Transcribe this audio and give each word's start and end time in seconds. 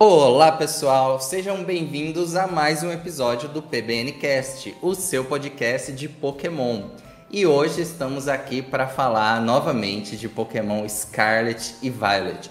Olá 0.00 0.52
pessoal, 0.52 1.20
sejam 1.20 1.64
bem-vindos 1.64 2.36
a 2.36 2.46
mais 2.46 2.84
um 2.84 2.92
episódio 2.92 3.48
do 3.48 3.60
PBNcast, 3.60 4.72
o 4.80 4.94
seu 4.94 5.24
podcast 5.24 5.90
de 5.90 6.08
Pokémon. 6.08 6.90
E 7.28 7.44
hoje 7.44 7.82
estamos 7.82 8.28
aqui 8.28 8.62
para 8.62 8.86
falar 8.86 9.42
novamente 9.42 10.16
de 10.16 10.28
Pokémon 10.28 10.88
Scarlet 10.88 11.74
e 11.82 11.90
Violet. 11.90 12.48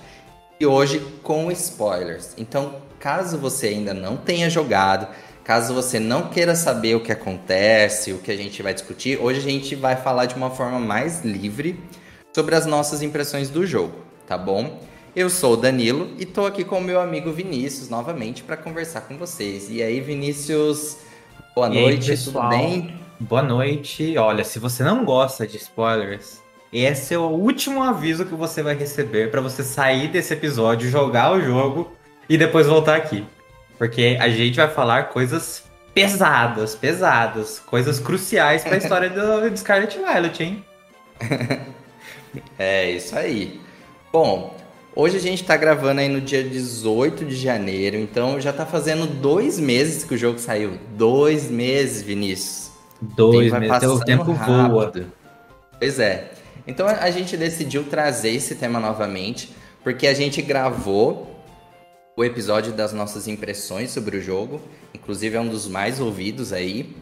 E 0.60 0.66
hoje 0.66 1.00
com 1.24 1.50
spoilers. 1.50 2.34
Então, 2.38 2.82
caso 3.00 3.38
você 3.38 3.68
ainda 3.68 3.94
não 3.94 4.18
tenha 4.18 4.50
jogado, 4.50 5.08
caso 5.42 5.74
você 5.74 6.02
não 6.02 6.28
queira 6.28 6.54
saber 6.54 6.96
o 6.96 7.02
que 7.02 7.14
acontece, 7.14 8.12
o 8.12 8.18
que 8.18 8.30
a 8.30 8.36
gente 8.36 8.62
vai 8.62 8.74
discutir, 8.74 9.22
hoje 9.22 9.40
a 9.40 9.44
gente 9.44 9.74
vai 9.74 9.96
falar 9.96 10.26
de 10.26 10.36
uma 10.36 10.50
forma 10.50 10.82
mais 10.82 11.24
livre 11.24 11.82
sobre 12.36 12.56
as 12.56 12.66
nossas 12.66 13.02
impressões 13.02 13.50
do 13.50 13.66
jogo, 13.66 14.04
tá 14.28 14.38
bom? 14.38 14.86
Eu 15.18 15.32
sou 15.32 15.54
o 15.54 15.58
Danilo 15.58 16.12
e 16.20 16.28
tô 16.28 16.46
aqui 16.46 16.64
com 16.64 16.78
o 16.78 16.82
meu 16.82 17.02
amigo 17.02 17.32
Vinícius 17.32 17.90
novamente 17.90 18.44
para 18.44 18.56
conversar 18.56 19.02
com 19.02 19.18
vocês. 19.18 19.68
E 19.68 19.82
aí, 19.82 20.00
Vinícius, 20.00 21.00
boa 21.56 21.70
E 21.70 21.76
aí, 21.76 21.84
noite, 21.86 22.12
pessoal? 22.12 22.52
tudo 22.52 22.56
bem? 22.56 23.00
Boa 23.20 23.42
noite. 23.42 24.16
Olha, 24.16 24.44
se 24.44 24.60
você 24.60 24.84
não 24.84 25.04
gosta 25.04 25.48
de 25.48 25.58
spoilers, 25.58 26.40
esse 26.72 27.16
é 27.16 27.18
o 27.18 27.32
último 27.32 27.82
aviso 27.82 28.28
que 28.28 28.36
você 28.36 28.62
vai 28.62 28.76
receber 28.76 29.32
para 29.32 29.42
você 29.42 29.64
sair 29.64 30.08
desse 30.10 30.36
episódio, 30.36 30.88
jogar 30.88 31.32
o 31.32 31.42
jogo 31.42 31.92
e 32.30 32.38
depois 32.38 32.68
voltar 32.68 32.96
aqui. 32.98 33.26
Porque 33.76 34.20
a 34.22 34.30
gente 34.30 34.58
vai 34.58 34.70
falar 34.70 35.06
coisas 35.06 35.64
pesadas, 35.96 36.76
pesadas, 36.76 37.58
coisas 37.58 38.00
cruciais 38.00 38.64
para 38.64 38.76
a 38.76 38.78
história 38.78 39.10
do, 39.10 39.50
do 39.50 39.58
Scarlet 39.58 39.98
Violet, 39.98 40.44
hein? 40.44 40.66
É 42.60 42.92
isso 42.92 43.18
aí. 43.18 43.60
Bom, 44.12 44.56
hoje 44.98 45.16
a 45.16 45.20
gente 45.20 45.44
tá 45.44 45.56
gravando 45.56 46.02
aí 46.02 46.10
no 46.10 46.20
dia 46.20 46.44
18 46.44 47.24
de 47.24 47.36
janeiro, 47.36 47.96
então 47.96 48.42
já 48.42 48.52
tá 48.52 48.66
fazendo 48.66 49.06
dois 49.06 49.60
meses 49.60 50.04
que 50.04 50.16
o 50.16 50.18
jogo 50.18 50.40
saiu. 50.40 50.80
Dois 50.96 51.52
meses, 51.52 52.02
Vinícius. 52.02 52.72
Dois 53.00 53.52
meses, 53.52 53.68
o 53.68 53.70
passando 53.70 54.04
tempo 54.04 54.34
voa. 54.34 54.92
Pois 55.80 56.00
é. 56.00 56.32
Então 56.66 56.88
a 56.88 57.12
gente 57.12 57.38
decidiu 57.38 57.84
trazer 57.84 58.32
esse 58.32 58.56
tema 58.56 58.80
novamente, 58.80 59.52
porque 59.84 60.08
a 60.08 60.14
gente 60.14 60.42
gravou 60.42 61.36
o 62.18 62.26
episódio 62.26 62.74
das 62.74 62.92
nossas 62.92 63.28
impressões 63.28 63.92
sobre 63.92 64.18
o 64.18 64.22
jogo, 64.22 64.60
inclusive 64.94 65.38
é 65.38 65.40
um 65.40 65.48
dos 65.48 65.68
mais 65.68 66.00
ouvidos 66.00 66.52
aí. 66.52 66.96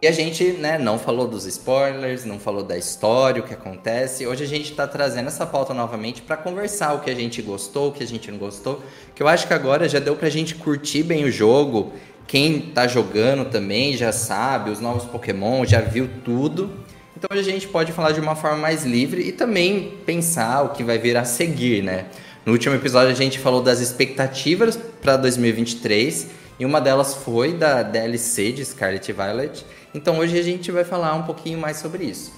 E 0.00 0.06
a 0.06 0.12
gente, 0.12 0.44
né, 0.52 0.76
não 0.76 0.98
falou 0.98 1.26
dos 1.26 1.46
spoilers, 1.46 2.26
não 2.26 2.38
falou 2.38 2.62
da 2.62 2.76
história, 2.76 3.40
o 3.40 3.46
que 3.46 3.54
acontece. 3.54 4.26
Hoje 4.26 4.44
a 4.44 4.46
gente 4.46 4.74
tá 4.74 4.86
trazendo 4.86 5.28
essa 5.28 5.46
pauta 5.46 5.72
novamente 5.72 6.20
para 6.20 6.36
conversar 6.36 6.92
o 6.92 7.00
que 7.00 7.08
a 7.08 7.14
gente 7.14 7.40
gostou, 7.40 7.88
o 7.88 7.92
que 7.92 8.02
a 8.02 8.06
gente 8.06 8.30
não 8.30 8.36
gostou. 8.36 8.82
Que 9.14 9.22
eu 9.22 9.28
acho 9.28 9.46
que 9.46 9.54
agora 9.54 9.88
já 9.88 9.98
deu 9.98 10.14
pra 10.14 10.28
gente 10.28 10.54
curtir 10.54 11.02
bem 11.02 11.24
o 11.24 11.30
jogo. 11.30 11.94
Quem 12.26 12.60
tá 12.60 12.86
jogando 12.86 13.48
também 13.48 13.96
já 13.96 14.12
sabe, 14.12 14.70
os 14.70 14.80
novos 14.80 15.04
Pokémon, 15.04 15.64
já 15.64 15.80
viu 15.80 16.10
tudo. 16.22 16.70
Então 17.16 17.30
a 17.30 17.40
gente 17.40 17.66
pode 17.66 17.90
falar 17.92 18.12
de 18.12 18.20
uma 18.20 18.36
forma 18.36 18.58
mais 18.58 18.84
livre 18.84 19.22
e 19.22 19.32
também 19.32 19.94
pensar 20.04 20.62
o 20.62 20.68
que 20.74 20.84
vai 20.84 20.98
vir 20.98 21.16
a 21.16 21.24
seguir, 21.24 21.82
né? 21.82 22.04
No 22.44 22.52
último 22.52 22.74
episódio 22.74 23.12
a 23.12 23.16
gente 23.16 23.38
falou 23.38 23.62
das 23.62 23.80
expectativas 23.80 24.78
para 25.00 25.16
2023 25.16 26.26
e 26.60 26.66
uma 26.66 26.82
delas 26.82 27.14
foi 27.14 27.54
da 27.54 27.82
DLC 27.82 28.52
de 28.52 28.62
Scarlet 28.62 29.10
Violet. 29.10 29.64
Então 29.94 30.18
hoje 30.18 30.38
a 30.38 30.42
gente 30.42 30.70
vai 30.70 30.84
falar 30.84 31.14
um 31.14 31.22
pouquinho 31.22 31.58
mais 31.58 31.78
sobre 31.78 32.04
isso. 32.04 32.32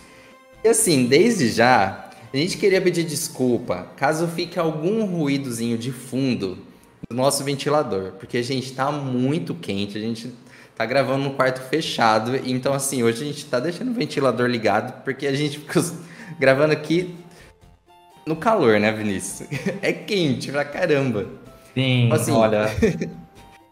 E 0.65 0.69
assim, 0.69 1.07
desde 1.07 1.49
já, 1.51 2.11
a 2.33 2.37
gente 2.37 2.57
queria 2.59 2.81
pedir 2.81 3.05
desculpa 3.05 3.87
caso 3.97 4.27
fique 4.29 4.59
algum 4.59 5.05
ruídozinho 5.05 5.79
de 5.79 5.93
fundo 5.93 6.59
do 7.09 7.15
nosso 7.17 7.43
ventilador, 7.45 8.13
porque 8.19 8.37
a 8.39 8.43
gente 8.43 8.73
tá 8.73 8.91
muito 8.91 9.55
quente, 9.55 9.97
a 9.97 10.01
gente 10.01 10.33
tá 10.77 10.85
gravando 10.85 11.25
no 11.25 11.31
quarto 11.31 11.61
fechado, 11.69 12.37
então 12.45 12.73
assim, 12.75 13.03
hoje 13.03 13.23
a 13.23 13.27
gente 13.27 13.45
tá 13.47 13.59
deixando 13.59 13.91
o 13.91 13.95
ventilador 13.95 14.47
ligado, 14.49 15.03
porque 15.03 15.27
a 15.27 15.35
gente 15.35 15.59
fica 15.59 15.83
gravando 16.39 16.73
aqui 16.73 17.15
no 18.27 18.37
calor, 18.37 18.79
né, 18.79 18.93
Vinícius? 18.93 19.49
É 19.83 19.93
quente 19.93 20.53
pra 20.53 20.65
caramba. 20.65 21.27
Sim, 21.75 22.11
Assim- 22.13 22.33
olha. 22.33 22.67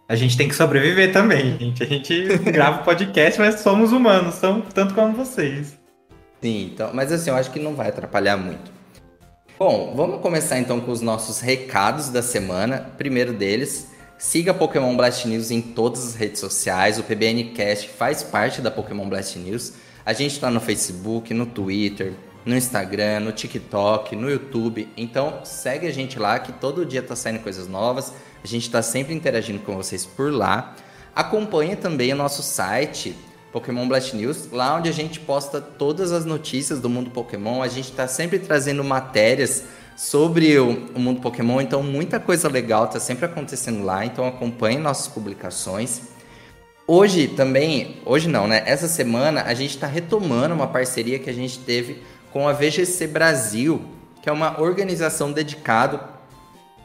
A 0.09 0.15
gente 0.15 0.37
tem 0.37 0.49
que 0.49 0.55
sobreviver 0.55 1.13
também, 1.13 1.59
gente. 1.59 1.83
A 1.83 1.87
gente 1.87 2.39
grava 2.39 2.85
podcast, 2.85 3.41
mas 3.41 3.61
somos 3.61 3.93
humanos, 3.93 4.37
são 4.37 4.61
tanto 4.61 4.95
como 4.95 5.13
vocês. 5.17 5.77
Sim, 6.41 6.71
então, 6.73 6.91
mas 6.95 7.11
assim, 7.11 7.31
eu 7.31 7.37
acho 7.37 7.51
que 7.51 7.59
não 7.59 7.75
vai 7.75 7.89
atrapalhar 7.89 8.37
muito. 8.37 8.71
Bom, 9.59 9.95
vamos 9.97 10.21
começar 10.21 10.59
então 10.59 10.81
com 10.81 10.93
os 10.93 11.01
nossos 11.01 11.41
recados 11.41 12.09
da 12.09 12.23
semana. 12.23 12.91
Primeiro 12.97 13.33
deles, 13.33 13.91
siga 14.17 14.55
Pokémon 14.55 14.97
Blast 14.97 15.27
News 15.27 15.51
em 15.51 15.61
todas 15.61 16.07
as 16.07 16.15
redes 16.15 16.41
sociais. 16.41 16.99
O 17.01 17.03
PBNcast 17.03 17.89
faz 17.89 18.23
parte 18.23 18.61
da 18.61 18.71
Pokémon 18.71 19.09
Blast 19.09 19.37
News. 19.39 19.73
A 20.05 20.13
gente 20.13 20.33
está 20.33 20.51
no 20.51 20.61
Facebook, 20.61 21.35
no 21.35 21.47
Twitter, 21.47 22.13
no 22.47 22.57
Instagram, 22.57 23.21
no 23.21 23.33
TikTok, 23.33 24.15
no 24.15 24.31
YouTube. 24.31 24.89
Então 24.97 25.41
segue 25.45 25.89
a 25.89 25.93
gente 25.93 26.19
lá 26.19 26.39
que 26.39 26.53
todo 26.53 26.87
dia 26.87 27.03
tá 27.03 27.17
saindo 27.17 27.41
coisas 27.41 27.67
novas. 27.67 28.13
A 28.43 28.47
gente 28.47 28.63
está 28.63 28.81
sempre 28.81 29.13
interagindo 29.13 29.59
com 29.59 29.75
vocês 29.75 30.07
por 30.07 30.33
lá. 30.33 30.77
Acompanhe 31.15 31.75
também 31.75 32.13
o 32.13 32.17
nosso 32.17 32.43
site 32.43 33.17
Pokémon 33.53 33.89
Blast 33.89 34.15
News, 34.15 34.51
lá 34.53 34.77
onde 34.77 34.89
a 34.89 34.93
gente 34.93 35.19
posta 35.19 35.61
todas 35.61 36.13
as 36.13 36.25
notícias 36.25 36.79
do 36.79 36.89
mundo 36.89 37.11
Pokémon. 37.11 37.63
A 37.63 37.69
gente 37.69 37.91
está 37.91 38.07
sempre 38.07 38.39
trazendo 38.39 38.85
matérias 38.85 39.65
sobre 39.97 40.59
o, 40.59 40.91
o 40.95 41.01
mundo 41.01 41.23
Pokémon, 41.23 41.61
então 41.61 41.83
muita 41.83 42.21
coisa 42.21 42.49
legal 42.49 42.85
está 42.85 43.01
sempre 43.01 43.25
acontecendo 43.25 43.83
lá. 43.83 44.05
Então 44.05 44.27
acompanhe 44.27 44.79
nossas 44.79 45.09
publicações. 45.09 46.03
Hoje 46.87 47.27
também, 47.27 47.97
hoje 48.05 48.29
não, 48.29 48.47
né? 48.47 48.63
Essa 48.65 48.87
semana 48.87 49.43
a 49.43 49.55
gente 49.55 49.71
está 49.71 49.89
retomando 49.89 50.55
uma 50.55 50.69
parceria 50.69 51.19
que 51.19 51.29
a 51.29 51.33
gente 51.33 51.59
teve 51.59 52.03
com 52.37 52.47
a 52.47 52.53
VGC 52.53 53.07
Brasil, 53.07 53.81
que 54.21 54.29
é 54.29 54.33
uma 54.33 54.61
organização 54.61 55.33
dedicada 55.33 56.01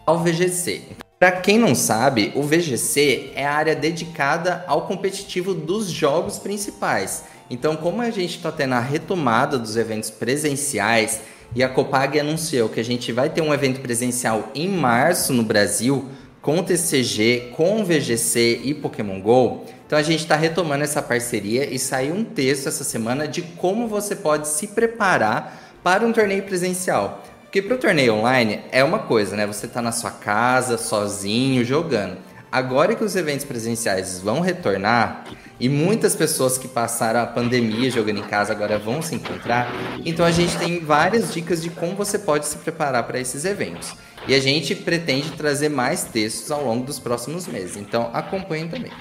ao 0.05 0.17
VGC. 0.17 0.81
Para 1.19 1.33
quem 1.33 1.59
não 1.59 1.75
sabe, 1.75 2.31
o 2.35 2.41
VGC 2.41 3.33
é 3.35 3.45
a 3.45 3.51
área 3.51 3.75
dedicada 3.75 4.63
ao 4.65 4.87
competitivo 4.87 5.53
dos 5.53 5.89
jogos 5.89 6.39
principais. 6.39 7.25
Então, 7.49 7.75
como 7.75 8.01
a 8.01 8.09
gente 8.09 8.37
está 8.37 8.49
tendo 8.49 8.75
a 8.75 8.79
retomada 8.79 9.59
dos 9.59 9.75
eventos 9.75 10.09
presenciais 10.09 11.19
e 11.53 11.61
a 11.61 11.67
Copag 11.67 12.17
anunciou 12.17 12.69
que 12.69 12.79
a 12.79 12.85
gente 12.85 13.11
vai 13.11 13.29
ter 13.29 13.41
um 13.41 13.53
evento 13.53 13.81
presencial 13.81 14.49
em 14.55 14.69
março 14.69 15.33
no 15.33 15.43
Brasil 15.43 16.07
com 16.41 16.63
TCG, 16.63 17.53
com 17.55 17.83
VGC 17.83 18.61
e 18.63 18.73
Pokémon 18.73 19.21
Go, 19.21 19.65
então 19.85 19.99
a 19.99 20.01
gente 20.01 20.21
está 20.21 20.37
retomando 20.37 20.85
essa 20.85 21.01
parceria 21.01 21.69
e 21.69 21.77
saiu 21.77 22.15
um 22.15 22.23
texto 22.23 22.67
essa 22.67 22.83
semana 22.83 23.27
de 23.27 23.41
como 23.41 23.89
você 23.89 24.15
pode 24.15 24.47
se 24.47 24.67
preparar 24.67 25.75
para 25.83 26.05
um 26.05 26.13
torneio 26.13 26.43
presencial. 26.43 27.21
Porque 27.41 27.61
para 27.61 27.75
o 27.75 27.77
torneio 27.77 28.15
online 28.15 28.61
é 28.71 28.81
uma 28.81 28.99
coisa, 28.99 29.35
né? 29.35 29.45
Você 29.45 29.67
tá 29.67 29.81
na 29.81 29.91
sua 29.91 30.11
casa, 30.11 30.77
sozinho, 30.77 31.65
jogando. 31.65 32.15
Agora 32.51 32.95
que 32.95 33.03
os 33.03 33.15
eventos 33.15 33.45
presenciais 33.45 34.19
vão 34.19 34.41
retornar 34.41 35.23
e 35.59 35.69
muitas 35.69 36.15
pessoas 36.15 36.57
que 36.57 36.67
passaram 36.67 37.21
a 37.21 37.25
pandemia 37.25 37.89
jogando 37.89 38.19
em 38.19 38.27
casa 38.27 38.51
agora 38.51 38.77
vão 38.77 39.01
se 39.01 39.15
encontrar, 39.15 39.71
então 40.03 40.25
a 40.25 40.31
gente 40.31 40.57
tem 40.57 40.83
várias 40.83 41.33
dicas 41.33 41.61
de 41.61 41.69
como 41.69 41.95
você 41.95 42.19
pode 42.19 42.45
se 42.47 42.57
preparar 42.57 43.03
para 43.03 43.19
esses 43.19 43.45
eventos. 43.45 43.95
E 44.27 44.35
a 44.35 44.39
gente 44.39 44.75
pretende 44.75 45.31
trazer 45.31 45.69
mais 45.69 46.03
textos 46.03 46.51
ao 46.51 46.63
longo 46.65 46.85
dos 46.85 46.99
próximos 46.99 47.47
meses. 47.47 47.77
Então 47.77 48.09
acompanhem 48.13 48.67
também. 48.67 48.91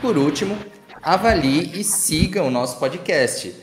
Por 0.00 0.18
último, 0.18 0.58
avalie 1.02 1.72
e 1.80 1.82
siga 1.82 2.42
o 2.42 2.50
nosso 2.50 2.78
podcast 2.78 3.54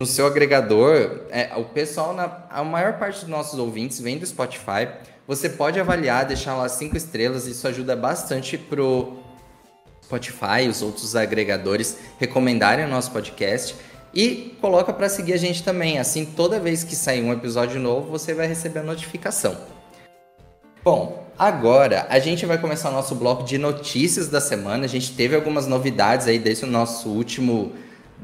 no 0.00 0.06
seu 0.06 0.26
agregador, 0.26 1.20
é, 1.30 1.52
o 1.56 1.64
pessoal, 1.64 2.12
na, 2.12 2.46
a 2.50 2.64
maior 2.64 2.98
parte 2.98 3.20
dos 3.20 3.28
nossos 3.28 3.58
ouvintes 3.58 4.00
vem 4.00 4.18
do 4.18 4.26
Spotify. 4.26 4.88
Você 5.26 5.48
pode 5.48 5.80
avaliar, 5.80 6.26
deixar 6.26 6.54
lá 6.54 6.68
cinco 6.68 6.96
estrelas, 6.96 7.46
isso 7.46 7.66
ajuda 7.66 7.96
bastante 7.96 8.58
pro 8.58 9.18
Spotify 10.04 10.64
e 10.64 10.68
os 10.68 10.82
outros 10.82 11.16
agregadores 11.16 11.98
recomendarem 12.18 12.84
o 12.84 12.88
nosso 12.88 13.10
podcast. 13.10 13.74
E 14.12 14.56
coloca 14.60 14.92
para 14.92 15.08
seguir 15.08 15.32
a 15.32 15.36
gente 15.36 15.62
também, 15.62 15.98
assim 15.98 16.24
toda 16.24 16.60
vez 16.60 16.84
que 16.84 16.94
sair 16.94 17.22
um 17.22 17.32
episódio 17.32 17.80
novo, 17.80 18.10
você 18.10 18.32
vai 18.32 18.46
receber 18.46 18.80
a 18.80 18.82
notificação. 18.82 19.56
Bom, 20.84 21.26
agora 21.38 22.06
a 22.10 22.18
gente 22.18 22.44
vai 22.44 22.58
começar 22.58 22.90
o 22.90 22.92
nosso 22.92 23.14
bloco 23.14 23.42
de 23.42 23.56
notícias 23.56 24.28
da 24.28 24.40
semana. 24.40 24.84
A 24.84 24.88
gente 24.88 25.12
teve 25.12 25.34
algumas 25.34 25.66
novidades 25.66 26.26
aí 26.28 26.38
desde 26.38 26.64
o 26.64 26.68
nosso 26.68 27.08
último 27.08 27.72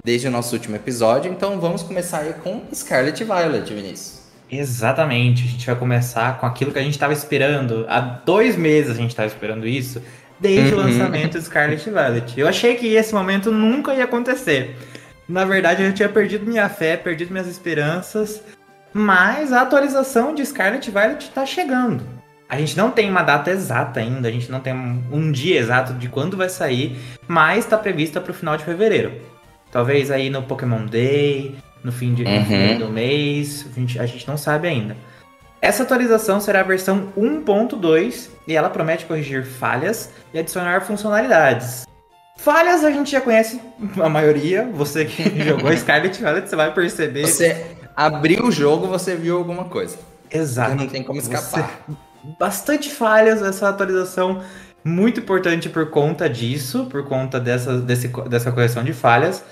desde 0.04 0.28
o 0.28 0.30
nosso 0.30 0.54
último 0.54 0.76
episódio. 0.76 1.32
Então 1.32 1.58
vamos 1.58 1.82
começar 1.82 2.18
aí 2.20 2.34
com 2.34 2.62
Scarlet 2.72 3.24
Violet, 3.24 3.72
Vinícius. 3.72 4.19
Exatamente, 4.50 5.44
a 5.44 5.46
gente 5.46 5.66
vai 5.66 5.76
começar 5.76 6.38
com 6.38 6.46
aquilo 6.46 6.72
que 6.72 6.78
a 6.78 6.82
gente 6.82 6.94
estava 6.94 7.12
esperando. 7.12 7.86
Há 7.88 8.00
dois 8.00 8.56
meses 8.56 8.90
a 8.90 8.94
gente 8.94 9.10
estava 9.10 9.28
esperando 9.28 9.66
isso, 9.66 10.02
desde 10.40 10.74
Uhum. 10.74 10.80
o 10.80 10.84
lançamento 10.84 11.38
do 11.38 11.42
Scarlet 11.42 11.84
Violet. 11.88 12.40
Eu 12.40 12.48
achei 12.48 12.74
que 12.74 12.94
esse 12.94 13.14
momento 13.14 13.52
nunca 13.52 13.94
ia 13.94 14.04
acontecer. 14.04 14.76
Na 15.28 15.44
verdade, 15.44 15.82
eu 15.84 15.92
tinha 15.94 16.08
perdido 16.08 16.44
minha 16.44 16.68
fé, 16.68 16.96
perdido 16.96 17.30
minhas 17.30 17.46
esperanças. 17.46 18.42
Mas 18.92 19.52
a 19.52 19.62
atualização 19.62 20.34
de 20.34 20.44
Scarlet 20.44 20.90
Violet 20.90 21.22
está 21.28 21.46
chegando. 21.46 22.02
A 22.48 22.58
gente 22.58 22.76
não 22.76 22.90
tem 22.90 23.08
uma 23.08 23.22
data 23.22 23.48
exata 23.52 24.00
ainda, 24.00 24.26
a 24.26 24.32
gente 24.32 24.50
não 24.50 24.58
tem 24.58 24.74
um 24.74 25.30
dia 25.30 25.60
exato 25.60 25.92
de 25.94 26.08
quando 26.08 26.36
vai 26.36 26.48
sair, 26.48 26.98
mas 27.28 27.58
está 27.64 27.78
prevista 27.78 28.20
para 28.20 28.32
o 28.32 28.34
final 28.34 28.56
de 28.56 28.64
fevereiro. 28.64 29.12
Talvez 29.70 30.10
aí 30.10 30.28
no 30.28 30.42
Pokémon 30.42 30.84
Day, 30.86 31.54
no 31.82 31.92
fim, 31.92 32.14
de, 32.14 32.24
uhum. 32.24 32.78
do 32.78 32.88
mês, 32.90 33.66
a 33.70 33.80
gente, 33.80 33.98
a 33.98 34.06
gente 34.06 34.26
não 34.28 34.36
sabe 34.36 34.68
ainda. 34.68 34.96
Essa 35.62 35.82
atualização 35.82 36.40
será 36.40 36.60
a 36.60 36.64
versão 36.64 37.12
1.2 37.16 38.28
e 38.48 38.56
ela 38.56 38.70
promete 38.70 39.04
corrigir 39.04 39.44
falhas 39.44 40.10
e 40.32 40.38
adicionar 40.38 40.80
funcionalidades. 40.80 41.86
Falhas 42.38 42.82
a 42.82 42.90
gente 42.90 43.10
já 43.10 43.20
conhece 43.20 43.60
a 44.02 44.08
maioria. 44.08 44.68
Você 44.72 45.04
que 45.04 45.22
jogou 45.44 45.76
Scarlet 45.76 46.18
Violet, 46.18 46.48
você 46.48 46.56
vai 46.56 46.72
perceber. 46.72 47.26
Você 47.26 47.66
abriu 47.94 48.46
o 48.46 48.50
jogo, 48.50 48.86
você 48.86 49.14
viu 49.14 49.36
alguma 49.36 49.64
coisa. 49.64 49.98
Exato. 50.30 50.74
não 50.74 50.86
tem 50.86 51.02
como 51.02 51.18
escapar. 51.18 51.82
Você... 51.86 51.96
Bastante 52.38 52.90
falhas 52.90 53.42
essa 53.42 53.68
atualização. 53.68 54.42
Muito 54.82 55.20
importante 55.20 55.68
por 55.68 55.90
conta 55.90 56.28
disso, 56.28 56.86
por 56.86 57.04
conta 57.04 57.38
dessa, 57.38 57.78
desse, 57.78 58.08
dessa 58.08 58.50
correção 58.50 58.82
de 58.82 58.94
falhas. 58.94 59.44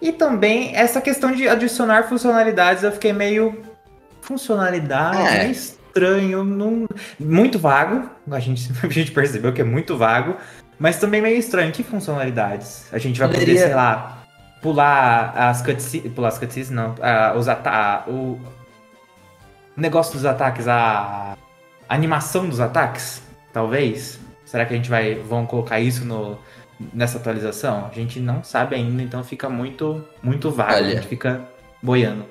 E 0.00 0.12
também 0.12 0.74
essa 0.74 1.00
questão 1.00 1.32
de 1.32 1.46
adicionar 1.46 2.04
funcionalidades, 2.04 2.82
eu 2.82 2.92
fiquei 2.92 3.12
meio. 3.12 3.62
Funcionalidade, 4.22 5.36
é. 5.36 5.50
estranho, 5.50 6.44
não... 6.44 6.86
muito 7.18 7.58
vago. 7.58 8.08
A 8.30 8.38
gente, 8.38 8.70
a 8.82 8.88
gente 8.88 9.10
percebeu 9.10 9.52
que 9.52 9.60
é 9.60 9.64
muito 9.64 9.96
vago. 9.96 10.36
Mas 10.78 10.98
também 10.98 11.20
meio 11.20 11.36
estranho. 11.36 11.70
Que 11.72 11.82
funcionalidades? 11.82 12.86
A 12.92 12.98
gente 12.98 13.18
vai 13.18 13.28
Poderia... 13.28 13.54
poder, 13.54 13.66
sei 13.66 13.74
lá, 13.74 14.24
pular 14.62 15.32
as 15.36 15.60
cutscenes. 15.60 16.12
Pular 16.12 16.28
as 16.28 16.38
cutscenes, 16.38 16.70
não. 16.70 16.94
Os 17.36 17.48
ataques. 17.48 18.12
O 18.12 18.38
negócio 19.76 20.14
dos 20.14 20.24
ataques, 20.24 20.66
a... 20.66 21.36
a 21.86 21.94
animação 21.94 22.48
dos 22.48 22.60
ataques, 22.60 23.22
talvez. 23.52 24.18
Será 24.46 24.64
que 24.64 24.72
a 24.72 24.76
gente 24.76 24.88
vai. 24.88 25.16
vão 25.16 25.44
colocar 25.44 25.78
isso 25.78 26.04
no, 26.04 26.38
nessa 26.92 27.18
atualização? 27.18 27.88
A 27.90 27.94
gente 27.94 28.18
não 28.20 28.42
sabe 28.42 28.74
ainda, 28.74 29.02
então 29.02 29.22
fica 29.22 29.48
muito, 29.48 30.04
muito 30.22 30.50
vago. 30.50 30.74
Olha, 30.74 30.86
a 30.86 30.90
gente 30.90 31.06
fica 31.06 31.42
boiando. 31.82 32.24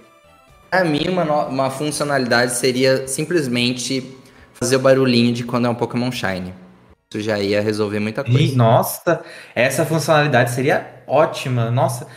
Pra 0.70 0.84
mim, 0.84 1.08
uma, 1.08 1.46
uma 1.46 1.70
funcionalidade 1.70 2.54
seria 2.54 3.08
simplesmente 3.08 4.16
fazer 4.54 4.76
o 4.76 4.80
barulhinho 4.80 5.34
de 5.34 5.44
quando 5.44 5.66
é 5.66 5.70
um 5.70 5.76
Pokémon 5.76 6.12
Shine. 6.12 6.54
Isso 7.12 7.24
já 7.24 7.40
ia 7.40 7.62
resolver 7.62 8.00
muita 8.00 8.24
coisa. 8.24 8.40
E, 8.40 8.56
nossa, 8.56 9.24
essa 9.56 9.86
funcionalidade 9.86 10.52
seria 10.52 11.04
ótima. 11.08 11.72
Nossa, 11.72 12.08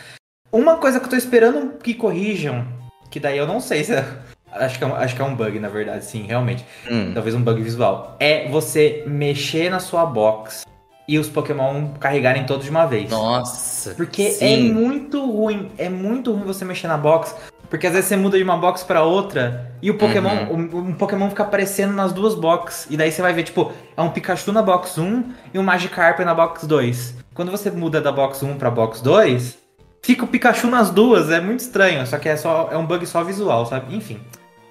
uma 0.51 0.77
coisa 0.77 0.99
que 0.99 1.05
eu 1.05 1.09
tô 1.09 1.15
esperando 1.15 1.79
que 1.79 1.95
corrijam, 1.95 2.67
que 3.09 3.19
daí 3.19 3.37
eu 3.37 3.47
não 3.47 3.59
sei 3.59 3.83
se. 3.83 3.93
É, 3.93 4.05
acho 4.51 4.77
que, 4.77 4.85
é, 4.85 4.87
acho 4.87 5.15
que 5.15 5.21
é 5.21 5.25
um 5.25 5.35
bug, 5.35 5.59
na 5.59 5.69
verdade, 5.69 6.05
sim, 6.05 6.27
realmente. 6.27 6.63
Hum. 6.87 7.11
Talvez 7.11 7.33
um 7.33 7.41
bug 7.41 7.59
visual. 7.59 8.15
É 8.19 8.47
você 8.49 9.03
mexer 9.07 9.71
na 9.71 9.79
sua 9.79 10.05
box 10.05 10.63
e 11.07 11.19
os 11.19 11.29
Pokémon 11.29 11.89
carregarem 11.99 12.45
todos 12.45 12.65
de 12.65 12.71
uma 12.71 12.85
vez. 12.85 13.09
Nossa. 13.09 13.93
Porque 13.95 14.23
é 14.23 14.31
sim. 14.31 14.69
é 14.69 14.73
muito 14.73 15.25
ruim. 15.29 15.71
É 15.77 15.89
muito 15.89 16.31
ruim 16.31 16.43
você 16.43 16.63
mexer 16.63 16.87
na 16.87 16.97
box. 16.97 17.35
Porque 17.69 17.87
às 17.87 17.93
vezes 17.93 18.07
você 18.07 18.15
muda 18.15 18.37
de 18.37 18.43
uma 18.43 18.55
box 18.55 18.83
para 18.83 19.03
outra 19.03 19.71
e 19.81 19.89
o 19.89 19.97
Pokémon, 19.97 20.45
uhum. 20.49 20.69
um, 20.73 20.77
um, 20.89 20.93
Pokémon 20.93 21.27
fica 21.29 21.41
aparecendo 21.41 21.93
nas 21.93 22.13
duas 22.13 22.35
boxes. 22.35 22.87
E 22.89 22.95
daí 22.95 23.11
você 23.11 23.21
vai 23.21 23.33
ver, 23.33 23.43
tipo, 23.43 23.71
é 23.97 24.01
um 24.01 24.11
Pikachu 24.11 24.51
na 24.51 24.61
box 24.61 24.99
1 24.99 25.23
e 25.53 25.59
um 25.59 25.63
Magikarp 25.63 26.19
na 26.19 26.35
box 26.35 26.67
2. 26.67 27.15
Quando 27.33 27.49
você 27.49 27.71
muda 27.71 27.99
da 27.99 28.11
box 28.11 28.43
1 28.43 28.57
pra 28.57 28.69
box 28.69 29.01
2, 29.01 29.57
fica 30.03 30.23
o 30.23 30.27
Pikachu 30.27 30.67
nas 30.67 30.91
duas. 30.91 31.31
É 31.31 31.41
muito 31.41 31.61
estranho. 31.61 32.05
Só 32.05 32.19
que 32.19 32.29
é, 32.29 32.37
só, 32.37 32.69
é 32.71 32.77
um 32.77 32.85
bug 32.85 33.05
só 33.07 33.23
visual, 33.23 33.65
sabe? 33.65 33.95
Enfim. 33.95 34.21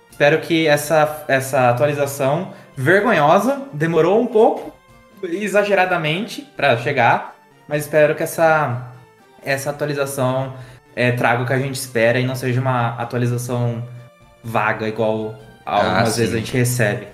Espero 0.09 0.41
que 0.41 0.69
essa, 0.69 1.25
essa 1.27 1.71
atualização 1.71 2.53
vergonhosa 2.77 3.63
demorou 3.73 4.21
um 4.21 4.27
pouco, 4.27 4.73
exageradamente, 5.23 6.43
para 6.57 6.77
chegar. 6.77 7.37
Mas 7.69 7.85
espero 7.85 8.15
que 8.15 8.23
essa, 8.23 8.93
essa 9.45 9.71
atualização 9.71 10.55
é, 10.95 11.13
traga 11.13 11.43
o 11.43 11.47
que 11.47 11.53
a 11.53 11.59
gente 11.59 11.75
espera 11.75 12.19
e 12.19 12.27
não 12.27 12.35
seja 12.35 12.61
uma 12.61 12.97
atualização 12.97 13.87
vaga, 14.43 14.89
igual 14.89 15.35
algumas 15.65 16.15
ah, 16.15 16.17
vezes 16.17 16.35
a 16.35 16.39
gente 16.39 16.57
recebe. 16.57 17.07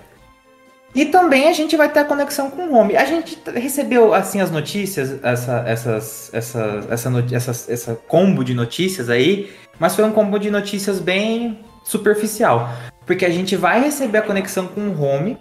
E 0.93 1.05
também 1.05 1.47
a 1.47 1.53
gente 1.53 1.77
vai 1.77 1.87
ter 1.87 1.99
a 1.99 2.05
conexão 2.05 2.49
com 2.49 2.63
o 2.63 2.75
Home. 2.75 2.95
A 2.95 3.05
gente 3.05 3.37
recebeu 3.53 4.13
assim 4.13 4.41
as 4.41 4.49
notícias, 4.49 5.23
essa, 5.23 5.63
essas, 5.67 6.29
essa, 6.33 6.87
essa, 6.89 7.25
essa, 7.31 7.71
essa 7.71 7.95
combo 8.07 8.43
de 8.43 8.55
notícias 8.55 9.09
aí, 9.09 9.51
mas 9.79 9.95
foi 9.95 10.03
um 10.03 10.11
combo 10.11 10.39
de 10.39 10.49
notícias 10.49 10.99
bem 10.99 11.59
superficial. 11.83 12.69
Porque 13.05 13.23
a 13.23 13.29
gente 13.29 13.55
vai 13.55 13.81
receber 13.81 14.19
a 14.19 14.21
conexão 14.23 14.67
com 14.67 14.81
o 14.81 15.01
Home, 15.01 15.37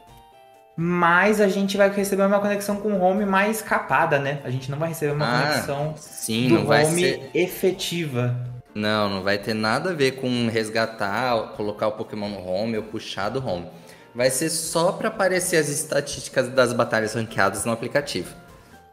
mas 0.80 1.40
a 1.40 1.48
gente 1.48 1.76
vai 1.76 1.90
receber 1.90 2.22
uma 2.22 2.38
conexão 2.38 2.76
com 2.76 2.92
o 2.92 3.00
home 3.00 3.26
mais 3.26 3.60
capada, 3.60 4.16
né? 4.16 4.38
A 4.44 4.50
gente 4.50 4.70
não 4.70 4.78
vai 4.78 4.90
receber 4.90 5.10
uma 5.10 5.26
ah, 5.26 5.42
conexão 5.42 5.94
sim, 5.96 6.50
do 6.50 6.70
home 6.70 7.00
ser... 7.00 7.30
efetiva. 7.34 8.36
Não, 8.72 9.08
não 9.08 9.22
vai 9.24 9.38
ter 9.38 9.54
nada 9.54 9.90
a 9.90 9.92
ver 9.92 10.12
com 10.12 10.48
resgatar, 10.48 11.36
colocar 11.56 11.88
o 11.88 11.92
Pokémon 11.92 12.28
no 12.28 12.48
home 12.48 12.76
ou 12.76 12.84
puxar 12.84 13.28
do 13.28 13.44
home. 13.44 13.66
Vai 14.14 14.30
ser 14.30 14.50
só 14.50 14.92
para 14.92 15.08
aparecer 15.08 15.56
as 15.56 15.68
estatísticas 15.68 16.48
das 16.48 16.72
batalhas 16.72 17.14
ranqueadas 17.14 17.64
no 17.64 17.72
aplicativo. 17.72 18.32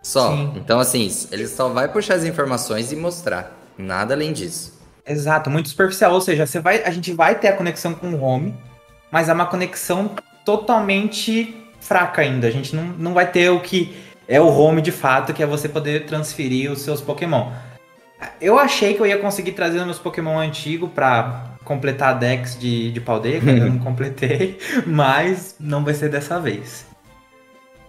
Só. 0.01 0.31
Sim. 0.31 0.53
Então, 0.55 0.79
assim, 0.79 1.07
ele 1.31 1.47
só 1.47 1.69
vai 1.69 1.87
puxar 1.87 2.15
as 2.15 2.23
informações 2.23 2.91
e 2.91 2.95
mostrar. 2.95 3.55
Nada 3.77 4.15
além 4.15 4.33
disso. 4.33 4.73
Exato, 5.05 5.51
muito 5.51 5.69
superficial. 5.69 6.13
Ou 6.13 6.21
seja, 6.21 6.47
você 6.47 6.59
vai, 6.59 6.83
a 6.83 6.89
gente 6.89 7.13
vai 7.13 7.37
ter 7.37 7.49
a 7.49 7.53
conexão 7.55 7.93
com 7.93 8.07
o 8.07 8.23
home, 8.23 8.55
mas 9.11 9.29
é 9.29 9.33
uma 9.33 9.45
conexão 9.45 10.09
totalmente 10.43 11.61
fraca 11.85 12.21
ainda. 12.21 12.47
A 12.47 12.51
gente 12.51 12.75
não, 12.75 12.83
não 12.83 13.13
vai 13.13 13.29
ter 13.31 13.49
o 13.49 13.59
que 13.59 13.95
é 14.27 14.41
o 14.41 14.47
home 14.47 14.81
de 14.81 14.91
fato, 14.91 15.33
que 15.33 15.43
é 15.43 15.45
você 15.45 15.69
poder 15.69 16.05
transferir 16.05 16.71
os 16.71 16.81
seus 16.81 16.99
Pokémon. 16.99 17.51
Eu 18.41 18.57
achei 18.57 18.93
que 18.93 18.99
eu 18.99 19.05
ia 19.05 19.17
conseguir 19.17 19.51
trazer 19.51 19.83
meus 19.85 19.99
Pokémon 19.99 20.39
antigos 20.39 20.89
pra 20.93 21.51
completar 21.63 22.09
a 22.09 22.17
Dex 22.17 22.57
de, 22.59 22.91
de 22.91 23.01
Paldeca, 23.01 23.49
eu 23.49 23.69
não 23.69 23.79
completei, 23.79 24.57
mas 24.85 25.55
não 25.59 25.83
vai 25.83 25.93
ser 25.93 26.09
dessa 26.09 26.39
vez. 26.39 26.85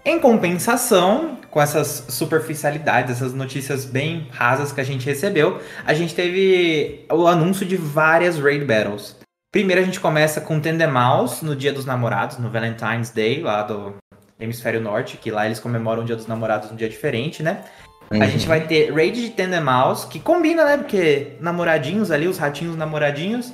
Em 0.04 0.20
compensação, 0.20 1.38
com 1.50 1.60
essas 1.60 2.06
superficialidades, 2.10 3.16
essas 3.16 3.34
notícias 3.34 3.84
bem 3.84 4.28
rasas 4.30 4.72
que 4.72 4.80
a 4.80 4.84
gente 4.84 5.04
recebeu, 5.04 5.60
a 5.84 5.92
gente 5.94 6.14
teve 6.14 7.04
o 7.10 7.26
anúncio 7.26 7.66
de 7.66 7.76
várias 7.76 8.38
Raid 8.38 8.64
Battles. 8.64 9.16
Primeiro 9.56 9.80
a 9.80 9.84
gente 9.86 10.00
começa 10.00 10.38
com 10.38 10.60
Tendemaus 10.60 11.40
no 11.40 11.56
Dia 11.56 11.72
dos 11.72 11.86
Namorados, 11.86 12.36
no 12.36 12.50
Valentine's 12.50 13.08
Day, 13.08 13.40
lá 13.40 13.62
do 13.62 13.94
Hemisfério 14.38 14.82
Norte, 14.82 15.16
que 15.16 15.30
lá 15.30 15.46
eles 15.46 15.58
comemoram 15.58 16.02
o 16.02 16.04
Dia 16.04 16.14
dos 16.14 16.26
Namorados 16.26 16.70
num 16.70 16.76
dia 16.76 16.90
diferente, 16.90 17.42
né? 17.42 17.64
Uhum. 18.10 18.22
A 18.22 18.26
gente 18.26 18.46
vai 18.46 18.66
ter 18.66 18.92
Raid 18.92 19.18
de 19.18 19.30
Tendemaus, 19.30 20.04
que 20.04 20.20
combina, 20.20 20.62
né? 20.62 20.76
Porque 20.76 21.38
namoradinhos 21.40 22.10
ali, 22.10 22.28
os 22.28 22.36
ratinhos 22.36 22.76
namoradinhos, 22.76 23.50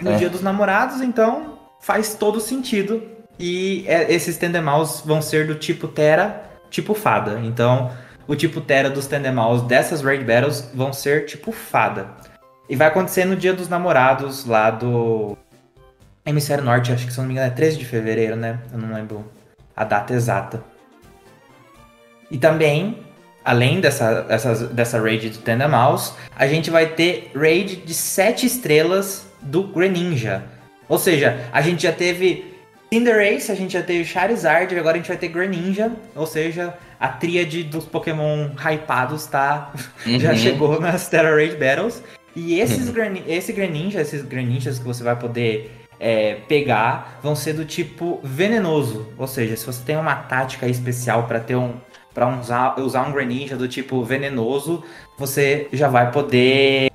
no 0.00 0.10
é. 0.10 0.16
Dia 0.16 0.28
dos 0.28 0.42
Namorados, 0.42 1.00
então 1.00 1.56
faz 1.80 2.16
todo 2.16 2.40
sentido. 2.40 3.00
E 3.38 3.84
é, 3.86 4.12
esses 4.12 4.36
Tendemaus 4.36 5.04
vão 5.06 5.22
ser 5.22 5.46
do 5.46 5.54
tipo 5.54 5.86
Terra, 5.86 6.50
tipo 6.68 6.94
Fada. 6.94 7.38
Então, 7.44 7.92
o 8.26 8.34
tipo 8.34 8.60
Terra 8.60 8.90
dos 8.90 9.06
Tendemaus 9.06 9.62
dessas 9.62 10.02
Raid 10.02 10.24
Battles 10.24 10.68
vão 10.74 10.92
ser 10.92 11.26
tipo 11.26 11.52
Fada. 11.52 12.08
E 12.68 12.74
vai 12.74 12.88
acontecer 12.88 13.24
no 13.24 13.36
Dia 13.36 13.52
dos 13.52 13.68
Namorados, 13.68 14.46
lá 14.46 14.70
do 14.70 15.36
Hemisfério 16.26 16.64
Norte, 16.64 16.92
acho 16.92 17.06
que 17.06 17.12
se 17.12 17.18
não 17.18 17.26
me 17.26 17.32
engano 17.32 17.48
é 17.48 17.50
13 17.50 17.76
de 17.76 17.84
fevereiro, 17.84 18.34
né? 18.34 18.58
Eu 18.72 18.78
não 18.78 18.94
lembro 18.94 19.30
a 19.76 19.84
data 19.84 20.14
exata. 20.14 20.64
E 22.30 22.38
também, 22.38 22.98
além 23.44 23.80
dessa, 23.80 24.22
dessa, 24.22 24.66
dessa 24.68 25.00
raid 25.00 25.30
do 25.30 25.38
Tenda 25.38 25.68
Mouse, 25.68 26.14
a 26.34 26.46
gente 26.46 26.70
vai 26.70 26.86
ter 26.86 27.30
raid 27.34 27.76
de 27.76 27.92
7 27.92 28.46
estrelas 28.46 29.26
do 29.42 29.64
Greninja. 29.64 30.44
Ou 30.88 30.98
seja, 30.98 31.48
a 31.52 31.60
gente 31.60 31.82
já 31.82 31.92
teve 31.92 32.54
Cinderace, 32.92 33.50
a 33.52 33.54
gente 33.54 33.72
já 33.72 33.82
teve 33.82 34.04
Charizard 34.04 34.74
e 34.74 34.78
agora 34.78 34.94
a 34.94 34.98
gente 34.98 35.08
vai 35.08 35.16
ter 35.16 35.28
Greninja. 35.28 35.92
Ou 36.14 36.26
seja, 36.26 36.74
a 36.98 37.08
tríade 37.08 37.64
dos 37.64 37.84
Pokémon 37.84 38.50
hypados 38.56 39.26
tá, 39.26 39.72
uhum. 40.06 40.18
já 40.18 40.34
chegou 40.34 40.80
nas 40.80 41.08
Terra 41.08 41.30
Raid 41.30 41.56
Battles. 41.56 42.02
E 42.34 42.58
esses 42.58 42.88
uhum. 42.88 43.22
esse 43.28 43.52
Greninja, 43.52 44.00
esses 44.00 44.22
Greninjas 44.22 44.78
que 44.78 44.84
você 44.84 45.04
vai 45.04 45.16
poder 45.16 45.83
é, 45.98 46.36
pegar 46.48 47.18
vão 47.22 47.34
ser 47.34 47.52
do 47.54 47.64
tipo 47.64 48.20
venenoso. 48.22 49.08
Ou 49.18 49.26
seja, 49.26 49.56
se 49.56 49.66
você 49.66 49.82
tem 49.84 49.96
uma 49.96 50.14
tática 50.14 50.66
especial 50.66 51.24
para 51.24 51.40
ter 51.40 51.56
um 51.56 51.74
para 52.12 52.28
usar, 52.38 52.78
usar 52.78 53.08
um 53.08 53.12
Greninja 53.12 53.56
do 53.56 53.66
tipo 53.66 54.02
venenoso, 54.04 54.84
você 55.18 55.66
já 55.72 55.88
vai 55.88 56.12
poder 56.12 56.88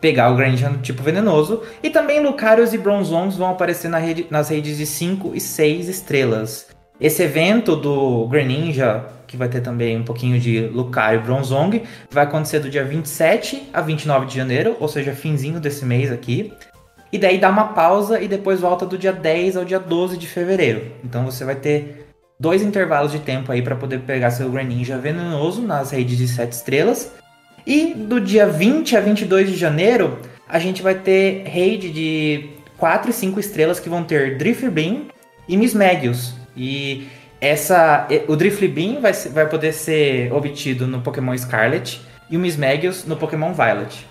pegar 0.00 0.30
o 0.30 0.36
Greninja 0.36 0.70
do 0.70 0.78
tipo 0.78 1.02
venenoso. 1.02 1.62
E 1.82 1.90
também 1.90 2.20
Lucarios 2.20 2.72
e 2.72 2.78
Bronzongs 2.78 3.36
vão 3.36 3.50
aparecer 3.50 3.88
na 3.88 3.98
rede, 3.98 4.26
nas 4.30 4.48
redes 4.48 4.78
de 4.78 4.86
5 4.86 5.32
e 5.34 5.40
6 5.40 5.88
estrelas. 5.88 6.68
Esse 7.00 7.22
evento 7.22 7.74
do 7.74 8.26
Greninja, 8.28 9.06
que 9.26 9.36
vai 9.36 9.48
ter 9.48 9.62
também 9.62 9.96
um 9.96 10.04
pouquinho 10.04 10.38
de 10.38 10.60
Lucario 10.68 11.20
e 11.20 11.22
Bronzong, 11.22 11.82
vai 12.10 12.24
acontecer 12.24 12.60
do 12.60 12.68
dia 12.68 12.84
27 12.84 13.70
a 13.72 13.80
29 13.80 14.26
de 14.26 14.36
janeiro, 14.36 14.76
ou 14.78 14.86
seja, 14.86 15.14
finzinho 15.14 15.58
desse 15.58 15.84
mês 15.84 16.12
aqui. 16.12 16.52
E 17.12 17.18
daí 17.18 17.38
dá 17.38 17.50
uma 17.50 17.68
pausa 17.68 18.20
e 18.20 18.28
depois 18.28 18.60
volta 18.60 18.86
do 18.86 18.96
dia 18.96 19.12
10 19.12 19.56
ao 19.56 19.64
dia 19.64 19.80
12 19.80 20.16
de 20.16 20.26
fevereiro. 20.26 20.92
Então 21.04 21.24
você 21.24 21.44
vai 21.44 21.56
ter 21.56 22.06
dois 22.38 22.62
intervalos 22.62 23.12
de 23.12 23.18
tempo 23.18 23.50
aí 23.50 23.60
para 23.60 23.76
poder 23.76 24.00
pegar 24.00 24.30
seu 24.30 24.50
Greninja 24.50 24.96
venenoso 24.96 25.60
nas 25.60 25.90
redes 25.90 26.16
de 26.16 26.28
7 26.28 26.52
estrelas. 26.52 27.12
E 27.66 27.94
do 27.94 28.20
dia 28.20 28.46
20 28.46 28.96
a 28.96 29.00
22 29.00 29.50
de 29.50 29.56
janeiro, 29.56 30.18
a 30.48 30.58
gente 30.58 30.82
vai 30.82 30.94
ter 30.94 31.44
raid 31.44 31.90
de 31.90 32.50
4 32.78 33.10
e 33.10 33.12
5 33.12 33.38
estrelas 33.38 33.78
que 33.78 33.88
vão 33.88 34.02
ter 34.02 34.38
Drifblim 34.38 35.08
e 35.46 35.56
Mismagius. 35.56 36.34
E 36.56 37.06
essa, 37.40 38.08
o 38.28 38.36
Drifblim 38.36 39.00
vai, 39.00 39.12
vai 39.12 39.48
poder 39.48 39.72
ser 39.72 40.32
obtido 40.32 40.86
no 40.86 41.00
Pokémon 41.00 41.36
Scarlet 41.36 42.00
e 42.30 42.36
o 42.36 42.40
Mismagius 42.40 43.04
no 43.04 43.16
Pokémon 43.16 43.52
Violet. 43.52 44.06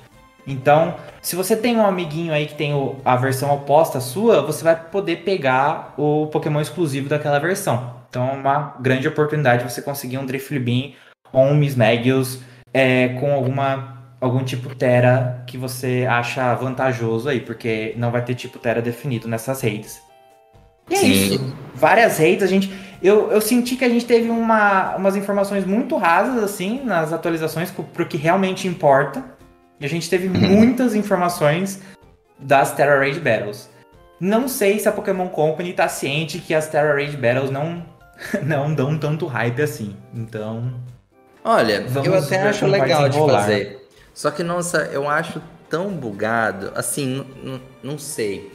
Então, 0.50 0.96
se 1.22 1.36
você 1.36 1.56
tem 1.56 1.78
um 1.78 1.86
amiguinho 1.86 2.34
aí 2.34 2.48
que 2.48 2.56
tem 2.56 2.74
o, 2.74 2.96
a 3.06 3.16
versão 3.16 3.54
oposta 3.54 4.00
à 4.00 4.02
sua, 4.02 4.42
você 4.42 4.64
vai 4.64 4.76
poder 4.76 5.18
pegar 5.18 5.94
o 5.98 6.28
Pokémon 6.28 6.60
exclusivo 6.60 7.08
daquela 7.08 7.40
versão. 7.40 7.94
Então, 8.10 8.28
é 8.28 8.32
uma 8.32 8.76
grande 8.80 9.08
oportunidade 9.08 9.64
você 9.64 9.82
conseguir 9.82 10.18
um 10.18 10.26
Drifblim 10.26 10.96
ou 11.32 11.44
um 11.44 11.56
Mismagius 11.56 12.40
é, 12.74 13.10
com 13.20 13.32
alguma 13.32 13.98
algum 14.20 14.44
tipo 14.44 14.76
Terra 14.76 15.44
que 15.48 15.58
você 15.58 16.06
acha 16.10 16.54
vantajoso 16.56 17.30
aí, 17.30 17.40
porque 17.40 17.94
não 17.96 18.12
vai 18.12 18.22
ter 18.22 18.36
tipo 18.36 18.60
Terra 18.60 18.82
definido 18.82 19.28
nessas 19.28 19.62
redes. 19.62 20.02
E 20.90 20.96
é 20.96 20.98
Sim. 20.98 21.12
isso. 21.12 21.56
Várias 21.76 22.18
redes, 22.18 22.44
a 22.44 22.48
gente. 22.48 22.74
Eu, 23.02 23.32
eu 23.32 23.40
senti 23.40 23.78
que 23.78 23.86
a 23.86 23.90
gente 23.90 24.06
teve 24.06 24.30
uma, 24.30 24.96
umas 24.98 25.16
informações 25.16 25.66
muito 25.66 25.96
rasas, 25.96 26.44
assim, 26.44 26.82
nas 26.84 27.14
atualizações, 27.14 27.72
pro 27.72 28.06
que 28.06 28.18
realmente 28.18 28.68
importa. 28.68 29.24
E 29.80 29.86
a 29.86 29.90
gente 29.90 30.10
teve 30.10 30.28
uhum. 30.28 30.56
muitas 30.56 30.94
informações 30.94 31.80
das 32.38 32.74
Terra 32.74 32.98
Raid 32.98 33.20
Battles. 33.20 33.70
Não 34.20 34.48
sei 34.48 34.80
se 34.80 34.90
a 34.90 34.92
Pokémon 34.92 35.30
Company 35.30 35.74
tá 35.74 35.88
ciente 35.88 36.40
que 36.40 36.54
as 36.54 36.68
Terra 36.68 36.94
Raid 36.94 37.16
Battles 37.16 37.50
não, 37.50 37.86
não 38.44 38.74
dão 38.74 38.98
tanto 38.98 39.26
hype 39.26 39.62
assim. 39.62 39.96
Então. 40.14 40.74
Olha, 41.44 41.86
eu 42.04 42.18
até 42.18 42.42
acho 42.44 42.66
legal 42.66 43.08
de 43.08 43.18
fazer. 43.18 43.88
Só 44.14 44.30
que, 44.30 44.44
nossa, 44.44 44.90
eu 44.92 45.10
acho 45.10 45.42
tão 45.70 45.90
bugado. 45.92 46.72
Assim, 46.76 47.26
não 47.82 47.98
sei. 47.98 48.52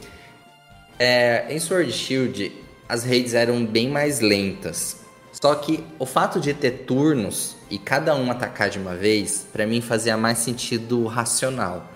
É, 0.99 1.45
em 1.49 1.59
Sword 1.59 1.91
Shield, 1.91 2.51
as 2.87 3.03
raids 3.03 3.33
eram 3.33 3.65
bem 3.65 3.89
mais 3.89 4.19
lentas. 4.19 5.03
Só 5.31 5.55
que 5.55 5.83
o 5.97 6.05
fato 6.05 6.39
de 6.39 6.53
ter 6.53 6.85
turnos 6.85 7.54
e 7.69 7.77
cada 7.77 8.15
um 8.15 8.29
atacar 8.31 8.69
de 8.69 8.79
uma 8.79 8.95
vez, 8.95 9.47
para 9.51 9.65
mim 9.65 9.81
fazia 9.81 10.15
mais 10.17 10.39
sentido 10.39 11.05
racional. 11.05 11.91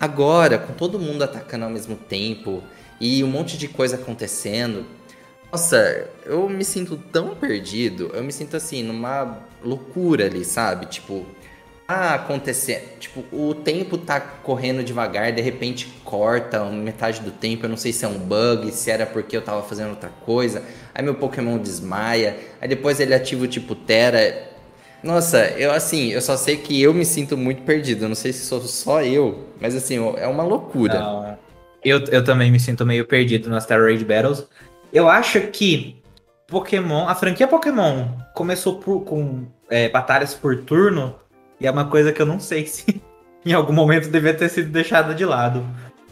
Agora, 0.00 0.58
com 0.58 0.72
todo 0.72 0.98
mundo 0.98 1.22
atacando 1.22 1.64
ao 1.64 1.70
mesmo 1.70 1.96
tempo 1.96 2.62
e 3.00 3.22
um 3.24 3.28
monte 3.28 3.58
de 3.58 3.66
coisa 3.68 3.96
acontecendo, 3.96 4.86
nossa, 5.50 6.08
eu 6.24 6.48
me 6.48 6.64
sinto 6.64 6.96
tão 6.96 7.34
perdido, 7.34 8.10
eu 8.14 8.22
me 8.22 8.32
sinto 8.32 8.56
assim, 8.56 8.82
numa 8.82 9.38
loucura 9.64 10.26
ali, 10.26 10.44
sabe? 10.44 10.86
Tipo, 10.86 11.26
tá 11.88 12.14
acontecendo. 12.16 12.98
Tipo, 13.00 13.24
o 13.32 13.54
tempo 13.54 13.96
tá 13.96 14.20
correndo 14.20 14.84
devagar, 14.84 15.32
de 15.32 15.40
repente 15.40 15.86
corta 16.04 16.62
metade 16.66 17.20
do 17.20 17.30
tempo. 17.30 17.64
Eu 17.64 17.70
não 17.70 17.78
sei 17.78 17.94
se 17.94 18.04
é 18.04 18.08
um 18.08 18.18
bug, 18.18 18.70
se 18.72 18.90
era 18.90 19.06
porque 19.06 19.34
eu 19.34 19.40
tava 19.40 19.62
fazendo 19.62 19.90
outra 19.90 20.10
coisa. 20.10 20.62
Aí 20.94 21.02
meu 21.02 21.14
Pokémon 21.14 21.56
desmaia. 21.56 22.36
Aí 22.60 22.68
depois 22.68 23.00
ele 23.00 23.14
ativa 23.14 23.44
o 23.44 23.48
tipo 23.48 23.74
Terra. 23.74 24.47
Nossa, 25.02 25.38
eu 25.50 25.72
assim, 25.72 26.08
eu 26.08 26.20
só 26.20 26.36
sei 26.36 26.56
que 26.56 26.82
eu 26.82 26.92
me 26.92 27.04
sinto 27.04 27.36
muito 27.36 27.62
perdido. 27.62 28.08
Não 28.08 28.14
sei 28.14 28.32
se 28.32 28.44
sou 28.44 28.60
só 28.62 29.02
eu, 29.02 29.46
mas 29.60 29.74
assim, 29.74 29.96
é 30.16 30.26
uma 30.26 30.42
loucura. 30.42 30.98
Não, 30.98 31.38
eu, 31.84 32.00
eu 32.06 32.24
também 32.24 32.50
me 32.50 32.58
sinto 32.58 32.84
meio 32.84 33.06
perdido 33.06 33.48
nas 33.48 33.64
Terra 33.64 33.82
Raid 33.82 34.04
Battles. 34.04 34.46
Eu 34.92 35.08
acho 35.08 35.40
que 35.48 36.02
Pokémon, 36.46 37.06
a 37.06 37.14
franquia 37.14 37.46
Pokémon 37.46 38.08
começou 38.34 38.78
por, 38.78 39.00
com 39.00 39.46
é, 39.70 39.88
batalhas 39.88 40.34
por 40.34 40.56
turno 40.62 41.14
e 41.60 41.66
é 41.66 41.70
uma 41.70 41.84
coisa 41.84 42.12
que 42.12 42.20
eu 42.20 42.26
não 42.26 42.40
sei 42.40 42.64
se 42.66 43.00
em 43.44 43.52
algum 43.52 43.72
momento 43.72 44.08
devia 44.08 44.34
ter 44.34 44.48
sido 44.48 44.70
deixada 44.70 45.14
de 45.14 45.24
lado. 45.24 45.64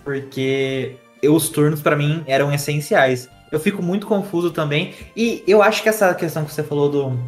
Porque 0.05 0.97
os 1.25 1.49
turnos 1.49 1.81
para 1.83 1.97
mim 1.97 2.23
eram 2.26 2.52
essenciais. 2.52 3.28
Eu 3.50 3.59
fico 3.59 3.83
muito 3.83 4.07
confuso 4.07 4.50
também. 4.50 4.95
E 5.16 5.43
eu 5.47 5.62
acho 5.62 5.83
que 5.83 5.88
essa 5.88 6.14
questão 6.14 6.45
que 6.45 6.52
você 6.52 6.62
falou 6.62 6.88
do, 6.88 7.19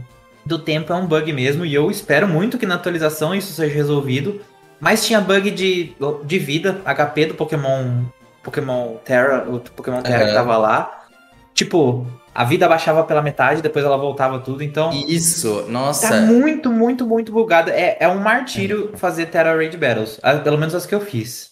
do 0.49 0.59
tempo 0.59 0.93
é 0.93 0.97
um 0.97 1.07
bug 1.07 1.33
mesmo. 1.33 1.65
E 1.65 1.75
eu 1.75 1.91
espero 1.91 2.27
muito 2.27 2.59
que 2.59 2.67
na 2.67 2.75
atualização 2.75 3.35
isso 3.35 3.53
seja 3.53 3.73
resolvido. 3.73 4.41
Mas 4.81 5.07
tinha 5.07 5.21
bug 5.21 5.51
de, 5.51 5.93
de 6.25 6.39
vida, 6.39 6.81
HP 6.85 7.27
do 7.27 7.35
Pokémon. 7.35 8.05
Pokémon 8.43 8.97
Terra, 9.05 9.45
o 9.49 9.61
Pokémon 9.61 10.01
Terra 10.01 10.27
que 10.27 10.33
tava 10.33 10.57
lá. 10.57 11.05
Tipo, 11.53 12.07
a 12.35 12.45
vida 12.45 12.69
baixava 12.69 13.03
pela 13.03 13.21
metade, 13.21 13.61
depois 13.61 13.85
ela 13.85 13.97
voltava 13.97 14.39
tudo, 14.39 14.63
então. 14.63 14.91
Isso, 14.93 15.67
nossa. 15.69 16.09
Tá 16.09 16.21
muito, 16.21 16.71
muito, 16.71 17.07
muito 17.07 17.33
bugado. 17.33 17.71
É, 17.71 17.99
é 18.01 18.09
um 18.09 18.21
martírio 18.21 18.93
fazer 18.95 19.27
Terra 19.27 19.55
Raid 19.55 19.77
Battles. 19.77 20.19
Pelo 20.45 20.57
menos 20.57 20.75
as 20.75 20.87
que 20.87 20.95
eu 20.95 21.01
fiz. 21.01 21.51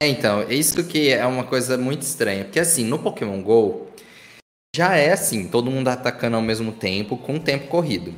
É, 0.00 0.06
então, 0.06 0.42
isso 0.48 0.84
que 0.84 1.10
é 1.10 1.24
uma 1.24 1.44
coisa 1.44 1.78
muito 1.78 2.02
estranha. 2.02 2.44
Porque 2.44 2.60
assim, 2.60 2.84
no 2.84 2.98
Pokémon 2.98 3.40
GO, 3.42 3.87
já 4.78 4.96
é 4.96 5.12
assim, 5.12 5.48
todo 5.48 5.72
mundo 5.72 5.88
atacando 5.88 6.36
ao 6.36 6.42
mesmo 6.42 6.70
tempo, 6.70 7.16
com 7.16 7.36
tempo 7.36 7.66
corrido. 7.66 8.14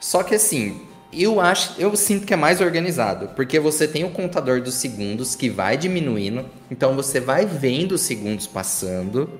Só 0.00 0.24
que 0.24 0.34
assim, 0.34 0.80
eu 1.12 1.40
acho, 1.40 1.80
eu 1.80 1.94
sinto 1.94 2.26
que 2.26 2.34
é 2.34 2.36
mais 2.36 2.60
organizado, 2.60 3.28
porque 3.36 3.60
você 3.60 3.86
tem 3.86 4.02
o 4.02 4.10
contador 4.10 4.60
dos 4.60 4.74
segundos 4.74 5.36
que 5.36 5.48
vai 5.48 5.76
diminuindo, 5.76 6.46
então 6.68 6.96
você 6.96 7.20
vai 7.20 7.46
vendo 7.46 7.92
os 7.92 8.00
segundos 8.00 8.48
passando. 8.48 9.30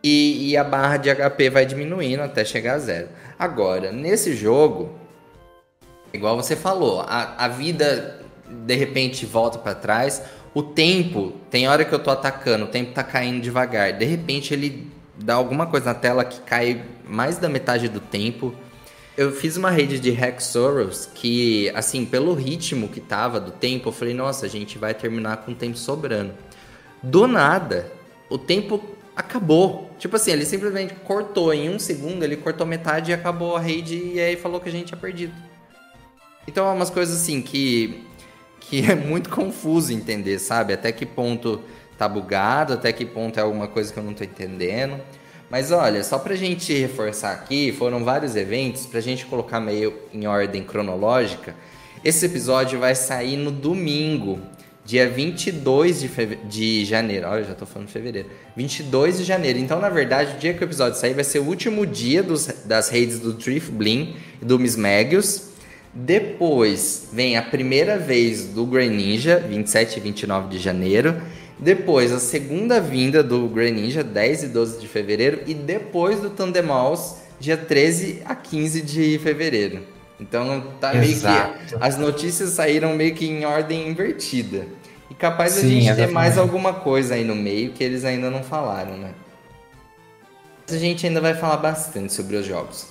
E, 0.00 0.50
e, 0.50 0.56
a 0.56 0.62
barra 0.62 0.98
de 0.98 1.12
HP 1.12 1.50
vai 1.50 1.66
diminuindo 1.66 2.22
até 2.22 2.44
chegar 2.44 2.74
a 2.74 2.78
zero. 2.78 3.08
Agora, 3.36 3.90
nesse 3.90 4.36
jogo, 4.36 4.96
igual 6.12 6.36
você 6.36 6.54
falou, 6.54 7.00
a, 7.00 7.34
a 7.44 7.48
vida 7.48 8.20
de 8.48 8.74
repente 8.76 9.26
volta 9.26 9.58
para 9.58 9.74
trás. 9.74 10.22
O 10.54 10.62
tempo, 10.62 11.32
tem 11.50 11.66
hora 11.66 11.84
que 11.84 11.92
eu 11.92 11.98
tô 11.98 12.10
atacando, 12.10 12.66
o 12.66 12.68
tempo 12.68 12.92
tá 12.92 13.02
caindo 13.02 13.40
devagar. 13.40 13.94
De 13.94 14.04
repente 14.04 14.54
ele 14.54 14.96
dá 15.18 15.34
alguma 15.34 15.66
coisa 15.66 15.86
na 15.86 15.94
tela 15.94 16.24
que 16.24 16.40
cai 16.40 16.84
mais 17.04 17.38
da 17.38 17.48
metade 17.48 17.88
do 17.88 18.00
tempo. 18.00 18.54
Eu 19.16 19.32
fiz 19.32 19.56
uma 19.56 19.70
rede 19.70 19.98
de 19.98 20.10
Hexoros 20.10 21.08
que, 21.12 21.70
assim, 21.74 22.04
pelo 22.04 22.34
ritmo 22.34 22.88
que 22.88 23.00
tava 23.00 23.40
do 23.40 23.50
tempo, 23.50 23.88
eu 23.88 23.92
falei, 23.92 24.14
nossa, 24.14 24.46
a 24.46 24.48
gente 24.48 24.78
vai 24.78 24.94
terminar 24.94 25.38
com 25.38 25.52
o 25.52 25.54
tempo 25.54 25.76
sobrando. 25.76 26.34
Do 27.02 27.26
nada, 27.26 27.90
o 28.30 28.38
tempo 28.38 28.80
acabou. 29.16 29.90
Tipo 29.98 30.14
assim, 30.14 30.30
ele 30.30 30.44
simplesmente 30.44 30.94
cortou 31.04 31.52
em 31.52 31.68
um 31.68 31.78
segundo, 31.78 32.22
ele 32.22 32.36
cortou 32.36 32.64
metade 32.64 33.10
e 33.10 33.14
acabou 33.14 33.56
a 33.56 33.60
raid 33.60 33.96
e 34.14 34.20
aí 34.20 34.36
falou 34.36 34.60
que 34.60 34.68
a 34.68 34.72
gente 34.72 34.86
tinha 34.86 35.00
perdido. 35.00 35.34
Então 36.46 36.66
é 36.68 36.72
umas 36.72 36.88
coisas 36.88 37.20
assim 37.20 37.42
que, 37.42 38.04
que 38.60 38.80
é 38.88 38.94
muito 38.94 39.28
confuso 39.28 39.92
entender, 39.92 40.38
sabe? 40.38 40.72
Até 40.72 40.92
que 40.92 41.04
ponto 41.04 41.60
tá 41.98 42.08
bugado, 42.08 42.74
até 42.74 42.92
que 42.92 43.04
ponto 43.04 43.38
é 43.38 43.42
alguma 43.42 43.66
coisa 43.66 43.92
que 43.92 43.98
eu 43.98 44.04
não 44.04 44.14
tô 44.14 44.22
entendendo. 44.22 44.98
Mas 45.50 45.72
olha, 45.72 46.04
só 46.04 46.18
pra 46.18 46.36
gente 46.36 46.72
reforçar 46.72 47.32
aqui, 47.32 47.72
foram 47.72 48.04
vários 48.04 48.36
eventos, 48.36 48.86
pra 48.86 49.00
gente 49.00 49.26
colocar 49.26 49.58
meio 49.58 49.94
em 50.12 50.26
ordem 50.26 50.62
cronológica. 50.62 51.54
Esse 52.04 52.26
episódio 52.26 52.78
vai 52.78 52.94
sair 52.94 53.36
no 53.36 53.50
domingo, 53.50 54.38
dia 54.84 55.08
22 55.08 56.00
de, 56.00 56.08
de 56.44 56.84
janeiro. 56.84 57.26
Olha, 57.26 57.44
já 57.44 57.54
tô 57.54 57.66
falando 57.66 57.88
fevereiro. 57.88 58.28
22 58.56 59.18
de 59.18 59.24
janeiro. 59.24 59.58
Então, 59.58 59.80
na 59.80 59.88
verdade, 59.88 60.36
o 60.36 60.38
dia 60.38 60.54
que 60.54 60.62
o 60.62 60.66
episódio 60.66 60.98
sair 60.98 61.14
vai 61.14 61.24
ser 61.24 61.40
o 61.40 61.44
último 61.44 61.84
dia 61.86 62.22
dos, 62.22 62.46
das 62.64 62.90
redes 62.90 63.18
do 63.18 63.32
Drift 63.32 63.72
Blim 63.72 64.16
e 64.40 64.44
do 64.44 64.58
Miss 64.58 64.76
Magius. 64.76 65.48
Depois 65.92 67.08
vem 67.12 67.36
a 67.36 67.42
primeira 67.42 67.98
vez 67.98 68.44
do 68.44 68.64
Greninja, 68.66 69.38
27 69.38 69.96
e 69.96 70.00
29 70.00 70.48
de 70.48 70.58
janeiro. 70.58 71.20
Depois 71.58 72.12
a 72.12 72.20
segunda 72.20 72.80
vinda 72.80 73.22
do 73.22 73.48
Greninja, 73.48 74.04
10 74.04 74.44
e 74.44 74.48
12 74.48 74.80
de 74.80 74.86
fevereiro. 74.86 75.42
E 75.46 75.54
depois 75.54 76.20
do 76.20 76.30
Tandemals, 76.30 77.16
dia 77.40 77.56
13 77.56 78.22
a 78.24 78.34
15 78.34 78.82
de 78.82 79.18
fevereiro. 79.18 79.82
Então 80.20 80.72
tá 80.80 80.94
Exato. 80.96 81.52
meio 81.52 81.68
que. 81.68 81.76
As 81.80 81.96
notícias 81.96 82.50
saíram 82.50 82.94
meio 82.94 83.14
que 83.14 83.26
em 83.26 83.44
ordem 83.44 83.88
invertida. 83.88 84.66
E 85.10 85.14
capaz 85.14 85.52
Sim, 85.52 85.58
a 85.58 85.62
gente 85.62 85.82
exatamente. 85.84 86.06
ter 86.08 86.12
mais 86.12 86.38
alguma 86.38 86.72
coisa 86.74 87.14
aí 87.14 87.24
no 87.24 87.34
meio 87.34 87.72
que 87.72 87.82
eles 87.82 88.04
ainda 88.04 88.30
não 88.30 88.42
falaram, 88.42 88.96
né? 88.96 89.14
Mas 90.66 90.76
a 90.76 90.78
gente 90.78 91.06
ainda 91.06 91.20
vai 91.20 91.34
falar 91.34 91.56
bastante 91.56 92.12
sobre 92.12 92.36
os 92.36 92.44
jogos. 92.44 92.86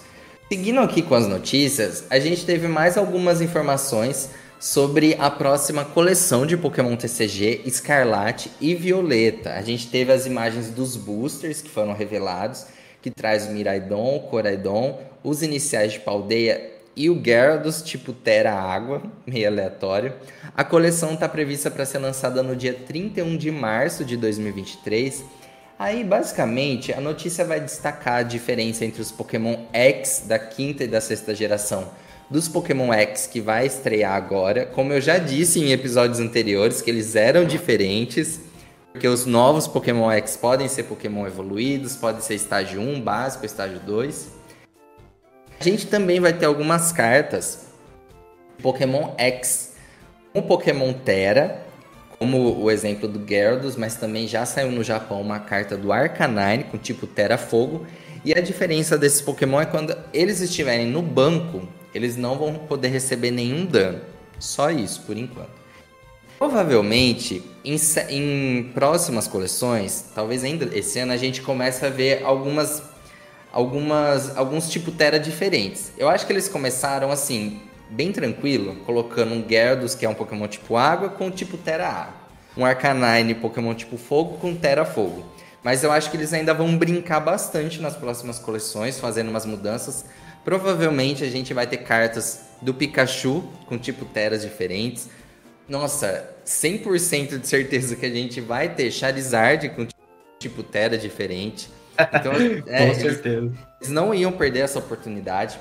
Seguindo 0.49 0.79
aqui 0.79 1.01
com 1.01 1.13
as 1.13 1.27
notícias, 1.27 2.05
a 2.09 2.19
gente 2.19 2.45
teve 2.45 2.67
mais 2.67 2.97
algumas 2.97 3.41
informações 3.41 4.29
sobre 4.59 5.15
a 5.19 5.29
próxima 5.29 5.85
coleção 5.85 6.45
de 6.45 6.57
Pokémon 6.57 6.95
TCG 6.95 7.61
Escarlate 7.65 8.51
e 8.59 8.73
Violeta. 8.73 9.53
A 9.53 9.61
gente 9.61 9.87
teve 9.87 10.11
as 10.11 10.25
imagens 10.25 10.69
dos 10.69 10.95
boosters 10.95 11.61
que 11.61 11.69
foram 11.69 11.93
revelados, 11.93 12.65
que 13.01 13.11
traz 13.11 13.45
o 13.47 13.51
Miraidon, 13.51 14.15
o 14.15 14.19
Coraidon, 14.21 14.99
os 15.23 15.43
iniciais 15.43 15.93
de 15.93 15.99
Paldeia 15.99 16.71
e 16.95 17.09
o 17.09 17.21
Gyarados 17.21 17.83
tipo 17.83 18.11
Terra 18.11 18.59
Água, 18.59 19.03
meio 19.25 19.47
aleatório. 19.47 20.13
A 20.55 20.63
coleção 20.63 21.13
está 21.13 21.29
prevista 21.29 21.69
para 21.69 21.85
ser 21.85 21.99
lançada 21.99 22.41
no 22.41 22.55
dia 22.55 22.73
31 22.73 23.37
de 23.37 23.51
março 23.51 24.03
de 24.03 24.17
2023. 24.17 25.23
Aí, 25.77 26.03
basicamente, 26.03 26.91
a 26.91 26.99
notícia 26.99 27.45
vai 27.45 27.59
destacar 27.59 28.15
a 28.15 28.23
diferença 28.23 28.83
entre 28.83 28.99
os 28.99 29.11
Pokémon 29.11 29.65
X 29.71 30.23
da 30.25 30.39
quinta 30.39 30.83
e 30.83 30.87
da 30.87 30.99
sexta 30.99 31.35
geração 31.35 31.87
dos 32.29 32.47
Pokémon 32.47 32.93
X 32.93 33.27
que 33.27 33.39
vai 33.39 33.65
estrear 33.65 34.13
agora. 34.13 34.65
Como 34.65 34.93
eu 34.93 35.01
já 35.01 35.17
disse 35.17 35.59
em 35.59 35.71
episódios 35.71 36.19
anteriores, 36.19 36.81
que 36.81 36.89
eles 36.89 37.15
eram 37.15 37.45
diferentes. 37.45 38.41
Porque 38.91 39.07
os 39.07 39.25
novos 39.25 39.67
Pokémon 39.67 40.09
X 40.11 40.35
podem 40.37 40.67
ser 40.67 40.83
Pokémon 40.83 41.27
evoluídos, 41.27 41.95
podem 41.95 42.21
ser 42.21 42.33
estágio 42.33 42.81
1, 42.81 42.99
básico, 42.99 43.45
estágio 43.45 43.79
2. 43.79 44.29
A 45.59 45.63
gente 45.63 45.85
também 45.85 46.19
vai 46.19 46.33
ter 46.33 46.45
algumas 46.45 46.91
cartas 46.91 47.67
Pokémon 48.61 49.13
X 49.17 49.75
com 50.33 50.41
Pokémon 50.41 50.93
Terra, 50.93 51.63
como 52.17 52.59
o 52.59 52.71
exemplo 52.71 53.07
do 53.07 53.23
Gyarados, 53.23 53.75
mas 53.75 53.95
também 53.95 54.27
já 54.27 54.45
saiu 54.45 54.71
no 54.71 54.83
Japão 54.83 55.21
uma 55.21 55.39
carta 55.39 55.77
do 55.77 55.91
Arcanine 55.91 56.63
com 56.63 56.77
tipo 56.77 57.05
Terra 57.05 57.37
Fogo. 57.37 57.85
E 58.25 58.33
a 58.33 58.41
diferença 58.41 58.97
desses 58.97 59.21
Pokémon 59.21 59.61
é 59.61 59.65
quando 59.65 59.95
eles 60.11 60.41
estiverem 60.41 60.87
no 60.87 61.01
banco, 61.01 61.67
eles 61.97 62.15
não 62.15 62.37
vão 62.37 62.53
poder 62.53 62.89
receber 62.89 63.31
nenhum 63.31 63.65
dano. 63.65 64.01
Só 64.39 64.69
isso, 64.69 65.01
por 65.01 65.17
enquanto. 65.17 65.57
Provavelmente, 66.37 67.43
em, 67.65 67.75
em 68.09 68.63
próximas 68.71 69.27
coleções, 69.27 70.05
talvez 70.13 70.43
ainda 70.43 70.69
esse 70.77 70.99
ano, 70.99 71.11
a 71.11 71.17
gente 71.17 71.41
comece 71.41 71.85
a 71.85 71.89
ver 71.89 72.23
algumas 72.23 72.83
algumas 73.51 74.37
alguns 74.37 74.69
tipo 74.69 74.91
Terra 74.91 75.17
diferentes. 75.17 75.91
Eu 75.97 76.07
acho 76.07 76.27
que 76.27 76.33
eles 76.33 76.47
começaram 76.47 77.11
assim, 77.11 77.59
bem 77.89 78.11
tranquilo, 78.11 78.75
colocando 78.85 79.33
um 79.33 79.41
Gyarados, 79.41 79.95
que 79.95 80.05
é 80.05 80.09
um 80.09 80.13
Pokémon 80.13 80.47
tipo 80.47 80.77
água, 80.77 81.09
com 81.09 81.31
tipo 81.31 81.57
Terra 81.57 81.87
água. 81.87 82.13
Um 82.55 82.63
Arcanine, 82.63 83.33
Pokémon 83.33 83.73
tipo 83.73 83.97
fogo, 83.97 84.37
com 84.37 84.55
Terra 84.55 84.85
fogo. 84.85 85.25
Mas 85.63 85.83
eu 85.83 85.91
acho 85.91 86.11
que 86.11 86.17
eles 86.17 86.33
ainda 86.33 86.53
vão 86.53 86.77
brincar 86.77 87.19
bastante 87.19 87.81
nas 87.81 87.95
próximas 87.95 88.37
coleções, 88.37 88.99
fazendo 88.99 89.29
umas 89.29 89.45
mudanças. 89.45 90.05
Provavelmente 90.47 91.25
a 91.25 91.29
gente 91.29 91.53
vai 91.53 91.67
ter 91.67 91.75
cartas 91.75 92.39
do 92.61 92.73
Pikachu 92.73 93.43
com 93.65 93.77
tipo 93.77 94.05
Terras 94.05 94.43
diferentes. 94.43 95.09
Nossa, 95.67 96.25
100% 96.45 97.37
de 97.37 97.45
certeza 97.45 97.97
que 97.97 98.05
a 98.05 98.09
gente 98.09 98.39
vai 98.39 98.69
ter 98.69 98.89
Charizard 98.89 99.67
com 99.67 99.85
tipo 100.39 100.63
Terra 100.63 100.97
diferente. 100.97 101.69
Então, 102.13 102.31
é, 102.65 102.87
Com 102.87 102.95
certeza. 102.95 103.37
Eles, 103.39 103.59
eles 103.81 103.89
não 103.89 104.13
iam 104.13 104.31
perder 104.31 104.59
essa 104.59 104.79
oportunidade. 104.79 105.59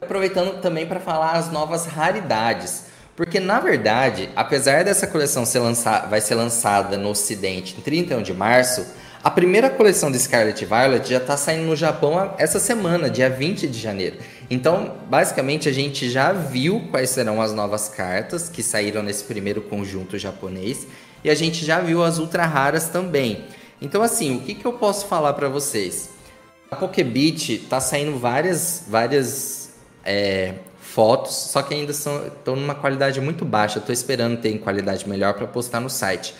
Aproveitando 0.00 0.62
também 0.62 0.86
para 0.86 0.98
falar 0.98 1.32
as 1.32 1.52
novas 1.52 1.84
raridades. 1.84 2.86
Porque, 3.14 3.38
na 3.40 3.60
verdade, 3.60 4.30
apesar 4.34 4.84
dessa 4.84 5.06
coleção 5.06 5.44
ser 5.44 5.58
lançada, 5.58 6.06
vai 6.06 6.22
ser 6.22 6.34
lançada 6.34 6.96
no 6.96 7.10
Ocidente 7.10 7.76
em 7.76 7.82
31 7.82 8.22
de 8.22 8.32
março, 8.32 8.86
a 9.24 9.30
primeira 9.30 9.70
coleção 9.70 10.12
de 10.12 10.18
Scarlet 10.18 10.66
Violet 10.66 11.08
já 11.08 11.16
está 11.16 11.34
saindo 11.34 11.64
no 11.64 11.74
Japão 11.74 12.34
essa 12.36 12.60
semana, 12.60 13.08
dia 13.08 13.30
20 13.30 13.66
de 13.66 13.80
janeiro. 13.80 14.18
Então, 14.50 14.96
basicamente, 15.08 15.66
a 15.66 15.72
gente 15.72 16.10
já 16.10 16.30
viu 16.30 16.88
quais 16.90 17.08
serão 17.08 17.40
as 17.40 17.54
novas 17.54 17.88
cartas 17.88 18.50
que 18.50 18.62
saíram 18.62 19.02
nesse 19.02 19.24
primeiro 19.24 19.62
conjunto 19.62 20.18
japonês. 20.18 20.86
E 21.24 21.30
a 21.30 21.34
gente 21.34 21.64
já 21.64 21.80
viu 21.80 22.04
as 22.04 22.18
ultra 22.18 22.44
raras 22.44 22.90
também. 22.90 23.46
Então, 23.80 24.02
assim, 24.02 24.36
o 24.36 24.40
que, 24.40 24.54
que 24.54 24.66
eu 24.66 24.74
posso 24.74 25.06
falar 25.06 25.32
para 25.32 25.48
vocês? 25.48 26.10
A 26.70 26.76
Pokebit 26.76 27.60
tá 27.60 27.80
saindo 27.80 28.18
várias, 28.18 28.84
várias 28.86 29.70
é, 30.04 30.52
fotos, 30.78 31.34
só 31.34 31.62
que 31.62 31.72
ainda 31.72 31.92
estão 31.92 32.56
numa 32.56 32.74
qualidade 32.74 33.22
muito 33.22 33.42
baixa. 33.46 33.78
Estou 33.78 33.92
esperando 33.94 34.36
ter 34.36 34.50
em 34.50 34.58
qualidade 34.58 35.08
melhor 35.08 35.32
para 35.32 35.46
postar 35.46 35.80
no 35.80 35.88
site. 35.88 36.34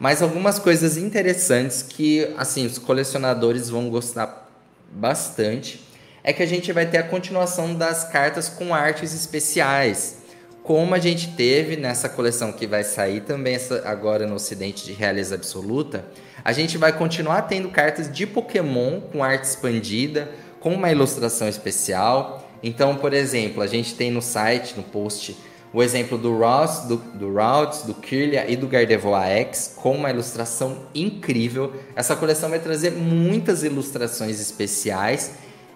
Mas 0.00 0.20
algumas 0.20 0.58
coisas 0.58 0.96
interessantes 0.96 1.82
que, 1.82 2.28
assim, 2.36 2.66
os 2.66 2.78
colecionadores 2.78 3.70
vão 3.70 3.88
gostar 3.88 4.50
bastante 4.90 5.80
é 6.24 6.32
que 6.32 6.42
a 6.42 6.46
gente 6.46 6.72
vai 6.72 6.86
ter 6.86 6.98
a 6.98 7.02
continuação 7.04 7.74
das 7.74 8.04
cartas 8.04 8.48
com 8.48 8.74
artes 8.74 9.14
especiais, 9.14 10.16
como 10.64 10.94
a 10.94 10.98
gente 10.98 11.36
teve 11.36 11.76
nessa 11.76 12.08
coleção 12.08 12.50
que 12.50 12.66
vai 12.66 12.82
sair 12.82 13.20
também 13.20 13.56
agora 13.84 14.26
no 14.26 14.34
Ocidente 14.34 14.84
de 14.84 14.92
Realeza 14.92 15.36
Absoluta 15.36 16.04
a 16.44 16.52
gente 16.52 16.78
vai 16.78 16.92
continuar 16.92 17.42
tendo 17.42 17.68
cartas 17.68 18.10
de 18.10 18.26
Pokémon 18.26 19.00
com 19.00 19.22
arte 19.22 19.44
expandida, 19.44 20.30
com 20.58 20.72
uma 20.74 20.90
ilustração 20.90 21.48
especial. 21.48 22.48
Então, 22.62 22.96
por 22.96 23.12
exemplo, 23.12 23.62
a 23.62 23.66
gente 23.66 23.94
tem 23.94 24.10
no 24.10 24.22
site, 24.22 24.74
no 24.76 24.82
post, 24.82 25.36
o 25.72 25.82
exemplo 25.82 26.18
do 26.18 26.36
Ross, 26.36 26.80
do, 26.80 26.96
do 26.96 27.32
Routes, 27.32 27.82
do 27.82 27.94
Kirlia 27.94 28.50
e 28.50 28.56
do 28.56 28.66
Gardevoir 28.66 29.28
X, 29.28 29.74
com 29.76 29.94
uma 29.96 30.10
ilustração 30.10 30.78
incrível. 30.94 31.72
Essa 31.94 32.16
coleção 32.16 32.50
vai 32.50 32.58
trazer 32.58 32.90
muitas 32.90 33.62
ilustrações 33.62 34.40
especiais 34.40 35.32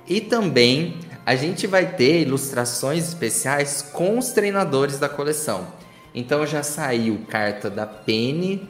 e 0.07 0.20
também 0.20 0.98
a 1.24 1.37
gente 1.37 1.66
vai 1.66 1.94
ter 1.94 2.22
ilustrações 2.22 3.09
especiais 3.09 3.83
com 3.83 4.18
os 4.18 4.30
treinadores 4.30 4.98
da 4.98 5.09
coleção. 5.09 5.66
Então 6.14 6.44
já 6.46 6.62
saiu 6.62 7.20
carta 7.28 7.70
da 7.70 7.87
Penny, 7.87 8.68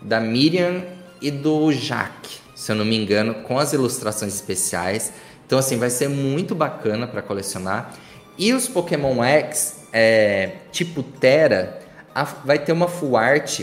da 0.00 0.20
Miriam 0.20 0.82
e 1.20 1.30
do 1.30 1.70
Jaque, 1.72 2.38
se 2.54 2.72
eu 2.72 2.76
não 2.76 2.84
me 2.84 2.96
engano, 2.96 3.34
com 3.34 3.58
as 3.58 3.72
ilustrações 3.72 4.34
especiais. 4.34 5.12
Então, 5.46 5.58
assim, 5.58 5.76
vai 5.76 5.90
ser 5.90 6.08
muito 6.08 6.54
bacana 6.54 7.08
para 7.08 7.20
colecionar. 7.20 7.92
E 8.38 8.52
os 8.52 8.68
Pokémon 8.68 9.22
X, 9.22 9.79
é, 9.92 10.52
tipo 10.72 11.02
Terra, 11.02 11.78
a, 12.14 12.24
vai 12.24 12.58
ter 12.58 12.72
uma 12.72 12.88
full 12.88 13.16
art 13.16 13.62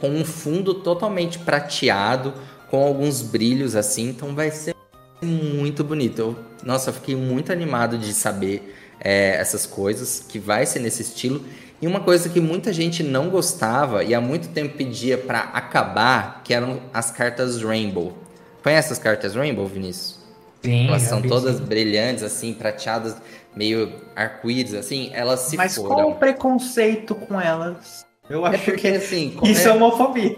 com 0.00 0.10
um 0.10 0.24
fundo 0.24 0.74
totalmente 0.74 1.38
prateado, 1.38 2.34
com 2.70 2.84
alguns 2.84 3.22
brilhos 3.22 3.74
assim. 3.76 4.08
Então, 4.08 4.34
vai 4.34 4.50
ser 4.50 4.74
muito 5.22 5.82
bonito. 5.82 6.18
Eu, 6.18 6.36
nossa, 6.62 6.90
eu 6.90 6.94
fiquei 6.94 7.16
muito 7.16 7.52
animado 7.52 7.96
de 7.96 8.12
saber 8.12 8.74
é, 9.00 9.36
essas 9.36 9.66
coisas, 9.66 10.24
que 10.28 10.38
vai 10.38 10.66
ser 10.66 10.80
nesse 10.80 11.02
estilo. 11.02 11.44
E 11.80 11.86
uma 11.86 12.00
coisa 12.00 12.28
que 12.28 12.40
muita 12.40 12.72
gente 12.72 13.02
não 13.02 13.28
gostava 13.28 14.04
e 14.04 14.14
há 14.14 14.20
muito 14.20 14.48
tempo 14.48 14.76
pedia 14.76 15.18
para 15.18 15.40
acabar, 15.40 16.42
que 16.42 16.54
eram 16.54 16.80
as 16.92 17.10
cartas 17.10 17.62
Rainbow. 17.62 18.16
Conhece 18.62 18.92
as 18.92 18.98
cartas 18.98 19.34
Rainbow, 19.34 19.66
Vinícius? 19.66 20.18
Sim, 20.62 20.88
elas 20.88 21.02
são 21.02 21.20
todas 21.20 21.60
brilhantes, 21.60 22.22
assim, 22.22 22.54
prateadas, 22.54 23.14
meio 23.56 23.92
arco-íris, 24.14 24.74
assim, 24.74 25.10
elas 25.12 25.40
se 25.40 25.56
Mas 25.56 25.76
foram. 25.76 25.88
Mas 25.90 25.98
qual 25.98 26.10
o 26.10 26.14
preconceito 26.16 27.14
com 27.14 27.40
elas? 27.40 28.06
Eu 28.28 28.46
é 28.46 28.50
acho 28.50 28.64
porque, 28.64 28.90
que 28.90 28.96
assim, 28.96 29.36
isso 29.44 29.68
é, 29.68 29.70
é 29.70 29.74
homofobia. 29.74 30.36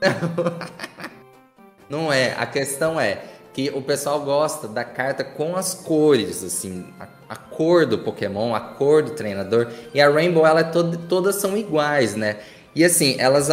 Não 1.88 2.12
é, 2.12 2.34
a 2.38 2.46
questão 2.46 2.98
é 2.98 3.20
que 3.52 3.70
o 3.70 3.82
pessoal 3.82 4.20
gosta 4.20 4.66
da 4.66 4.84
carta 4.84 5.22
com 5.22 5.54
as 5.54 5.74
cores, 5.74 6.42
assim, 6.42 6.86
a 6.98 7.06
a 7.28 7.36
cor 7.36 7.86
do 7.86 7.98
Pokémon, 7.98 8.54
a 8.54 8.60
cor 8.60 9.02
do 9.02 9.10
treinador. 9.10 9.68
E 9.92 10.00
a 10.00 10.08
Rainbow, 10.08 10.46
ela 10.46 10.60
é 10.60 10.64
todo, 10.64 10.96
todas 10.96 11.36
são 11.36 11.56
iguais, 11.56 12.14
né? 12.14 12.36
E 12.74 12.84
assim, 12.84 13.16
elas, 13.18 13.48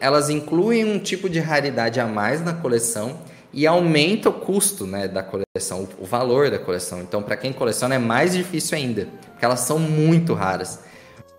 elas 0.00 0.30
incluem 0.30 0.84
um 0.84 0.98
tipo 0.98 1.28
de 1.28 1.38
raridade 1.38 2.00
a 2.00 2.06
mais 2.06 2.44
na 2.44 2.52
coleção 2.52 3.20
e 3.54 3.66
aumenta 3.66 4.28
o 4.28 4.32
custo 4.32 4.84
né, 4.84 5.06
da 5.06 5.22
coleção, 5.22 5.88
o, 5.98 6.04
valor 6.04 6.50
da 6.50 6.58
coleção. 6.58 7.00
Então, 7.00 7.22
para 7.22 7.36
quem 7.36 7.52
coleciona 7.52 7.94
é 7.94 7.98
mais 7.98 8.32
difícil 8.34 8.76
ainda, 8.76 9.06
porque 9.30 9.44
elas 9.44 9.60
são 9.60 9.78
muito 9.78 10.34
raras. 10.34 10.80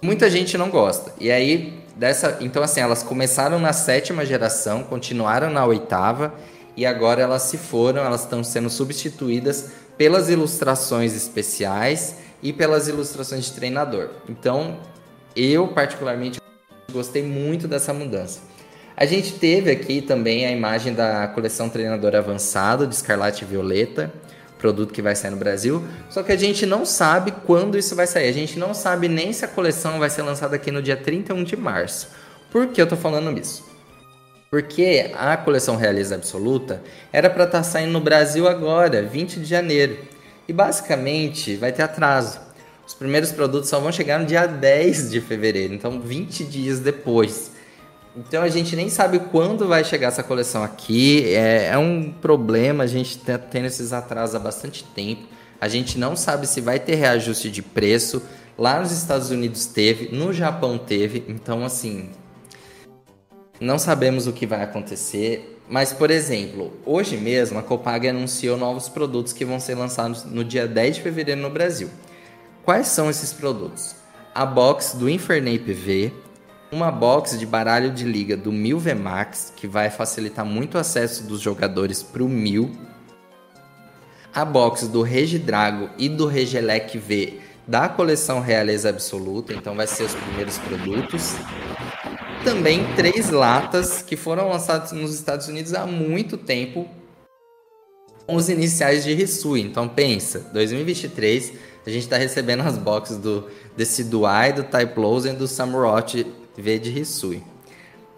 Muita 0.02 0.30
gente 0.30 0.58
não 0.58 0.70
gosta. 0.70 1.14
E 1.20 1.30
aí, 1.30 1.84
dessa. 1.96 2.38
Então, 2.40 2.64
assim, 2.64 2.80
elas 2.80 3.04
começaram 3.04 3.60
na 3.60 3.74
sétima 3.74 4.26
geração, 4.26 4.84
continuaram 4.84 5.50
na 5.50 5.66
oitava, 5.66 6.34
e 6.78 6.86
agora 6.86 7.22
elas 7.22 7.44
se 7.44 7.58
foram, 7.58 8.04
elas 8.04 8.22
estão 8.22 8.44
sendo 8.44 8.70
substituídas 8.70 9.72
pelas 9.98 10.30
ilustrações 10.30 11.14
especiais 11.14 12.16
e 12.42 12.54
pelas 12.54 12.88
ilustrações 12.88 13.46
de 13.46 13.52
treinador. 13.54 14.10
Então, 14.30 14.78
eu 15.36 15.68
particularmente 15.68 16.40
gostei 16.92 17.24
muito 17.24 17.68
dessa 17.68 17.94
mudança. 17.94 18.40
A 18.98 19.06
gente 19.06 19.34
teve 19.34 19.70
aqui 19.70 20.02
também 20.02 20.46
a 20.46 20.52
imagem 20.52 20.94
da 20.94 21.28
coleção 21.28 21.68
Treinador 21.68 22.16
Avançado 22.16 22.88
de 22.88 22.96
Escarlate 22.96 23.44
e 23.44 23.48
Violeta, 23.48 24.10
produto 24.58 24.94
que 24.94 25.02
vai 25.02 25.14
sair 25.14 25.32
no 25.32 25.38
Brasil, 25.38 25.84
só 26.10 26.24
que 26.24 26.32
a 26.32 26.38
gente 26.38 26.66
não 26.66 26.86
sabe 26.86 27.34
quando 27.46 27.78
isso 27.78 27.94
vai 27.94 28.08
sair. 28.08 28.30
A 28.30 28.34
gente 28.34 28.58
não 28.58 28.74
sabe 28.74 29.10
nem 29.10 29.34
se 29.34 29.44
a 29.44 29.50
coleção 29.50 30.00
vai 30.00 30.10
ser 30.10 30.22
lançada 30.22 30.56
aqui 30.56 30.72
no 30.72 30.82
dia 30.82 30.96
31 30.96 31.44
de 31.44 31.58
março. 31.58 32.08
Por 32.50 32.68
que 32.68 32.82
eu 32.82 32.88
tô 32.88 32.96
falando 32.96 33.38
isso? 33.38 33.66
Porque 34.50 35.12
a 35.14 35.36
coleção 35.36 35.76
Realeza 35.76 36.16
Absoluta 36.16 36.82
era 37.12 37.30
para 37.30 37.44
estar 37.44 37.58
tá 37.58 37.64
saindo 37.64 37.92
no 37.92 38.00
Brasil 38.00 38.48
agora, 38.48 39.04
20 39.04 39.42
de 39.42 39.46
janeiro. 39.46 39.98
E 40.48 40.54
basicamente 40.54 41.58
vai 41.58 41.74
ter 41.74 41.82
atraso. 41.82 42.40
Os 42.88 42.94
primeiros 42.94 43.34
produtos 43.34 43.70
só 43.70 43.78
vão 43.78 43.92
chegar 43.92 44.20
no 44.20 44.26
dia 44.26 44.46
10 44.46 45.12
de 45.12 45.20
fevereiro, 45.20 45.74
então 45.74 46.00
20 46.00 46.46
dias 46.46 46.80
depois. 46.80 47.55
Então 48.16 48.44
a 48.44 48.50
gente 48.50 48.76
nem 48.76 48.90
sabe 48.90 49.20
quando 49.20 49.68
vai 49.68 49.84
chegar 49.84 50.08
essa 50.08 50.24
coleção 50.24 50.64
aqui. 50.64 51.34
É, 51.34 51.68
é 51.68 51.78
um 51.78 52.12
problema, 52.12 52.84
a 52.84 52.88
gente 52.88 53.18
tá 53.18 53.38
tendo 53.38 53.66
esses 53.66 53.92
atrasos 53.92 54.36
há 54.36 54.40
bastante 54.40 54.84
tempo. 54.84 55.24
A 55.60 55.68
gente 55.68 55.98
não 55.98 56.16
sabe 56.16 56.48
se 56.48 56.62
vai 56.62 56.80
ter 56.80 56.96
reajuste 56.96 57.50
de 57.50 57.62
preço. 57.62 58.22
Lá 58.58 58.80
nos 58.80 58.92
Estados 58.92 59.32
Unidos 59.32 59.66
teve, 59.66 60.16
no 60.16 60.32
Japão 60.32 60.78
teve. 60.78 61.26
Então, 61.28 61.66
assim, 61.66 62.10
não 63.60 63.78
sabemos 63.78 64.28
o 64.28 64.34
que 64.34 64.46
vai 64.46 64.64
acontecer. 64.64 65.60
Mas, 65.68 65.92
por 65.92 66.12
exemplo, 66.12 66.72
hoje 66.86 67.18
mesmo 67.18 67.58
a 67.58 67.64
Copag 67.64 68.08
anunciou 68.08 68.58
novos 68.58 68.88
produtos 68.88 69.34
que 69.34 69.44
vão 69.44 69.60
ser 69.60 69.76
lançados 69.76 70.24
no 70.24 70.44
dia 70.44 70.68
10 70.68 70.98
de 70.98 71.02
fevereiro 71.02 71.42
no 71.42 71.50
Brasil. 71.50 71.90
Quais 72.64 72.88
são 72.88 73.10
esses 73.10 73.34
produtos? 73.34 73.96
A 74.34 74.46
box 74.46 74.96
do 74.96 75.10
Infernei 75.10 75.58
PV, 75.58 76.14
uma 76.76 76.92
box 76.92 77.40
de 77.40 77.46
baralho 77.46 77.90
de 77.90 78.04
liga 78.04 78.36
do 78.36 78.52
1000 78.52 78.78
VMAX, 78.78 79.54
que 79.56 79.66
vai 79.66 79.90
facilitar 79.90 80.46
muito 80.46 80.76
o 80.76 80.78
acesso 80.78 81.24
dos 81.24 81.40
jogadores 81.40 82.04
para 82.04 82.22
o 82.22 82.28
1000. 82.28 82.70
A 84.34 84.44
box 84.44 84.86
do 84.90 85.02
Regidrago 85.02 85.90
e 85.98 86.10
do 86.10 86.28
Regelec 86.28 86.98
V 86.98 87.40
da 87.66 87.88
coleção 87.88 88.42
Realeza 88.42 88.90
Absoluta, 88.90 89.54
então 89.54 89.74
vai 89.74 89.88
ser 89.88 90.04
os 90.04 90.14
primeiros 90.14 90.58
produtos. 90.58 91.36
Também 92.44 92.86
três 92.94 93.30
latas 93.30 94.02
que 94.02 94.18
foram 94.18 94.50
lançadas 94.50 94.92
nos 94.92 95.16
Estados 95.16 95.48
Unidos 95.48 95.74
há 95.74 95.88
muito 95.88 96.38
tempo 96.38 96.90
com 98.28 98.36
os 98.36 98.50
iniciais 98.50 99.06
de 99.06 99.14
Risui. 99.14 99.62
Então 99.62 99.88
pensa, 99.88 100.40
2023 100.52 101.54
a 101.86 101.90
gente 101.90 102.04
está 102.04 102.18
recebendo 102.18 102.64
as 102.64 102.78
boxes 102.78 103.18
do 103.18 103.50
Duai, 104.10 104.52
do 104.52 104.64
Typlosen 104.64 105.34
e 105.34 105.38
do 105.38 105.48
Samurott 105.48 106.26
V 106.58 106.80
de 106.80 106.90
Risui. 106.90 107.44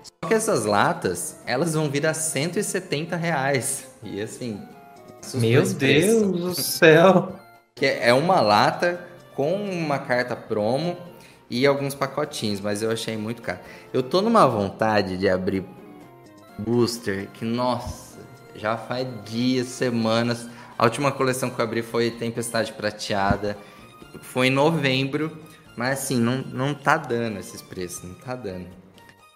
Só 0.04 0.28
que 0.28 0.34
essas 0.34 0.66
latas, 0.66 1.38
elas 1.46 1.74
vão 1.74 1.90
vir 1.90 2.06
a 2.06 2.14
170 2.14 3.16
reais. 3.16 3.88
E 4.04 4.22
assim. 4.22 4.62
Meu 5.34 5.64
Deus 5.64 6.32
do 6.32 6.56
céu! 6.56 7.34
Que 7.76 7.86
é 7.86 8.14
uma 8.14 8.40
lata 8.40 9.06
com 9.36 9.54
uma 9.56 10.00
carta 10.00 10.36
promo 10.36 10.98
e 11.50 11.66
alguns 11.66 11.94
pacotinhos, 11.94 12.60
mas 12.60 12.82
eu 12.82 12.92
achei 12.92 13.16
muito 13.18 13.42
caro. 13.42 13.60
Eu 13.94 14.02
tô 14.02 14.22
numa 14.22 14.48
vontade 14.48 15.18
de 15.18 15.30
abrir 15.30 15.64
booster 16.58 17.28
que, 17.34 17.46
nossa, 17.46 18.20
já 18.56 18.78
faz 18.78 19.08
dias, 19.26 19.68
semanas. 19.68 20.48
A 20.78 20.84
última 20.84 21.12
coleção 21.12 21.50
que 21.50 21.60
eu 21.60 21.66
abri 21.66 21.82
foi 21.82 22.12
Tempestade 22.12 22.74
Prateada. 22.74 23.58
Foi 24.22 24.48
em 24.48 24.52
novembro, 24.52 25.38
mas 25.78 26.00
assim, 26.00 26.20
não, 26.20 26.38
não 26.38 26.74
tá 26.74 26.98
dando 26.98 27.38
esses 27.38 27.62
preços, 27.62 28.04
não 28.04 28.16
tá 28.16 28.36
dando. 28.36 28.66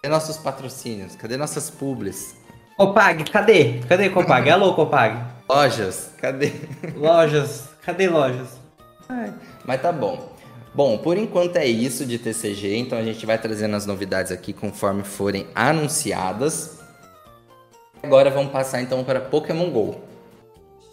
Cadê 0.02 0.12
nossos 0.12 0.36
patrocínios? 0.36 1.14
Cadê 1.14 1.36
nossas 1.36 1.70
publis? 1.70 2.36
Copag, 2.76 3.22
cadê? 3.30 3.78
Cadê 3.88 4.10
Copag? 4.10 4.50
Alô, 4.50 4.74
Copag? 4.74 5.24
Lojas, 5.48 6.12
cadê? 6.18 6.52
Lojas, 6.96 7.68
cadê 7.82 8.08
lojas? 8.08 8.58
Ai. 9.08 9.32
Mas 9.64 9.80
tá 9.80 9.92
bom. 9.92 10.32
Bom, 10.74 10.98
por 10.98 11.16
enquanto 11.16 11.56
é 11.56 11.66
isso 11.66 12.04
de 12.04 12.18
TCG, 12.18 12.76
então 12.76 12.98
a 12.98 13.04
gente 13.04 13.24
vai 13.24 13.38
trazendo 13.38 13.76
as 13.76 13.86
novidades 13.86 14.32
aqui 14.32 14.52
conforme 14.52 15.04
forem 15.04 15.46
anunciadas. 15.54 16.80
Agora 18.02 18.30
vamos 18.30 18.50
passar 18.50 18.82
então 18.82 19.04
para 19.04 19.20
Pokémon 19.20 19.70
GO. 19.70 20.00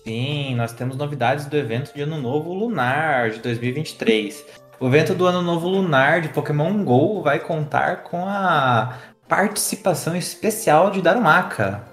Sim, 0.04 0.54
nós 0.56 0.74
temos 0.74 0.96
novidades 0.96 1.48
do 1.48 1.58
evento 1.58 1.94
de 1.94 2.02
Ano 2.02 2.22
Novo 2.22 2.54
Lunar 2.54 3.32
de 3.32 3.40
2023. 3.40 4.69
O 4.82 4.88
evento 4.88 5.14
do 5.14 5.26
Ano 5.28 5.42
Novo 5.42 5.68
Lunar 5.68 6.22
de 6.22 6.30
Pokémon 6.30 6.86
GO 6.86 7.22
vai 7.22 7.38
contar 7.38 7.98
com 8.04 8.26
a 8.26 8.94
participação 9.28 10.16
especial 10.16 10.90
de 10.90 11.02
Darumaka. 11.02 11.84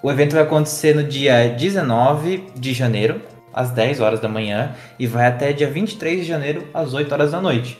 O 0.00 0.08
evento 0.08 0.34
vai 0.34 0.44
acontecer 0.44 0.94
no 0.94 1.02
dia 1.02 1.48
19 1.48 2.52
de 2.54 2.72
janeiro, 2.72 3.20
às 3.52 3.72
10 3.72 3.98
horas 3.98 4.20
da 4.20 4.28
manhã 4.28 4.72
e 5.00 5.06
vai 5.06 5.26
até 5.26 5.52
dia 5.52 5.68
23 5.68 6.20
de 6.20 6.24
janeiro 6.24 6.68
às 6.72 6.94
8 6.94 7.12
horas 7.12 7.32
da 7.32 7.40
noite. 7.40 7.76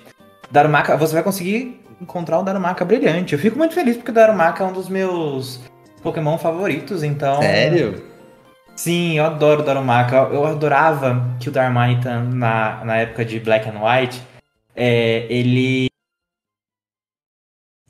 Darumaka, 0.51 0.97
você 0.97 1.15
vai 1.15 1.23
conseguir 1.23 1.81
encontrar 2.01 2.41
o 2.41 2.43
Darumaka 2.43 2.85
brilhante. 2.85 3.35
Eu 3.35 3.39
fico 3.39 3.57
muito 3.57 3.77
feliz 3.77 3.97
porque 3.97 4.11
o 4.11 4.15
Darumaka 4.15 4.65
é 4.65 4.67
um 4.67 4.73
dos 4.73 4.89
meus 4.89 5.61
Pokémon 6.03 6.37
favoritos, 6.37 7.05
então. 7.05 7.41
Sério? 7.41 8.03
Sim, 8.75 9.19
eu 9.19 9.25
adoro 9.25 9.63
o 9.63 9.65
Darumaka. 9.65 10.17
Eu 10.33 10.45
adorava 10.45 11.37
que 11.39 11.49
o 11.49 11.53
Darmanitan, 11.53 12.25
na, 12.33 12.85
na 12.85 12.97
época 12.97 13.25
de 13.25 13.39
Black 13.39 13.69
and 13.69 13.81
White, 13.81 14.32
é, 14.75 15.27
ele 15.29 15.93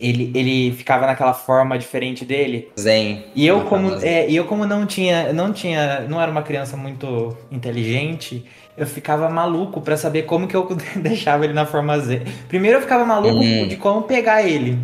ele, 0.02 0.32
ele 0.34 0.72
ficava 0.72 1.06
naquela 1.06 1.32
forma 1.32 1.78
diferente 1.78 2.24
dele. 2.24 2.70
Zen. 2.78 3.24
E 3.36 3.46
eu 3.46 3.62
como, 3.62 3.94
é, 4.02 4.28
e 4.28 4.34
eu 4.34 4.44
como 4.46 4.66
não 4.66 4.84
tinha, 4.84 5.32
não 5.32 5.52
tinha, 5.52 6.00
não 6.08 6.20
era 6.20 6.30
uma 6.30 6.42
criança 6.42 6.76
muito 6.76 7.36
inteligente, 7.52 8.44
eu 8.76 8.84
ficava 8.84 9.30
maluco 9.30 9.80
para 9.80 9.96
saber 9.96 10.22
como 10.22 10.48
que 10.48 10.56
eu 10.56 10.66
deixava 10.96 11.44
ele 11.44 11.54
na 11.54 11.64
forma 11.64 11.98
Z. 12.00 12.22
Primeiro 12.48 12.78
eu 12.78 12.82
ficava 12.82 13.04
maluco 13.04 13.36
uhum. 13.36 13.68
de 13.68 13.76
como 13.76 14.02
pegar 14.02 14.42
ele. 14.42 14.78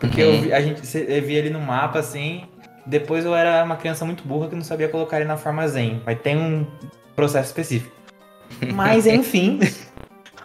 Porque 0.00 0.22
uhum. 0.22 0.44
eu, 0.46 0.56
a 0.56 0.60
gente 0.60 0.80
via 1.20 1.38
ele 1.38 1.50
no 1.50 1.60
mapa 1.60 2.00
assim. 2.00 2.42
Depois 2.84 3.24
eu 3.24 3.34
era 3.34 3.62
uma 3.62 3.76
criança 3.76 4.04
muito 4.04 4.26
burra 4.26 4.48
que 4.48 4.56
não 4.56 4.64
sabia 4.64 4.88
colocar 4.88 5.18
ele 5.18 5.28
na 5.28 5.36
forma 5.36 5.66
Zen. 5.68 6.00
Mas 6.04 6.18
tem 6.20 6.36
um 6.36 6.66
processo 7.14 7.48
específico. 7.48 7.94
Mas 8.74 9.06
enfim. 9.06 9.60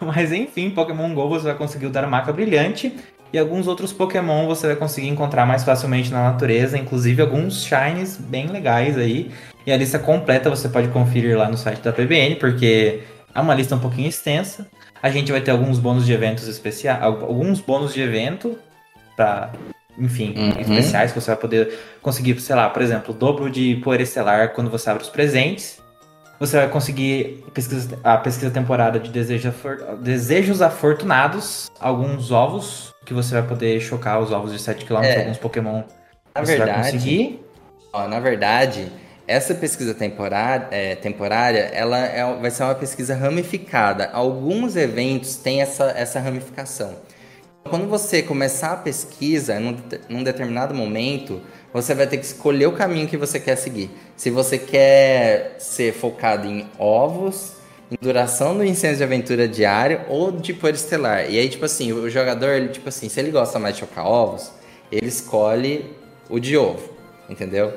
Mas 0.00 0.32
enfim, 0.32 0.70
Pokémon 0.70 1.14
GO 1.14 1.28
você 1.28 1.44
vai 1.44 1.54
conseguir 1.54 1.86
o 1.86 1.90
Darmaka 1.90 2.32
brilhante 2.32 2.94
e 3.32 3.38
alguns 3.38 3.66
outros 3.66 3.92
Pokémon 3.92 4.46
você 4.46 4.68
vai 4.68 4.76
conseguir 4.76 5.08
encontrar 5.08 5.44
mais 5.44 5.64
facilmente 5.64 6.10
na 6.10 6.30
natureza, 6.30 6.78
inclusive 6.78 7.20
alguns 7.20 7.64
Shines 7.64 8.16
bem 8.16 8.46
legais 8.46 8.96
aí. 8.96 9.30
E 9.66 9.72
a 9.72 9.76
lista 9.76 9.98
completa 9.98 10.48
você 10.48 10.68
pode 10.68 10.88
conferir 10.88 11.36
lá 11.36 11.48
no 11.48 11.56
site 11.56 11.80
da 11.80 11.92
PBN, 11.92 12.36
porque 12.36 13.00
é 13.34 13.40
uma 13.40 13.54
lista 13.54 13.74
um 13.74 13.80
pouquinho 13.80 14.08
extensa. 14.08 14.68
A 15.02 15.10
gente 15.10 15.32
vai 15.32 15.40
ter 15.40 15.50
alguns 15.50 15.78
bônus 15.78 16.06
de 16.06 16.12
eventos 16.12 16.46
especiais, 16.46 17.02
alguns 17.02 17.60
bônus 17.60 17.92
de 17.92 18.02
evento 18.02 18.56
para 19.16 19.50
enfim, 19.98 20.34
uhum. 20.36 20.60
especiais 20.60 21.12
que 21.12 21.20
você 21.20 21.30
vai 21.30 21.36
poder 21.36 21.78
conseguir, 22.02 22.38
sei 22.40 22.56
lá, 22.56 22.68
por 22.68 22.82
exemplo, 22.82 23.14
o 23.14 23.16
dobro 23.16 23.50
de 23.50 23.76
poeira 23.76 24.02
estelar 24.02 24.52
quando 24.52 24.70
você 24.70 24.90
abre 24.90 25.02
os 25.02 25.08
presentes. 25.08 25.78
Você 26.40 26.56
vai 26.56 26.68
conseguir 26.68 27.44
pesquisa, 27.52 27.98
a 28.02 28.16
pesquisa 28.16 28.50
temporada 28.50 28.98
de 28.98 29.10
desejos 29.10 30.60
afortunados, 30.60 31.70
alguns 31.80 32.30
ovos 32.30 32.92
que 33.06 33.14
você 33.14 33.34
vai 33.34 33.42
poder 33.42 33.80
chocar 33.80 34.20
os 34.20 34.32
ovos 34.32 34.52
de 34.52 34.58
7 34.58 34.84
km, 34.84 35.02
é, 35.02 35.20
alguns 35.20 35.38
Pokémon 35.38 35.82
na 36.34 36.44
você 36.44 36.56
verdade, 36.56 36.72
vai 36.72 36.92
conseguir. 36.92 37.44
Ó, 37.92 38.08
na 38.08 38.18
verdade, 38.18 38.90
essa 39.26 39.54
pesquisa 39.54 39.94
temporária, 39.94 40.68
é, 40.70 40.96
temporária 40.96 41.60
ela 41.72 41.98
é, 41.98 42.34
vai 42.34 42.50
ser 42.50 42.64
uma 42.64 42.74
pesquisa 42.74 43.14
ramificada. 43.14 44.10
Alguns 44.12 44.76
eventos 44.76 45.36
têm 45.36 45.62
essa, 45.62 45.84
essa 45.96 46.18
ramificação. 46.18 46.96
Quando 47.62 47.88
você 47.88 48.22
começar 48.22 48.72
a 48.72 48.76
pesquisa, 48.76 49.58
num, 49.58 49.76
num 50.08 50.22
determinado 50.22 50.74
momento, 50.74 51.40
você 51.74 51.92
vai 51.92 52.06
ter 52.06 52.18
que 52.18 52.24
escolher 52.24 52.66
o 52.66 52.72
caminho 52.72 53.08
que 53.08 53.16
você 53.16 53.40
quer 53.40 53.56
seguir. 53.56 53.90
Se 54.16 54.30
você 54.30 54.56
quer 54.56 55.56
ser 55.58 55.92
focado 55.92 56.46
em 56.46 56.70
ovos, 56.78 57.54
em 57.90 57.96
duração 58.00 58.56
do 58.56 58.64
incêndio 58.64 58.98
de 58.98 59.02
aventura 59.02 59.48
diário 59.48 60.02
ou 60.08 60.30
de 60.30 60.54
poeira 60.54 60.76
estelar. 60.76 61.28
E 61.28 61.36
aí, 61.36 61.48
tipo 61.48 61.64
assim, 61.64 61.92
o 61.92 62.08
jogador, 62.08 62.50
ele, 62.50 62.68
tipo 62.68 62.88
assim, 62.88 63.08
se 63.08 63.18
ele 63.18 63.32
gosta 63.32 63.58
mais 63.58 63.74
de 63.74 63.80
chocar 63.80 64.06
ovos, 64.06 64.52
ele 64.90 65.08
escolhe 65.08 65.92
o 66.30 66.38
de 66.38 66.56
ovo, 66.56 66.90
entendeu? 67.28 67.74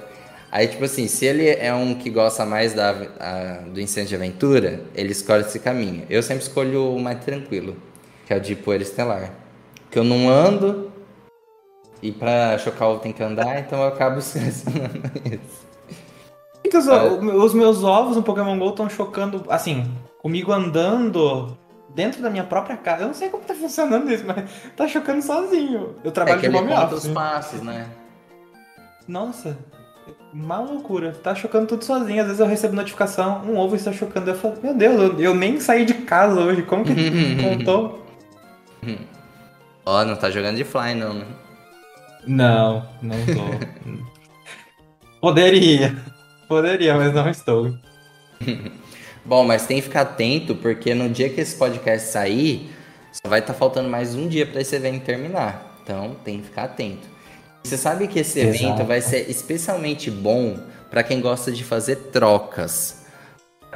Aí, 0.51 0.67
tipo 0.67 0.85
assim, 0.85 1.07
se 1.07 1.25
ele 1.25 1.49
é 1.49 1.73
um 1.73 1.95
que 1.95 2.11
gosta 2.11 2.45
mais 2.45 2.73
da, 2.73 2.91
a, 3.19 3.63
do 3.67 3.81
incêndio 3.81 4.09
de 4.09 4.15
aventura, 4.15 4.79
ele 4.93 5.11
escolhe 5.11 5.41
esse 5.41 5.57
caminho. 5.57 6.05
Eu 6.07 6.21
sempre 6.21 6.43
escolho 6.43 6.93
o 6.93 6.99
mais 6.99 7.19
tranquilo, 7.25 7.75
que 8.27 8.33
é 8.33 8.37
o 8.37 8.39
de 8.39 8.55
poeira 8.55 8.83
estelar. 8.83 9.33
Que 9.89 9.97
eu 9.97 10.03
não 10.03 10.29
ando 10.29 10.91
e 12.01 12.11
pra 12.11 12.57
chocar 12.57 12.89
ovo 12.89 12.99
tem 12.99 13.11
que 13.11 13.23
andar, 13.23 13.59
então 13.59 13.79
eu 13.79 13.87
acabo 13.87 14.19
selecionando 14.21 15.11
isso. 15.25 15.67
Os, 16.67 16.87
é. 16.87 17.03
os 17.03 17.53
meus 17.53 17.83
ovos 17.83 18.15
no 18.15 18.23
Pokémon 18.23 18.57
GO 18.57 18.69
estão 18.69 18.89
chocando, 18.89 19.43
assim, 19.49 19.89
comigo 20.21 20.51
andando 20.51 21.57
dentro 21.95 22.21
da 22.21 22.29
minha 22.29 22.43
própria 22.43 22.77
casa. 22.77 23.03
Eu 23.03 23.07
não 23.07 23.13
sei 23.13 23.29
como 23.29 23.43
tá 23.43 23.55
funcionando 23.55 24.11
isso, 24.11 24.23
mas 24.25 24.49
tá 24.75 24.87
chocando 24.87 25.21
sozinho. 25.21 25.95
Eu 26.03 26.11
trabalho 26.11 26.45
é 26.45 26.49
de 26.49 26.55
home 26.55 26.73
office. 26.73 27.05
os 27.05 27.07
passos, 27.07 27.61
né? 27.61 27.87
Nossa, 29.07 29.57
uma 30.33 30.59
loucura. 30.59 31.13
Tá 31.13 31.33
chocando 31.33 31.67
tudo 31.67 31.83
sozinho. 31.83 32.19
Às 32.21 32.27
vezes 32.27 32.39
eu 32.39 32.45
recebo 32.45 32.75
notificação, 32.75 33.41
um 33.45 33.57
ovo 33.57 33.75
está 33.75 33.91
chocando. 33.91 34.29
Eu 34.29 34.35
falo, 34.35 34.57
meu 34.61 34.73
Deus, 34.73 35.01
eu, 35.01 35.19
eu 35.19 35.33
nem 35.33 35.59
saí 35.59 35.85
de 35.85 35.93
casa 35.93 36.39
hoje. 36.39 36.61
Como 36.63 36.83
que 36.83 36.93
contou? 37.41 38.05
Ó, 39.85 40.01
oh, 40.01 40.05
não 40.05 40.15
tá 40.15 40.29
jogando 40.29 40.57
de 40.57 40.63
fly 40.63 40.93
não, 40.93 41.13
né? 41.13 41.25
Não, 42.27 42.87
não 43.01 43.15
tô. 43.25 44.01
Poderia. 45.21 45.95
Poderia, 46.47 46.95
mas 46.95 47.13
não 47.13 47.29
estou. 47.29 47.73
Bom, 49.25 49.43
mas 49.43 49.65
tem 49.65 49.77
que 49.77 49.83
ficar 49.83 50.01
atento, 50.01 50.55
porque 50.55 50.93
no 50.93 51.09
dia 51.09 51.29
que 51.29 51.41
esse 51.41 51.55
podcast 51.55 52.09
sair, 52.09 52.69
só 53.11 53.27
vai 53.29 53.39
estar 53.39 53.53
tá 53.53 53.59
faltando 53.59 53.89
mais 53.89 54.15
um 54.15 54.27
dia 54.27 54.45
para 54.45 54.61
esse 54.61 54.75
evento 54.75 55.03
terminar. 55.03 55.79
Então, 55.83 56.15
tem 56.23 56.39
que 56.39 56.47
ficar 56.47 56.63
atento. 56.63 57.07
Você 57.63 57.77
sabe 57.77 58.07
que 58.07 58.19
esse 58.19 58.39
Exato. 58.39 58.63
evento 58.63 58.85
vai 58.85 59.01
ser 59.01 59.29
especialmente 59.29 60.09
bom 60.09 60.57
para 60.89 61.03
quem 61.03 61.19
gosta 61.19 61.51
de 61.51 61.63
fazer 61.63 61.95
trocas. 62.11 63.05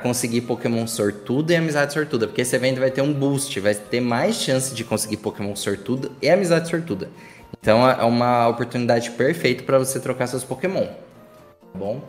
conseguir 0.02 0.42
Pokémon 0.42 0.88
sortudo 0.88 1.52
e 1.52 1.56
amizade 1.56 1.94
sortuda, 1.94 2.26
porque 2.26 2.42
esse 2.42 2.56
evento 2.56 2.80
vai 2.80 2.90
ter 2.90 3.02
um 3.02 3.14
boost, 3.14 3.60
vai 3.60 3.76
ter 3.76 4.00
mais 4.00 4.38
chance 4.38 4.74
de 4.74 4.84
conseguir 4.84 5.18
Pokémon 5.18 5.56
sortudo 5.56 6.14
e 6.22 6.30
amizade 6.30 6.70
sortuda. 6.70 7.10
Então 7.62 7.88
é 7.88 8.04
uma 8.04 8.48
oportunidade 8.48 9.12
perfeita 9.12 9.64
para 9.64 9.78
você 9.78 10.00
trocar 10.00 10.26
seus 10.26 10.44
Pokémon. 10.44 10.88
Tá 10.88 11.80
bom? 11.80 12.02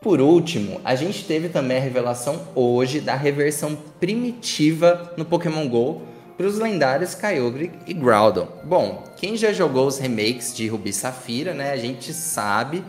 Por 0.00 0.20
último, 0.20 0.80
a 0.84 0.94
gente 0.94 1.24
teve 1.24 1.48
também 1.48 1.78
a 1.78 1.80
revelação 1.80 2.46
hoje 2.54 3.00
da 3.00 3.14
reversão 3.14 3.76
primitiva 3.98 5.12
no 5.16 5.24
Pokémon 5.24 5.66
GO 5.68 6.02
para 6.36 6.46
os 6.46 6.58
lendários 6.58 7.16
Kyogre 7.16 7.72
e 7.84 7.92
Groudon. 7.92 8.46
Bom, 8.62 9.02
quem 9.16 9.36
já 9.36 9.52
jogou 9.52 9.88
os 9.88 9.98
remakes 9.98 10.54
de 10.54 10.68
Ruby 10.68 10.92
Safira, 10.92 11.52
né, 11.52 11.72
a 11.72 11.76
gente 11.76 12.12
sabe 12.12 12.84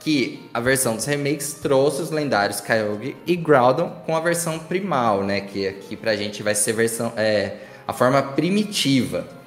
que 0.00 0.48
a 0.52 0.58
versão 0.58 0.96
dos 0.96 1.04
remakes 1.04 1.54
trouxe 1.54 2.02
os 2.02 2.10
lendários 2.10 2.60
Kyogre 2.60 3.16
e 3.24 3.36
Groudon 3.36 3.90
com 4.04 4.16
a 4.16 4.20
versão 4.20 4.58
primal, 4.58 5.22
né, 5.22 5.42
que 5.42 5.68
aqui 5.68 5.94
pra 5.94 6.16
gente 6.16 6.42
vai 6.42 6.56
ser 6.56 6.72
versão 6.72 7.12
é, 7.16 7.58
a 7.86 7.92
forma 7.92 8.20
primitiva. 8.20 9.37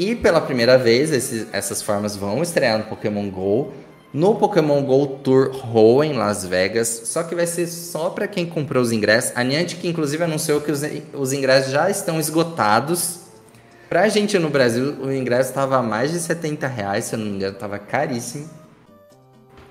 E 0.00 0.14
pela 0.14 0.40
primeira 0.40 0.78
vez, 0.78 1.12
esses, 1.12 1.46
essas 1.52 1.82
formas 1.82 2.16
vão 2.16 2.42
estrear 2.42 2.78
no 2.78 2.84
Pokémon 2.84 3.28
GO, 3.28 3.70
no 4.14 4.34
Pokémon 4.34 4.82
GO 4.82 5.06
Tour 5.22 5.50
Ho 5.76 6.02
em 6.02 6.14
Las 6.14 6.42
Vegas, 6.42 7.02
só 7.04 7.22
que 7.22 7.34
vai 7.34 7.46
ser 7.46 7.66
só 7.66 8.08
para 8.08 8.26
quem 8.26 8.46
comprou 8.46 8.82
os 8.82 8.92
ingressos. 8.92 9.36
A 9.36 9.44
Niantic, 9.44 9.86
inclusive, 9.86 10.24
anunciou 10.24 10.62
que 10.62 10.72
os, 10.72 10.80
os 11.12 11.34
ingressos 11.34 11.70
já 11.70 11.90
estão 11.90 12.18
esgotados. 12.18 13.18
Pra 13.90 14.08
gente 14.08 14.38
no 14.38 14.48
Brasil, 14.48 14.96
o 15.02 15.12
ingresso 15.12 15.50
estava 15.50 15.82
mais 15.82 16.10
de 16.10 16.18
70 16.18 16.66
reais, 16.66 17.04
se 17.04 17.14
eu 17.14 17.18
não 17.18 17.26
me 17.26 17.32
engano, 17.32 17.52
estava 17.52 17.78
caríssimo. 17.78 18.48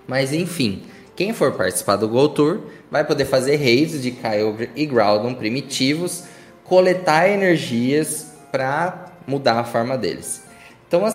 Mas 0.07 0.31
enfim, 0.31 0.83
quem 1.15 1.33
for 1.33 1.53
participar 1.53 1.95
do 1.95 2.07
Go 2.07 2.29
Tour 2.29 2.59
vai 2.91 3.03
poder 3.03 3.25
fazer 3.25 3.55
raids 3.55 3.99
de 4.03 4.11
Kyogre 4.11 4.69
e 4.75 4.85
Groudon 4.85 5.33
primitivos, 5.33 6.25
coletar 6.63 7.27
energias 7.27 8.27
para 8.51 9.08
mudar 9.29 9.59
a 9.59 9.63
forma 9.63 9.97
deles. 9.97 10.43
Então, 10.87 11.05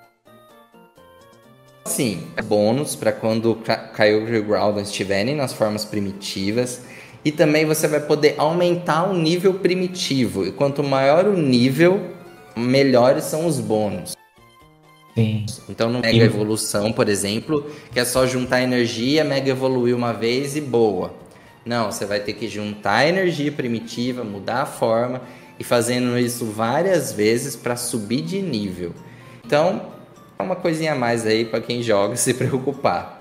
assim, 1.84 2.28
bônus 2.44 2.94
para 2.94 3.12
quando 3.12 3.58
Kyogre 3.96 4.38
e 4.38 4.40
Groudon 4.40 4.80
estiverem 4.80 5.34
nas 5.34 5.52
formas 5.52 5.84
primitivas. 5.84 6.82
E 7.24 7.32
também 7.32 7.64
você 7.64 7.88
vai 7.88 8.00
poder 8.00 8.34
aumentar 8.36 9.08
o 9.10 9.14
nível 9.14 9.54
primitivo. 9.54 10.46
E 10.46 10.52
quanto 10.52 10.82
maior 10.82 11.26
o 11.26 11.36
nível, 11.36 12.10
melhores 12.54 13.24
são 13.24 13.46
os 13.46 13.58
bônus. 13.58 14.14
Sim. 15.14 15.46
Então 15.68 15.90
no 15.90 16.00
Mega 16.00 16.24
Evolução, 16.24 16.92
por 16.92 17.08
exemplo, 17.08 17.70
que 17.92 17.98
é 17.98 18.04
só 18.04 18.26
juntar 18.26 18.60
energia, 18.62 19.24
Mega 19.24 19.50
evoluir 19.50 19.96
uma 19.96 20.12
vez 20.12 20.54
e 20.54 20.60
boa. 20.60 21.14
Não, 21.64 21.90
você 21.90 22.04
vai 22.04 22.20
ter 22.20 22.34
que 22.34 22.46
juntar 22.46 23.06
energia 23.06 23.50
primitiva, 23.50 24.22
mudar 24.22 24.62
a 24.62 24.66
forma 24.66 25.22
e 25.58 25.64
fazendo 25.64 26.18
isso 26.18 26.44
várias 26.46 27.12
vezes 27.12 27.56
para 27.56 27.76
subir 27.76 28.22
de 28.22 28.40
nível. 28.42 28.92
Então, 29.44 29.92
é 30.38 30.42
uma 30.42 30.56
coisinha 30.56 30.92
a 30.92 30.96
mais 30.96 31.26
aí 31.26 31.44
para 31.44 31.60
quem 31.60 31.82
joga 31.82 32.16
se 32.16 32.34
preocupar. 32.34 33.20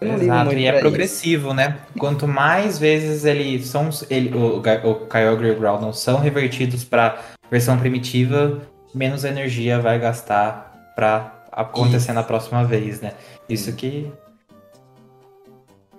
Exato, 0.00 0.52
e 0.52 0.64
é 0.64 0.78
progressivo, 0.78 1.48
isso. 1.48 1.56
né? 1.56 1.78
Quanto 1.98 2.28
mais 2.28 2.78
vezes 2.78 3.24
ele 3.24 3.60
são, 3.64 3.90
ele, 4.08 4.32
o, 4.32 4.58
o 4.58 4.94
Kyogre 5.06 5.48
e 5.48 5.50
o 5.50 5.58
Groudon 5.58 5.92
são 5.92 6.20
revertidos 6.20 6.84
para 6.84 7.20
versão 7.50 7.76
primitiva, 7.76 8.60
menos 8.94 9.24
energia 9.24 9.80
vai 9.80 9.98
gastar 9.98 10.92
para 10.94 11.42
acontecer 11.50 12.10
Isso. 12.10 12.12
na 12.12 12.22
próxima 12.22 12.64
vez, 12.64 13.00
né? 13.00 13.14
Isso 13.48 13.72
que 13.72 14.12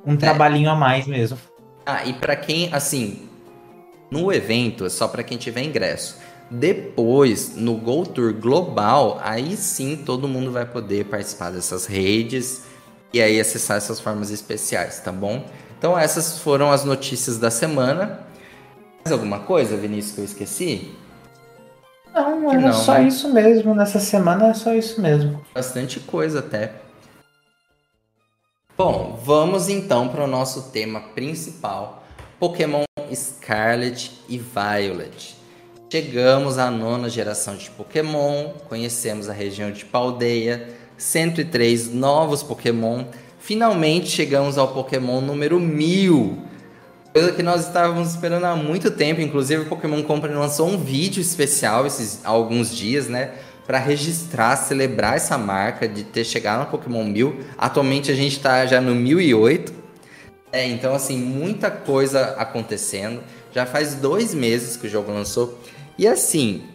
um 0.05 0.13
é. 0.13 0.17
trabalhinho 0.17 0.69
a 0.69 0.75
mais 0.75 1.05
mesmo. 1.05 1.37
Ah, 1.85 2.05
e 2.05 2.13
para 2.13 2.35
quem, 2.35 2.73
assim, 2.73 3.27
no 4.09 4.31
evento 4.31 4.85
é 4.85 4.89
só 4.89 5.07
para 5.07 5.23
quem 5.23 5.37
tiver 5.37 5.63
ingresso. 5.63 6.17
Depois, 6.49 7.55
no 7.55 7.75
Go 7.75 8.05
Tour 8.05 8.33
global, 8.33 9.19
aí 9.23 9.55
sim 9.55 9.95
todo 9.97 10.27
mundo 10.27 10.51
vai 10.51 10.65
poder 10.65 11.05
participar 11.05 11.51
dessas 11.51 11.85
redes 11.85 12.63
e 13.13 13.21
aí 13.21 13.39
acessar 13.39 13.77
essas 13.77 13.99
formas 13.99 14.31
especiais, 14.31 14.99
tá 14.99 15.11
bom? 15.11 15.45
Então 15.77 15.97
essas 15.97 16.39
foram 16.39 16.71
as 16.71 16.83
notícias 16.83 17.37
da 17.37 17.51
semana. 17.51 18.21
Mais 19.03 19.11
alguma 19.11 19.39
coisa, 19.39 19.77
Vinícius, 19.77 20.13
que 20.13 20.21
eu 20.21 20.25
esqueci? 20.25 20.95
Não, 22.13 22.51
era 22.51 22.61
não, 22.61 22.73
só 22.73 22.95
né? 22.95 23.07
isso 23.07 23.31
mesmo. 23.31 23.75
Nessa 23.75 23.99
semana 23.99 24.47
é 24.47 24.53
só 24.53 24.73
isso 24.73 24.99
mesmo. 24.99 25.41
Bastante 25.53 25.99
coisa 25.99 26.39
até. 26.39 26.73
Bom, 28.77 29.19
vamos 29.23 29.69
então 29.69 30.07
para 30.07 30.23
o 30.23 30.27
nosso 30.27 30.71
tema 30.71 30.99
principal: 31.13 32.03
Pokémon 32.39 32.83
Scarlet 33.13 34.11
e 34.29 34.37
Violet. 34.37 35.35
Chegamos 35.91 36.57
à 36.57 36.71
nona 36.71 37.09
geração 37.09 37.57
de 37.57 37.69
Pokémon, 37.69 38.53
conhecemos 38.69 39.27
a 39.27 39.33
região 39.33 39.71
de 39.71 39.83
Paldeia, 39.83 40.69
103 40.97 41.93
novos 41.93 42.41
Pokémon. 42.41 43.03
Finalmente 43.39 44.07
chegamos 44.07 44.57
ao 44.57 44.69
Pokémon 44.69 45.19
número 45.19 45.59
1000, 45.59 46.49
Coisa 47.11 47.31
que 47.31 47.41
nós 47.41 47.65
estávamos 47.65 48.11
esperando 48.11 48.45
há 48.45 48.55
muito 48.55 48.91
tempo. 48.91 49.19
Inclusive, 49.19 49.63
o 49.63 49.65
Pokémon 49.65 50.01
Company 50.03 50.35
lançou 50.35 50.69
um 50.69 50.77
vídeo 50.77 51.19
especial 51.19 51.87
esses 51.87 52.23
alguns 52.23 52.73
dias, 52.73 53.07
né? 53.07 53.31
Para 53.65 53.79
registrar, 53.79 54.55
celebrar 54.55 55.17
essa 55.17 55.37
marca 55.37 55.87
de 55.87 56.03
ter 56.03 56.23
chegado 56.23 56.59
no 56.59 56.65
Pokémon 56.67 57.03
1000. 57.03 57.39
Atualmente 57.57 58.11
a 58.11 58.15
gente 58.15 58.37
está 58.37 58.65
já 58.67 58.79
no 58.79 58.93
1008. 58.93 59.78
É, 60.51 60.65
então, 60.67 60.93
assim, 60.95 61.17
muita 61.17 61.69
coisa 61.69 62.31
acontecendo. 62.31 63.23
Já 63.51 63.65
faz 63.65 63.95
dois 63.95 64.33
meses 64.33 64.75
que 64.75 64.87
o 64.87 64.89
jogo 64.89 65.11
lançou. 65.11 65.59
E 65.97 66.07
assim, 66.07 66.67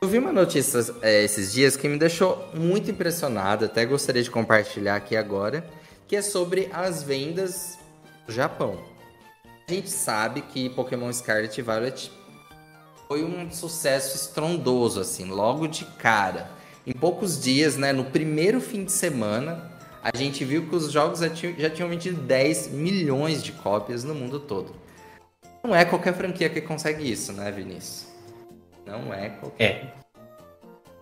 eu 0.00 0.08
vi 0.08 0.18
uma 0.18 0.32
notícia 0.32 0.80
é, 1.00 1.24
esses 1.24 1.52
dias 1.52 1.76
que 1.76 1.88
me 1.88 1.98
deixou 1.98 2.48
muito 2.54 2.90
impressionado. 2.90 3.64
Até 3.64 3.86
gostaria 3.86 4.22
de 4.22 4.30
compartilhar 4.30 4.96
aqui 4.96 5.16
agora. 5.16 5.66
Que 6.06 6.16
é 6.16 6.22
sobre 6.22 6.68
as 6.72 7.02
vendas 7.02 7.78
do 8.26 8.32
Japão. 8.32 8.78
A 9.68 9.72
gente 9.72 9.90
sabe 9.90 10.42
que 10.42 10.68
Pokémon 10.70 11.12
Scarlet 11.12 11.58
e 11.58 11.62
Violet 11.62 12.12
foi 13.08 13.24
um 13.24 13.50
sucesso 13.50 14.16
estrondoso, 14.16 15.00
assim, 15.00 15.24
logo 15.24 15.66
de 15.66 15.84
cara. 15.84 16.50
Em 16.86 16.92
poucos 16.92 17.40
dias, 17.40 17.76
né, 17.76 17.92
no 17.92 18.04
primeiro 18.04 18.60
fim 18.60 18.84
de 18.84 18.92
semana, 18.92 19.75
a 20.06 20.16
gente 20.16 20.44
viu 20.44 20.68
que 20.68 20.76
os 20.76 20.92
jogos 20.92 21.18
já 21.18 21.28
tinham, 21.28 21.54
já 21.58 21.68
tinham 21.68 21.88
vendido 21.88 22.20
10 22.20 22.68
milhões 22.68 23.42
de 23.42 23.50
cópias 23.50 24.04
no 24.04 24.14
mundo 24.14 24.38
todo. 24.38 24.72
Não 25.64 25.74
é 25.74 25.84
qualquer 25.84 26.14
franquia 26.14 26.48
que 26.48 26.60
consegue 26.60 27.10
isso, 27.10 27.32
né, 27.32 27.50
Vinícius? 27.50 28.06
Não 28.86 29.12
é 29.12 29.30
qualquer. 29.30 29.64
É. 29.64 30.06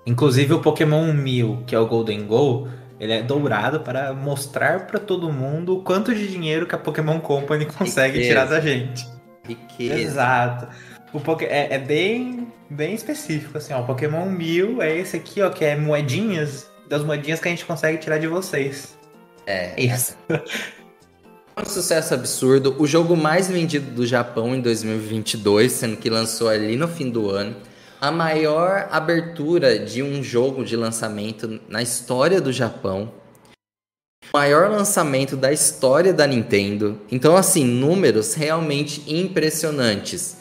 Inclusive 0.06 0.54
o 0.54 0.62
Pokémon 0.62 1.12
1000, 1.12 1.64
que 1.66 1.74
é 1.74 1.78
o 1.78 1.86
Golden 1.86 2.26
Go, 2.26 2.66
ele 2.98 3.12
é 3.12 3.22
dourado 3.22 3.80
para 3.80 4.14
mostrar 4.14 4.86
para 4.86 4.98
todo 4.98 5.30
mundo 5.30 5.76
o 5.76 5.82
quanto 5.82 6.14
de 6.14 6.26
dinheiro 6.26 6.66
que 6.66 6.74
a 6.74 6.78
Pokémon 6.78 7.20
Company 7.20 7.66
consegue 7.66 8.18
Riqueza. 8.18 8.28
tirar 8.28 8.44
da 8.46 8.60
gente. 8.60 9.06
Riqueza. 9.46 10.00
Exato. 10.00 10.68
O 11.12 11.20
Poké 11.20 11.44
é, 11.44 11.74
é, 11.74 11.78
bem, 11.78 12.50
bem 12.70 12.94
específico, 12.94 13.58
assim, 13.58 13.74
ó. 13.74 13.82
O 13.82 13.86
Pokémon 13.86 14.24
1000 14.30 14.80
é 14.80 14.96
esse 14.96 15.14
aqui, 15.14 15.42
ó, 15.42 15.50
que 15.50 15.62
é 15.62 15.76
moedinhas, 15.76 16.70
das 16.88 17.02
moedinhas 17.02 17.40
que 17.40 17.48
a 17.48 17.50
gente 17.50 17.64
consegue 17.64 17.98
tirar 17.98 18.18
de 18.18 18.26
vocês. 18.26 18.96
É. 19.46 19.80
Isso. 19.80 20.16
um 21.56 21.64
sucesso 21.64 22.14
absurdo. 22.14 22.76
O 22.78 22.86
jogo 22.86 23.16
mais 23.16 23.48
vendido 23.48 23.90
do 23.90 24.06
Japão 24.06 24.54
em 24.54 24.60
2022, 24.60 25.72
sendo 25.72 25.96
que 25.96 26.10
lançou 26.10 26.48
ali 26.48 26.76
no 26.76 26.88
fim 26.88 27.10
do 27.10 27.30
ano 27.30 27.54
a 28.00 28.10
maior 28.10 28.88
abertura 28.90 29.78
de 29.78 30.02
um 30.02 30.22
jogo 30.22 30.62
de 30.62 30.76
lançamento 30.76 31.58
na 31.68 31.80
história 31.80 32.38
do 32.38 32.52
Japão. 32.52 33.10
O 34.30 34.36
maior 34.36 34.70
lançamento 34.70 35.36
da 35.36 35.50
história 35.52 36.12
da 36.12 36.26
Nintendo. 36.26 37.00
Então, 37.10 37.34
assim, 37.34 37.64
números 37.64 38.34
realmente 38.34 39.02
impressionantes. 39.06 40.36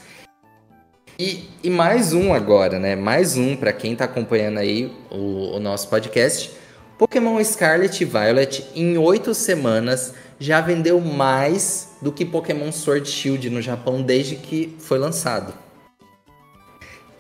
E, 1.26 1.48
e 1.64 1.70
mais 1.70 2.12
um 2.12 2.34
agora, 2.34 2.78
né? 2.78 2.98
Mais 2.98 3.38
um 3.38 3.56
para 3.56 3.72
quem 3.72 3.94
está 3.94 4.04
acompanhando 4.04 4.58
aí 4.58 4.94
o, 5.10 5.56
o 5.56 5.60
nosso 5.62 5.88
podcast. 5.88 6.52
Pokémon 6.98 7.42
Scarlet 7.42 8.02
e 8.02 8.06
Violet 8.06 8.66
em 8.76 8.98
oito 8.98 9.34
semanas 9.34 10.14
já 10.38 10.60
vendeu 10.60 11.00
mais 11.00 11.94
do 12.02 12.12
que 12.12 12.26
Pokémon 12.26 12.74
Sword 12.74 13.10
Shield 13.10 13.50
no 13.50 13.62
Japão 13.62 14.02
desde 14.02 14.36
que 14.36 14.76
foi 14.80 15.00
lançado. 15.00 15.54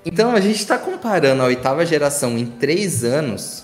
Então 0.05 0.35
a 0.35 0.41
gente 0.41 0.59
está 0.59 0.77
comparando 0.77 1.41
a 1.41 1.45
oitava 1.45 1.85
geração 1.85 2.37
em 2.37 2.45
três 2.45 3.05
anos 3.05 3.63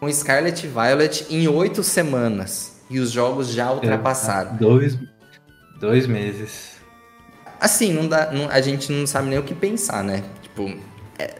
com 0.00 0.12
Scarlet 0.12 0.66
Violet 0.66 1.26
em 1.30 1.46
oito 1.46 1.84
semanas. 1.84 2.82
E 2.90 2.98
os 2.98 3.12
jogos 3.12 3.52
já 3.52 3.70
ultrapassaram. 3.70 4.56
Dois, 4.56 4.98
dois 5.78 6.08
meses. 6.08 6.75
Assim, 7.60 7.92
não 7.92 8.06
dá, 8.06 8.30
não, 8.32 8.48
a 8.50 8.60
gente 8.60 8.90
não 8.92 9.06
sabe 9.06 9.28
nem 9.28 9.38
o 9.38 9.42
que 9.42 9.54
pensar, 9.54 10.04
né? 10.04 10.22
Tipo, 10.42 10.74
é, 11.18 11.34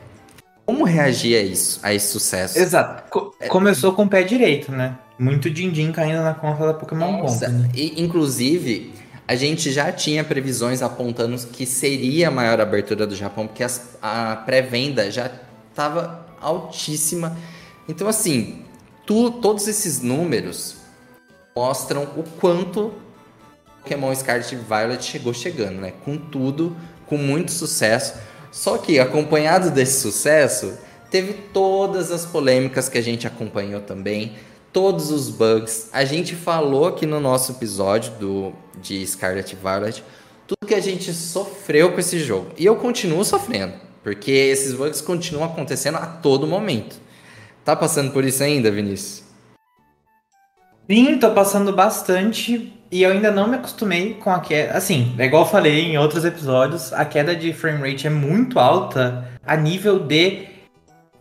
como 0.64 0.84
reagir 0.84 1.36
a 1.36 1.42
isso, 1.42 1.80
a 1.82 1.92
esse 1.92 2.08
sucesso? 2.08 2.58
Exato. 2.58 3.10
Co 3.10 3.34
é, 3.40 3.48
começou 3.48 3.92
com 3.92 4.04
o 4.04 4.08
pé 4.08 4.22
direito, 4.22 4.72
né? 4.72 4.96
Muito 5.18 5.50
din-din 5.50 5.92
caindo 5.92 6.22
na 6.22 6.34
conta 6.34 6.66
da 6.66 6.74
Pokémon 6.74 7.20
Company. 7.20 7.70
E, 7.74 8.02
inclusive, 8.02 8.92
a 9.28 9.34
gente 9.34 9.72
já 9.72 9.90
tinha 9.90 10.22
previsões 10.22 10.82
apontando 10.82 11.36
que 11.48 11.66
seria 11.66 12.28
a 12.28 12.30
maior 12.30 12.60
abertura 12.60 13.06
do 13.06 13.16
Japão, 13.16 13.46
porque 13.46 13.62
as, 13.62 13.96
a 14.00 14.36
pré-venda 14.36 15.10
já 15.10 15.30
estava 15.70 16.26
altíssima. 16.40 17.36
Então, 17.88 18.06
assim, 18.08 18.62
tu, 19.04 19.30
todos 19.30 19.66
esses 19.66 20.00
números 20.00 20.76
mostram 21.54 22.04
o 22.16 22.22
quanto 22.38 22.92
Pokémon 23.86 24.12
Scarlet 24.12 24.56
Violet 24.56 25.04
chegou 25.04 25.32
chegando, 25.32 25.80
né? 25.80 25.92
Com 26.04 26.18
tudo, 26.18 26.76
com 27.06 27.16
muito 27.16 27.52
sucesso. 27.52 28.14
Só 28.50 28.78
que, 28.78 28.98
acompanhado 28.98 29.70
desse 29.70 30.00
sucesso, 30.00 30.76
teve 31.08 31.34
todas 31.52 32.10
as 32.10 32.26
polêmicas 32.26 32.88
que 32.88 32.98
a 32.98 33.02
gente 33.02 33.28
acompanhou 33.28 33.80
também, 33.80 34.32
todos 34.72 35.12
os 35.12 35.30
bugs. 35.30 35.88
A 35.92 36.04
gente 36.04 36.34
falou 36.34 36.88
aqui 36.88 37.06
no 37.06 37.20
nosso 37.20 37.52
episódio 37.52 38.12
do, 38.14 38.52
de 38.82 39.06
Scarlet 39.06 39.54
Violet 39.54 40.02
tudo 40.48 40.66
que 40.66 40.74
a 40.74 40.80
gente 40.80 41.12
sofreu 41.12 41.92
com 41.92 42.00
esse 42.00 42.18
jogo. 42.18 42.50
E 42.56 42.64
eu 42.64 42.76
continuo 42.76 43.24
sofrendo, 43.24 43.74
porque 44.02 44.30
esses 44.30 44.74
bugs 44.74 45.00
continuam 45.00 45.44
acontecendo 45.44 45.96
a 45.96 46.06
todo 46.06 46.46
momento. 46.46 46.96
Tá 47.64 47.74
passando 47.76 48.12
por 48.12 48.24
isso 48.24 48.42
ainda, 48.42 48.70
Vinícius? 48.70 49.24
Sim, 50.88 51.18
tô 51.18 51.32
passando 51.32 51.72
bastante. 51.72 52.75
E 52.90 53.02
eu 53.02 53.10
ainda 53.10 53.30
não 53.30 53.48
me 53.48 53.56
acostumei 53.56 54.14
com 54.14 54.30
a 54.30 54.40
queda. 54.40 54.76
Assim, 54.76 55.14
é 55.18 55.24
igual 55.24 55.42
eu 55.42 55.48
falei 55.48 55.86
em 55.86 55.98
outros 55.98 56.24
episódios, 56.24 56.92
a 56.92 57.04
queda 57.04 57.34
de 57.34 57.52
frame 57.52 57.90
rate 57.90 58.06
é 58.06 58.10
muito 58.10 58.58
alta 58.58 59.28
a 59.44 59.56
nível 59.56 59.98
de 59.98 60.46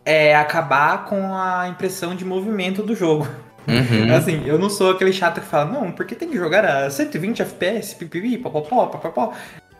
é, 0.04 0.36
acabar 0.36 1.04
com 1.06 1.34
a 1.34 1.68
impressão 1.68 2.14
de 2.14 2.24
movimento 2.24 2.82
do 2.82 2.94
jogo. 2.94 3.26
Uhum. 3.66 4.14
Assim, 4.14 4.44
eu 4.46 4.58
não 4.58 4.70
sou 4.70 4.92
aquele 4.92 5.12
chato 5.12 5.40
que 5.40 5.46
fala, 5.46 5.70
não, 5.72 5.90
porque 5.90 6.14
tem 6.14 6.28
que 6.28 6.36
jogar 6.36 6.64
a 6.64 6.88
120 6.88 7.42
FPS, 7.42 7.96
pipipi, 7.96 8.38
popopó, 8.38 8.86
popopó. 8.86 9.32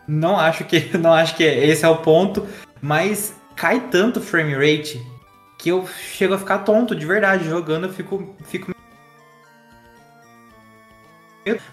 Não 0.05 0.37
acho 0.37 0.65
que 0.65 0.91
não 0.97 1.13
acho 1.13 1.35
que 1.35 1.43
esse 1.43 1.85
é 1.85 1.89
o 1.89 1.97
ponto, 1.97 2.45
mas 2.81 3.33
cai 3.55 3.79
tanto 3.89 4.21
frame 4.21 4.53
rate 4.53 5.01
que 5.57 5.69
eu 5.69 5.87
chego 5.87 6.33
a 6.33 6.37
ficar 6.37 6.59
tonto 6.59 6.95
de 6.95 7.05
verdade 7.05 7.49
jogando, 7.49 7.87
eu 7.87 7.93
fico 7.93 8.35
fico 8.45 8.76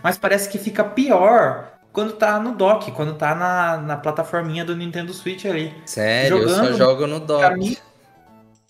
mas 0.03 0.19
parece 0.19 0.49
que 0.49 0.59
fica 0.59 0.85
pior 0.85 1.73
quando 1.93 2.13
tá 2.15 2.41
no 2.41 2.55
dock, 2.55 2.91
quando 2.91 3.15
tá 3.15 3.35
na, 3.35 3.77
na 3.77 3.97
plataforminha 3.97 4.65
do 4.65 4.77
Nintendo 4.77 5.15
Switch 5.15 5.45
ali. 5.47 5.73
Sério, 5.87 6.39
jogando, 6.39 6.67
eu 6.67 6.73
só 6.73 6.79
jogo 6.79 7.07
no 7.07 7.21
dock. 7.21 7.41
Pra 7.41 7.57
mim, 7.57 7.77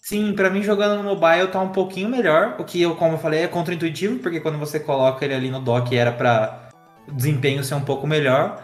sim, 0.03 0.33
pra 0.35 0.51
mim 0.51 0.63
jogando 0.63 1.03
no 1.03 1.09
mobile 1.09 1.49
tá 1.49 1.61
um 1.61 1.71
pouquinho 1.71 2.09
melhor, 2.09 2.57
o 2.59 2.65
que 2.65 2.83
eu, 2.83 2.95
como 2.97 3.15
eu 3.15 3.19
falei, 3.19 3.43
é 3.43 3.49
contra-intuitivo, 3.49 4.19
porque 4.19 4.41
quando 4.41 4.59
você 4.59 4.79
coloca 4.79 5.25
ele 5.25 5.35
ali 5.35 5.51
no 5.51 5.61
dock 5.61 5.97
era 5.97 6.13
pra 6.13 6.69
o 7.09 7.13
desempenho 7.13 7.65
ser 7.65 7.75
um 7.75 7.81
pouco 7.81 8.07
melhor. 8.07 8.63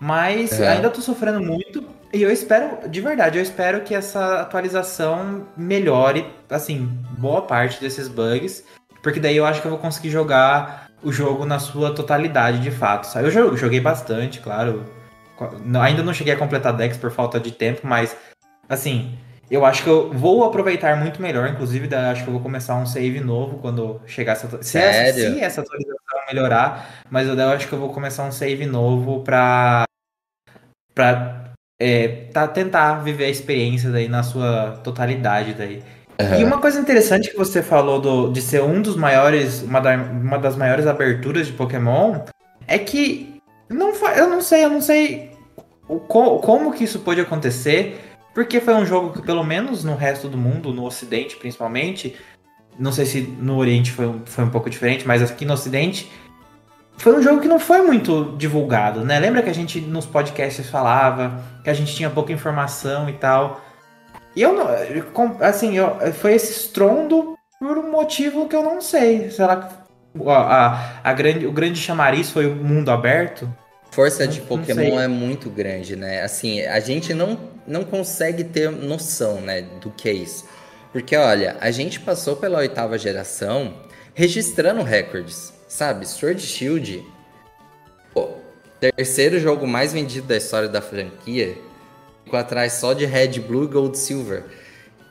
Mas 0.00 0.60
é. 0.60 0.68
ainda 0.68 0.90
tô 0.90 1.00
sofrendo 1.00 1.40
muito. 1.40 1.84
E 2.12 2.22
eu 2.22 2.30
espero, 2.30 2.88
de 2.88 3.00
verdade, 3.00 3.38
eu 3.38 3.42
espero 3.42 3.80
que 3.80 3.94
essa 3.94 4.40
atualização 4.40 5.46
melhore, 5.56 6.26
assim, 6.48 6.86
boa 7.18 7.42
parte 7.42 7.80
desses 7.80 8.08
bugs. 8.08 8.64
Porque 9.02 9.20
daí 9.20 9.36
eu 9.36 9.46
acho 9.46 9.60
que 9.60 9.66
eu 9.66 9.70
vou 9.70 9.80
conseguir 9.80 10.10
jogar 10.10 10.85
o 11.02 11.12
jogo 11.12 11.44
na 11.44 11.58
sua 11.58 11.94
totalidade, 11.94 12.60
de 12.60 12.70
fato. 12.70 13.06
Eu 13.18 13.56
joguei 13.56 13.80
bastante, 13.80 14.40
claro. 14.40 14.84
Ainda 15.80 16.02
não 16.02 16.14
cheguei 16.14 16.32
a 16.32 16.38
completar 16.38 16.72
Dex 16.72 16.96
por 16.96 17.10
falta 17.10 17.38
de 17.38 17.52
tempo, 17.52 17.82
mas 17.84 18.16
assim, 18.68 19.16
eu 19.50 19.64
acho 19.64 19.84
que 19.84 19.88
eu 19.88 20.12
vou 20.12 20.44
aproveitar 20.44 20.96
muito 20.96 21.22
melhor. 21.22 21.48
Inclusive, 21.48 21.94
acho 21.94 22.22
que 22.22 22.28
eu 22.28 22.32
vou 22.32 22.42
começar 22.42 22.74
um 22.76 22.86
save 22.86 23.20
novo 23.20 23.58
quando 23.58 24.00
chegar 24.06 24.32
essa, 24.32 24.62
se, 24.62 24.78
essa, 24.78 25.14
se 25.14 25.40
essa 25.40 25.60
atualização 25.60 25.96
melhorar. 26.28 27.02
Mas 27.10 27.28
eu 27.28 27.48
acho 27.50 27.68
que 27.68 27.72
eu 27.72 27.78
vou 27.78 27.92
começar 27.92 28.24
um 28.24 28.32
save 28.32 28.66
novo 28.66 29.22
pra, 29.22 29.84
pra 30.94 31.52
é, 31.80 32.08
tá, 32.32 32.48
tentar 32.48 32.94
viver 33.04 33.26
a 33.26 33.30
experiência 33.30 33.90
daí 33.90 34.08
na 34.08 34.22
sua 34.22 34.80
totalidade 34.82 35.54
daí. 35.54 35.82
Uhum. 36.20 36.40
E 36.40 36.44
uma 36.44 36.58
coisa 36.58 36.80
interessante 36.80 37.30
que 37.30 37.36
você 37.36 37.62
falou 37.62 38.00
do, 38.00 38.32
de 38.32 38.40
ser 38.40 38.62
um 38.62 38.80
dos 38.80 38.96
maiores, 38.96 39.62
uma, 39.62 39.80
da, 39.80 39.96
uma 39.96 40.38
das 40.38 40.56
maiores 40.56 40.86
aberturas 40.86 41.46
de 41.46 41.52
Pokémon, 41.52 42.20
é 42.66 42.78
que 42.78 43.40
não 43.68 43.92
eu 44.16 44.28
não 44.28 44.40
sei, 44.40 44.64
eu 44.64 44.70
não 44.70 44.80
sei 44.80 45.30
o, 45.88 45.98
como 45.98 46.72
que 46.72 46.84
isso 46.84 47.00
pode 47.00 47.20
acontecer, 47.20 48.00
porque 48.34 48.60
foi 48.60 48.74
um 48.74 48.86
jogo 48.86 49.12
que, 49.12 49.22
pelo 49.22 49.44
menos 49.44 49.84
no 49.84 49.94
resto 49.94 50.28
do 50.28 50.38
mundo, 50.38 50.72
no 50.72 50.84
Ocidente 50.84 51.36
principalmente, 51.36 52.16
não 52.78 52.92
sei 52.92 53.06
se 53.06 53.20
no 53.20 53.56
Oriente 53.56 53.92
foi, 53.92 54.20
foi 54.24 54.44
um 54.44 54.50
pouco 54.50 54.70
diferente, 54.70 55.06
mas 55.06 55.22
aqui 55.22 55.44
no 55.44 55.52
Ocidente, 55.52 56.10
foi 56.98 57.14
um 57.14 57.22
jogo 57.22 57.40
que 57.40 57.48
não 57.48 57.58
foi 57.58 57.82
muito 57.82 58.34
divulgado, 58.38 59.04
né? 59.04 59.18
Lembra 59.18 59.42
que 59.42 59.50
a 59.50 59.54
gente 59.54 59.80
nos 59.80 60.06
podcasts 60.06 60.68
falava 60.68 61.42
que 61.62 61.68
a 61.68 61.74
gente 61.74 61.94
tinha 61.94 62.08
pouca 62.08 62.32
informação 62.32 63.08
e 63.08 63.12
tal. 63.12 63.60
E 64.36 64.42
eu 64.42 64.52
não. 64.52 64.68
Assim, 65.40 65.76
eu, 65.76 65.96
foi 66.12 66.34
esse 66.34 66.52
estrondo 66.52 67.36
por 67.58 67.78
um 67.78 67.90
motivo 67.90 68.46
que 68.46 68.54
eu 68.54 68.62
não 68.62 68.82
sei. 68.82 69.30
Será 69.30 69.56
que 69.56 69.74
a, 70.28 70.32
a, 70.32 71.00
a 71.02 71.12
grande, 71.14 71.46
o 71.46 71.52
grande 71.52 71.80
chamariz 71.80 72.30
foi 72.30 72.46
o 72.46 72.54
mundo 72.54 72.90
aberto? 72.90 73.50
Força 73.90 74.28
de 74.28 74.42
Pokémon 74.42 75.00
é 75.00 75.08
muito 75.08 75.48
grande, 75.48 75.96
né? 75.96 76.22
Assim, 76.22 76.60
a 76.60 76.78
gente 76.80 77.14
não, 77.14 77.38
não 77.66 77.82
consegue 77.82 78.44
ter 78.44 78.70
noção, 78.70 79.40
né, 79.40 79.62
do 79.80 79.90
que 79.90 80.08
é 80.08 80.12
isso. 80.12 80.44
Porque, 80.92 81.16
olha, 81.16 81.56
a 81.60 81.70
gente 81.70 82.00
passou 82.00 82.36
pela 82.36 82.58
oitava 82.58 82.98
geração 82.98 83.72
registrando 84.12 84.82
recordes, 84.82 85.52
sabe? 85.66 86.06
Sword 86.06 86.42
Shield, 86.42 87.04
pô, 88.12 88.30
terceiro 88.80 89.38
jogo 89.40 89.66
mais 89.66 89.94
vendido 89.94 90.26
da 90.26 90.36
história 90.36 90.68
da 90.68 90.82
franquia, 90.82 91.56
ficou 92.26 92.38
atrás 92.40 92.72
só 92.74 92.92
de 92.92 93.06
Red, 93.06 93.38
Blue, 93.40 93.68
Gold, 93.68 93.96
Silver, 93.96 94.44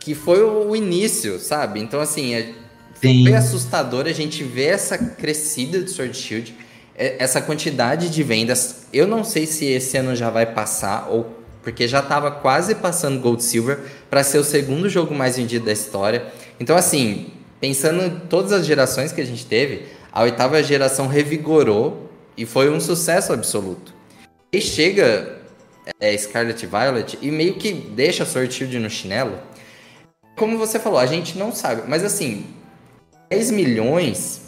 que 0.02 0.14
foi 0.14 0.44
o 0.44 0.76
início, 0.76 1.40
sabe? 1.40 1.80
Então, 1.80 2.02
assim, 2.02 2.36
é, 2.36 2.54
foi 3.02 3.34
assustador 3.34 4.06
a 4.06 4.12
gente 4.12 4.44
ver 4.44 4.66
essa 4.66 4.98
crescida 4.98 5.80
do 5.80 5.90
Sword 5.90 6.16
Shield, 6.16 6.54
é, 6.94 7.16
essa 7.18 7.42
quantidade 7.42 8.10
de 8.10 8.22
vendas. 8.22 8.88
Eu 8.92 9.08
não 9.08 9.24
sei 9.24 9.48
se 9.48 9.66
esse 9.66 9.96
ano 9.98 10.14
já 10.14 10.30
vai 10.30 10.46
passar, 10.46 11.08
ou 11.10 11.34
porque 11.64 11.88
já 11.88 12.00
estava 12.00 12.30
quase 12.30 12.76
passando 12.76 13.20
Gold 13.22 13.42
Silver 13.42 13.80
para 14.10 14.22
ser 14.22 14.38
o 14.38 14.44
segundo 14.44 14.90
jogo 14.90 15.16
mais 15.16 15.38
vendido 15.38 15.66
da 15.66 15.72
história. 15.72 16.26
Então, 16.60 16.76
assim, 16.76 17.28
pensando 17.62 18.04
em 18.04 18.20
todas 18.28 18.52
as 18.52 18.66
gerações 18.66 19.14
que 19.14 19.22
a 19.22 19.26
gente 19.26 19.46
teve, 19.46 19.86
a 20.12 20.22
oitava 20.22 20.62
geração 20.62 21.08
revigorou 21.08 22.12
e 22.38 22.46
foi 22.46 22.70
um 22.70 22.80
sucesso 22.80 23.32
absoluto. 23.32 23.94
E 24.52 24.62
chega 24.62 25.35
é, 26.00 26.18
Scarlet 26.18 26.66
Violet 26.66 27.18
e 27.22 27.32
meio 27.32 27.56
que 27.56 27.72
deixa 27.72 28.26
Sword 28.26 28.54
Shield 28.54 28.80
no 28.80 28.90
chinelo. 28.90 29.38
Como 30.36 30.58
você 30.58 30.80
falou, 30.80 31.00
a 31.00 31.06
gente 31.06 31.38
não 31.38 31.54
sabe, 31.54 31.84
mas 31.88 32.04
assim, 32.04 32.46
10 33.30 33.52
milhões 33.52 34.42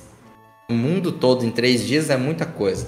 no 0.70 0.76
mundo 0.76 1.12
todo 1.12 1.46
em 1.46 1.52
3 1.52 1.86
dias 1.86 2.10
é 2.10 2.18
muita 2.18 2.46
coisa. 2.46 2.88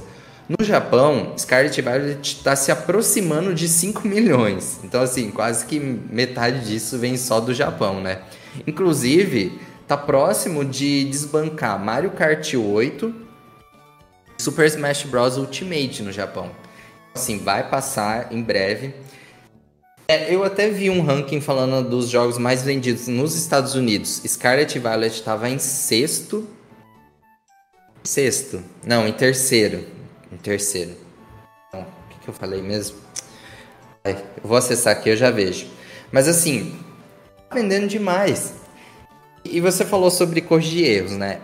No 0.50 0.66
Japão, 0.66 1.36
Scarlet 1.38 1.80
Violet 1.80 2.22
está 2.22 2.56
se 2.56 2.72
aproximando 2.72 3.54
de 3.54 3.70
5 3.70 4.08
milhões. 4.08 4.80
Então, 4.84 5.02
assim, 5.02 5.30
quase 5.30 5.64
que 5.66 5.80
metade 5.80 6.66
disso 6.66 6.98
vem 6.98 7.16
só 7.18 7.40
do 7.40 7.54
Japão, 7.54 8.02
né? 8.02 8.24
Inclusive, 8.66 9.60
tá 9.88 9.96
próximo 9.96 10.66
de 10.66 11.06
desbancar 11.06 11.78
Mario 11.78 12.10
Kart 12.12 12.56
8 12.56 13.14
e 14.40 14.42
Super 14.42 14.66
Smash 14.66 15.04
Bros. 15.04 15.38
Ultimate 15.38 16.02
no 16.02 16.12
Japão 16.12 16.50
assim, 17.14 17.38
vai 17.40 17.70
passar 17.70 18.32
em 18.32 18.42
breve. 18.42 18.94
É, 20.08 20.34
eu 20.34 20.44
até 20.44 20.70
vi 20.70 20.90
um 20.90 21.02
ranking 21.02 21.40
falando 21.40 21.88
dos 21.88 22.10
jogos 22.10 22.38
mais 22.38 22.64
vendidos 22.64 23.08
nos 23.08 23.36
Estados 23.36 23.76
Unidos. 23.76 24.22
Scarlet 24.26 24.80
Violet 24.80 25.14
estava 25.14 25.50
em 25.50 25.60
sexto. 25.60 26.48
Sexto? 28.04 28.64
Não, 28.84 29.08
em 29.08 29.14
terceiro. 29.14 29.86
Em 30.32 30.38
terceiro. 30.38 30.96
Então, 31.68 31.82
o 31.82 32.10
que, 32.10 32.20
que 32.22 32.28
eu 32.28 32.34
falei 32.34 32.62
mesmo? 32.62 32.98
eu 34.04 34.16
vou 34.44 34.58
acessar 34.58 34.94
aqui, 34.94 35.10
eu 35.10 35.16
já 35.16 35.30
vejo. 35.30 35.68
Mas 36.12 36.28
assim, 36.28 36.80
tá 37.48 37.56
vendendo 37.56 37.88
demais. 37.88 38.54
E 39.46 39.62
você 39.62 39.86
falou 39.86 40.10
sobre 40.10 40.42
corrigir 40.42 40.86
erros, 40.86 41.12
né? 41.12 41.40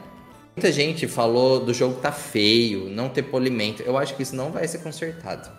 Muita 0.55 0.71
gente 0.71 1.05
falou 1.05 1.59
do 1.59 1.73
jogo 1.73 1.99
tá 1.99 2.13
feio, 2.13 2.89
não 2.89 3.09
ter 3.09 3.23
polimento. 3.23 3.83
Eu 3.83 3.97
acho 3.97 4.15
que 4.15 4.23
isso 4.23 4.35
não 4.35 4.51
vai 4.51 4.65
ser 4.67 4.77
consertado. 4.77 5.49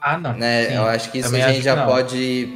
Ah, 0.00 0.16
não. 0.16 0.32
Né? 0.32 0.74
Eu 0.74 0.86
acho 0.86 1.10
que 1.10 1.18
isso 1.18 1.28
Também 1.28 1.42
a 1.42 1.52
gente 1.52 1.62
já 1.62 1.84
pode 1.84 2.48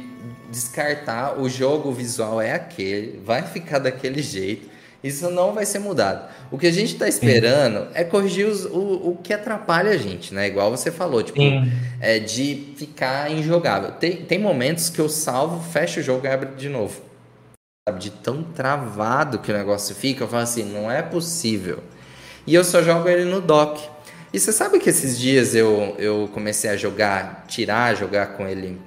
descartar. 0.51 1.39
O 1.39 1.47
jogo 1.47 1.91
visual 1.91 2.41
é 2.41 2.53
aquele, 2.53 3.19
vai 3.23 3.43
ficar 3.43 3.77
daquele 3.77 4.21
jeito. 4.21 4.67
Isso 5.03 5.29
não 5.29 5.53
vai 5.53 5.65
ser 5.65 5.79
mudado. 5.79 6.27
O 6.51 6.57
que 6.57 6.67
a 6.67 6.71
gente 6.71 6.93
está 6.93 7.07
esperando 7.07 7.85
Sim. 7.85 7.91
é 7.93 8.03
corrigir 8.03 8.47
os, 8.47 8.65
o, 8.65 9.11
o 9.11 9.19
que 9.23 9.31
atrapalha 9.31 9.91
a 9.91 9.97
gente, 9.97 10.33
né? 10.33 10.47
Igual 10.47 10.71
você 10.71 10.91
falou, 10.91 11.23
tipo, 11.23 11.39
é, 12.01 12.19
de 12.19 12.73
ficar 12.75 13.31
injogável. 13.31 13.91
Tem, 13.91 14.17
tem 14.17 14.39
momentos 14.39 14.89
que 14.89 14.99
eu 14.99 15.07
salvo, 15.07 15.63
fecho 15.71 15.99
o 15.99 16.03
jogo 16.03 16.25
e 16.25 16.29
abro 16.29 16.55
de 16.55 16.67
novo 16.67 17.08
sabe? 17.87 17.99
De 17.99 18.11
tão 18.11 18.43
travado 18.43 19.39
que 19.39 19.51
o 19.51 19.57
negócio 19.57 19.95
fica, 19.95 20.23
eu 20.23 20.27
falo 20.27 20.43
assim, 20.43 20.63
não 20.63 20.91
é 20.91 21.01
possível. 21.01 21.83
E 22.45 22.53
eu 22.55 22.63
só 22.63 22.81
jogo 22.81 23.07
ele 23.07 23.25
no 23.25 23.41
dock. 23.41 23.81
E 24.31 24.39
você 24.39 24.51
sabe 24.51 24.79
que 24.79 24.89
esses 24.89 25.17
dias 25.17 25.55
eu, 25.55 25.95
eu 25.97 26.29
comecei 26.33 26.69
a 26.69 26.77
jogar, 26.77 27.45
tirar, 27.47 27.95
jogar 27.95 28.37
com 28.37 28.47
ele 28.47 28.79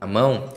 a 0.00 0.06
mão. 0.06 0.48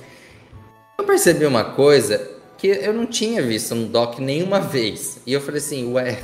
Eu 0.97 1.03
percebi 1.03 1.45
uma 1.45 1.63
coisa 1.63 2.29
que 2.57 2.67
eu 2.67 2.93
não 2.93 3.05
tinha 3.05 3.41
visto 3.41 3.73
no 3.75 3.87
dock 3.87 4.21
nenhuma 4.21 4.59
vez. 4.59 5.19
E 5.25 5.33
eu 5.33 5.39
falei 5.39 5.59
assim, 5.59 5.93
ué, 5.93 6.19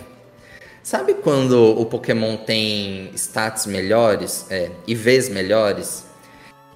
sabe 0.83 1.13
quando 1.15 1.53
o 1.79 1.85
Pokémon 1.85 2.35
tem 2.37 3.11
stats 3.15 3.65
melhores, 3.65 4.45
é, 4.51 4.71
IVs 4.87 5.29
melhores? 5.29 6.04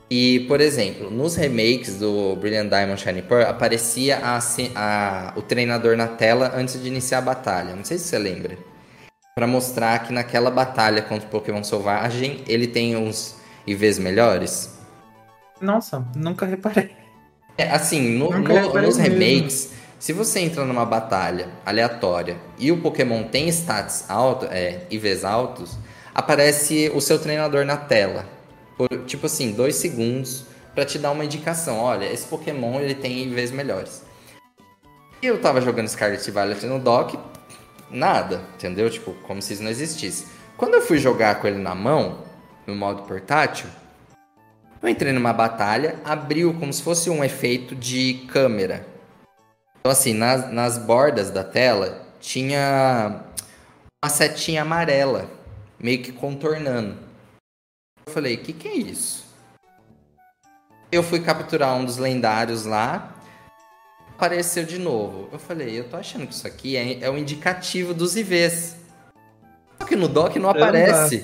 E, 0.10 0.39
por 0.41 0.60
exemplo, 0.60 1.12
nos 1.12 1.36
remakes 1.36 1.99
do 1.99 2.36
Brilliant 2.38 2.70
Diamond 2.70 2.99
Shining 2.99 3.22
Pearl, 3.22 3.47
aparecia 3.47 4.18
a, 4.18 4.39
a, 4.76 5.34
o 5.36 5.41
treinador 5.43 5.95
na 5.95 6.07
tela 6.07 6.51
antes 6.55 6.82
de 6.82 6.88
iniciar 6.88 7.20
a 7.20 7.22
batalha. 7.22 7.76
Não 7.76 7.86
sei 7.86 7.99
se 7.99 8.05
você 8.05 8.18
lembra. 8.18 8.57
Para 9.36 9.45
mostrar 9.45 9.99
que 9.99 10.12
naquela 10.12 10.49
batalha 10.49 11.03
contra 11.03 11.28
o 11.28 11.30
Pokémon 11.30 11.64
Selvagem, 11.64 12.43
ele 12.47 12.66
tem 12.66 12.95
uns 12.95 13.36
IVs 13.68 13.99
melhores. 13.99 14.80
Nossa, 15.62 16.03
nunca 16.16 16.45
reparei. 16.45 16.89
É, 17.55 17.70
assim, 17.70 18.18
no, 18.18 18.32
no, 18.32 18.82
nos 18.82 18.97
remakes, 18.97 19.74
se 19.99 20.12
você 20.12 20.39
entra 20.39 20.66
numa 20.66 20.86
batalha 20.86 21.49
aleatória 21.64 22.38
e 22.57 22.72
o 22.72 22.82
Pokémon 22.82 23.24
tem 23.24 23.47
stats 23.49 24.10
altos, 24.10 24.49
é, 24.51 24.88
IVs 24.89 25.24
altos, 25.24 25.78
aparece 26.16 26.91
o 26.95 26.99
seu 26.99 27.20
treinador 27.20 27.64
na 27.64 27.78
tela 27.78 28.38
por 28.80 28.88
tipo 29.05 29.25
assim, 29.25 29.51
dois 29.51 29.75
segundos 29.75 30.45
para 30.73 30.86
te 30.86 30.97
dar 30.97 31.11
uma 31.11 31.25
indicação. 31.25 31.80
Olha, 31.80 32.09
esse 32.09 32.25
Pokémon 32.25 32.80
ele 32.80 32.95
tem 32.95 33.23
IVs 33.23 33.51
melhores. 33.51 34.05
E 35.21 35.27
eu 35.27 35.41
tava 35.41 35.59
jogando 35.59 35.89
Scarlet 35.89 36.32
Violet 36.32 36.65
no 36.65 36.80
dock, 36.80 37.19
nada, 37.91 38.41
entendeu? 38.55 38.89
Tipo, 38.89 39.13
como 39.27 39.41
se 39.41 39.51
isso 39.51 39.63
não 39.63 39.69
existisse. 39.69 40.27
Quando 40.55 40.75
eu 40.75 40.82
fui 40.82 40.97
jogar 40.97 41.41
com 41.41 41.47
ele 41.47 41.57
na 41.57 41.75
mão, 41.75 42.23
no 42.65 42.73
modo 42.73 43.03
portátil, 43.03 43.67
eu 44.82 44.88
entrei 44.88 45.11
numa 45.11 45.34
batalha, 45.34 45.99
abriu 46.05 46.53
como 46.53 46.71
se 46.71 46.82
fosse 46.82 47.09
um 47.09 47.21
efeito 47.21 47.75
de 47.75 48.25
câmera. 48.32 48.88
Então, 49.82 49.91
assim, 49.91 50.13
nas, 50.13 50.49
nas 50.53 50.77
bordas 50.77 51.30
da 51.30 51.43
tela 51.43 52.01
tinha 52.21 53.25
uma 54.01 54.09
setinha 54.09 54.61
amarela, 54.61 55.30
meio 55.77 56.01
que 56.01 56.13
contornando. 56.13 57.09
Eu 58.10 58.14
falei, 58.14 58.34
o 58.34 58.38
que, 58.39 58.53
que 58.53 58.68
é 58.68 58.74
isso? 58.74 59.24
Eu 60.91 61.03
fui 61.03 61.20
capturar 61.20 61.76
um 61.76 61.86
dos 61.86 61.97
lendários 61.97 62.66
lá, 62.66 63.16
apareceu 64.10 64.66
de 64.66 64.80
novo. 64.80 65.30
Eu 65.32 65.38
falei, 65.38 65.80
eu 65.80 65.88
tô 65.88 65.95
achando 65.95 66.26
que 66.26 66.34
isso 66.34 66.47
aqui 66.47 66.76
é, 66.76 67.03
é 67.03 67.10
um 67.12 67.20
indicativo 67.20 67.93
dos 67.93 68.16
IVs. 68.16 68.76
Só 69.78 69.86
que 69.86 69.95
no 69.95 70.07
dock 70.07 70.39
não 70.39 70.49
aparece. 70.49 71.24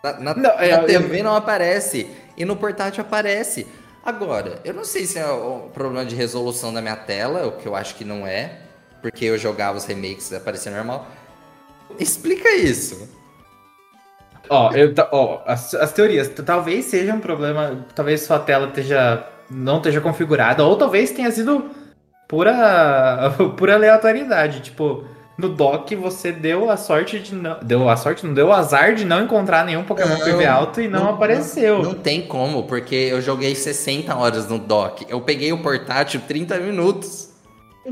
Na, 0.00 0.12
na, 0.12 0.34
não, 0.34 0.42
na 0.42 0.64
é, 0.64 0.84
TV 0.84 1.18
eu... 1.18 1.24
não 1.24 1.34
aparece. 1.34 2.08
E 2.36 2.44
no 2.44 2.54
portátil 2.54 3.02
aparece. 3.02 3.66
Agora, 4.04 4.60
eu 4.64 4.72
não 4.72 4.84
sei 4.84 5.04
se 5.04 5.18
é 5.18 5.26
o 5.26 5.70
problema 5.74 6.04
de 6.04 6.14
resolução 6.14 6.72
da 6.72 6.80
minha 6.80 6.96
tela, 6.96 7.48
o 7.48 7.52
que 7.52 7.66
eu 7.66 7.74
acho 7.74 7.96
que 7.96 8.04
não 8.04 8.24
é, 8.24 8.60
porque 9.00 9.24
eu 9.24 9.36
jogava 9.36 9.76
os 9.76 9.86
remakes 9.86 10.30
e 10.30 10.36
aparecia 10.36 10.70
normal. 10.70 11.08
Explica 11.98 12.48
isso. 12.54 13.08
Ó, 14.48 14.72
eu, 14.72 14.92
ó 15.12 15.42
as, 15.46 15.74
as 15.74 15.92
teorias, 15.92 16.28
talvez 16.28 16.86
seja 16.86 17.14
um 17.14 17.20
problema, 17.20 17.84
talvez 17.94 18.22
sua 18.22 18.38
tela 18.38 18.68
esteja, 18.68 19.26
não 19.50 19.78
esteja 19.78 20.00
configurada, 20.00 20.64
ou 20.64 20.76
talvez 20.76 21.10
tenha 21.10 21.30
sido 21.30 21.70
pura, 22.28 23.34
pura 23.56 23.74
aleatoriedade. 23.74 24.60
Tipo, 24.60 25.04
no 25.38 25.48
dock 25.48 25.94
você 25.96 26.32
deu 26.32 26.70
a 26.70 26.76
sorte 26.76 27.18
de 27.18 27.34
não. 27.34 27.58
Deu 27.62 27.88
a 27.88 27.96
sorte, 27.96 28.26
não 28.26 28.34
deu 28.34 28.48
o 28.48 28.52
azar 28.52 28.94
de 28.94 29.04
não 29.04 29.24
encontrar 29.24 29.64
nenhum 29.64 29.84
Pokémon 29.84 30.16
não, 30.16 30.18
PV 30.18 30.46
alto 30.46 30.80
e 30.80 30.88
não, 30.88 31.04
não 31.04 31.10
apareceu. 31.14 31.82
Não, 31.82 31.92
não, 31.92 31.94
tem 31.94 32.26
como, 32.26 32.64
porque 32.64 32.94
eu 32.94 33.20
joguei 33.20 33.54
60 33.54 34.14
horas 34.14 34.48
no 34.48 34.58
dock. 34.58 35.06
Eu 35.08 35.20
peguei 35.20 35.52
o 35.52 35.62
portátil 35.62 36.20
30 36.26 36.58
minutos. 36.58 37.30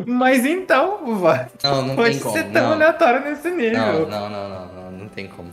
Mas 0.06 0.44
então, 0.46 1.18
vai. 1.18 1.48
Não, 1.64 1.82
não 1.82 1.96
Pode 1.96 2.12
tem 2.12 2.20
como. 2.20 2.36
Ser 2.36 2.44
tão 2.44 2.70
aleatório 2.70 3.22
nesse 3.22 3.50
nível. 3.50 4.06
Não, 4.08 4.08
não, 4.08 4.30
não, 4.30 4.48
não, 4.48 4.66
não, 4.66 4.90
não 4.92 5.08
tem 5.08 5.26
como. 5.26 5.52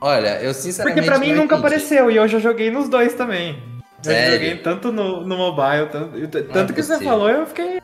Olha, 0.00 0.40
eu 0.40 0.52
sinceramente. 0.52 1.04
Porque 1.04 1.10
pra 1.10 1.18
mim 1.18 1.32
nunca 1.32 1.56
entendi. 1.56 1.66
apareceu 1.66 2.10
e 2.10 2.16
eu 2.16 2.26
já 2.26 2.38
joguei 2.38 2.70
nos 2.70 2.88
dois 2.88 3.14
também. 3.14 3.62
Eu 3.98 4.12
Sério? 4.12 4.32
joguei 4.34 4.56
tanto 4.58 4.92
no, 4.92 5.26
no 5.26 5.36
mobile, 5.36 5.88
tanto, 5.90 6.42
tanto 6.52 6.74
que 6.74 6.82
você 6.82 7.02
falou, 7.02 7.28
eu 7.28 7.46
fiquei. 7.46 7.80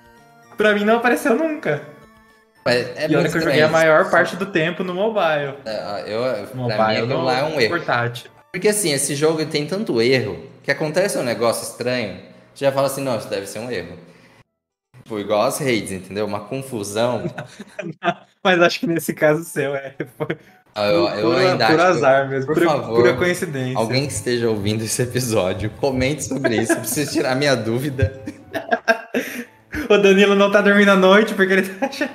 Pra 0.57 0.74
mim 0.74 0.84
não 0.84 0.96
apareceu 0.96 1.34
nunca. 1.34 1.82
É, 2.64 3.05
é 3.05 3.11
e 3.11 3.16
olha 3.16 3.28
que 3.28 3.36
eu 3.36 3.42
joguei 3.42 3.62
a 3.62 3.68
maior 3.68 4.11
parte 4.11 4.36
do 4.36 4.46
tempo 4.46 4.84
no 4.84 4.94
mobile. 4.94 5.55
É, 5.64 6.05
eu, 6.07 6.20
mobile 6.55 6.76
pra 6.76 7.07
mim, 7.07 7.24
lá 7.24 7.38
é 7.38 7.44
um 7.44 7.61
erro. 7.61 7.76
Portátil. 7.76 8.30
Porque 8.53 8.68
assim, 8.68 8.92
esse 8.92 9.14
jogo 9.14 9.44
tem 9.46 9.66
tanto 9.66 10.00
erro 10.00 10.38
que 10.62 10.70
acontece 10.70 11.18
um 11.18 11.22
negócio 11.22 11.64
estranho, 11.64 12.20
você 12.55 12.66
já 12.66 12.72
fala 12.72 12.86
assim, 12.86 13.03
não, 13.03 13.16
isso 13.16 13.28
deve 13.28 13.46
ser 13.46 13.59
um 13.59 13.70
erro. 13.70 13.98
Tipo, 15.03 15.18
igual 15.18 15.42
as 15.42 15.59
redes, 15.59 15.90
entendeu? 15.90 16.24
Uma 16.24 16.40
confusão. 16.40 17.24
Mas 18.44 18.61
acho 18.61 18.80
que 18.80 18.86
nesse 18.86 19.12
caso 19.12 19.42
seu 19.42 19.74
é. 19.74 19.96
Foi, 20.16 20.36
ah, 20.74 20.86
eu, 20.86 21.08
eu 21.08 21.30
por, 21.30 21.38
ainda 21.38 21.66
por 21.66 21.80
azar 21.80 22.28
mesmo, 22.28 22.46
por, 22.46 22.54
por 22.54 22.64
favor, 22.64 22.96
pura 22.96 23.14
coincidência. 23.14 23.78
Alguém 23.78 24.06
que 24.06 24.12
esteja 24.12 24.48
ouvindo 24.48 24.82
esse 24.82 25.02
episódio, 25.02 25.70
comente 25.78 26.24
sobre 26.24 26.56
isso. 26.56 26.74
preciso 26.76 27.12
tirar 27.12 27.34
minha 27.34 27.54
dúvida. 27.54 28.22
o 29.88 29.98
Danilo 29.98 30.34
não 30.34 30.50
tá 30.50 30.60
dormindo 30.62 30.90
à 30.90 30.96
noite 30.96 31.34
porque 31.34 31.52
ele 31.52 31.68
tá 31.68 31.86
achando. 31.86 32.10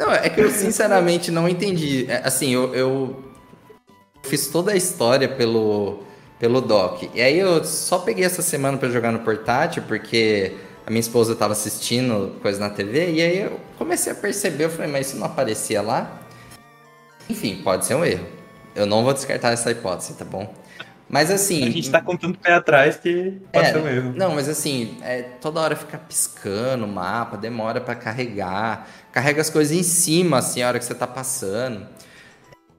Não, 0.00 0.12
é 0.12 0.28
que 0.28 0.40
eu 0.40 0.50
sinceramente 0.50 1.30
não 1.30 1.48
entendi. 1.48 2.06
É, 2.08 2.22
assim, 2.24 2.52
eu, 2.52 2.74
eu 2.74 3.24
fiz 4.24 4.48
toda 4.48 4.72
a 4.72 4.76
história 4.76 5.28
pelo, 5.28 6.00
pelo 6.40 6.60
doc. 6.60 7.04
E 7.14 7.20
aí 7.20 7.38
eu 7.38 7.62
só 7.62 7.98
peguei 7.98 8.24
essa 8.24 8.42
semana 8.42 8.78
para 8.78 8.88
jogar 8.88 9.12
no 9.12 9.20
portátil, 9.20 9.84
porque 9.86 10.56
a 10.84 10.90
minha 10.90 11.00
esposa 11.00 11.36
tava 11.36 11.52
assistindo 11.52 12.34
coisa 12.42 12.58
na 12.58 12.68
TV. 12.68 13.12
E 13.12 13.22
aí 13.22 13.38
eu 13.42 13.60
comecei 13.78 14.12
a 14.12 14.16
perceber, 14.16 14.64
eu 14.64 14.70
falei, 14.70 14.90
mas 14.90 15.06
isso 15.06 15.16
não 15.16 15.26
aparecia 15.26 15.80
lá? 15.80 16.21
Enfim, 17.28 17.60
pode 17.62 17.86
ser 17.86 17.94
um 17.94 18.04
erro. 18.04 18.26
Eu 18.74 18.86
não 18.86 19.04
vou 19.04 19.12
descartar 19.12 19.52
essa 19.52 19.70
hipótese, 19.70 20.14
tá 20.14 20.24
bom? 20.24 20.52
Mas 21.08 21.30
assim. 21.30 21.62
A 21.62 21.70
gente 21.70 21.90
tá 21.90 22.00
com 22.00 22.16
tanto 22.16 22.38
pé 22.38 22.54
atrás 22.54 22.96
que 22.96 23.38
pode 23.52 23.66
é, 23.66 23.72
ser 23.72 23.78
um 23.78 23.86
erro. 23.86 24.12
Não, 24.16 24.34
mas 24.34 24.48
assim, 24.48 24.96
é, 25.02 25.20
toda 25.40 25.60
hora 25.60 25.76
fica 25.76 25.98
piscando 25.98 26.86
o 26.86 26.88
mapa, 26.88 27.36
demora 27.36 27.82
para 27.82 27.94
carregar. 27.94 28.88
Carrega 29.12 29.42
as 29.42 29.50
coisas 29.50 29.76
em 29.76 29.82
cima, 29.82 30.38
assim, 30.38 30.62
a 30.62 30.68
hora 30.68 30.78
que 30.78 30.84
você 30.84 30.94
tá 30.94 31.06
passando. 31.06 31.86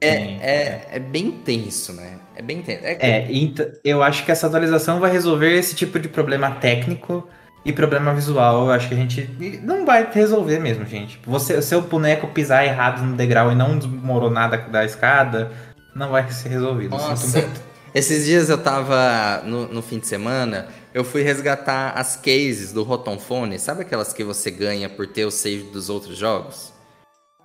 É, 0.00 0.16
Sim, 0.16 0.38
é, 0.42 0.50
é, 0.50 0.88
é. 0.94 0.98
bem 0.98 1.30
tenso, 1.30 1.92
né? 1.92 2.18
É 2.34 2.42
bem 2.42 2.60
tenso. 2.60 2.84
É, 2.84 2.98
é, 3.00 3.26
então, 3.30 3.70
eu 3.84 4.02
acho 4.02 4.24
que 4.24 4.32
essa 4.32 4.48
atualização 4.48 4.98
vai 4.98 5.12
resolver 5.12 5.56
esse 5.56 5.76
tipo 5.76 6.00
de 6.00 6.08
problema 6.08 6.50
técnico 6.50 7.28
e 7.64 7.72
problema 7.72 8.12
visual, 8.12 8.66
eu 8.66 8.70
acho 8.72 8.88
que 8.88 8.94
a 8.94 8.96
gente 8.96 9.30
não 9.62 9.86
vai 9.86 10.10
resolver 10.12 10.58
mesmo, 10.58 10.84
gente. 10.84 11.18
Você, 11.24 11.62
seu 11.62 11.80
boneco 11.80 12.28
pisar 12.28 12.64
errado 12.64 13.02
no 13.02 13.16
degrau 13.16 13.50
e 13.50 13.54
não 13.54 13.78
desmoronar 13.78 14.50
da, 14.50 14.56
da 14.58 14.84
escada, 14.84 15.50
não 15.94 16.10
vai 16.10 16.30
ser 16.30 16.50
resolvido. 16.50 16.90
Nossa. 16.90 17.48
Esses 17.94 18.26
dias 18.26 18.50
eu 18.50 18.58
tava 18.58 19.42
no, 19.44 19.68
no, 19.68 19.80
fim 19.80 19.98
de 19.98 20.06
semana, 20.06 20.68
eu 20.92 21.04
fui 21.04 21.22
resgatar 21.22 21.92
as 21.92 22.16
cases 22.16 22.72
do 22.72 22.82
Rotonphone, 22.82 23.58
sabe 23.58 23.82
aquelas 23.82 24.12
que 24.12 24.24
você 24.24 24.50
ganha 24.50 24.88
por 24.88 25.06
ter 25.06 25.24
o 25.24 25.30
save 25.30 25.70
dos 25.70 25.88
outros 25.88 26.18
jogos? 26.18 26.72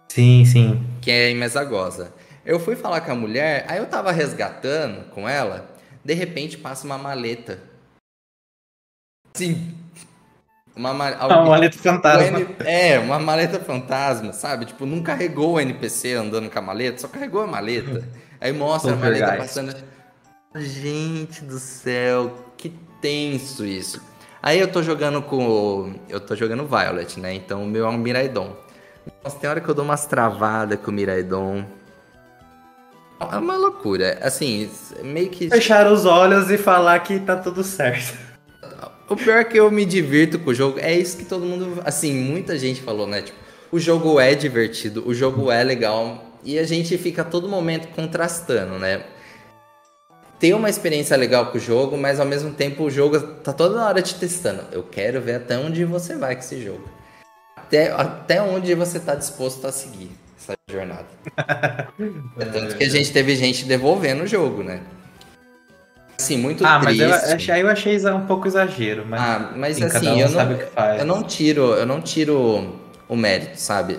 Sim, 0.10 0.44
sim. 0.44 0.84
Que 1.02 1.12
é 1.12 1.30
em 1.30 1.36
Mesagosa. 1.36 2.12
Eu 2.44 2.60
fui 2.60 2.76
falar 2.76 3.02
com 3.02 3.12
a 3.12 3.16
mulher, 3.16 3.64
aí 3.70 3.78
eu 3.78 3.86
tava 3.86 4.12
resgatando 4.12 5.06
com 5.12 5.30
ela, 5.30 5.70
de 6.04 6.16
repente 6.16 6.58
passa 6.58 6.84
uma 6.84 6.98
maleta. 6.98 7.60
Sim, 9.36 9.79
uma, 10.80 10.94
mal... 10.94 11.14
uma 11.14 11.46
maleta 11.46 11.78
fantasma. 11.78 12.48
É, 12.66 12.98
uma 13.00 13.20
maleta 13.20 13.60
fantasma, 13.60 14.32
sabe? 14.32 14.66
Tipo, 14.66 14.86
não 14.86 15.04
carregou 15.04 15.56
o 15.56 15.60
NPC 15.60 16.14
andando 16.14 16.50
com 16.50 16.58
a 16.58 16.62
maleta, 16.62 17.00
só 17.00 17.10
carregou 17.10 17.42
a 17.42 17.48
maleta. 17.48 18.08
Aí 18.40 18.54
mostra 18.54 18.94
a 18.94 18.96
maleta 18.96 19.36
passando. 19.36 19.76
Gente 20.56 21.44
do 21.44 21.60
céu, 21.60 22.54
que 22.56 22.70
tenso 23.02 23.66
isso. 23.66 24.02
Aí 24.42 24.58
eu 24.58 24.72
tô 24.72 24.82
jogando 24.82 25.22
com. 25.22 25.94
Eu 26.08 26.22
tô 26.22 26.34
jogando 26.34 26.66
Violet, 26.66 27.20
né? 27.20 27.34
Então 27.34 27.64
o 27.64 27.68
meu 27.68 27.86
é 27.86 27.90
um 27.90 27.98
Miraidon. 27.98 28.56
Nossa, 29.22 29.38
tem 29.38 29.50
hora 29.50 29.60
que 29.60 29.68
eu 29.68 29.76
dou 29.76 29.84
umas 29.84 30.06
travadas 30.06 30.80
com 30.80 30.92
o 30.92 30.94
Miraidon. 30.94 31.66
É 33.20 33.36
uma 33.36 33.58
loucura. 33.58 34.18
Assim, 34.22 34.72
meio 35.04 35.30
que. 35.30 35.50
Fechar 35.50 35.92
os 35.92 36.06
olhos 36.06 36.50
e 36.50 36.58
falar 36.58 36.98
que 37.00 37.20
tá 37.20 37.36
tudo 37.36 37.64
certo. 37.66 38.29
O 39.10 39.16
pior 39.16 39.40
é 39.40 39.44
que 39.44 39.60
eu 39.60 39.72
me 39.72 39.86
divirto 39.86 40.38
com 40.38 40.52
o 40.52 40.54
jogo. 40.54 40.80
É 40.80 40.94
isso 40.96 41.18
que 41.18 41.26
todo 41.26 41.44
mundo. 41.44 41.82
Assim, 41.84 42.14
muita 42.14 42.58
gente 42.60 42.82
falou, 42.82 43.08
né? 43.08 43.24
Tipo, 43.24 43.38
o 43.72 43.80
jogo 43.80 44.20
é 44.20 44.36
divertido, 44.36 45.04
o 45.08 45.14
jogo 45.14 45.52
é 45.52 45.64
legal. 45.64 46.26
E 46.44 46.58
a 46.58 46.64
gente 46.64 46.98
fica 46.98 47.24
a 47.24 47.26
todo 47.26 47.50
momento 47.50 47.88
contrastando, 47.90 48.78
né? 48.78 49.04
Tem 50.40 50.54
uma 50.54 50.70
experiência 50.70 51.18
legal 51.18 51.48
com 51.48 51.58
o 51.58 51.62
jogo, 51.62 51.98
mas 51.98 52.20
ao 52.20 52.26
mesmo 52.26 52.54
tempo 52.54 52.84
o 52.84 52.90
jogo 52.90 53.20
tá 53.20 53.52
toda 53.52 53.84
hora 53.84 54.02
te 54.02 54.16
testando. 54.16 54.64
Eu 54.72 54.84
quero 54.84 55.20
ver 55.20 55.36
até 55.36 55.58
onde 55.58 55.84
você 55.84 56.16
vai 56.16 56.36
com 56.36 56.42
esse 56.42 56.64
jogo. 56.64 56.88
Até, 57.58 57.92
até 57.92 58.42
onde 58.42 58.74
você 58.74 59.00
tá 59.00 59.16
disposto 59.16 59.68
a 59.68 59.72
seguir. 59.72 60.12
essa 60.38 60.54
jornada. 60.72 61.08
é 62.40 62.46
tanto 62.46 62.78
que 62.78 62.84
a 62.86 62.90
gente 62.90 63.12
teve 63.12 63.36
gente 63.36 63.66
devolvendo 63.66 64.24
o 64.24 64.28
jogo, 64.28 64.64
né? 64.64 64.82
Assim, 66.20 66.38
muito 66.38 66.66
ah, 66.66 66.82
triste. 66.82 67.06
mas 67.06 67.30
eu 67.30 67.36
achei, 67.36 67.62
eu 67.62 67.70
achei 67.70 68.12
um 68.12 68.26
pouco 68.26 68.46
exagero, 68.46 69.06
mas, 69.08 69.22
ah, 69.22 69.54
mas 69.56 69.82
assim, 69.82 69.98
assim, 69.98 70.10
um 70.10 70.18
eu, 70.20 70.30
não, 70.30 70.98
eu 70.98 71.06
não 71.06 71.24
tiro, 71.24 71.62
eu 71.74 71.86
não 71.86 72.02
tiro 72.02 72.76
o 73.08 73.16
mérito, 73.16 73.58
sabe? 73.58 73.98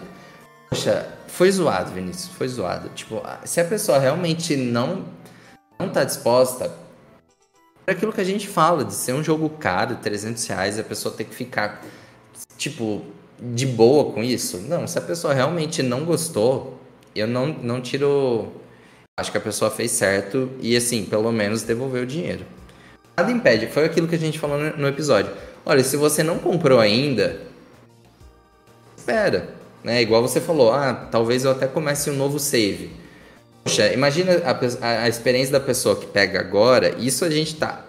Poxa, 0.69 1.09
foi 1.27 1.51
zoado, 1.51 1.93
Vinícius, 1.93 2.29
foi 2.37 2.47
zoado. 2.47 2.91
Tipo, 2.91 3.23
se 3.45 3.59
a 3.59 3.65
pessoa 3.65 3.99
realmente 3.99 4.55
não 4.55 5.07
não 5.79 5.89
tá 5.89 6.05
disposta 6.05 6.71
para 7.87 7.95
aquilo 7.95 8.13
que 8.13 8.21
a 8.21 8.25
gente 8.25 8.47
fala 8.47 8.85
de 8.85 8.93
ser 8.93 9.15
um 9.15 9.25
jogo 9.25 9.49
caro, 9.49 9.97
300 9.97 10.47
reais, 10.47 10.79
a 10.79 10.85
pessoa 10.85 11.15
tem 11.15 11.25
que 11.25 11.35
ficar 11.35 11.83
tipo 12.59 13.03
de 13.41 13.65
boa 13.65 14.13
com 14.13 14.23
isso. 14.23 14.59
Não, 14.59 14.87
se 14.87 14.99
a 14.99 15.01
pessoa 15.01 15.33
realmente 15.33 15.83
não 15.83 16.05
gostou, 16.05 16.79
eu 17.15 17.27
não 17.27 17.47
não 17.47 17.81
tiro 17.81 18.53
Acho 19.21 19.31
que 19.31 19.39
a 19.39 19.41
pessoa 19.41 19.71
fez 19.71 19.91
certo 19.91 20.51
e, 20.61 20.75
assim, 20.75 21.05
pelo 21.05 21.31
menos 21.31 21.63
devolveu 21.63 22.05
o 22.05 22.07
dinheiro. 22.07 22.45
Nada 23.17 23.31
impede, 23.31 23.67
foi 23.67 23.85
aquilo 23.85 24.09
que 24.09 24.15
a 24.15 24.19
gente 24.19 24.39
falou 24.39 24.59
no 24.59 24.89
episódio. 24.89 25.31
Olha, 25.65 25.85
se 25.85 25.95
você 25.97 26.23
não 26.23 26.39
comprou 26.39 26.81
ainda, 26.81 27.39
espera. 28.97 29.51
Né? 29.85 30.01
Igual 30.01 30.23
você 30.23 30.41
falou, 30.41 30.73
ah, 30.73 31.09
talvez 31.11 31.45
eu 31.45 31.51
até 31.51 31.67
comece 31.67 32.11
um 32.11 32.17
novo 32.17 32.39
save. 32.39 32.91
Poxa, 33.63 33.93
imagina 33.93 34.33
a, 34.43 34.53
a, 34.87 35.03
a 35.03 35.09
experiência 35.09 35.53
da 35.53 35.61
pessoa 35.61 35.97
que 35.97 36.07
pega 36.07 36.41
agora, 36.41 36.95
isso 36.99 37.25
a 37.25 37.31
gente 37.31 37.57
tá 37.57 37.85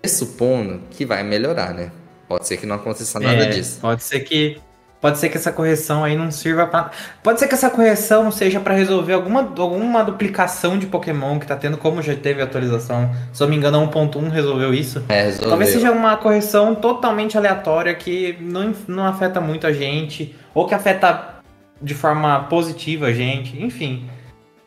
pressupondo 0.00 0.80
que 0.90 1.04
vai 1.04 1.22
melhorar, 1.22 1.74
né? 1.74 1.92
Pode 2.26 2.46
ser 2.46 2.56
que 2.56 2.64
não 2.64 2.76
aconteça 2.76 3.20
nada 3.20 3.44
é, 3.44 3.48
disso. 3.50 3.78
Pode 3.80 4.02
ser 4.02 4.20
que 4.20 4.58
Pode 5.00 5.18
ser 5.18 5.28
que 5.28 5.36
essa 5.36 5.52
correção 5.52 6.02
aí 6.02 6.16
não 6.16 6.30
sirva 6.30 6.66
para. 6.66 6.90
Pode 7.22 7.38
ser 7.38 7.46
que 7.46 7.54
essa 7.54 7.68
correção 7.68 8.30
seja 8.30 8.58
para 8.58 8.74
resolver 8.74 9.12
alguma, 9.12 9.40
alguma 9.40 10.02
duplicação 10.02 10.78
de 10.78 10.86
Pokémon 10.86 11.38
que 11.38 11.46
tá 11.46 11.54
tendo, 11.54 11.76
como 11.76 12.00
já 12.00 12.16
teve 12.16 12.40
atualização. 12.40 13.14
Se 13.32 13.42
eu 13.42 13.48
me 13.48 13.56
engano, 13.56 13.78
a 13.78 13.86
1.1 13.86 14.30
resolveu 14.30 14.72
isso. 14.72 15.04
É, 15.08 15.24
resolveu. 15.24 15.50
Talvez 15.50 15.70
seja 15.70 15.92
uma 15.92 16.16
correção 16.16 16.74
totalmente 16.74 17.36
aleatória 17.36 17.94
que 17.94 18.38
não, 18.40 18.74
não 18.88 19.04
afeta 19.04 19.40
muito 19.40 19.66
a 19.66 19.72
gente, 19.72 20.34
ou 20.54 20.66
que 20.66 20.74
afeta 20.74 21.36
de 21.80 21.94
forma 21.94 22.44
positiva 22.44 23.06
a 23.06 23.12
gente, 23.12 23.62
enfim. 23.62 24.08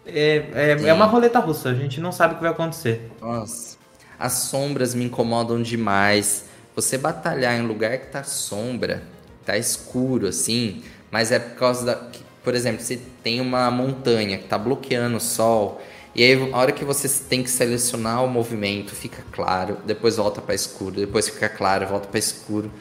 É, 0.05 0.43
é, 0.53 0.87
é 0.87 0.93
uma 0.93 1.05
roleta 1.05 1.39
russa, 1.39 1.69
a 1.69 1.73
gente 1.73 1.99
não 1.99 2.11
sabe 2.11 2.33
o 2.33 2.37
que 2.37 2.43
vai 2.43 2.51
acontecer. 2.51 3.11
Nossa, 3.19 3.77
as 4.17 4.33
sombras 4.33 4.93
me 4.93 5.05
incomodam 5.05 5.61
demais. 5.61 6.45
Você 6.75 6.97
batalhar 6.97 7.59
em 7.59 7.65
lugar 7.65 7.97
que 7.97 8.07
tá 8.07 8.23
sombra 8.23 9.03
tá 9.51 9.57
escuro 9.57 10.27
assim, 10.27 10.83
mas 11.11 11.31
é 11.31 11.39
por 11.39 11.55
causa 11.57 11.85
da. 11.85 12.09
Por 12.43 12.55
exemplo, 12.55 12.81
se 12.81 12.97
tem 13.23 13.41
uma 13.41 13.69
montanha 13.69 14.37
que 14.37 14.45
tá 14.45 14.57
bloqueando 14.57 15.17
o 15.17 15.19
sol, 15.19 15.81
e 16.15 16.23
aí 16.23 16.51
a 16.51 16.57
hora 16.57 16.71
que 16.71 16.85
você 16.85 17.07
tem 17.27 17.43
que 17.43 17.49
selecionar 17.49 18.23
o 18.23 18.27
movimento, 18.27 18.95
fica 18.95 19.23
claro, 19.31 19.77
depois 19.85 20.17
volta 20.17 20.41
para 20.41 20.55
escuro, 20.55 20.95
depois 20.95 21.27
fica 21.27 21.49
claro, 21.49 21.87
volta 21.87 22.07
para 22.07 22.19
escuro. 22.19 22.71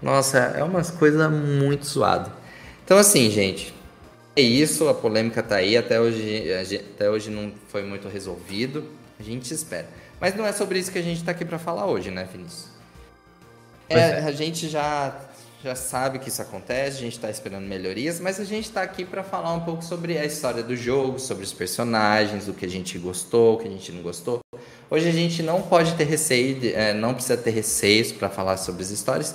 Nossa, 0.00 0.38
é 0.38 0.62
umas 0.62 0.90
coisas 0.90 1.30
muito 1.30 1.84
suado. 1.86 2.32
Então 2.84 2.96
assim, 2.96 3.30
gente, 3.30 3.74
é 4.36 4.40
isso, 4.40 4.88
a 4.88 4.94
polêmica 4.94 5.42
tá 5.42 5.56
aí, 5.56 5.76
até 5.76 6.00
hoje, 6.00 6.52
até 6.94 7.10
hoje 7.10 7.30
não 7.30 7.52
foi 7.68 7.82
muito 7.82 8.08
resolvido. 8.08 8.84
A 9.18 9.22
gente 9.22 9.52
espera. 9.52 9.88
Mas 10.20 10.34
não 10.34 10.46
é 10.46 10.52
sobre 10.52 10.78
isso 10.78 10.92
que 10.92 10.98
a 10.98 11.02
gente 11.02 11.22
tá 11.24 11.32
aqui 11.32 11.44
para 11.44 11.58
falar 11.58 11.86
hoje, 11.86 12.10
né, 12.10 12.26
Vinícius? 12.30 12.68
É, 13.88 13.98
é. 13.98 14.18
A 14.24 14.32
gente 14.32 14.68
já 14.68 15.14
já 15.62 15.74
sabe 15.74 16.18
que 16.18 16.28
isso 16.28 16.40
acontece, 16.40 16.98
a 16.98 17.00
gente 17.00 17.14
está 17.14 17.28
esperando 17.28 17.66
melhorias, 17.66 18.20
mas 18.20 18.38
a 18.38 18.44
gente 18.44 18.66
está 18.66 18.82
aqui 18.82 19.04
para 19.04 19.24
falar 19.24 19.52
um 19.52 19.60
pouco 19.60 19.82
sobre 19.84 20.16
a 20.16 20.24
história 20.24 20.62
do 20.62 20.76
jogo, 20.76 21.18
sobre 21.18 21.44
os 21.44 21.52
personagens, 21.52 22.48
o 22.48 22.52
que 22.52 22.64
a 22.64 22.68
gente 22.68 22.96
gostou, 22.96 23.54
o 23.54 23.58
que 23.58 23.66
a 23.66 23.70
gente 23.70 23.90
não 23.90 24.02
gostou. 24.02 24.38
Hoje 24.88 25.08
a 25.08 25.12
gente 25.12 25.42
não 25.42 25.60
pode 25.60 25.94
ter 25.94 26.04
receio, 26.04 26.58
é, 26.74 26.94
não 26.94 27.12
precisa 27.12 27.36
ter 27.36 27.50
receios 27.50 28.12
para 28.12 28.28
falar 28.28 28.56
sobre 28.56 28.82
as 28.82 28.90
histórias. 28.90 29.34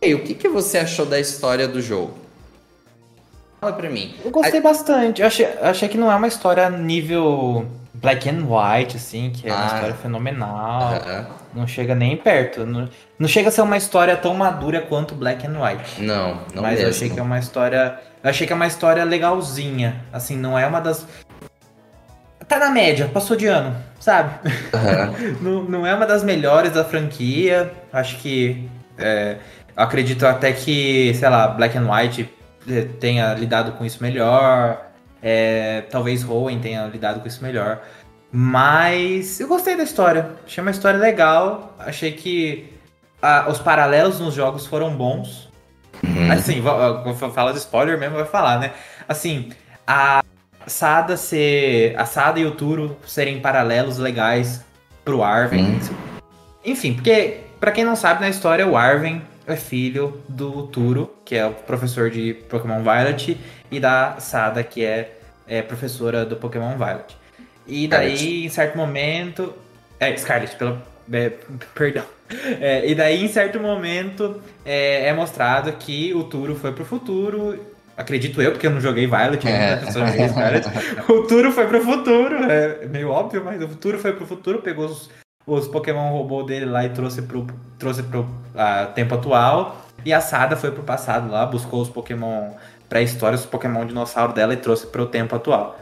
E 0.00 0.06
aí, 0.06 0.14
o 0.14 0.22
que, 0.24 0.34
que 0.34 0.48
você 0.48 0.78
achou 0.78 1.04
da 1.04 1.20
história 1.20 1.68
do 1.68 1.82
jogo? 1.82 2.14
Fala 3.60 3.74
para 3.74 3.90
mim. 3.90 4.14
Eu 4.24 4.30
gostei 4.30 4.60
a... 4.60 4.62
bastante. 4.62 5.20
Eu 5.20 5.26
achei, 5.26 5.46
achei 5.60 5.88
que 5.88 5.98
não 5.98 6.10
é 6.10 6.16
uma 6.16 6.26
história 6.26 6.70
nível 6.70 7.66
black 7.92 8.28
and 8.28 8.46
white, 8.46 8.96
assim, 8.96 9.30
que 9.30 9.46
é 9.46 9.52
uma 9.52 9.62
ah. 9.62 9.66
história 9.66 9.94
fenomenal. 9.94 11.38
Não 11.54 11.66
chega 11.66 11.94
nem 11.94 12.16
perto. 12.16 12.64
Não, 12.64 12.88
não, 13.18 13.28
chega 13.28 13.48
a 13.48 13.52
ser 13.52 13.62
uma 13.62 13.76
história 13.76 14.16
tão 14.16 14.34
madura 14.34 14.80
quanto 14.80 15.14
black 15.14 15.46
and 15.46 15.60
white. 15.60 16.02
Não, 16.02 16.40
não 16.54 16.62
Mas 16.62 16.72
mesmo. 16.74 16.86
eu 16.86 16.90
achei 16.90 17.10
que 17.10 17.18
é 17.18 17.22
uma 17.22 17.38
história. 17.38 17.98
Eu 18.22 18.30
achei 18.30 18.46
que 18.46 18.52
é 18.52 18.56
uma 18.56 18.66
história 18.66 19.04
legalzinha. 19.04 20.04
Assim, 20.12 20.36
não 20.36 20.58
é 20.58 20.66
uma 20.66 20.80
das. 20.80 21.06
Tá 22.46 22.58
na 22.58 22.70
média, 22.70 23.08
passou 23.12 23.36
de 23.36 23.46
ano, 23.46 23.76
sabe? 24.00 24.50
não, 25.40 25.62
não 25.64 25.86
é 25.86 25.94
uma 25.94 26.06
das 26.06 26.22
melhores 26.24 26.72
da 26.72 26.84
franquia. 26.84 27.72
Acho 27.92 28.16
que. 28.18 28.68
É, 28.98 29.36
acredito 29.76 30.26
até 30.26 30.52
que, 30.52 31.14
sei 31.14 31.28
lá, 31.28 31.48
Black 31.48 31.76
and 31.76 31.90
White 31.90 32.28
eh, 32.68 32.86
tenha 32.98 33.34
lidado 33.34 33.72
com 33.72 33.84
isso 33.84 34.02
melhor. 34.02 34.86
É, 35.22 35.82
talvez 35.90 36.22
Rowan 36.22 36.58
tenha 36.58 36.84
lidado 36.86 37.20
com 37.20 37.28
isso 37.28 37.42
melhor. 37.42 37.80
Mas 38.32 39.40
eu 39.40 39.48
gostei 39.48 39.76
da 39.76 39.82
história. 39.82 40.30
Achei 40.44 40.62
uma 40.62 40.70
história 40.70 40.98
legal. 40.98 41.74
Achei 41.78 42.12
que 42.12 42.72
a, 43.20 43.48
os 43.48 43.58
paralelos 43.58 44.20
nos 44.20 44.34
jogos 44.34 44.66
foram 44.66 44.94
bons. 44.94 45.50
Uhum. 46.02 46.32
Assim, 46.32 46.60
vou, 46.60 47.14
falar 47.32 47.52
do 47.52 47.58
spoiler 47.58 47.98
mesmo, 47.98 48.16
vai 48.16 48.24
falar, 48.24 48.58
né? 48.58 48.72
Assim, 49.08 49.50
a 49.86 50.22
Sada 50.66 51.16
ser. 51.16 51.94
A 51.98 52.06
Sada 52.06 52.38
e 52.38 52.46
o 52.46 52.52
Turo 52.52 52.96
serem 53.06 53.40
paralelos 53.40 53.98
legais 53.98 54.64
pro 55.04 55.22
Arven. 55.22 55.64
Uhum. 55.64 55.80
Enfim, 56.64 56.94
porque, 56.94 57.40
para 57.58 57.72
quem 57.72 57.84
não 57.84 57.96
sabe, 57.96 58.20
na 58.20 58.28
história, 58.28 58.66
o 58.66 58.76
Arven 58.76 59.22
é 59.46 59.56
filho 59.56 60.22
do 60.28 60.66
Turo, 60.68 61.12
que 61.24 61.34
é 61.34 61.46
o 61.46 61.52
professor 61.52 62.10
de 62.10 62.34
Pokémon 62.48 62.82
Violet, 62.82 63.38
e 63.70 63.80
da 63.80 64.16
Sada, 64.20 64.62
que 64.62 64.84
é, 64.84 65.18
é 65.48 65.62
professora 65.62 66.24
do 66.24 66.36
Pokémon 66.36 66.76
Violet. 66.76 67.19
E 67.70 67.86
daí, 67.86 68.16
Scarlet. 68.16 68.44
em 68.44 68.48
certo 68.48 68.76
momento. 68.76 69.54
É, 69.98 70.16
Scarlet, 70.16 70.56
pelo. 70.56 70.82
É, 71.12 71.30
perdão. 71.74 72.04
É, 72.60 72.88
e 72.88 72.94
daí, 72.94 73.24
em 73.24 73.28
certo 73.28 73.60
momento, 73.60 74.40
é, 74.64 75.06
é, 75.06 75.12
mostrado 75.12 75.72
que 75.72 76.12
o 76.14 76.24
Turo 76.24 76.56
foi 76.56 76.72
pro 76.72 76.84
futuro. 76.84 77.58
Acredito 77.96 78.40
eu, 78.40 78.52
porque 78.52 78.66
eu 78.66 78.70
não 78.70 78.80
joguei 78.80 79.06
Violet 79.06 79.46
ainda, 79.46 79.88
é. 79.88 79.92
joguei 79.92 80.28
Scarlet. 80.28 80.66
o 81.08 81.22
Turo 81.26 81.52
foi 81.52 81.66
pro 81.66 81.82
futuro, 81.82 82.36
é 82.50 82.86
meio 82.86 83.10
óbvio, 83.10 83.44
mas 83.44 83.62
o 83.62 83.68
Turo 83.68 83.98
foi 83.98 84.12
pro 84.12 84.26
futuro, 84.26 84.62
pegou 84.62 84.86
os, 84.86 85.10
os 85.46 85.68
Pokémon 85.68 86.10
robô 86.10 86.42
dele 86.42 86.64
lá 86.64 86.84
e 86.84 86.88
trouxe 86.88 87.22
pro, 87.22 87.46
trouxe 87.78 88.02
pro 88.02 88.22
uh, 88.22 88.92
tempo 88.94 89.14
atual. 89.14 89.84
E 90.04 90.12
a 90.12 90.20
Sada 90.20 90.56
foi 90.56 90.70
pro 90.70 90.82
passado 90.82 91.30
lá, 91.30 91.44
buscou 91.44 91.82
os 91.82 91.90
Pokémon 91.90 92.52
pré-história, 92.88 93.36
os 93.36 93.44
Pokémon 93.44 93.84
dinossauro 93.84 94.32
dela 94.32 94.54
e 94.54 94.56
trouxe 94.56 94.86
pro 94.86 95.06
tempo 95.06 95.36
atual. 95.36 95.78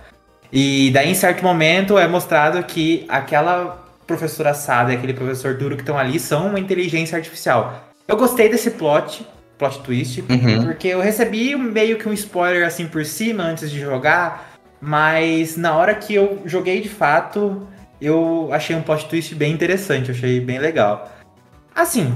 E 0.53 0.91
daí, 0.93 1.11
em 1.11 1.15
certo 1.15 1.43
momento, 1.43 1.99
é 1.99 2.09
mostrado 2.09 2.63
que 2.63 3.05
aquela 3.09 3.87
professora 4.07 4.55
Sada 4.55 4.93
e 4.93 4.97
aquele 4.97 5.13
professor 5.13 5.55
Duro 5.55 5.77
que 5.77 5.83
estão 5.83 5.99
ali 5.99 6.19
são 6.19 6.47
uma 6.47 6.59
inteligência 6.59 7.17
artificial. 7.17 7.89
Eu 8.07 8.17
gostei 8.17 8.49
desse 8.49 8.71
plot, 8.71 9.27
plot 9.59 9.81
twist, 9.81 10.25
uhum. 10.29 10.65
porque 10.65 10.89
eu 10.89 11.01
recebi 11.01 11.55
meio 11.55 11.99
que 11.99 12.09
um 12.09 12.13
spoiler 12.13 12.67
assim 12.67 12.87
por 12.87 13.05
cima 13.05 13.43
antes 13.43 13.71
de 13.71 13.79
jogar, 13.79 14.59
mas 14.81 15.57
na 15.57 15.77
hora 15.77 15.95
que 15.95 16.15
eu 16.15 16.43
joguei 16.47 16.81
de 16.81 16.89
fato, 16.89 17.69
eu 18.01 18.49
achei 18.51 18.75
um 18.75 18.83
plot 18.83 19.07
twist 19.07 19.35
bem 19.35 19.53
interessante, 19.53 20.11
achei 20.11 20.41
bem 20.41 20.59
legal. 20.59 21.13
Assim, 21.75 22.15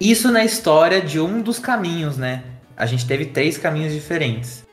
isso 0.00 0.32
na 0.32 0.44
história 0.44 1.00
de 1.00 1.20
um 1.20 1.42
dos 1.42 1.58
caminhos, 1.58 2.16
né? 2.16 2.42
A 2.76 2.86
gente 2.86 3.06
teve 3.06 3.26
três 3.26 3.58
caminhos 3.58 3.92
diferentes. 3.92 4.65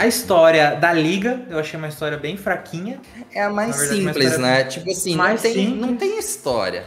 A 0.00 0.06
história 0.06 0.76
da 0.76 0.94
Liga, 0.94 1.42
eu 1.50 1.58
achei 1.58 1.78
uma 1.78 1.88
história 1.88 2.16
bem 2.16 2.34
fraquinha. 2.34 2.98
É 3.34 3.42
a 3.42 3.50
mais 3.50 3.76
verdade, 3.76 4.00
simples, 4.00 4.38
né? 4.38 4.64
Tipo 4.64 4.90
assim, 4.90 5.14
não 5.14 5.36
tem, 5.36 5.68
não 5.76 5.94
tem 5.94 6.18
história. 6.18 6.86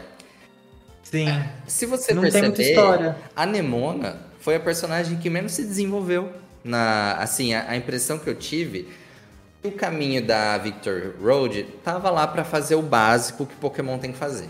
Sim. 1.04 1.30
É, 1.30 1.48
se 1.68 1.86
você 1.86 2.12
não 2.12 2.24
perceber, 2.24 3.16
a 3.36 3.46
Nemona 3.46 4.18
foi 4.40 4.56
a 4.56 4.60
personagem 4.60 5.20
que 5.20 5.30
menos 5.30 5.52
se 5.52 5.64
desenvolveu. 5.64 6.34
Na, 6.64 7.14
assim, 7.18 7.54
a, 7.54 7.70
a 7.70 7.78
impressão 7.78 8.18
que 8.18 8.28
eu 8.28 8.34
tive, 8.34 8.90
o 9.64 9.70
caminho 9.70 10.26
da 10.26 10.58
Victor 10.58 11.14
Road 11.22 11.68
tava 11.84 12.10
lá 12.10 12.26
para 12.26 12.44
fazer 12.44 12.74
o 12.74 12.82
básico 12.82 13.46
que 13.46 13.54
Pokémon 13.58 14.00
tem 14.00 14.12
que 14.12 14.18
fazer 14.18 14.50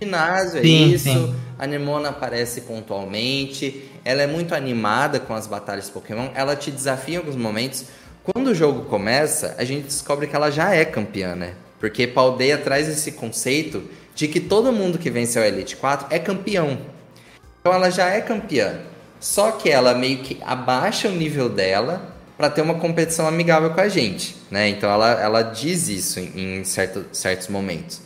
ginásio, 0.00 0.58
é 0.58 0.62
sim, 0.62 0.92
isso. 0.92 1.04
Sim. 1.04 1.34
A 1.58 1.66
Nemona 1.66 2.08
aparece 2.08 2.62
pontualmente. 2.62 3.90
Ela 4.04 4.22
é 4.22 4.26
muito 4.26 4.54
animada 4.54 5.20
com 5.20 5.34
as 5.34 5.46
batalhas 5.46 5.90
Pokémon. 5.90 6.28
Ela 6.34 6.56
te 6.56 6.70
desafia 6.70 7.16
em 7.16 7.18
alguns 7.18 7.36
momentos. 7.36 7.84
Quando 8.24 8.48
o 8.48 8.54
jogo 8.54 8.86
começa, 8.86 9.54
a 9.58 9.64
gente 9.64 9.84
descobre 9.84 10.26
que 10.26 10.34
ela 10.34 10.50
já 10.50 10.74
é 10.74 10.84
campeã, 10.84 11.34
né? 11.34 11.54
Porque 11.78 12.06
Paldeia 12.06 12.58
traz 12.58 12.88
esse 12.88 13.12
conceito 13.12 13.82
de 14.14 14.28
que 14.28 14.40
todo 14.40 14.72
mundo 14.72 14.98
que 14.98 15.10
venceu 15.10 15.42
a 15.42 15.48
Elite 15.48 15.76
4 15.76 16.08
é 16.10 16.18
campeão. 16.18 16.78
Então 17.60 17.72
ela 17.72 17.90
já 17.90 18.08
é 18.08 18.20
campeã. 18.20 18.80
Só 19.18 19.52
que 19.52 19.68
ela 19.68 19.94
meio 19.94 20.18
que 20.18 20.38
abaixa 20.44 21.08
o 21.08 21.12
nível 21.12 21.48
dela 21.48 22.14
para 22.36 22.48
ter 22.48 22.62
uma 22.62 22.74
competição 22.74 23.28
amigável 23.28 23.70
com 23.70 23.80
a 23.80 23.88
gente, 23.88 24.34
né? 24.50 24.68
Então 24.68 24.90
ela, 24.90 25.12
ela 25.20 25.42
diz 25.42 25.88
isso 25.88 26.18
em, 26.20 26.60
em 26.60 26.64
certo, 26.64 27.04
certos 27.12 27.48
momentos. 27.48 28.00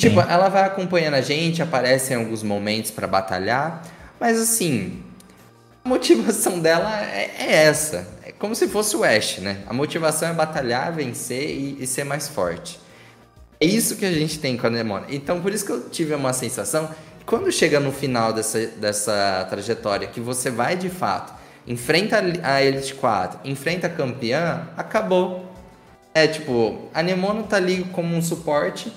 Tipo, 0.00 0.20
ela 0.20 0.48
vai 0.48 0.64
acompanhando 0.64 1.12
a 1.12 1.20
gente, 1.20 1.60
aparece 1.60 2.14
em 2.14 2.16
alguns 2.16 2.42
momentos 2.42 2.90
para 2.90 3.06
batalhar, 3.06 3.82
mas 4.18 4.40
assim, 4.40 5.02
a 5.84 5.88
motivação 5.88 6.56
dela 6.60 7.04
é, 7.04 7.30
é, 7.38 7.52
essa. 7.64 8.08
É 8.24 8.32
como 8.32 8.54
se 8.54 8.66
fosse 8.66 8.96
o 8.96 9.04
Ash, 9.04 9.40
né? 9.40 9.58
A 9.66 9.74
motivação 9.74 10.30
é 10.30 10.32
batalhar, 10.32 10.90
vencer 10.90 11.50
e, 11.50 11.76
e, 11.82 11.86
ser 11.86 12.04
mais 12.04 12.28
forte. 12.28 12.80
É 13.60 13.66
isso 13.66 13.96
que 13.96 14.06
a 14.06 14.10
gente 14.10 14.38
tem 14.38 14.56
com 14.56 14.68
a 14.68 14.70
Demônia. 14.70 15.06
Então, 15.10 15.42
por 15.42 15.52
isso 15.52 15.66
que 15.66 15.72
eu 15.72 15.90
tive 15.90 16.14
uma 16.14 16.32
sensação 16.32 16.88
que 17.18 17.26
quando 17.26 17.52
chega 17.52 17.78
no 17.78 17.92
final 17.92 18.32
dessa, 18.32 18.68
dessa 18.68 19.46
trajetória, 19.50 20.08
que 20.08 20.18
você 20.18 20.48
vai 20.48 20.78
de 20.78 20.88
fato, 20.88 21.34
enfrenta 21.66 22.22
a 22.42 22.62
Elite 22.62 22.94
4, 22.94 23.40
enfrenta 23.44 23.86
a 23.86 23.90
campeã, 23.90 24.66
acabou. 24.78 25.44
É 26.14 26.26
tipo, 26.26 26.88
a 26.94 27.02
Nemona 27.02 27.42
tá 27.42 27.58
ali 27.58 27.84
como 27.92 28.16
um 28.16 28.22
suporte 28.22 28.90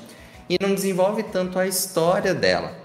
e 0.49 0.57
não 0.61 0.73
desenvolve 0.73 1.23
tanto 1.23 1.57
a 1.57 1.67
história 1.67 2.33
dela. 2.33 2.77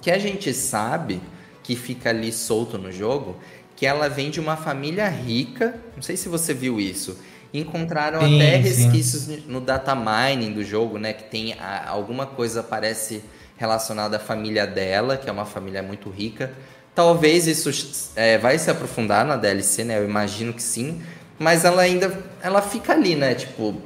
Que 0.00 0.10
a 0.10 0.18
gente 0.18 0.52
sabe 0.52 1.20
que 1.62 1.76
fica 1.76 2.10
ali 2.10 2.32
solto 2.32 2.76
no 2.76 2.90
jogo, 2.90 3.36
que 3.76 3.86
ela 3.86 4.08
vem 4.08 4.30
de 4.30 4.40
uma 4.40 4.56
família 4.56 5.08
rica, 5.08 5.80
não 5.94 6.02
sei 6.02 6.16
se 6.16 6.28
você 6.28 6.52
viu 6.52 6.80
isso. 6.80 7.18
Encontraram 7.54 8.20
sim, 8.20 8.40
até 8.40 8.56
resquícios 8.56 9.22
sim. 9.24 9.44
no 9.46 9.60
data 9.60 9.94
mining 9.94 10.52
do 10.52 10.64
jogo, 10.64 10.98
né? 10.98 11.12
Que 11.12 11.24
tem 11.24 11.52
a, 11.54 11.88
alguma 11.88 12.26
coisa 12.26 12.62
parece 12.62 13.22
relacionada 13.56 14.16
à 14.16 14.20
família 14.20 14.66
dela, 14.66 15.16
que 15.16 15.28
é 15.28 15.32
uma 15.32 15.44
família 15.44 15.82
muito 15.82 16.08
rica. 16.08 16.52
Talvez 16.94 17.46
isso 17.46 17.70
é, 18.16 18.38
vai 18.38 18.58
se 18.58 18.70
aprofundar 18.70 19.24
na 19.24 19.36
DLC, 19.36 19.84
né? 19.84 19.98
Eu 19.98 20.04
imagino 20.04 20.52
que 20.52 20.62
sim. 20.62 21.02
Mas 21.38 21.64
ela 21.64 21.82
ainda 21.82 22.22
ela 22.42 22.62
fica 22.62 22.92
ali, 22.92 23.14
né? 23.14 23.34
Tipo, 23.34 23.80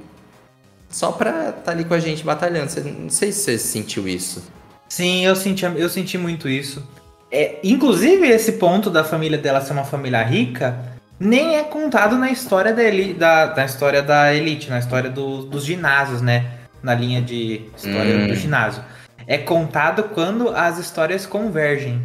só 0.97 1.13
pra 1.13 1.51
estar 1.51 1.53
tá 1.53 1.73
ali 1.73 1.85
com 1.85 1.93
a 1.93 1.99
gente 1.99 2.25
batalhando. 2.25 2.71
Você, 2.71 2.81
não 2.81 3.11
sei 3.11 3.31
se 3.31 3.41
você 3.41 3.59
sentiu 3.59 4.09
isso. 4.09 4.43
Sim, 4.89 5.27
eu 5.27 5.37
senti, 5.37 5.63
eu 5.63 5.91
senti 5.91 6.17
muito 6.17 6.49
isso. 6.49 6.83
É, 7.31 7.57
inclusive, 7.63 8.27
esse 8.27 8.53
ponto 8.53 8.89
da 8.89 9.05
família 9.05 9.37
dela 9.37 9.61
ser 9.61 9.75
uma 9.75 9.85
família 9.85 10.23
rica 10.23 10.75
nem 11.21 11.57
é 11.57 11.65
contado 11.65 12.17
na 12.17 12.31
história 12.31 12.73
da, 12.73 12.83
da, 13.19 13.47
da 13.53 13.65
história 13.67 14.03
da 14.03 14.35
Elite, 14.35 14.71
na 14.71 14.79
história 14.79 15.11
do, 15.11 15.43
dos 15.43 15.67
ginásios, 15.67 16.23
né? 16.23 16.47
Na 16.83 16.95
linha 16.95 17.21
de 17.21 17.61
história 17.77 18.17
hum. 18.17 18.29
do 18.29 18.35
ginásio. 18.35 18.83
É 19.27 19.37
contado 19.37 20.05
quando 20.15 20.49
as 20.49 20.79
histórias 20.79 21.27
convergem. 21.27 22.01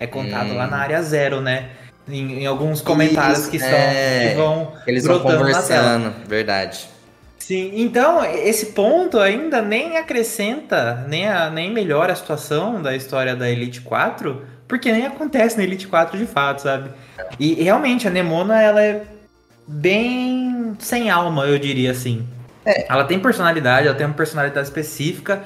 É 0.00 0.06
contado 0.06 0.52
hum. 0.52 0.56
lá 0.56 0.66
na 0.66 0.78
área 0.78 1.02
zero, 1.02 1.42
né? 1.42 1.68
Em, 2.08 2.44
em 2.44 2.46
alguns 2.46 2.80
comentários 2.80 3.40
Isso, 3.40 3.50
que 3.50 3.58
são 3.58 3.68
é... 3.68 4.30
que 4.30 4.36
vão 4.36 4.72
eles 4.86 5.04
vão 5.04 5.20
conversando, 5.20 6.14
verdade. 6.26 6.90
Sim, 7.42 7.72
então 7.74 8.24
esse 8.24 8.66
ponto 8.66 9.18
ainda 9.18 9.60
nem 9.60 9.96
acrescenta, 9.96 11.04
nem, 11.08 11.26
a, 11.26 11.50
nem 11.50 11.72
melhora 11.72 12.12
a 12.12 12.16
situação 12.16 12.80
da 12.80 12.94
história 12.94 13.34
da 13.34 13.50
Elite 13.50 13.80
4, 13.80 14.46
porque 14.68 14.92
nem 14.92 15.06
acontece 15.06 15.56
na 15.56 15.64
Elite 15.64 15.88
4 15.88 16.16
de 16.16 16.24
fato, 16.24 16.62
sabe? 16.62 16.90
E 17.40 17.54
realmente 17.54 18.06
a 18.06 18.12
Nemona 18.12 18.62
ela 18.62 18.80
é 18.80 19.02
bem 19.66 20.76
sem 20.78 21.10
alma, 21.10 21.44
eu 21.46 21.58
diria 21.58 21.90
assim. 21.90 22.24
É. 22.64 22.86
Ela 22.88 23.02
tem 23.04 23.18
personalidade, 23.18 23.88
ela 23.88 23.96
tem 23.96 24.06
uma 24.06 24.14
personalidade 24.14 24.68
específica, 24.68 25.42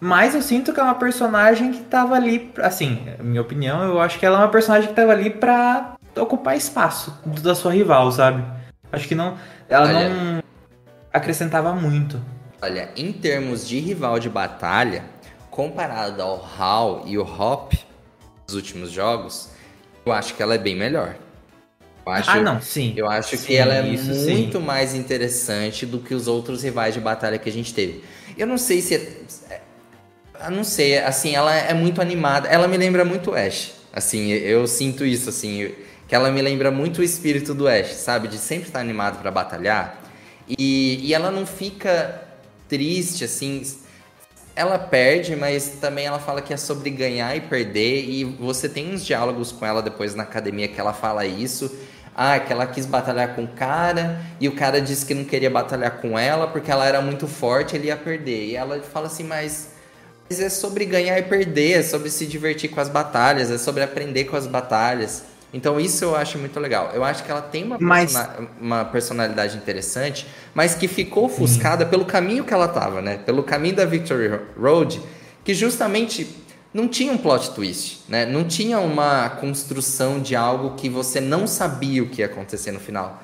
mas 0.00 0.34
eu 0.34 0.40
sinto 0.40 0.72
que 0.72 0.80
é 0.80 0.82
uma 0.82 0.94
personagem 0.94 1.72
que 1.72 1.80
tava 1.80 2.14
ali, 2.14 2.50
assim, 2.56 3.06
minha 3.20 3.42
opinião, 3.42 3.82
eu 3.82 4.00
acho 4.00 4.18
que 4.18 4.24
ela 4.24 4.38
é 4.38 4.40
uma 4.40 4.48
personagem 4.48 4.88
que 4.88 4.94
tava 4.94 5.12
ali 5.12 5.28
pra 5.28 5.94
ocupar 6.16 6.56
espaço 6.56 7.14
da 7.42 7.54
sua 7.54 7.74
rival, 7.74 8.10
sabe? 8.12 8.42
Acho 8.90 9.06
que 9.06 9.14
não. 9.14 9.36
Ela 9.68 9.88
Olha, 9.88 10.08
não 10.08 10.47
acrescentava 11.12 11.72
muito. 11.72 12.20
Olha, 12.60 12.90
em 12.96 13.12
termos 13.12 13.66
de 13.66 13.78
rival 13.78 14.18
de 14.18 14.28
batalha, 14.28 15.04
comparado 15.50 16.20
ao 16.22 16.44
Hal 16.58 17.04
e 17.06 17.16
o 17.16 17.22
Hop 17.22 17.72
dos 18.46 18.56
últimos 18.56 18.90
jogos, 18.90 19.50
eu 20.04 20.12
acho 20.12 20.34
que 20.34 20.42
ela 20.42 20.54
é 20.54 20.58
bem 20.58 20.74
melhor. 20.74 21.14
Eu 22.04 22.12
acho, 22.12 22.30
ah, 22.30 22.40
não, 22.40 22.60
sim. 22.60 22.94
Eu 22.96 23.08
acho 23.08 23.36
sim, 23.36 23.46
que 23.46 23.56
ela 23.56 23.74
é 23.74 23.82
muito 23.82 24.58
sim. 24.58 24.64
mais 24.64 24.94
interessante 24.94 25.84
do 25.84 25.98
que 25.98 26.14
os 26.14 26.26
outros 26.26 26.62
rivais 26.62 26.94
de 26.94 27.00
batalha 27.00 27.38
que 27.38 27.48
a 27.48 27.52
gente 27.52 27.74
teve. 27.74 28.02
Eu 28.36 28.46
não 28.46 28.56
sei 28.56 28.80
se 28.80 28.94
é, 28.94 29.60
eu 30.44 30.50
não 30.52 30.62
sei, 30.62 30.98
assim, 30.98 31.34
ela 31.34 31.54
é 31.54 31.74
muito 31.74 32.00
animada. 32.00 32.48
Ela 32.48 32.68
me 32.68 32.76
lembra 32.76 33.04
muito 33.04 33.34
Ash. 33.34 33.72
Assim, 33.92 34.30
eu 34.30 34.66
sinto 34.66 35.04
isso, 35.04 35.28
assim, 35.28 35.72
que 36.06 36.14
ela 36.14 36.30
me 36.30 36.40
lembra 36.40 36.70
muito 36.70 37.00
o 37.00 37.04
espírito 37.04 37.52
do 37.54 37.66
Ash, 37.66 37.88
sabe? 37.94 38.28
De 38.28 38.38
sempre 38.38 38.68
estar 38.68 38.80
animado 38.80 39.20
para 39.20 39.30
batalhar. 39.30 40.00
E, 40.48 41.00
e 41.06 41.14
ela 41.14 41.30
não 41.30 41.44
fica 41.44 42.22
triste, 42.68 43.24
assim. 43.24 43.62
Ela 44.54 44.78
perde, 44.78 45.36
mas 45.36 45.76
também 45.80 46.06
ela 46.06 46.18
fala 46.18 46.42
que 46.42 46.52
é 46.52 46.56
sobre 46.56 46.90
ganhar 46.90 47.36
e 47.36 47.40
perder. 47.40 48.04
E 48.08 48.24
você 48.24 48.68
tem 48.68 48.92
uns 48.92 49.04
diálogos 49.04 49.52
com 49.52 49.64
ela 49.64 49.82
depois 49.82 50.14
na 50.14 50.22
academia 50.22 50.68
que 50.68 50.80
ela 50.80 50.92
fala 50.92 51.26
isso. 51.26 51.76
Ah, 52.14 52.40
que 52.40 52.52
ela 52.52 52.66
quis 52.66 52.84
batalhar 52.84 53.36
com 53.36 53.44
o 53.44 53.48
cara 53.48 54.20
e 54.40 54.48
o 54.48 54.56
cara 54.56 54.80
disse 54.80 55.06
que 55.06 55.14
não 55.14 55.24
queria 55.24 55.48
batalhar 55.48 56.00
com 56.00 56.18
ela 56.18 56.48
porque 56.48 56.68
ela 56.68 56.84
era 56.84 57.00
muito 57.00 57.28
forte, 57.28 57.76
ele 57.76 57.86
ia 57.86 57.96
perder. 57.96 58.46
E 58.46 58.56
ela 58.56 58.82
fala 58.82 59.06
assim, 59.06 59.22
mas, 59.22 59.68
mas 60.28 60.40
é 60.40 60.48
sobre 60.48 60.84
ganhar 60.84 61.16
e 61.16 61.22
perder, 61.22 61.78
é 61.78 61.82
sobre 61.84 62.10
se 62.10 62.26
divertir 62.26 62.70
com 62.70 62.80
as 62.80 62.88
batalhas, 62.88 63.52
é 63.52 63.58
sobre 63.58 63.84
aprender 63.84 64.24
com 64.24 64.34
as 64.34 64.48
batalhas. 64.48 65.22
Então 65.52 65.80
isso 65.80 66.04
eu 66.04 66.14
acho 66.14 66.38
muito 66.38 66.58
legal. 66.60 66.90
Eu 66.92 67.02
acho 67.02 67.24
que 67.24 67.30
ela 67.30 67.40
tem 67.40 67.64
uma, 67.64 67.78
mas... 67.80 68.12
persona 68.12 68.48
uma 68.60 68.84
personalidade 68.84 69.56
interessante, 69.56 70.26
mas 70.54 70.74
que 70.74 70.86
ficou 70.86 71.24
ofuscada 71.24 71.86
pelo 71.86 72.04
caminho 72.04 72.44
que 72.44 72.52
ela 72.52 72.68
tava, 72.68 73.00
né? 73.00 73.18
Pelo 73.18 73.42
caminho 73.42 73.76
da 73.76 73.84
Victory 73.84 74.30
Road, 74.58 75.00
que 75.44 75.54
justamente 75.54 76.28
não 76.72 76.86
tinha 76.86 77.12
um 77.12 77.16
plot 77.16 77.52
twist, 77.52 78.04
né? 78.08 78.26
Não 78.26 78.44
tinha 78.44 78.78
uma 78.78 79.30
construção 79.30 80.20
de 80.20 80.36
algo 80.36 80.74
que 80.76 80.88
você 80.88 81.20
não 81.20 81.46
sabia 81.46 82.02
o 82.02 82.08
que 82.08 82.20
ia 82.20 82.26
acontecer 82.26 82.70
no 82.72 82.80
final. 82.80 83.22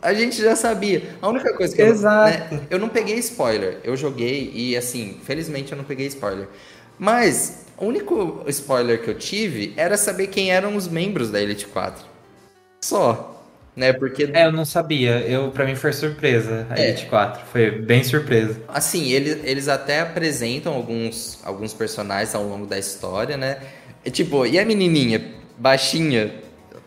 A 0.00 0.12
gente 0.14 0.40
já 0.40 0.54
sabia. 0.54 1.16
A 1.20 1.28
única 1.28 1.52
coisa 1.54 1.74
que 1.74 1.82
Exato. 1.82 2.30
eu, 2.30 2.58
né, 2.58 2.66
eu 2.70 2.78
não 2.78 2.88
peguei 2.88 3.16
spoiler. 3.18 3.78
Eu 3.82 3.96
joguei 3.96 4.52
e 4.54 4.76
assim, 4.76 5.18
felizmente 5.24 5.72
eu 5.72 5.78
não 5.78 5.84
peguei 5.84 6.06
spoiler. 6.06 6.48
Mas 6.98 7.61
o 7.82 7.86
único 7.86 8.44
spoiler 8.46 9.02
que 9.02 9.10
eu 9.10 9.14
tive 9.14 9.74
era 9.76 9.96
saber 9.96 10.28
quem 10.28 10.52
eram 10.52 10.76
os 10.76 10.86
membros 10.86 11.30
da 11.30 11.42
Elite 11.42 11.66
4. 11.66 12.04
Só. 12.80 13.44
Né? 13.74 13.92
Porque. 13.92 14.30
É, 14.32 14.46
eu 14.46 14.52
não 14.52 14.64
sabia. 14.64 15.18
Eu, 15.20 15.50
pra 15.50 15.64
mim 15.64 15.74
foi 15.74 15.92
surpresa 15.92 16.64
a 16.70 16.78
é. 16.78 16.90
Elite 16.90 17.06
4. 17.06 17.44
Foi 17.46 17.72
bem 17.72 18.04
surpresa. 18.04 18.60
Assim, 18.68 19.10
eles, 19.10 19.38
eles 19.42 19.66
até 19.66 20.00
apresentam 20.00 20.72
alguns, 20.74 21.40
alguns 21.42 21.74
personagens 21.74 22.32
ao 22.36 22.44
longo 22.44 22.66
da 22.66 22.78
história, 22.78 23.36
né? 23.36 23.58
E, 24.04 24.10
tipo, 24.12 24.46
e 24.46 24.60
a 24.60 24.64
menininha, 24.64 25.20
baixinha, 25.58 26.32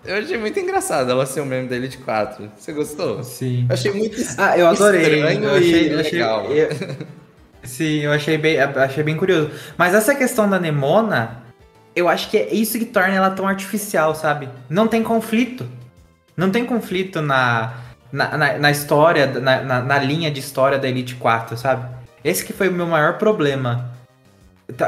eu 0.06 0.16
achei 0.16 0.38
muito 0.38 0.58
engraçado 0.60 1.12
ela 1.12 1.26
ser 1.26 1.42
um 1.42 1.46
membro 1.46 1.70
da 1.70 1.76
Elite 1.76 1.98
4. 1.98 2.52
Você 2.58 2.72
gostou? 2.72 3.22
Sim. 3.22 3.66
Eu 3.68 3.74
achei 3.74 3.92
muito 3.92 4.16
Ah, 4.38 4.58
eu 4.58 4.68
adorei. 4.68 5.02
Estranho 5.02 5.44
eu 5.44 5.56
achei, 5.56 5.88
e 5.88 5.90
legal. 5.90 6.46
Achei, 6.46 6.64
eu, 6.64 6.70
Sim, 7.66 8.00
eu 8.02 8.12
achei 8.12 8.38
bem, 8.38 8.60
achei 8.60 9.04
bem 9.04 9.18
curioso. 9.18 9.52
Mas 9.78 9.94
essa 9.94 10.16
questão 10.16 10.50
da 10.50 10.60
Nemona, 10.60 11.44
eu 11.96 12.08
acho 12.08 12.30
que 12.30 12.38
é 12.38 12.54
isso 12.54 12.78
que 12.78 12.86
torna 12.86 13.14
ela 13.14 13.32
tão 13.32 13.48
artificial, 13.48 14.16
sabe? 14.16 14.50
Não 14.70 14.88
tem 14.88 15.04
conflito. 15.04 15.68
Não 16.38 16.52
tem 16.52 16.66
conflito 16.66 17.22
na, 17.22 17.74
na, 18.12 18.38
na, 18.38 18.58
na 18.58 18.72
história, 18.72 19.28
na, 19.28 19.62
na, 19.62 19.82
na, 19.82 20.00
linha 20.00 20.30
de 20.30 20.40
história 20.40 20.78
da 20.78 20.88
Elite 20.88 21.16
4, 21.16 21.58
sabe? 21.58 21.88
Esse 22.24 22.44
que 22.44 22.54
foi 22.54 22.70
o 22.70 22.74
meu 22.74 22.88
maior 22.88 23.18
problema. 23.18 23.92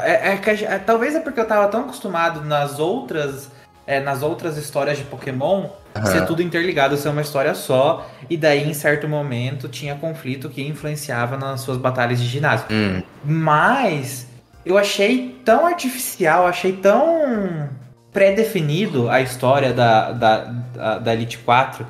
É, 0.04 0.34
é, 0.34 0.64
é, 0.64 0.80
talvez 0.80 1.16
é 1.16 1.20
porque 1.20 1.40
eu 1.40 1.46
tava 1.46 1.68
tão 1.68 1.82
acostumado 1.82 2.42
nas 2.42 2.80
outras 2.80 3.50
é, 3.86 4.02
nas 4.02 4.22
outras 4.22 4.58
histórias 4.58 4.98
de 4.98 5.06
Pokémon 5.06 5.70
uhum. 6.00 6.06
ser 6.06 6.26
tudo 6.26 6.42
interligado, 6.42 6.98
ser 6.98 7.10
uma 7.10 7.22
história 7.22 7.54
só, 7.56 8.10
e 8.30 8.38
daí 8.38 8.70
em 8.70 8.74
certo 8.74 9.08
momento 9.08 9.68
tinha 9.68 9.96
conflito 9.96 10.50
que 10.50 10.62
influenciava 10.62 11.38
nas 11.38 11.62
suas 11.62 11.78
batalhas 11.78 12.20
de 12.20 12.28
ginásio. 12.28 12.66
Uhum. 12.70 13.04
Mas 13.24 14.28
eu 14.66 14.78
achei 14.78 15.42
tão 15.44 15.66
artificial, 15.66 16.46
achei 16.48 16.74
tão 16.74 17.70
pré-definido 18.12 19.10
a 19.10 19.22
história 19.22 19.74
da, 19.74 20.12
da, 20.12 20.44
da, 20.46 21.00
da 21.00 21.14
Elite 21.14 21.38
4 21.40 21.86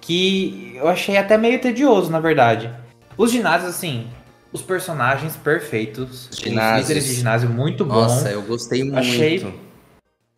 que 0.00 0.72
eu 0.76 0.86
achei 0.88 1.16
até 1.16 1.36
meio 1.36 1.60
tedioso, 1.60 2.10
na 2.10 2.20
verdade. 2.20 2.70
Os 3.18 3.32
ginásios, 3.32 3.70
assim, 3.70 4.06
os 4.52 4.62
personagens 4.62 5.34
perfeitos, 5.36 6.28
Ginásios. 6.32 6.82
os 6.82 6.88
líderes 6.88 7.08
de 7.08 7.14
ginásio 7.14 7.50
muito 7.50 7.84
bom. 7.84 7.94
Nossa, 7.94 8.30
eu 8.30 8.42
gostei 8.42 8.84
muito. 8.84 8.98
Achei 8.98 9.54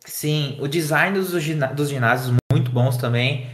Sim, 0.05 0.57
o 0.59 0.67
design 0.67 1.19
dos, 1.19 1.31
dos 1.75 1.89
ginásios 1.89 2.33
muito 2.51 2.71
bons 2.71 2.97
também. 2.97 3.45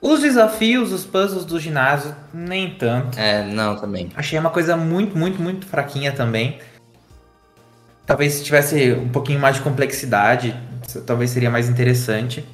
Os 0.00 0.20
desafios, 0.20 0.92
os 0.92 1.04
puzzles 1.04 1.44
do 1.44 1.58
ginásio, 1.58 2.14
nem 2.32 2.70
tanto. 2.74 3.18
É, 3.18 3.42
não, 3.44 3.74
também. 3.76 4.08
Achei 4.14 4.38
uma 4.38 4.50
coisa 4.50 4.76
muito, 4.76 5.18
muito, 5.18 5.42
muito 5.42 5.66
fraquinha 5.66 6.12
também. 6.12 6.60
Talvez 8.06 8.34
se 8.34 8.44
tivesse 8.44 8.92
um 8.92 9.08
pouquinho 9.08 9.40
mais 9.40 9.56
de 9.56 9.62
complexidade, 9.62 10.56
talvez 11.04 11.30
seria 11.30 11.50
mais 11.50 11.68
interessante. 11.68 12.44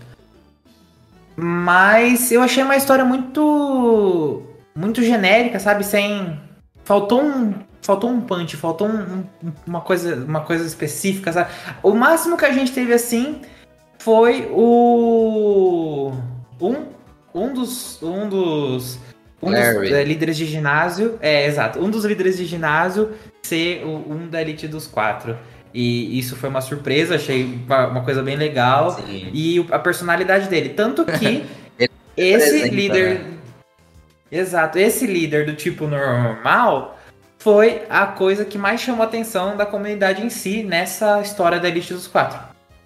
Mas 1.36 2.32
eu 2.32 2.40
achei 2.42 2.62
uma 2.62 2.76
história 2.76 3.04
muito. 3.04 4.42
muito 4.74 5.02
genérica, 5.02 5.60
sabe? 5.60 5.84
Sem. 5.84 6.40
Faltou 6.84 7.22
um. 7.22 7.54
Faltou 7.82 8.10
um 8.10 8.22
punch, 8.22 8.56
faltou 8.56 8.88
um, 8.88 9.24
um, 9.44 9.52
uma, 9.66 9.80
coisa, 9.82 10.16
uma 10.16 10.40
coisa 10.40 10.66
específica, 10.66 11.32
sabe? 11.32 11.50
O 11.82 11.92
máximo 11.92 12.36
que 12.36 12.44
a 12.44 12.52
gente 12.52 12.72
teve 12.72 12.92
assim 12.92 13.42
foi 14.06 14.48
o. 14.52 16.12
Um, 16.60 16.84
um 17.34 17.52
dos. 17.52 18.00
Um 18.00 18.28
dos. 18.28 19.00
Um 19.42 19.50
dos 19.50 19.90
é, 19.90 20.04
líderes 20.04 20.36
de 20.36 20.46
ginásio. 20.46 21.18
É, 21.20 21.44
exato. 21.44 21.80
Um 21.80 21.90
dos 21.90 22.04
líderes 22.04 22.36
de 22.36 22.46
ginásio 22.46 23.14
ser 23.42 23.84
o, 23.84 24.12
um 24.12 24.28
da 24.28 24.40
elite 24.40 24.68
dos 24.68 24.86
quatro. 24.86 25.36
E 25.74 26.16
isso 26.16 26.36
foi 26.36 26.48
uma 26.48 26.60
surpresa, 26.60 27.16
achei 27.16 27.58
uma, 27.66 28.04
coisa 28.04 28.22
bem 28.22 28.36
legal. 28.36 28.92
Sim. 28.92 29.28
E 29.34 29.66
a 29.72 29.78
personalidade 29.80 30.48
dele. 30.48 30.68
Tanto 30.68 31.04
que 31.04 31.44
esse 32.16 32.68
líder. 32.68 33.18
Né? 33.18 33.32
Exato, 34.30 34.78
esse 34.78 35.04
líder 35.04 35.46
do 35.46 35.54
tipo 35.54 35.88
normal 35.88 36.96
foi 37.38 37.82
a 37.90 38.06
coisa 38.06 38.44
que 38.44 38.56
mais 38.56 38.80
chamou 38.80 39.02
a 39.02 39.06
atenção 39.06 39.56
da 39.56 39.66
comunidade 39.66 40.24
em 40.24 40.30
si 40.30 40.62
nessa 40.62 41.20
história 41.20 41.58
da 41.58 41.66
Elite 41.66 41.92
dos 41.92 42.06
Quatro. 42.06 42.38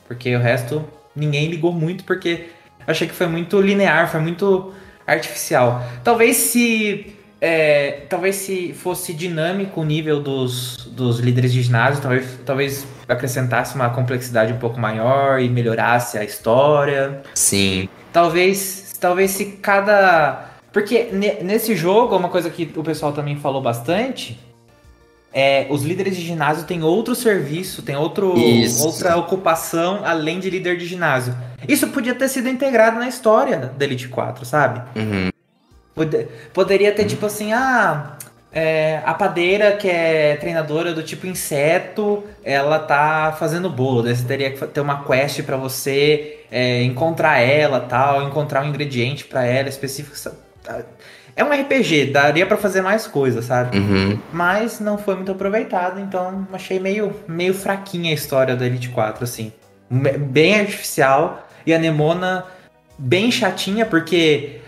Porque 0.08 0.34
o 0.34 0.38
resto 0.38 0.82
ninguém 1.14 1.48
ligou 1.48 1.72
muito, 1.72 2.04
porque 2.04 2.50
achei 2.86 3.06
que 3.06 3.14
foi 3.14 3.26
muito 3.26 3.60
linear, 3.60 4.10
foi 4.10 4.20
muito 4.20 4.72
artificial. 5.06 5.82
Talvez 6.04 6.36
se 6.36 7.16
é, 7.40 8.02
talvez 8.08 8.36
se 8.36 8.74
fosse 8.74 9.14
dinâmico 9.14 9.80
o 9.80 9.84
nível 9.84 10.20
dos, 10.20 10.76
dos 10.86 11.20
líderes 11.20 11.52
de 11.52 11.62
ginásio, 11.62 12.02
talvez, 12.02 12.38
talvez 12.44 12.86
acrescentasse 13.08 13.74
uma 13.74 13.88
complexidade 13.90 14.52
um 14.52 14.58
pouco 14.58 14.78
maior 14.78 15.40
e 15.40 15.48
melhorasse 15.48 16.18
a 16.18 16.24
história. 16.24 17.22
Sim. 17.34 17.88
Talvez, 18.12 18.92
talvez 19.00 19.30
se 19.30 19.46
cada. 19.62 20.50
Porque 20.72 21.08
nesse 21.42 21.74
jogo, 21.74 22.16
uma 22.16 22.28
coisa 22.28 22.50
que 22.50 22.70
o 22.76 22.82
pessoal 22.82 23.12
também 23.12 23.36
falou 23.36 23.62
bastante. 23.62 24.38
É, 25.32 25.66
os 25.70 25.82
líderes 25.82 26.16
de 26.16 26.22
ginásio 26.22 26.64
têm 26.64 26.82
outro 26.82 27.14
serviço, 27.14 27.82
tem 27.82 27.94
outro, 27.94 28.34
outra 28.80 29.16
ocupação 29.16 30.00
além 30.04 30.40
de 30.40 30.50
líder 30.50 30.76
de 30.76 30.86
ginásio. 30.86 31.34
Isso 31.68 31.88
podia 31.88 32.14
ter 32.14 32.28
sido 32.28 32.48
integrado 32.48 32.98
na 32.98 33.08
história 33.08 33.72
da 33.76 33.84
Elite 33.84 34.08
4, 34.08 34.44
sabe? 34.44 34.82
Uhum. 34.98 35.30
Poderia 36.52 36.92
ter, 36.92 37.04
tipo 37.04 37.26
assim, 37.26 37.52
ah, 37.52 38.16
é, 38.52 39.00
a 39.04 39.14
padeira, 39.14 39.76
que 39.76 39.88
é 39.88 40.36
treinadora 40.36 40.92
do 40.92 41.02
tipo 41.02 41.26
inseto, 41.26 42.24
ela 42.42 42.78
tá 42.78 43.36
fazendo 43.38 43.70
bolo. 43.70 44.02
Daí 44.02 44.16
você 44.16 44.24
teria 44.24 44.50
que 44.50 44.66
ter 44.66 44.80
uma 44.80 45.04
quest 45.04 45.42
para 45.42 45.56
você 45.56 46.40
é, 46.50 46.82
encontrar 46.82 47.38
ela 47.38 47.80
tal, 47.80 48.22
encontrar 48.22 48.64
um 48.64 48.68
ingrediente 48.68 49.24
para 49.24 49.44
ela 49.44 49.68
específico. 49.68 50.16
É 51.40 51.44
um 51.44 51.58
RPG, 51.58 52.10
daria 52.12 52.44
para 52.44 52.58
fazer 52.58 52.82
mais 52.82 53.06
coisas, 53.06 53.46
sabe? 53.46 53.78
Uhum. 53.78 54.18
Mas 54.30 54.78
não 54.78 54.98
foi 54.98 55.14
muito 55.14 55.32
aproveitado, 55.32 55.98
então 55.98 56.46
achei 56.52 56.78
meio, 56.78 57.16
meio 57.26 57.54
fraquinha 57.54 58.10
a 58.10 58.14
história 58.14 58.54
da 58.54 58.66
Elite 58.66 58.90
4, 58.90 59.24
assim. 59.24 59.50
Bem 59.90 60.60
artificial. 60.60 61.48
E 61.64 61.72
a 61.72 61.78
Nemona 61.78 62.44
bem 62.98 63.30
chatinha, 63.30 63.86
porque 63.86 64.60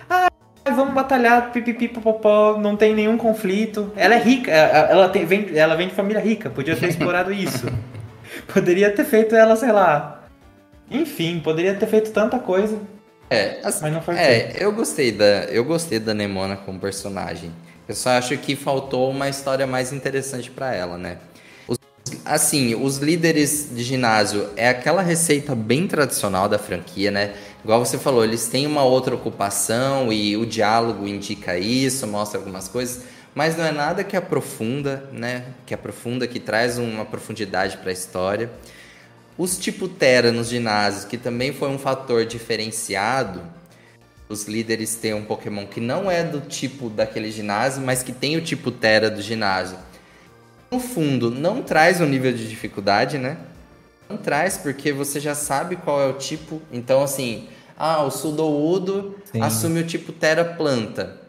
vamos 0.65 0.95
batalhar, 0.95 1.53
pipipi, 1.53 1.89
popopó, 1.89 2.57
não 2.59 2.75
tem 2.75 2.95
nenhum 2.95 3.19
conflito. 3.19 3.93
Ela 3.95 4.15
é 4.15 4.19
rica, 4.19 4.51
é, 4.51 4.55
é, 4.55 4.93
ela, 4.93 5.11
tem, 5.11 5.27
vem, 5.27 5.51
ela 5.55 5.75
vem 5.75 5.89
de 5.89 5.95
família 5.95 6.23
rica, 6.23 6.49
podia 6.49 6.75
ter 6.75 6.89
explorado 6.89 7.31
isso. 7.35 7.67
Poderia 8.51 8.91
ter 8.91 9.05
feito 9.05 9.37
ela, 9.37 9.57
sei 9.57 9.73
lá. 9.73 10.23
Enfim, 10.91 11.39
poderia 11.39 11.75
ter 11.75 11.87
feito 11.87 12.13
tanta 12.13 12.39
coisa. 12.39 12.79
É, 13.33 13.61
assim, 13.63 13.81
mas 13.83 13.93
não 13.93 14.03
foi 14.03 14.17
É, 14.17 14.57
eu 14.59 14.73
gostei 14.73 15.13
da, 15.13 15.45
eu 15.45 15.65
gostei 15.65 15.99
da 15.99 16.15
Nemona 16.15 16.57
como 16.57 16.79
personagem. 16.79 17.53
Eu 17.89 17.95
só 17.95 18.11
acho 18.11 18.37
que 18.39 18.55
faltou 18.55 19.11
uma 19.11 19.29
história 19.29 19.67
mais 19.67 19.93
interessante 19.93 20.51
para 20.51 20.75
ela, 20.75 20.97
né? 20.97 21.19
Os, 21.67 21.79
assim, 22.25 22.75
os 22.75 22.99
líderes 22.99 23.69
de 23.73 23.83
ginásio 23.83 24.51
é 24.57 24.69
aquela 24.69 25.03
receita 25.03 25.55
bem 25.55 25.87
tradicional 25.87 26.49
da 26.49 26.59
franquia, 26.59 27.11
né? 27.11 27.35
Igual 27.65 27.85
você 27.85 27.99
falou, 27.99 28.25
eles 28.25 28.49
têm 28.49 28.67
uma 28.67 28.85
outra 28.85 29.15
ocupação 29.15 30.13
e 30.13 30.37
o 30.37 30.45
diálogo 30.47 31.07
indica 31.07 31.59
isso, 31.59 32.07
mostra 32.07 32.39
algumas 32.39 32.69
coisas, 32.69 33.05
mas 33.35 33.57
não 33.57 33.65
é 33.65 33.73
nada 33.73 34.05
que 34.05 34.17
aprofunda, 34.17 35.05
né? 35.13 35.45
Que 35.67 35.75
aprofunda, 35.75 36.27
que 36.27 36.41
traz 36.41 36.79
uma 36.79 37.05
profundidade 37.05 37.79
para 37.79 37.91
a 37.91 37.93
história. 37.93 38.51
Os 39.37 39.59
tipo 39.59 39.89
Terra 39.89 40.31
nos 40.31 40.49
ginásios, 40.49 41.05
que 41.05 41.17
também 41.17 41.53
foi 41.53 41.69
um 41.69 41.79
fator 41.79 42.25
diferenciado, 42.25 43.43
os 44.29 44.45
líderes 44.45 44.95
têm 44.95 45.13
um 45.15 45.25
Pokémon 45.25 45.67
que 45.67 45.81
não 45.81 46.11
é 46.11 46.25
do 46.25 46.41
tipo 46.41 46.89
daquele 46.89 47.31
ginásio, 47.31 47.83
mas 47.83 48.03
que 48.03 48.13
tem 48.13 48.37
o 48.37 48.41
tipo 48.41 48.71
Terra 48.71 49.11
do 49.11 49.21
ginásio. 49.21 49.77
No 50.71 50.81
fundo, 50.81 51.31
não 51.31 51.63
traz 51.63 52.01
um 52.01 52.07
nível 52.07 52.33
de 52.33 52.49
dificuldade, 52.49 53.19
né? 53.19 53.37
Não 54.09 54.17
traz, 54.17 54.57
porque 54.57 54.91
você 54.91 55.21
já 55.21 55.35
sabe 55.35 55.77
qual 55.77 56.01
é 56.01 56.07
o 56.07 56.15
tipo. 56.15 56.63
Então, 56.73 57.03
assim, 57.03 57.49
ah, 57.77 58.03
o 58.03 58.11
Sudoudo 58.11 59.17
assume 59.41 59.81
o 59.81 59.87
tipo 59.87 60.13
Terra 60.13 60.45
Planta. 60.45 61.21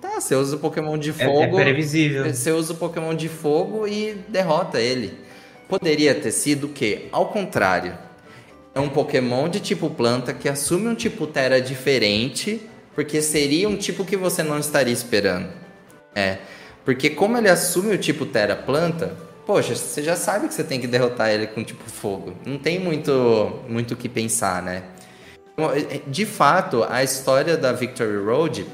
Tá, 0.00 0.20
você 0.20 0.34
usa 0.34 0.56
o 0.56 0.58
Pokémon 0.58 0.96
de 0.96 1.12
fogo. 1.12 1.42
É, 1.42 1.44
é 1.44 1.48
previsível. 1.64 2.32
Você 2.32 2.50
usa 2.50 2.72
o 2.72 2.76
Pokémon 2.76 3.14
de 3.14 3.28
fogo 3.28 3.86
e 3.86 4.14
derrota 4.28 4.80
ele. 4.80 5.18
Poderia 5.68 6.14
ter 6.14 6.32
sido 6.32 6.68
o 6.68 6.70
quê? 6.70 7.08
Ao 7.12 7.26
contrário. 7.26 7.96
É 8.74 8.80
um 8.80 8.88
Pokémon 8.88 9.48
de 9.48 9.60
tipo 9.60 9.90
planta 9.90 10.32
que 10.32 10.48
assume 10.48 10.88
um 10.88 10.94
tipo 10.94 11.26
Terra 11.26 11.60
diferente, 11.60 12.60
porque 12.94 13.20
seria 13.20 13.68
um 13.68 13.76
tipo 13.76 14.04
que 14.04 14.16
você 14.16 14.42
não 14.42 14.58
estaria 14.58 14.92
esperando. 14.92 15.48
É. 16.14 16.38
Porque 16.84 17.10
como 17.10 17.36
ele 17.36 17.48
assume 17.48 17.94
o 17.94 17.98
tipo 17.98 18.24
Terra 18.24 18.56
Planta, 18.56 19.16
poxa, 19.46 19.74
você 19.74 20.02
já 20.02 20.16
sabe 20.16 20.48
que 20.48 20.54
você 20.54 20.64
tem 20.64 20.80
que 20.80 20.86
derrotar 20.86 21.30
ele 21.30 21.46
com 21.46 21.62
tipo 21.62 21.84
fogo. 21.84 22.34
Não 22.46 22.58
tem 22.58 22.78
muito 22.78 23.60
muito 23.68 23.94
o 23.94 23.96
que 23.96 24.08
pensar, 24.08 24.62
né? 24.62 24.84
É, 25.56 25.96
é, 25.96 26.00
de 26.06 26.24
fato, 26.24 26.86
a 26.88 27.02
história 27.02 27.56
da 27.56 27.72
Victory 27.72 28.24
Road 28.24 28.66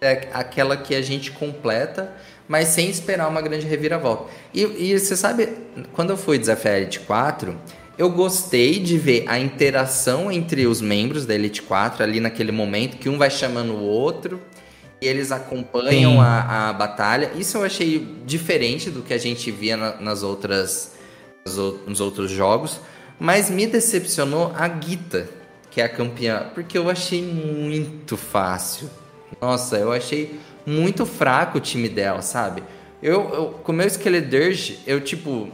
é 0.00 0.28
aquela 0.32 0.76
que 0.76 0.94
a 0.94 1.02
gente 1.02 1.30
completa, 1.30 2.10
mas 2.50 2.66
sem 2.66 2.90
esperar 2.90 3.28
uma 3.28 3.40
grande 3.40 3.64
reviravolta. 3.64 4.24
E, 4.52 4.62
e 4.62 4.98
você 4.98 5.16
sabe, 5.16 5.50
quando 5.92 6.10
eu 6.10 6.16
fui 6.16 6.36
desafiar 6.36 6.74
a 6.74 6.78
Elite 6.78 6.98
4, 6.98 7.56
eu 7.96 8.10
gostei 8.10 8.80
de 8.80 8.98
ver 8.98 9.24
a 9.28 9.38
interação 9.38 10.32
entre 10.32 10.66
os 10.66 10.80
membros 10.80 11.24
da 11.24 11.32
Elite 11.32 11.62
4 11.62 12.02
ali 12.02 12.18
naquele 12.18 12.50
momento, 12.50 12.96
que 12.96 13.08
um 13.08 13.16
vai 13.16 13.30
chamando 13.30 13.74
o 13.74 13.80
outro 13.80 14.42
e 15.00 15.06
eles 15.06 15.30
acompanham 15.30 16.20
a, 16.20 16.70
a, 16.70 16.72
batalha. 16.72 17.30
Isso 17.36 17.56
eu 17.56 17.62
achei 17.62 18.04
diferente 18.26 18.90
do 18.90 19.00
que 19.00 19.14
a 19.14 19.18
gente 19.18 19.48
via 19.52 19.76
na, 19.76 20.00
nas 20.00 20.24
outras 20.24 20.96
nos 21.86 22.00
outros 22.00 22.32
jogos, 22.32 22.80
mas 23.18 23.48
me 23.48 23.64
decepcionou 23.64 24.52
a 24.56 24.68
Gita, 24.68 25.28
que 25.70 25.80
é 25.80 25.84
a 25.84 25.88
campeã, 25.88 26.50
porque 26.52 26.76
eu 26.76 26.90
achei 26.90 27.22
muito 27.22 28.16
fácil. 28.16 28.90
Nossa, 29.40 29.78
eu 29.78 29.92
achei 29.92 30.38
muito 30.66 31.06
fraco 31.06 31.58
o 31.58 31.60
time 31.60 31.88
dela, 31.88 32.22
sabe? 32.22 32.62
Eu, 33.02 33.34
eu 33.34 33.46
com 33.62 33.72
o 33.72 33.74
meu 33.74 33.86
Skeledirge, 33.86 34.80
eu 34.86 35.00
tipo 35.00 35.48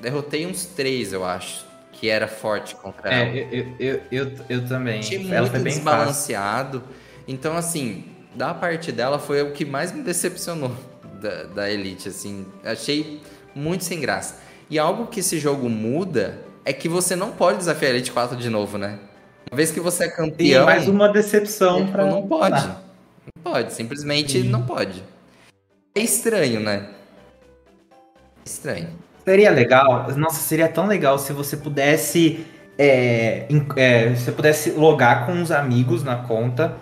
derrotei 0.00 0.46
uns 0.46 0.64
três, 0.64 1.12
eu 1.12 1.24
acho, 1.24 1.66
que 1.92 2.08
era 2.08 2.28
forte 2.28 2.74
contra 2.76 3.12
é, 3.12 3.20
ela. 3.20 3.36
É, 3.36 3.48
eu, 3.52 3.74
eu, 3.78 4.00
eu, 4.10 4.32
eu, 4.48 4.66
também. 4.66 5.00
Achei 5.00 5.18
ela 5.18 5.40
muito 5.40 5.50
foi 5.50 5.60
bem 5.60 5.74
desbalanceado. 5.74 6.80
Fácil. 6.80 6.94
Então, 7.26 7.56
assim, 7.56 8.04
da 8.34 8.54
parte 8.54 8.92
dela 8.92 9.18
foi 9.18 9.42
o 9.42 9.52
que 9.52 9.64
mais 9.64 9.92
me 9.92 10.02
decepcionou 10.02 10.72
da, 11.20 11.44
da 11.44 11.70
Elite, 11.70 12.08
assim. 12.08 12.46
Achei 12.64 13.20
muito 13.54 13.84
sem 13.84 14.00
graça. 14.00 14.36
E 14.70 14.78
algo 14.78 15.06
que 15.06 15.20
esse 15.20 15.38
jogo 15.38 15.68
muda 15.68 16.38
é 16.64 16.72
que 16.72 16.88
você 16.88 17.16
não 17.16 17.32
pode 17.32 17.58
desafiar 17.58 17.92
a 17.92 17.94
Elite 17.94 18.12
4 18.12 18.36
de 18.36 18.50
novo, 18.50 18.76
né? 18.76 18.98
Uma 19.50 19.56
vez 19.56 19.70
que 19.70 19.80
você 19.80 20.04
é 20.04 20.08
campeão. 20.08 20.66
mais 20.66 20.86
uma 20.86 21.08
decepção 21.08 21.86
para 21.86 22.04
Não 22.04 22.26
pode. 22.26 22.66
Não 22.66 22.87
pode, 23.38 23.72
simplesmente 23.72 24.42
Sim. 24.42 24.48
não 24.48 24.62
pode. 24.62 25.02
É 25.94 26.00
estranho, 26.00 26.60
né? 26.60 26.88
É 27.90 27.94
estranho. 28.44 28.88
Seria 29.24 29.50
legal, 29.50 30.06
nossa, 30.16 30.40
seria 30.40 30.68
tão 30.68 30.86
legal 30.86 31.18
se 31.18 31.32
você 31.32 31.56
pudesse. 31.56 32.46
É, 32.78 33.48
é, 33.76 34.10
você 34.10 34.30
pudesse 34.30 34.70
logar 34.70 35.26
com 35.26 35.42
os 35.42 35.50
amigos 35.50 36.04
na 36.04 36.16
conta 36.16 36.76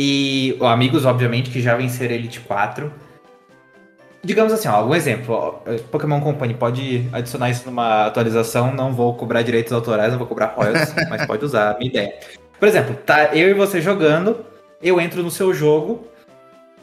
e 0.00 0.56
ó, 0.60 0.68
amigos, 0.68 1.04
obviamente, 1.04 1.50
que 1.50 1.60
já 1.60 1.74
venceram 1.74 2.14
Elite 2.14 2.38
4. 2.38 2.92
Digamos 4.22 4.52
assim, 4.52 4.68
ó, 4.68 4.76
algum 4.76 4.94
exemplo. 4.94 5.34
Ó, 5.34 5.50
Pokémon 5.90 6.20
Company 6.20 6.54
pode 6.54 7.08
adicionar 7.12 7.50
isso 7.50 7.66
numa 7.66 8.06
atualização. 8.06 8.72
Não 8.72 8.92
vou 8.92 9.14
cobrar 9.14 9.42
direitos 9.42 9.72
autorais, 9.72 10.12
não 10.12 10.18
vou 10.20 10.28
cobrar 10.28 10.54
royalties, 10.56 10.94
mas 11.10 11.26
pode 11.26 11.44
usar, 11.44 11.76
minha 11.78 11.90
ideia. 11.90 12.14
Por 12.60 12.68
exemplo, 12.68 12.94
tá 12.94 13.34
eu 13.34 13.50
e 13.50 13.54
você 13.54 13.80
jogando, 13.80 14.46
eu 14.82 15.00
entro 15.00 15.22
no 15.22 15.30
seu 15.30 15.52
jogo, 15.52 16.06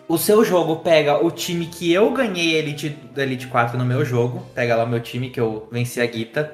o 0.08 0.18
seu 0.18 0.43
jogo 0.46 0.78
pega 0.78 1.24
o 1.24 1.32
time 1.32 1.66
que 1.66 1.91
eu 1.91 2.12
ganhei 2.12 2.56
Elite, 2.56 2.89
da 3.14 3.24
Elite 3.24 3.48
4 3.48 3.78
no 3.78 3.86
meu 3.86 4.06
jogo, 4.06 4.46
pega 4.54 4.76
lá 4.76 4.84
o 4.84 4.88
meu 4.88 5.00
time 5.00 5.30
que 5.30 5.39
eu 5.39 5.68
venci 5.72 6.00
a 6.00 6.06
Guita, 6.06 6.54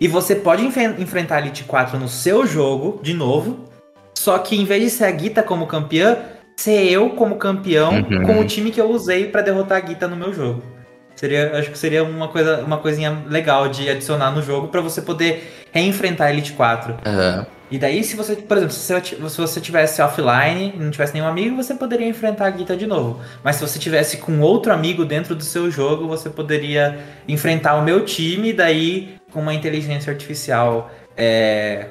e 0.00 0.06
você 0.08 0.34
pode 0.34 0.64
enf 0.64 0.76
enfrentar 0.98 1.36
a 1.36 1.40
Elite 1.40 1.64
4 1.64 1.98
no 1.98 2.08
seu 2.08 2.46
jogo, 2.46 3.00
de 3.02 3.14
novo, 3.14 3.68
Só 4.14 4.36
que 4.38 4.54
em 4.54 4.66
vez 4.66 4.82
de 4.82 4.90
ser 4.90 5.04
a 5.04 5.16
Gita 5.16 5.42
como 5.42 5.66
campeã, 5.66 6.18
ser 6.54 6.84
eu 6.92 7.08
como 7.10 7.36
campeão 7.36 7.94
Uhum. 7.94 8.22
com 8.26 8.40
o 8.40 8.44
time 8.44 8.70
que 8.70 8.78
eu 8.78 8.90
usei 8.90 9.28
pra 9.28 9.40
derrotar 9.40 9.82
a 9.82 9.86
Gita 9.86 10.06
no 10.06 10.14
meu 10.14 10.34
jogo. 10.34 10.62
Seria, 11.16 11.56
acho 11.58 11.70
que 11.70 11.78
seria 11.78 12.04
uma 12.04 12.28
coisa, 12.28 12.62
uma 12.62 12.76
coisinha 12.76 13.24
legal 13.26 13.68
de 13.70 13.88
adicionar 13.88 14.30
no 14.30 14.42
jogo 14.42 14.68
pra 14.68 14.82
você 14.82 15.00
poder 15.00 15.64
reenfrentar 15.72 16.26
a 16.26 16.30
Elite 16.32 16.52
4. 16.52 16.96
Aham. 17.06 17.46
E 17.70 17.78
daí, 17.78 18.02
se 18.02 18.16
você, 18.16 18.34
por 18.34 18.56
exemplo, 18.56 18.74
se 18.74 18.92
você, 18.92 19.14
se 19.30 19.36
você 19.40 19.60
tivesse 19.60 20.02
offline 20.02 20.72
e 20.74 20.78
não 20.78 20.90
tivesse 20.90 21.14
nenhum 21.14 21.26
amigo, 21.26 21.54
você 21.54 21.72
poderia 21.74 22.08
enfrentar 22.08 22.46
a 22.46 22.50
Gita 22.50 22.76
de 22.76 22.86
novo. 22.86 23.20
Mas 23.44 23.56
se 23.56 23.62
você 23.62 23.78
tivesse 23.78 24.16
com 24.16 24.40
outro 24.40 24.72
amigo 24.72 25.04
dentro 25.04 25.34
do 25.36 25.44
seu 25.44 25.70
jogo, 25.70 26.08
você 26.08 26.28
poderia 26.28 26.98
enfrentar 27.28 27.76
o 27.76 27.82
meu 27.82 28.04
time, 28.04 28.48
e 28.50 28.52
daí 28.52 29.14
com 29.32 29.40
uma 29.40 29.54
inteligência 29.54 30.12
artificial 30.12 30.90
é, 31.16 31.86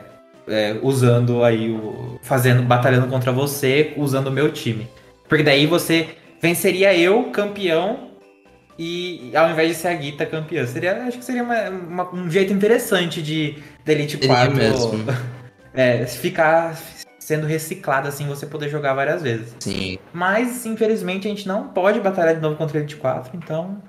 é, 0.47 0.75
usando 0.81 1.43
aí 1.45 1.71
o. 1.71 2.19
fazendo, 2.23 2.61
batalhando 2.63 3.07
contra 3.07 3.31
você, 3.31 3.93
usando 3.95 4.27
o 4.27 4.31
meu 4.31 4.51
time. 4.51 4.85
Porque 5.29 5.43
daí 5.43 5.65
você 5.65 6.09
venceria 6.41 6.93
eu, 6.97 7.25
campeão, 7.31 8.09
e 8.77 9.31
ao 9.35 9.49
invés 9.51 9.69
de 9.69 9.75
ser 9.75 9.87
a 9.89 9.95
Gita 9.95 10.25
campeã. 10.25 10.65
Seria, 10.65 11.03
acho 11.03 11.19
que 11.19 11.25
seria 11.25 11.43
uma- 11.43 11.69
uma- 11.69 12.15
um 12.15 12.29
jeito 12.29 12.51
interessante 12.51 13.21
de 13.21 13.55
da 13.85 13.93
Elite 13.93 14.13
Seria 14.13 14.27
4 14.27 14.55
mesmo. 14.55 15.05
É, 15.73 16.05
ficar 16.05 16.77
sendo 17.19 17.45
reciclado 17.45 18.07
assim, 18.07 18.27
você 18.27 18.45
poder 18.45 18.69
jogar 18.69 18.93
várias 18.93 19.21
vezes. 19.21 19.55
Sim, 19.59 19.99
Mas, 20.11 20.65
infelizmente, 20.65 21.27
a 21.27 21.29
gente 21.29 21.47
não 21.47 21.67
pode 21.67 21.99
batalhar 21.99 22.35
de 22.35 22.41
novo 22.41 22.55
contra 22.55 22.77
a 22.77 22.79
Elite 22.79 22.95
4, 22.95 23.37
então 23.37 23.81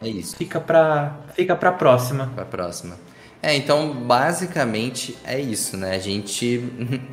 é 0.00 0.08
isso. 0.08 0.36
fica 0.36 0.60
pra, 0.60 1.20
fica 1.34 1.56
pra 1.56 1.72
próxima. 1.72 2.30
Pra 2.34 2.44
próxima. 2.44 2.96
É, 3.42 3.54
então, 3.56 3.92
basicamente 3.94 5.16
é 5.24 5.40
isso, 5.40 5.76
né? 5.76 5.96
A 5.96 5.98
gente. 5.98 6.60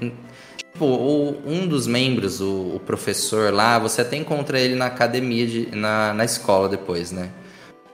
tipo, 0.58 0.86
o- 0.86 1.42
um 1.46 1.66
dos 1.68 1.88
membros, 1.88 2.40
o, 2.42 2.76
o 2.76 2.80
professor 2.82 3.52
lá, 3.54 3.80
você 3.80 4.02
até 4.02 4.16
encontra 4.18 4.60
ele 4.60 4.76
na 4.76 4.86
academia, 4.86 5.48
de, 5.48 5.76
na, 5.76 6.14
na 6.14 6.26
escola 6.26 6.70
depois, 6.70 7.12
né? 7.12 7.30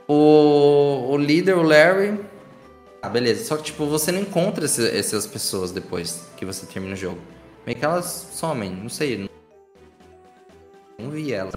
O, 0.08 1.08
o 1.12 1.18
líder, 1.18 1.56
o 1.56 1.62
Larry. 1.64 2.20
Ah, 3.06 3.10
beleza. 3.10 3.46
Só 3.46 3.58
que, 3.58 3.64
tipo, 3.64 3.86
você 3.86 4.12
não 4.12 4.20
encontra 4.22 4.66
esse- 4.66 4.90
essas 4.98 5.28
pessoas 5.28 5.72
depois 5.72 6.28
que 6.38 6.46
você 6.46 6.66
termina 6.66 6.94
o 6.94 6.98
jogo. 6.98 7.20
Meio 7.66 7.78
que 7.78 7.86
elas 7.86 8.30
somem, 8.34 8.72
não 8.72 8.90
sei. 8.90 9.18
Não, 9.18 9.30
não 11.00 11.12
vi 11.12 11.34
elas. 11.34 11.54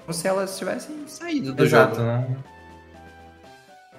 Como 0.00 0.12
se 0.14 0.26
elas 0.26 0.56
tivessem 0.58 1.06
saído 1.06 1.52
do 1.52 1.66
jogo. 1.66 1.92
Exato, 1.92 2.00
né? 2.02 2.36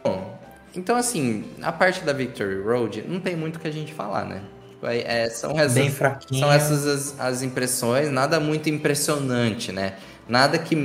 Bom, 0.03 0.39
então 0.75 0.95
assim, 0.95 1.45
a 1.61 1.71
parte 1.71 2.01
da 2.01 2.13
Victory 2.13 2.61
Road 2.61 3.03
não 3.07 3.19
tem 3.19 3.35
muito 3.35 3.57
o 3.57 3.59
que 3.59 3.67
a 3.67 3.71
gente 3.71 3.93
falar, 3.93 4.25
né? 4.25 4.41
Tipo, 4.69 4.87
é- 4.87 5.23
é- 5.25 5.29
são 5.29 5.51
essas, 5.59 5.73
Bem 5.73 5.91
são 6.39 6.51
essas 6.51 6.87
as, 6.87 7.19
as 7.19 7.41
impressões, 7.43 8.09
nada 8.09 8.39
muito 8.39 8.69
impressionante, 8.69 9.71
né? 9.71 9.97
Nada 10.27 10.57
que 10.57 10.75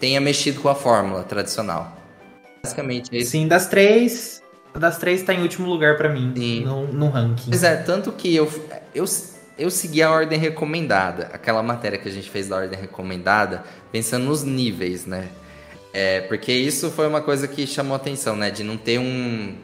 tenha 0.00 0.20
mexido 0.20 0.60
com 0.60 0.68
a 0.68 0.74
fórmula 0.74 1.22
tradicional. 1.22 1.96
Basicamente 2.64 3.14
é 3.14 3.18
isso. 3.18 3.32
Sim, 3.32 3.46
das 3.48 3.66
três, 3.66 4.41
das 4.78 4.98
três 4.98 5.22
tá 5.22 5.34
em 5.34 5.42
último 5.42 5.68
lugar 5.68 5.96
pra 5.96 6.08
mim 6.08 6.32
Sim. 6.36 6.64
no, 6.64 6.86
no 6.92 7.08
ranking. 7.08 7.50
Pois 7.50 7.62
é, 7.62 7.76
tanto 7.76 8.10
que 8.12 8.34
eu, 8.34 8.50
eu, 8.94 9.04
eu 9.58 9.70
segui 9.70 10.02
a 10.02 10.10
ordem 10.10 10.38
recomendada, 10.38 11.30
aquela 11.32 11.62
matéria 11.62 11.98
que 11.98 12.08
a 12.08 12.12
gente 12.12 12.30
fez 12.30 12.48
da 12.48 12.56
ordem 12.56 12.78
recomendada, 12.78 13.64
pensando 13.90 14.24
nos 14.24 14.42
níveis, 14.42 15.06
né? 15.06 15.28
É, 15.92 16.22
porque 16.22 16.52
isso 16.52 16.90
foi 16.90 17.06
uma 17.06 17.20
coisa 17.20 17.46
que 17.46 17.66
chamou 17.66 17.94
atenção, 17.94 18.34
né? 18.34 18.50
De 18.50 18.64
não 18.64 18.78
ter 18.78 18.98
um, 18.98 19.54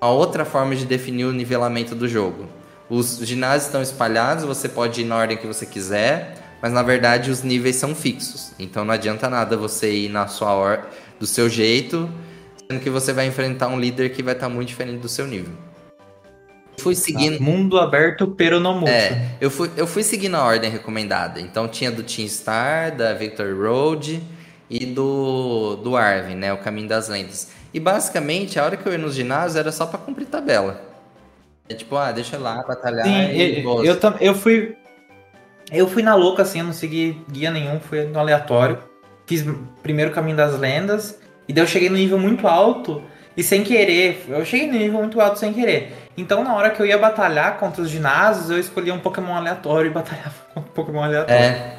uma 0.00 0.10
outra 0.10 0.44
forma 0.44 0.74
de 0.74 0.84
definir 0.84 1.24
o 1.24 1.32
nivelamento 1.32 1.94
do 1.94 2.08
jogo. 2.08 2.46
Os 2.90 3.18
ginásios 3.18 3.66
estão 3.66 3.80
espalhados, 3.82 4.44
você 4.44 4.68
pode 4.68 5.02
ir 5.02 5.04
na 5.04 5.16
ordem 5.16 5.36
que 5.36 5.46
você 5.46 5.64
quiser, 5.64 6.36
mas 6.60 6.72
na 6.72 6.82
verdade 6.82 7.30
os 7.30 7.42
níveis 7.42 7.76
são 7.76 7.94
fixos. 7.94 8.52
Então 8.58 8.84
não 8.84 8.94
adianta 8.94 9.28
nada 9.28 9.56
você 9.56 9.92
ir 9.92 10.08
na 10.08 10.26
sua 10.26 10.54
or 10.54 10.80
do 11.20 11.26
seu 11.26 11.48
jeito, 11.48 12.08
sendo 12.70 12.80
que 12.82 12.90
você 12.90 13.12
vai 13.12 13.26
enfrentar 13.26 13.68
um 13.68 13.80
líder 13.80 14.10
que 14.10 14.22
vai 14.22 14.34
estar 14.34 14.48
muito 14.48 14.68
diferente 14.68 15.00
do 15.00 15.08
seu 15.08 15.26
nível. 15.26 15.52
Fui 16.78 16.94
seguindo. 16.94 17.42
Mundo 17.42 17.78
aberto, 17.78 18.28
pero 18.28 18.60
no 18.60 18.72
mucho. 18.74 18.92
É, 18.92 19.32
eu 19.40 19.50
fui, 19.50 19.70
eu 19.76 19.86
fui 19.86 20.02
seguindo 20.02 20.36
a 20.36 20.44
ordem 20.44 20.70
recomendada. 20.70 21.40
Então 21.40 21.66
tinha 21.66 21.90
do 21.90 22.02
Team 22.02 22.28
Star, 22.28 22.94
da 22.94 23.14
Victory 23.14 23.52
Road 23.52 24.22
e 24.70 24.86
do, 24.86 25.76
do 25.76 25.96
Arvin, 25.96 26.36
né? 26.36 26.52
O 26.52 26.58
Caminho 26.58 26.88
das 26.88 27.08
Lendas. 27.08 27.50
E 27.74 27.80
basicamente, 27.80 28.58
a 28.58 28.64
hora 28.64 28.76
que 28.76 28.86
eu 28.86 28.92
ia 28.92 28.98
nos 28.98 29.14
ginásios 29.14 29.56
era 29.56 29.72
só 29.72 29.86
pra 29.86 29.98
cumprir 29.98 30.26
tabela. 30.26 30.80
É 31.68 31.74
tipo, 31.74 31.96
ah, 31.96 32.12
deixa 32.12 32.36
eu 32.36 32.40
lá 32.40 32.62
batalhar 32.62 33.04
Sim, 33.04 33.32
e 33.32 33.64
eu, 33.64 33.98
eu 34.20 34.34
fui. 34.34 34.76
Eu 35.70 35.86
fui 35.86 36.02
na 36.02 36.14
louca, 36.14 36.42
assim, 36.42 36.60
eu 36.60 36.64
não 36.64 36.72
segui 36.72 37.20
guia 37.30 37.50
nenhum, 37.50 37.78
fui 37.78 38.04
no 38.04 38.18
aleatório. 38.18 38.78
Fiz 39.26 39.44
primeiro 39.82 40.10
o 40.10 40.14
caminho 40.14 40.36
das 40.36 40.58
lendas. 40.58 41.18
E 41.48 41.52
daí 41.52 41.64
eu 41.64 41.68
cheguei 41.68 41.88
no 41.88 41.96
nível 41.96 42.18
muito 42.18 42.46
alto. 42.46 43.02
E 43.36 43.42
sem 43.42 43.62
querer, 43.62 44.24
eu 44.28 44.44
cheguei 44.44 44.66
no 44.66 44.72
nível 44.76 44.98
muito 44.98 45.20
alto 45.20 45.38
sem 45.38 45.52
querer. 45.52 45.96
Então 46.16 46.42
na 46.42 46.54
hora 46.54 46.70
que 46.70 46.82
eu 46.82 46.86
ia 46.86 46.98
batalhar 46.98 47.56
contra 47.58 47.80
os 47.82 47.88
ginásios, 47.88 48.50
eu 48.50 48.58
escolhia 48.58 48.92
um 48.92 48.98
Pokémon 48.98 49.34
aleatório 49.36 49.88
e 49.90 49.94
batalhava 49.94 50.34
com 50.52 50.60
um 50.60 50.62
Pokémon 50.64 51.04
aleatório. 51.04 51.40
É, 51.40 51.74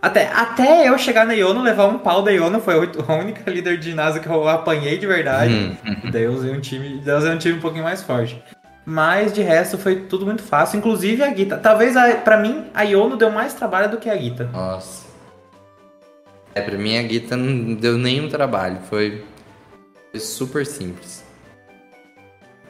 Até, 0.00 0.28
até 0.32 0.88
eu 0.88 0.96
chegar 0.96 1.26
na 1.26 1.34
Iono, 1.34 1.62
levar 1.62 1.86
um 1.86 1.98
pau 1.98 2.22
da 2.22 2.30
Iono, 2.30 2.60
foi 2.60 2.74
a 3.08 3.12
única 3.14 3.50
líder 3.50 3.76
de 3.78 3.90
ginásio 3.90 4.22
que 4.22 4.28
eu 4.28 4.48
apanhei 4.48 4.98
de 4.98 5.06
verdade. 5.06 5.76
hum, 5.84 5.96
Daí 6.12 6.22
eu 6.22 6.32
usei 6.32 6.52
um 6.52 6.60
time, 6.60 7.00
daí 7.04 7.14
eu 7.14 7.18
usei 7.18 7.32
um 7.32 7.38
time 7.38 7.58
um 7.58 7.60
pouquinho 7.60 7.82
mais 7.84 8.02
forte. 8.04 8.40
Mas 8.86 9.32
de 9.32 9.42
resto 9.42 9.76
foi 9.76 9.96
tudo 9.96 10.24
muito 10.24 10.42
fácil, 10.42 10.78
inclusive 10.78 11.22
a 11.24 11.34
Gita. 11.34 11.56
Talvez 11.58 11.96
a, 11.96 12.14
pra 12.14 12.36
mim 12.38 12.66
a 12.72 12.82
Iono 12.84 13.16
deu 13.16 13.30
mais 13.30 13.52
trabalho 13.52 13.90
do 13.90 13.98
que 13.98 14.08
a 14.08 14.16
Gita. 14.16 14.48
nossa. 14.52 15.09
É, 16.60 16.62
pra 16.62 16.76
mim 16.76 16.98
a 16.98 17.02
Guita 17.02 17.36
não 17.36 17.74
deu 17.74 17.96
nenhum 17.96 18.28
trabalho. 18.28 18.78
Foi, 18.88 19.24
foi 20.10 20.20
super 20.20 20.66
simples. 20.66 21.24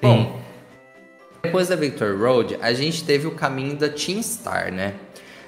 Bom, 0.00 0.40
depois 1.42 1.68
da 1.68 1.76
Victory 1.76 2.16
Road, 2.16 2.56
a 2.62 2.72
gente 2.72 3.04
teve 3.04 3.26
o 3.26 3.32
caminho 3.32 3.76
da 3.76 3.88
Team 3.88 4.22
Star, 4.22 4.72
né? 4.72 4.94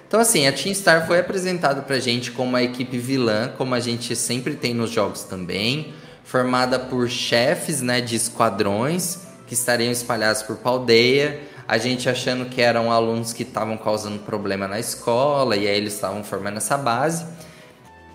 Então, 0.09 0.20
assim, 0.20 0.47
a 0.47 0.53
Team 0.53 0.74
Star 0.74 1.07
foi 1.07 1.20
apresentada 1.20 1.80
pra 1.82 1.99
gente 1.99 2.32
como 2.32 2.51
uma 2.51 2.62
equipe 2.62 2.99
vilã, 2.99 3.49
como 3.57 3.74
a 3.74 3.80
gente 3.80 4.14
sempre 4.16 4.55
tem 4.55 4.74
nos 4.74 4.90
jogos 4.90 5.22
também, 5.22 5.95
formada 6.24 6.78
por 6.78 7.09
chefes, 7.09 7.80
né, 7.80 8.01
de 8.01 8.16
esquadrões 8.16 9.20
que 9.47 9.55
estariam 9.55 9.90
espalhados 9.90 10.43
por 10.43 10.59
aldeia. 10.64 11.40
A 11.66 11.78
gente 11.78 12.09
achando 12.09 12.47
que 12.47 12.61
eram 12.61 12.93
alunos 12.93 13.32
que 13.32 13.43
estavam 13.43 13.78
causando 13.78 14.18
problema 14.18 14.68
na 14.68 14.80
escola 14.80 15.57
e 15.57 15.66
aí 15.66 15.76
eles 15.76 15.95
estavam 15.95 16.22
formando 16.22 16.59
essa 16.59 16.76
base. 16.76 17.24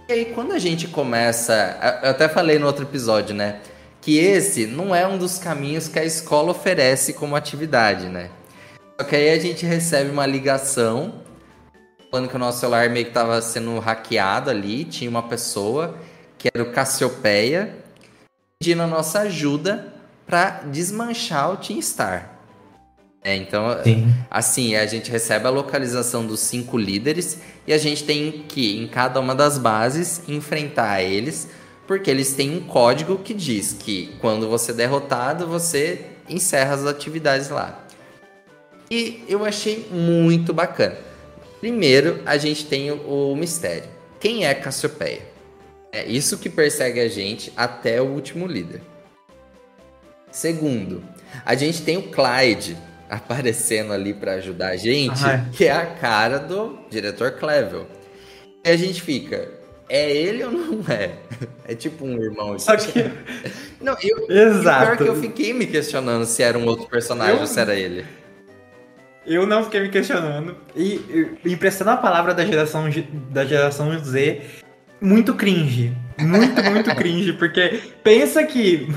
E 0.09 0.13
aí, 0.13 0.25
quando 0.33 0.53
a 0.53 0.59
gente 0.59 0.87
começa. 0.87 1.77
Eu 2.01 2.11
até 2.11 2.29
falei 2.29 2.57
no 2.57 2.65
outro 2.65 2.85
episódio, 2.85 3.35
né? 3.35 3.59
Que 3.99 4.17
esse 4.17 4.65
não 4.65 4.95
é 4.95 5.05
um 5.05 5.17
dos 5.17 5.37
caminhos 5.37 5.89
que 5.89 5.99
a 5.99 6.05
escola 6.05 6.51
oferece 6.51 7.11
como 7.11 7.35
atividade, 7.35 8.07
né? 8.07 8.29
Só 8.97 9.05
que 9.05 9.17
aí 9.17 9.31
a 9.31 9.39
gente 9.39 9.65
recebe 9.65 10.09
uma 10.09 10.25
ligação 10.25 11.21
falando 12.09 12.29
que 12.29 12.35
o 12.37 12.39
nosso 12.39 12.61
celular 12.61 12.89
meio 12.89 13.03
que 13.03 13.11
estava 13.11 13.41
sendo 13.41 13.77
hackeado 13.79 14.49
ali. 14.49 14.85
Tinha 14.85 15.09
uma 15.09 15.23
pessoa 15.23 15.97
que 16.37 16.47
era 16.53 16.63
o 16.63 16.71
Cassiopeia 16.71 17.75
pedindo 18.57 18.83
a 18.83 18.87
nossa 18.87 19.19
ajuda 19.19 19.93
para 20.25 20.61
desmanchar 20.71 21.51
o 21.51 21.57
Team 21.57 21.81
Star. 21.81 22.36
É, 23.23 23.35
então, 23.35 23.77
Sim. 23.83 24.13
Assim, 24.29 24.75
a 24.75 24.85
gente 24.85 25.11
recebe 25.11 25.47
a 25.47 25.49
localização 25.49 26.25
dos 26.25 26.39
cinco 26.39 26.77
líderes 26.77 27.39
e 27.65 27.73
a 27.73 27.77
gente 27.77 28.03
tem 28.03 28.45
que, 28.47 28.77
em 28.77 28.87
cada 28.87 29.19
uma 29.19 29.35
das 29.35 29.57
bases, 29.57 30.21
enfrentar 30.27 31.01
eles, 31.01 31.49
porque 31.85 32.09
eles 32.09 32.33
têm 32.33 32.55
um 32.55 32.61
código 32.61 33.17
que 33.17 33.33
diz 33.33 33.73
que 33.73 34.15
quando 34.21 34.47
você 34.47 34.71
é 34.71 34.75
derrotado, 34.75 35.47
você 35.47 36.05
encerra 36.29 36.75
as 36.75 36.85
atividades 36.85 37.49
lá. 37.49 37.85
E 38.89 39.23
eu 39.27 39.43
achei 39.43 39.87
muito 39.91 40.53
bacana. 40.53 40.97
Primeiro, 41.59 42.21
a 42.25 42.37
gente 42.37 42.65
tem 42.65 42.91
o, 42.91 43.31
o 43.31 43.35
mistério. 43.35 43.89
Quem 44.19 44.45
é 44.45 44.53
Cassiopeia? 44.53 45.21
É 45.91 46.05
isso 46.05 46.37
que 46.37 46.49
persegue 46.49 46.99
a 46.99 47.09
gente 47.09 47.51
até 47.57 48.01
o 48.01 48.05
último 48.05 48.45
líder. 48.45 48.81
Segundo, 50.31 51.03
a 51.45 51.55
gente 51.55 51.81
tem 51.81 51.97
o 51.97 52.03
Clyde 52.03 52.77
aparecendo 53.09 53.93
ali 53.93 54.13
para 54.13 54.33
ajudar 54.33 54.69
a 54.69 54.75
gente, 54.77 55.19
que 55.55 55.65
é 55.65 55.71
a 55.71 55.85
cara 55.85 56.39
do 56.39 56.77
diretor 56.89 57.31
Clevel. 57.31 57.87
E 58.63 58.69
a 58.69 58.75
gente 58.75 59.01
fica, 59.01 59.49
é 59.89 60.11
ele 60.11 60.43
ou 60.43 60.51
não 60.51 60.83
é? 60.93 61.11
É 61.67 61.73
tipo 61.75 62.05
um 62.05 62.21
irmão. 62.21 62.57
Só 62.59 62.75
que. 62.75 62.91
Não, 63.79 63.95
eu, 64.01 64.27
Exato. 64.29 64.85
pior 64.85 64.97
que 64.97 65.03
eu 65.03 65.15
fiquei 65.21 65.53
me 65.53 65.67
questionando 65.67 66.25
se 66.25 66.41
era 66.41 66.57
um 66.57 66.65
outro 66.65 66.87
personagem 66.87 67.35
Eu- 67.35 67.41
ou 67.41 67.47
se 67.47 67.59
era 67.59 67.75
ele. 67.75 68.03
Eu 69.25 69.45
não 69.45 69.63
fiquei 69.65 69.81
me 69.81 69.89
questionando. 69.89 70.55
E, 70.75 71.35
e 71.45 71.51
emprestando 71.53 71.91
a 71.91 71.97
palavra 71.97 72.33
da 72.33 72.45
geração, 72.45 72.89
da 73.29 73.45
geração 73.45 73.97
Z, 74.03 74.41
muito 75.01 75.33
cringe. 75.35 75.91
Muito, 76.17 76.63
muito 76.63 76.95
cringe. 76.95 77.33
Porque 77.33 77.79
pensa 78.03 78.43
que. 78.43 78.87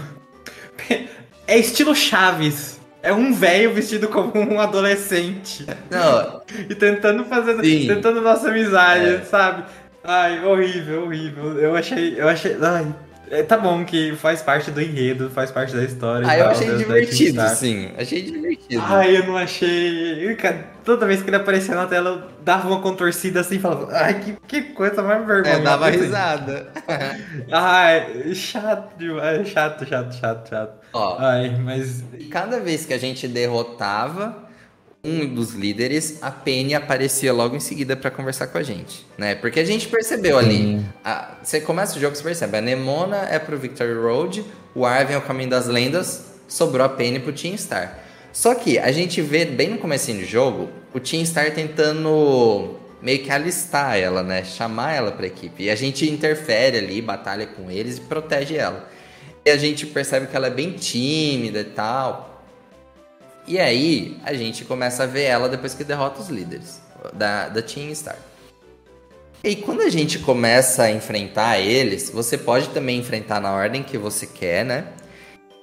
É 1.47 1.59
estilo 1.59 1.95
Chaves. 1.97 2.80
É 3.03 3.13
um 3.13 3.33
velho 3.33 3.73
vestido 3.73 4.09
como 4.09 4.33
um 4.37 4.61
adolescente. 4.61 5.67
Não. 5.91 6.43
e 6.69 6.75
tentando 6.75 7.25
fazer. 7.25 7.61
Sim. 7.65 7.87
Tentando 7.87 8.21
nossa 8.21 8.49
amizade, 8.49 9.07
é. 9.07 9.21
sabe? 9.21 9.65
Ai, 10.05 10.45
horrível, 10.45 11.05
horrível. 11.05 11.59
Eu 11.59 11.77
achei. 11.77 12.21
Eu 12.21 12.29
achei. 12.29 12.57
Ai. 12.61 12.87
É, 13.31 13.45
tá 13.45 13.57
bom 13.57 13.85
que 13.85 14.17
faz 14.17 14.43
parte 14.43 14.73
do 14.73 14.83
enredo, 14.83 15.31
faz 15.31 15.53
parte 15.53 15.73
da 15.75 15.85
história. 15.85 16.27
Ah, 16.29 16.37
eu 16.37 16.45
tal, 16.45 16.53
achei 16.53 16.77
divertido, 16.77 17.49
sim. 17.51 17.93
Achei 17.97 18.23
divertido. 18.23 18.83
Ai, 18.85 19.17
eu 19.17 19.27
não 19.27 19.37
achei. 19.37 20.37
Toda 20.85 21.07
vez 21.07 21.23
que 21.23 21.31
ele 21.31 21.37
aparecia 21.37 21.77
na 21.77 21.87
tela, 21.87 22.11
eu 22.11 22.45
dava 22.45 22.67
uma 22.67 22.81
contorcida 22.81 23.41
assim 23.41 23.57
e 23.57 23.59
falava, 23.61 23.89
ai, 23.93 24.19
que, 24.19 24.33
que 24.49 24.63
coisa 24.73 25.01
mais 25.01 25.25
vergonha. 25.25 25.55
É, 25.55 25.61
dava 25.61 25.89
risada. 25.89 26.73
ai, 27.53 28.35
chato 28.35 28.99
demais. 28.99 29.47
Chato, 29.49 29.87
chato, 29.87 30.13
chato, 30.13 30.49
chato. 30.49 30.81
Ó, 30.93 31.17
ai, 31.21 31.51
mas. 31.51 32.03
Cada 32.33 32.59
vez 32.59 32.85
que 32.85 32.93
a 32.93 32.99
gente 32.99 33.29
derrotava 33.29 34.50
um 35.03 35.27
dos 35.27 35.55
líderes, 35.55 36.19
a 36.23 36.31
Penny 36.31 36.75
aparecia 36.75 37.33
logo 37.33 37.57
em 37.57 37.61
seguida 37.61 37.97
para 37.97 38.11
conversar 38.11 38.49
com 38.49 38.59
a 38.59 38.63
gente, 38.63 39.07
né? 39.17 39.35
Porque 39.35 39.59
a 39.59 39.65
gente 39.65 39.89
percebeu 39.89 40.39
ali, 40.39 40.85
a, 41.03 41.39
você 41.43 41.61
começa 41.61 41.97
o 41.97 42.01
jogo, 42.01 42.15
você 42.15 42.23
percebe, 42.23 42.59
a 42.59 42.61
Nemona 42.61 43.27
é 43.31 43.39
pro 43.39 43.59
Victory 43.59 43.95
Road, 43.95 44.45
o 44.75 44.85
Arven 44.85 45.17
é 45.17 45.19
o 45.19 45.23
Caminho 45.23 45.49
das 45.49 45.67
Lendas, 45.67 46.35
sobrou 46.47 46.85
a 46.85 46.89
Penny 46.89 47.19
pro 47.19 47.33
Team 47.33 47.57
Star. 47.57 47.99
Só 48.33 48.55
que 48.55 48.79
a 48.79 48.93
gente 48.93 49.23
vê 49.23 49.45
bem 49.45 49.71
no 49.71 49.79
começo 49.79 50.13
do 50.13 50.25
jogo, 50.25 50.69
o 50.95 51.01
Team 51.01 51.25
Star 51.25 51.53
tentando 51.53 52.79
meio 53.03 53.23
que 53.23 53.31
alistar 53.31 53.97
ela, 53.97 54.23
né? 54.23 54.45
Chamar 54.45 54.95
ela 54.95 55.11
pra 55.11 55.27
equipe. 55.27 55.65
E 55.65 55.71
a 55.71 55.75
gente 55.75 56.09
interfere 56.09 56.79
ali, 56.79 57.01
batalha 57.01 57.47
com 57.47 57.71
eles 57.71 57.97
e 57.97 58.03
protege 58.03 58.57
ela. 58.57 58.89
E 59.45 59.51
a 59.51 59.57
gente 59.57 59.87
percebe 59.87 60.27
que 60.27 60.37
ela 60.37 60.49
é 60.49 60.51
bem 60.51 60.73
tímida 60.73 61.61
e 61.61 61.65
tal. 61.65 62.30
E 63.47 63.59
aí 63.59 64.19
a 64.25 64.35
gente 64.35 64.65
começa 64.65 65.05
a 65.05 65.07
ver 65.07 65.25
ela 65.25 65.49
depois 65.49 65.75
que 65.75 65.83
derrota 65.85 66.21
os 66.21 66.29
líderes 66.29 66.81
da, 67.13 67.49
da 67.49 67.63
Team 67.63 67.95
Star. 67.95 68.17
E 69.43 69.57
quando 69.57 69.81
a 69.81 69.89
gente 69.89 70.19
começa 70.19 70.83
a 70.85 70.91
enfrentar 70.91 71.59
eles, 71.59 72.11
você 72.11 72.37
pode 72.37 72.69
também 72.69 72.99
enfrentar 72.99 73.41
na 73.41 73.53
ordem 73.53 73.83
que 73.83 73.97
você 73.97 74.27
quer, 74.27 74.65
né? 74.65 74.89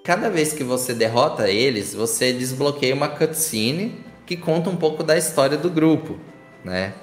Cada 0.04 0.30
vez 0.30 0.52
que 0.52 0.64
você 0.64 0.94
derrota 0.94 1.48
eles, 1.50 1.94
você 1.94 2.34
desbloqueia 2.34 2.96
uma 2.96 3.08
cutscene 3.10 4.04
que 4.26 4.36
conta 4.36 4.70
um 4.70 4.76
pouco 4.76 5.04
da 5.04 5.18
história 5.18 5.58
do 5.58 5.70
grupo, 5.70 6.18
né? 6.64 6.94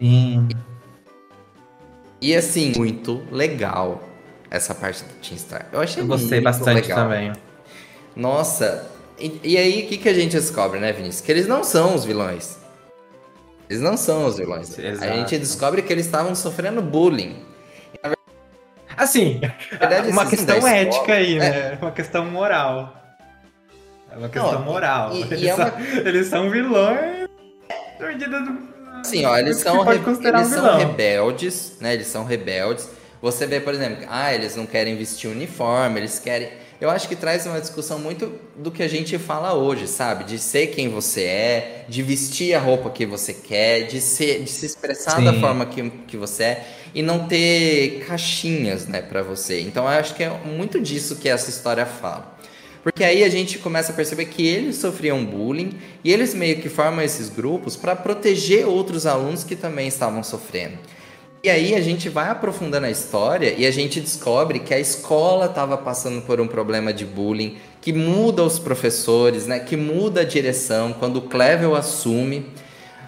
Sim. 0.00 0.48
E 2.20 2.34
assim, 2.34 2.72
muito 2.76 3.22
legal 3.30 4.02
essa 4.50 4.74
parte 4.74 5.04
do 5.04 5.14
Team 5.20 5.38
Star. 5.38 5.66
Eu 5.72 5.80
achei 5.80 6.02
Eu 6.02 6.06
gostei 6.06 6.40
bastante 6.40 6.82
legal. 6.82 6.98
também. 6.98 7.32
Nossa, 8.16 8.90
e, 9.20 9.40
e 9.44 9.56
aí, 9.56 9.84
o 9.84 9.88
que, 9.88 9.98
que 9.98 10.08
a 10.08 10.14
gente 10.14 10.32
descobre, 10.32 10.80
né, 10.80 10.92
Vinícius? 10.92 11.20
Que 11.20 11.32
eles 11.32 11.46
não 11.46 11.62
são 11.62 11.94
os 11.94 12.04
vilões. 12.04 12.58
Eles 13.68 13.82
não 13.82 13.96
são 13.96 14.26
os 14.26 14.36
vilões. 14.36 14.76
Exato. 14.78 15.12
A 15.12 15.16
gente 15.16 15.38
descobre 15.38 15.82
que 15.82 15.92
eles 15.92 16.06
estavam 16.06 16.34
sofrendo 16.34 16.82
bullying. 16.82 17.36
Assim, 18.96 19.40
verdade, 19.70 20.10
uma 20.10 20.26
questão 20.26 20.66
ética 20.66 21.14
aí, 21.14 21.38
né? 21.38 21.72
É. 21.72 21.78
Uma 21.80 21.92
questão 21.92 22.26
moral. 22.26 22.94
É 24.12 24.16
uma 24.16 24.28
questão 24.28 24.52
não, 24.52 24.62
moral. 24.62 25.14
E, 25.14 25.22
eles, 25.22 25.40
e 25.40 25.48
é 25.48 25.54
uma... 25.54 25.70
são, 25.70 25.80
eles, 26.04 26.26
são, 26.26 26.50
vilões. 26.50 27.28
Sim, 29.04 29.24
ó, 29.24 29.38
eles, 29.38 29.58
são, 29.58 29.82
re... 29.84 29.94
eles 29.94 30.48
um 30.48 30.50
são 30.50 30.76
rebeldes, 30.76 31.76
né? 31.80 31.94
Eles 31.94 32.08
são 32.08 32.24
rebeldes. 32.24 32.90
Você 33.22 33.46
vê, 33.46 33.60
por 33.60 33.72
exemplo, 33.72 34.04
ah, 34.10 34.34
eles 34.34 34.56
não 34.56 34.66
querem 34.66 34.96
vestir 34.96 35.30
uniforme, 35.30 36.00
eles 36.00 36.18
querem 36.18 36.50
eu 36.80 36.88
acho 36.88 37.08
que 37.08 37.14
traz 37.14 37.44
uma 37.46 37.60
discussão 37.60 37.98
muito 37.98 38.32
do 38.56 38.70
que 38.70 38.82
a 38.82 38.88
gente 38.88 39.18
fala 39.18 39.52
hoje, 39.54 39.86
sabe? 39.86 40.24
De 40.24 40.38
ser 40.38 40.68
quem 40.68 40.88
você 40.88 41.22
é, 41.22 41.84
de 41.88 42.02
vestir 42.02 42.54
a 42.54 42.58
roupa 42.58 42.88
que 42.88 43.04
você 43.04 43.34
quer, 43.34 43.82
de, 43.82 44.00
ser, 44.00 44.42
de 44.42 44.50
se 44.50 44.64
expressar 44.64 45.16
Sim. 45.16 45.24
da 45.24 45.34
forma 45.34 45.66
que, 45.66 45.90
que 46.08 46.16
você 46.16 46.42
é 46.44 46.66
e 46.94 47.02
não 47.02 47.28
ter 47.28 48.04
caixinhas, 48.06 48.86
né, 48.86 49.02
para 49.02 49.22
você. 49.22 49.60
Então 49.60 49.84
eu 49.84 49.90
acho 49.90 50.14
que 50.14 50.24
é 50.24 50.30
muito 50.44 50.80
disso 50.80 51.16
que 51.16 51.28
essa 51.28 51.50
história 51.50 51.84
fala. 51.84 52.36
Porque 52.82 53.04
aí 53.04 53.22
a 53.24 53.28
gente 53.28 53.58
começa 53.58 53.92
a 53.92 53.94
perceber 53.94 54.24
que 54.24 54.46
eles 54.46 54.76
sofriam 54.76 55.22
bullying 55.22 55.78
e 56.02 56.10
eles 56.10 56.34
meio 56.34 56.60
que 56.62 56.68
formam 56.68 57.04
esses 57.04 57.28
grupos 57.28 57.76
para 57.76 57.94
proteger 57.94 58.66
outros 58.66 59.04
alunos 59.04 59.44
que 59.44 59.54
também 59.54 59.86
estavam 59.86 60.22
sofrendo. 60.22 60.78
E 61.42 61.48
aí 61.48 61.74
a 61.74 61.80
gente 61.80 62.10
vai 62.10 62.28
aprofundando 62.28 62.84
a 62.84 62.90
história 62.90 63.54
e 63.56 63.66
a 63.66 63.70
gente 63.70 63.98
descobre 63.98 64.58
que 64.58 64.74
a 64.74 64.78
escola 64.78 65.46
estava 65.46 65.78
passando 65.78 66.20
por 66.20 66.38
um 66.38 66.46
problema 66.46 66.92
de 66.92 67.06
bullying, 67.06 67.56
que 67.80 67.94
muda 67.94 68.42
os 68.42 68.58
professores, 68.58 69.46
né? 69.46 69.58
Que 69.58 69.74
muda 69.74 70.20
a 70.20 70.24
direção 70.24 70.92
quando 70.92 71.16
o 71.16 71.22
Clevel 71.22 71.74
assume. 71.74 72.46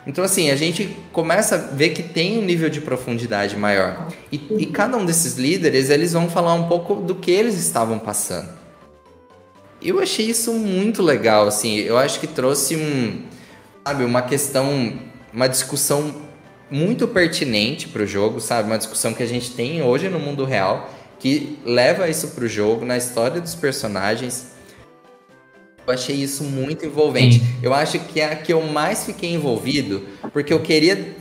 Então, 0.06 0.24
assim, 0.24 0.50
a 0.50 0.56
gente 0.56 0.96
começa 1.12 1.56
a 1.56 1.58
ver 1.58 1.90
que 1.90 2.02
tem 2.02 2.38
um 2.38 2.42
nível 2.42 2.70
de 2.70 2.80
profundidade 2.80 3.54
maior. 3.54 4.08
E, 4.32 4.40
e 4.58 4.66
cada 4.66 4.96
um 4.96 5.04
desses 5.04 5.36
líderes, 5.36 5.90
eles 5.90 6.14
vão 6.14 6.30
falar 6.30 6.54
um 6.54 6.68
pouco 6.68 6.94
do 6.94 7.14
que 7.14 7.30
eles 7.30 7.54
estavam 7.56 7.98
passando. 7.98 8.48
Eu 9.80 10.00
achei 10.00 10.26
isso 10.26 10.54
muito 10.54 11.02
legal, 11.02 11.46
assim. 11.46 11.76
Eu 11.76 11.98
acho 11.98 12.18
que 12.18 12.26
trouxe 12.26 12.76
um, 12.76 13.22
sabe, 13.86 14.04
uma 14.04 14.22
questão, 14.22 14.94
uma 15.32 15.48
discussão 15.48 16.31
muito 16.72 17.06
pertinente 17.06 17.86
para 17.86 18.02
o 18.02 18.06
jogo, 18.06 18.40
sabe? 18.40 18.66
Uma 18.66 18.78
discussão 18.78 19.12
que 19.12 19.22
a 19.22 19.26
gente 19.26 19.50
tem 19.50 19.82
hoje 19.82 20.08
no 20.08 20.18
mundo 20.18 20.46
real, 20.46 20.90
que 21.18 21.58
leva 21.66 22.08
isso 22.08 22.28
para 22.28 22.44
o 22.44 22.48
jogo, 22.48 22.84
na 22.84 22.96
história 22.96 23.40
dos 23.40 23.54
personagens. 23.54 24.52
Eu 25.86 25.92
achei 25.92 26.16
isso 26.16 26.42
muito 26.44 26.86
envolvente. 26.86 27.40
Sim. 27.40 27.46
Eu 27.62 27.74
acho 27.74 27.98
que 27.98 28.20
é 28.20 28.32
a 28.32 28.36
que 28.36 28.52
eu 28.52 28.62
mais 28.62 29.04
fiquei 29.04 29.34
envolvido, 29.34 30.08
porque 30.32 30.50
eu 30.50 30.60
queria 30.60 31.14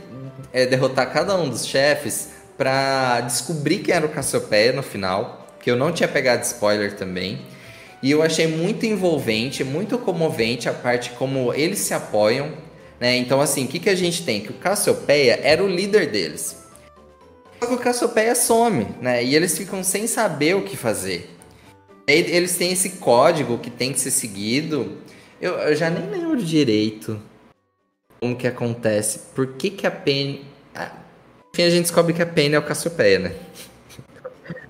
é, 0.54 0.64
derrotar 0.64 1.12
cada 1.12 1.36
um 1.36 1.50
dos 1.50 1.66
chefes 1.66 2.30
para 2.56 3.20
descobrir 3.20 3.80
quem 3.80 3.94
era 3.94 4.06
o 4.06 4.08
Cassiopeia 4.08 4.72
no 4.72 4.82
final, 4.82 5.46
que 5.60 5.70
eu 5.70 5.76
não 5.76 5.92
tinha 5.92 6.08
pegado 6.08 6.42
spoiler 6.44 6.96
também. 6.96 7.42
E 8.02 8.10
eu 8.10 8.22
achei 8.22 8.46
muito 8.46 8.86
envolvente, 8.86 9.62
muito 9.62 9.98
comovente 9.98 10.68
a 10.68 10.72
parte 10.72 11.10
como 11.10 11.52
eles 11.52 11.80
se 11.80 11.92
apoiam, 11.92 12.52
né? 13.02 13.16
Então, 13.16 13.40
assim, 13.40 13.64
o 13.64 13.66
que, 13.66 13.80
que 13.80 13.90
a 13.90 13.96
gente 13.96 14.24
tem? 14.24 14.40
Que 14.40 14.50
o 14.50 14.54
Cassiopeia 14.54 15.40
era 15.42 15.60
o 15.60 15.66
líder 15.66 16.06
deles. 16.06 16.64
Só 17.58 17.66
que 17.66 17.74
o 17.74 17.78
Cassiopeia 17.78 18.32
some, 18.36 18.86
né? 19.00 19.24
E 19.24 19.34
eles 19.34 19.58
ficam 19.58 19.82
sem 19.82 20.06
saber 20.06 20.54
o 20.54 20.62
que 20.62 20.76
fazer. 20.76 21.28
Eles 22.06 22.56
têm 22.56 22.70
esse 22.70 22.90
código 22.90 23.58
que 23.58 23.72
tem 23.72 23.92
que 23.92 23.98
ser 23.98 24.12
seguido. 24.12 24.98
Eu, 25.40 25.54
eu 25.54 25.74
já 25.74 25.90
nem 25.90 26.08
lembro 26.08 26.40
direito 26.40 27.20
como 28.20 28.36
que 28.36 28.46
acontece. 28.46 29.18
Por 29.34 29.48
que, 29.54 29.70
que 29.70 29.84
a 29.84 29.90
Penny. 29.90 30.44
Ah, 30.72 30.92
enfim, 31.52 31.62
a 31.64 31.70
gente 31.70 31.82
descobre 31.82 32.12
que 32.12 32.22
a 32.22 32.26
Penny 32.26 32.54
é 32.54 32.58
o 32.60 32.62
Cassiopeia, 32.62 33.18
né? 33.18 33.32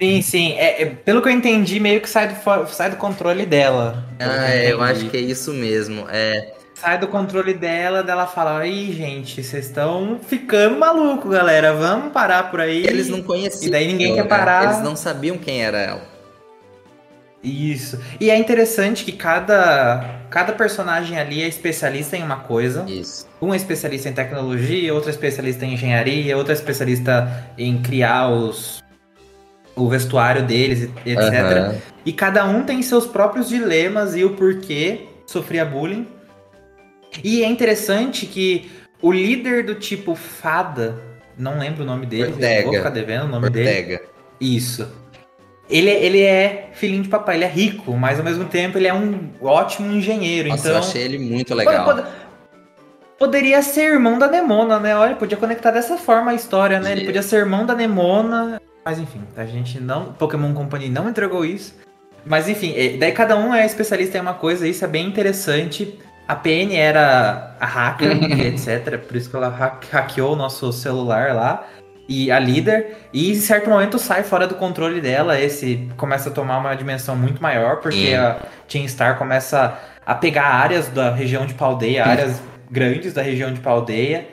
Sim, 0.01 0.23
sim. 0.23 0.53
É, 0.53 0.81
é, 0.81 0.87
pelo 0.87 1.21
que 1.21 1.29
eu 1.29 1.33
entendi, 1.33 1.79
meio 1.79 2.01
que 2.01 2.09
sai 2.09 2.29
do, 2.29 2.67
sai 2.69 2.89
do 2.89 2.97
controle 2.97 3.45
dela. 3.45 4.09
Ah, 4.19 4.55
é, 4.55 4.73
eu 4.73 4.81
acho 4.81 5.11
que 5.11 5.19
é 5.19 5.21
isso 5.21 5.53
mesmo. 5.53 6.07
É 6.09 6.62
sai 6.83 6.99
do 6.99 7.07
controle 7.07 7.55
dela, 7.55 8.03
dela 8.03 8.27
fala: 8.27 8.59
aí, 8.59 8.93
gente, 8.93 9.43
vocês 9.43 9.67
estão 9.67 10.19
ficando 10.21 10.77
maluco, 10.77 11.29
galera. 11.29 11.73
Vamos 11.73 12.13
parar 12.13 12.51
por 12.51 12.61
aí. 12.61 12.85
Eles 12.85 13.09
não 13.09 13.23
conheciam. 13.23 13.69
E 13.69 13.71
daí 13.71 13.87
ninguém 13.87 14.15
quer 14.15 14.27
parar. 14.27 14.65
Eles 14.65 14.81
não 14.81 14.97
sabiam 14.97 15.39
quem 15.39 15.63
era 15.63 15.79
ela. 15.79 16.13
Isso. 17.43 18.01
E 18.21 18.31
é 18.31 18.37
interessante 18.37 19.05
que 19.05 19.13
cada, 19.13 20.21
cada 20.31 20.53
personagem 20.53 21.19
ali 21.19 21.43
é 21.43 21.49
especialista 21.49 22.17
em 22.17 22.23
uma 22.23 22.37
coisa. 22.37 22.85
Isso. 22.89 23.27
Um 23.41 23.53
é 23.53 23.57
especialista 23.57 24.09
em 24.09 24.13
tecnologia, 24.13 24.95
outro 24.95 25.09
é 25.09 25.13
especialista 25.13 25.65
em 25.65 25.75
engenharia, 25.75 26.37
outro 26.37 26.53
é 26.53 26.55
especialista 26.55 27.47
em 27.59 27.83
criar 27.83 28.29
os, 28.29 28.81
o 29.75 29.89
vestuário 29.89 30.45
deles, 30.45 30.89
etc. 31.05 31.73
Uhum. 31.73 31.79
E 32.07 32.13
cada 32.13 32.45
um 32.45 32.63
tem 32.63 32.81
seus 32.81 33.07
próprios 33.07 33.49
dilemas 33.49 34.15
e 34.15 34.25
o 34.25 34.37
porquê 34.37 35.09
sofria 35.27 35.65
bullying. 35.65 36.07
E 37.23 37.43
é 37.43 37.47
interessante 37.49 38.27
que 38.27 38.71
o 39.01 39.11
líder 39.11 39.65
do 39.65 39.75
tipo 39.75 40.15
Fada, 40.15 40.97
não 41.37 41.59
lembro 41.59 41.83
o 41.83 41.87
nome 41.87 42.07
dele, 42.07 42.33
Ortega. 42.33 42.63
vou 42.65 42.75
ficar 42.75 42.91
devendo 42.91 43.25
o 43.25 43.29
nome 43.29 43.47
Ortega. 43.47 43.99
dele. 43.99 44.09
Isso. 44.41 44.89
Ele, 45.69 45.91
ele 45.91 46.21
é 46.21 46.71
filhinho 46.75 47.03
de 47.03 47.09
papai, 47.09 47.37
ele 47.37 47.45
é 47.45 47.49
rico, 47.49 47.93
mas 47.93 48.19
ao 48.19 48.25
mesmo 48.25 48.45
tempo 48.45 48.77
ele 48.77 48.89
é 48.89 48.95
um 48.95 49.31
ótimo 49.41 49.93
engenheiro. 49.93 50.49
Nossa, 50.49 50.69
então, 50.69 50.73
eu 50.73 50.79
achei 50.79 51.03
ele 51.03 51.19
muito 51.19 51.55
legal. 51.55 51.85
Pode, 51.85 52.03
pode, 52.03 52.15
poderia 53.19 53.63
ser 53.63 53.93
irmão 53.93 54.19
da 54.19 54.29
Nemona, 54.29 54.79
né? 54.79 54.97
Olha, 54.97 55.15
podia 55.15 55.37
conectar 55.37 55.71
dessa 55.71 55.97
forma 55.97 56.33
a 56.33 56.35
história, 56.35 56.81
né? 56.81 56.93
Ele 56.93 57.05
podia 57.05 57.23
ser 57.23 57.37
irmão 57.37 57.65
da 57.65 57.75
Nemona. 57.75 58.61
Mas 58.85 58.99
enfim, 58.99 59.23
a 59.37 59.45
gente 59.45 59.81
não. 59.81 60.13
Pokémon 60.13 60.53
Company 60.53 60.89
não 60.89 61.09
entregou 61.09 61.45
isso. 61.45 61.75
Mas 62.25 62.49
enfim, 62.49 62.75
é, 62.77 62.97
daí 62.97 63.13
cada 63.13 63.37
um 63.37 63.55
é 63.55 63.65
especialista 63.65 64.19
em 64.19 64.21
uma 64.21 64.35
coisa, 64.35 64.67
isso 64.67 64.85
é 64.85 64.89
bem 64.89 65.07
interessante. 65.07 65.99
A 66.27 66.37
PN 66.37 66.75
era 66.75 67.57
a 67.61 67.67
hacker, 67.67 68.11
etc. 68.47 68.99
Por 68.99 69.17
isso 69.17 69.31
que 69.31 69.37
ela 69.37 69.79
hackeou 69.91 70.33
o 70.33 70.37
nosso 70.37 70.73
celular 70.73 71.35
lá. 71.35 71.67
e 72.09 72.31
a 72.31 72.39
líder, 72.39 72.97
e 73.13 73.31
em 73.33 73.35
certo 73.37 73.71
momento 73.71 73.99
sai 73.99 74.23
fora 74.23 74.47
do 74.47 74.57
controle 74.57 75.01
dela, 75.01 75.41
esse 75.41 75.89
começa 75.97 76.29
a 76.29 76.33
tomar 76.33 76.59
uma 76.59 76.75
dimensão 76.75 77.17
muito 77.17 77.43
maior, 77.43 77.77
porque 77.77 78.15
a 78.15 78.39
Team 78.69 78.87
Star 78.89 79.17
começa 79.17 79.79
a 80.05 80.15
pegar 80.15 80.45
áreas 80.47 80.89
da 80.89 81.15
região 81.15 81.47
de 81.47 81.55
Paldeia, 81.55 82.05
áreas 82.05 82.43
grandes 82.71 83.15
da 83.15 83.23
região 83.23 83.53
de 83.53 83.61
Paldeia, 83.61 84.29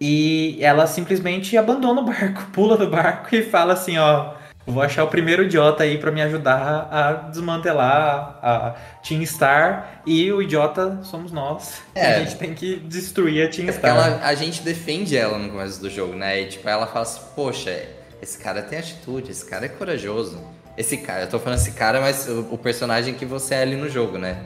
e 0.00 0.58
ela 0.60 0.86
simplesmente 0.86 1.56
abandona 1.56 2.00
o 2.00 2.04
barco, 2.04 2.46
pula 2.52 2.76
do 2.76 2.88
barco 2.88 3.34
e 3.34 3.42
fala 3.42 3.72
assim, 3.72 3.98
ó, 3.98 4.34
vou 4.72 4.82
achar 4.82 5.04
o 5.04 5.08
primeiro 5.08 5.44
idiota 5.44 5.82
aí 5.82 5.98
para 5.98 6.10
me 6.10 6.20
ajudar 6.22 6.88
a 6.90 7.12
desmantelar 7.12 8.38
a 8.42 8.74
Team 9.06 9.24
Star 9.24 10.02
e 10.06 10.30
o 10.30 10.42
idiota 10.42 11.00
somos 11.02 11.32
nós. 11.32 11.80
É. 11.94 12.16
A 12.16 12.18
gente 12.20 12.36
tem 12.36 12.54
que 12.54 12.76
destruir 12.76 13.46
a 13.46 13.50
Team 13.50 13.68
é 13.68 13.72
Star. 13.72 13.90
Ela, 13.90 14.20
a 14.22 14.34
gente 14.34 14.62
defende 14.62 15.16
ela 15.16 15.38
no 15.38 15.50
começo 15.50 15.80
do 15.80 15.88
jogo, 15.88 16.14
né? 16.14 16.42
E 16.42 16.46
tipo, 16.46 16.68
ela 16.68 16.86
fala 16.86 17.02
assim, 17.02 17.20
poxa, 17.34 17.82
esse 18.20 18.38
cara 18.38 18.62
tem 18.62 18.78
atitude, 18.78 19.30
esse 19.30 19.44
cara 19.44 19.66
é 19.66 19.68
corajoso. 19.68 20.38
Esse 20.76 20.98
cara, 20.98 21.22
eu 21.22 21.28
tô 21.28 21.38
falando 21.38 21.58
esse 21.58 21.72
cara, 21.72 22.00
mas 22.00 22.28
o, 22.28 22.48
o 22.52 22.58
personagem 22.58 23.14
que 23.14 23.24
você 23.24 23.56
é 23.56 23.62
ali 23.62 23.74
no 23.74 23.88
jogo, 23.88 24.18
né? 24.18 24.42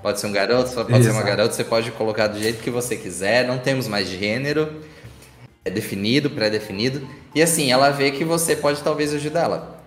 Pode 0.00 0.20
ser 0.20 0.26
um 0.26 0.32
garoto, 0.32 0.70
pode 0.70 0.92
Exato. 0.92 1.04
ser 1.04 1.10
uma 1.10 1.22
garota, 1.22 1.54
você 1.54 1.64
pode 1.64 1.90
colocar 1.90 2.26
do 2.26 2.38
jeito 2.38 2.62
que 2.62 2.70
você 2.70 2.96
quiser, 2.96 3.46
não 3.46 3.58
temos 3.58 3.88
mais 3.88 4.08
gênero 4.08 4.82
é 5.64 5.70
definido, 5.70 6.30
pré-definido. 6.30 7.06
E 7.34 7.42
assim, 7.42 7.72
ela 7.72 7.90
vê 7.90 8.10
que 8.10 8.24
você 8.24 8.54
pode 8.54 8.82
talvez 8.82 9.14
ajudar 9.14 9.44
ela. 9.44 9.84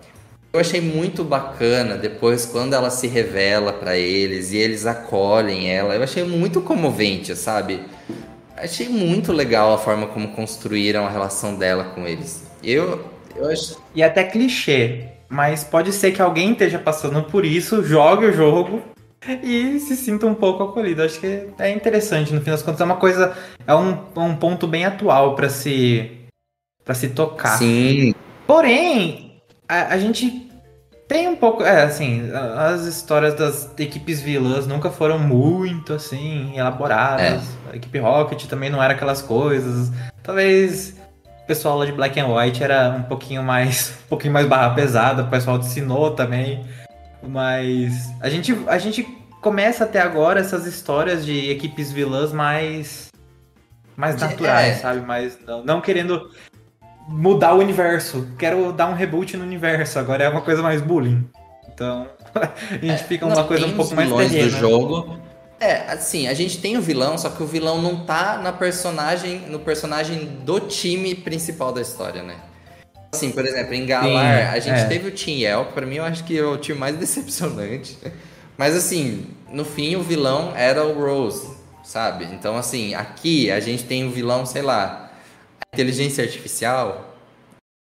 Eu 0.52 0.60
achei 0.60 0.80
muito 0.80 1.22
bacana 1.22 1.96
depois 1.96 2.46
quando 2.46 2.74
ela 2.74 2.90
se 2.90 3.06
revela 3.06 3.72
para 3.72 3.96
eles 3.96 4.52
e 4.52 4.56
eles 4.56 4.86
acolhem 4.86 5.70
ela. 5.70 5.94
Eu 5.94 6.02
achei 6.02 6.24
muito 6.24 6.60
comovente, 6.60 7.36
sabe? 7.36 7.82
Achei 8.56 8.88
muito 8.88 9.32
legal 9.32 9.74
a 9.74 9.78
forma 9.78 10.06
como 10.06 10.28
construíram 10.28 11.06
a 11.06 11.10
relação 11.10 11.54
dela 11.54 11.84
com 11.94 12.06
eles. 12.06 12.44
Eu, 12.64 13.04
eu 13.36 13.46
acho. 13.48 13.76
E 13.94 14.02
até 14.02 14.24
clichê, 14.24 15.04
mas 15.28 15.62
pode 15.62 15.92
ser 15.92 16.12
que 16.12 16.22
alguém 16.22 16.52
esteja 16.52 16.78
passando 16.78 17.22
por 17.24 17.44
isso, 17.44 17.84
jogue 17.84 18.26
o 18.26 18.32
jogo 18.32 18.82
e 19.42 19.80
se 19.80 19.96
sinta 19.96 20.26
um 20.26 20.34
pouco 20.34 20.62
acolhido. 20.62 21.02
Acho 21.02 21.20
que 21.20 21.48
é 21.58 21.70
interessante, 21.70 22.32
no 22.32 22.40
fim 22.40 22.50
das 22.50 22.62
contas, 22.62 22.80
é 22.80 22.84
uma 22.84 22.96
coisa, 22.96 23.36
é 23.66 23.74
um, 23.74 23.98
um 24.16 24.36
ponto 24.36 24.66
bem 24.66 24.84
atual 24.84 25.34
para 25.34 25.48
se 25.48 26.10
para 26.84 26.94
se 26.94 27.10
tocar. 27.10 27.58
Sim. 27.58 28.14
Porém, 28.46 29.42
a, 29.68 29.94
a, 29.94 29.98
gente 29.98 30.50
tem 31.06 31.28
um 31.28 31.36
pouco, 31.36 31.62
é 31.62 31.82
assim, 31.82 32.30
as 32.56 32.86
histórias 32.86 33.34
das 33.34 33.70
equipes 33.78 34.22
vilãs 34.22 34.66
nunca 34.66 34.90
foram 34.90 35.18
muito 35.18 35.92
assim 35.92 36.56
elaboradas. 36.56 37.42
É. 37.68 37.72
A 37.72 37.76
equipe 37.76 37.98
Rocket 37.98 38.46
também 38.46 38.70
não 38.70 38.82
era 38.82 38.94
aquelas 38.94 39.20
coisas. 39.20 39.92
Talvez 40.22 40.96
o 41.42 41.46
pessoal 41.46 41.76
lá 41.76 41.84
de 41.84 41.92
Black 41.92 42.18
and 42.18 42.34
White 42.34 42.62
era 42.62 42.88
um 42.88 43.02
pouquinho 43.02 43.42
mais, 43.42 43.90
um 44.06 44.08
pouquinho 44.08 44.32
mais 44.32 44.46
barra 44.46 44.70
pesada, 44.70 45.24
o 45.24 45.28
pessoal 45.28 45.58
de 45.58 45.66
Sinnoh 45.66 46.12
também 46.12 46.64
mas 47.22 48.10
a 48.20 48.28
gente, 48.28 48.56
a 48.66 48.78
gente 48.78 49.04
começa 49.40 49.84
até 49.84 50.00
agora 50.00 50.40
essas 50.40 50.66
histórias 50.66 51.24
de 51.24 51.50
equipes 51.50 51.90
vilãs 51.90 52.32
mais 52.32 53.08
mais 53.96 54.16
naturais, 54.20 54.76
é. 54.76 54.80
sabe? 54.80 55.00
Mais 55.00 55.38
não, 55.44 55.64
não, 55.64 55.80
querendo 55.80 56.30
mudar 57.08 57.54
o 57.54 57.58
universo. 57.58 58.28
Quero 58.38 58.72
dar 58.72 58.88
um 58.88 58.94
reboot 58.94 59.36
no 59.36 59.42
universo. 59.42 59.98
Agora 59.98 60.22
é 60.22 60.28
uma 60.28 60.42
coisa 60.42 60.62
mais 60.62 60.80
bullying. 60.80 61.28
Então 61.72 62.06
a 62.34 62.74
gente 62.74 62.90
é, 62.90 62.98
fica 62.98 63.26
uma 63.26 63.44
coisa 63.44 63.66
um 63.66 63.74
pouco 63.74 63.94
mais 63.94 64.12
terrena. 64.12 64.44
do 64.44 64.50
jogo. 64.50 65.18
É, 65.60 65.90
assim, 65.90 66.28
a 66.28 66.34
gente 66.34 66.60
tem 66.60 66.76
o 66.76 66.80
vilão, 66.80 67.18
só 67.18 67.28
que 67.30 67.42
o 67.42 67.46
vilão 67.46 67.82
não 67.82 68.04
tá 68.04 68.38
na 68.38 68.52
personagem, 68.52 69.40
no 69.48 69.58
personagem 69.58 70.26
do 70.44 70.60
time 70.60 71.16
principal 71.16 71.72
da 71.72 71.80
história, 71.80 72.22
né? 72.22 72.36
Assim, 73.12 73.30
por 73.30 73.44
exemplo, 73.44 73.74
em 73.74 73.86
Galar, 73.86 74.52
Sim, 74.52 74.56
a 74.56 74.58
gente 74.58 74.80
é. 74.80 74.84
teve 74.84 75.08
o 75.08 75.12
Team 75.12 75.38
Yell, 75.38 75.64
que 75.66 75.72
pra 75.72 75.86
mim 75.86 75.96
eu 75.96 76.04
acho 76.04 76.24
que 76.24 76.38
é 76.38 76.44
o 76.44 76.58
time 76.58 76.78
mais 76.78 76.96
decepcionante. 76.98 77.96
Mas 78.56 78.76
assim, 78.76 79.26
no 79.50 79.64
fim 79.64 79.96
o 79.96 80.02
vilão 80.02 80.52
era 80.54 80.84
o 80.84 80.92
Rose, 80.92 81.48
sabe? 81.82 82.26
Então 82.26 82.56
assim, 82.56 82.94
aqui 82.94 83.50
a 83.50 83.60
gente 83.60 83.84
tem 83.84 84.06
o 84.06 84.10
vilão, 84.10 84.44
sei 84.44 84.62
lá, 84.62 85.10
inteligência 85.72 86.22
artificial, 86.22 87.16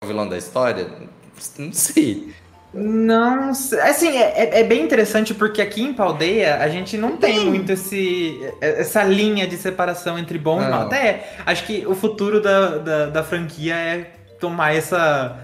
o 0.03 0.07
vilão 0.07 0.27
da 0.27 0.37
história, 0.37 0.87
não 1.57 1.73
sei. 1.73 2.33
Não, 2.71 3.49
assim, 3.49 4.09
é, 4.15 4.43
é, 4.43 4.59
é 4.59 4.63
bem 4.63 4.83
interessante 4.83 5.33
porque 5.33 5.59
aqui 5.59 5.81
em 5.81 5.91
Paldeia 5.91 6.57
a 6.57 6.69
gente 6.69 6.97
não 6.97 7.17
tem, 7.17 7.39
tem 7.39 7.45
muito 7.47 7.71
esse, 7.71 8.39
essa 8.61 9.03
linha 9.03 9.47
de 9.47 9.57
separação 9.57 10.19
entre 10.19 10.37
bom 10.37 10.59
não. 10.59 10.67
e 10.67 10.69
mal. 10.69 10.81
Até 10.83 11.33
acho 11.47 11.65
que 11.65 11.85
o 11.87 11.95
futuro 11.95 12.39
da, 12.39 12.77
da, 12.77 13.05
da 13.07 13.23
franquia 13.23 13.73
é 13.73 14.18
tomar 14.39 14.75
essa. 14.75 15.37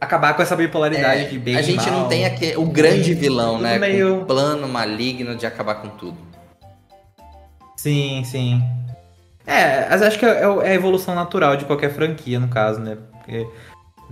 Acabar 0.00 0.34
com 0.34 0.42
essa 0.42 0.54
bipolaridade 0.54 1.22
é, 1.22 1.24
de 1.24 1.38
bem 1.40 1.56
A 1.56 1.62
gente 1.62 1.90
mal, 1.90 2.02
não 2.02 2.08
tem 2.08 2.24
aqui, 2.24 2.54
o 2.56 2.66
grande 2.66 3.14
vilão, 3.14 3.58
né? 3.58 3.78
Meio... 3.78 4.20
Com 4.20 4.26
plano 4.26 4.68
maligno 4.68 5.34
de 5.34 5.44
acabar 5.44 5.74
com 5.76 5.88
tudo. 5.88 6.16
Sim, 7.76 8.22
sim. 8.24 8.62
É, 9.44 9.88
mas 9.90 10.02
acho 10.02 10.18
que 10.18 10.24
é, 10.24 10.42
é 10.42 10.70
a 10.70 10.74
evolução 10.74 11.16
natural 11.16 11.56
de 11.56 11.64
qualquer 11.64 11.90
franquia, 11.90 12.38
no 12.38 12.46
caso, 12.46 12.78
né? 12.78 12.96
Porque 13.12 13.44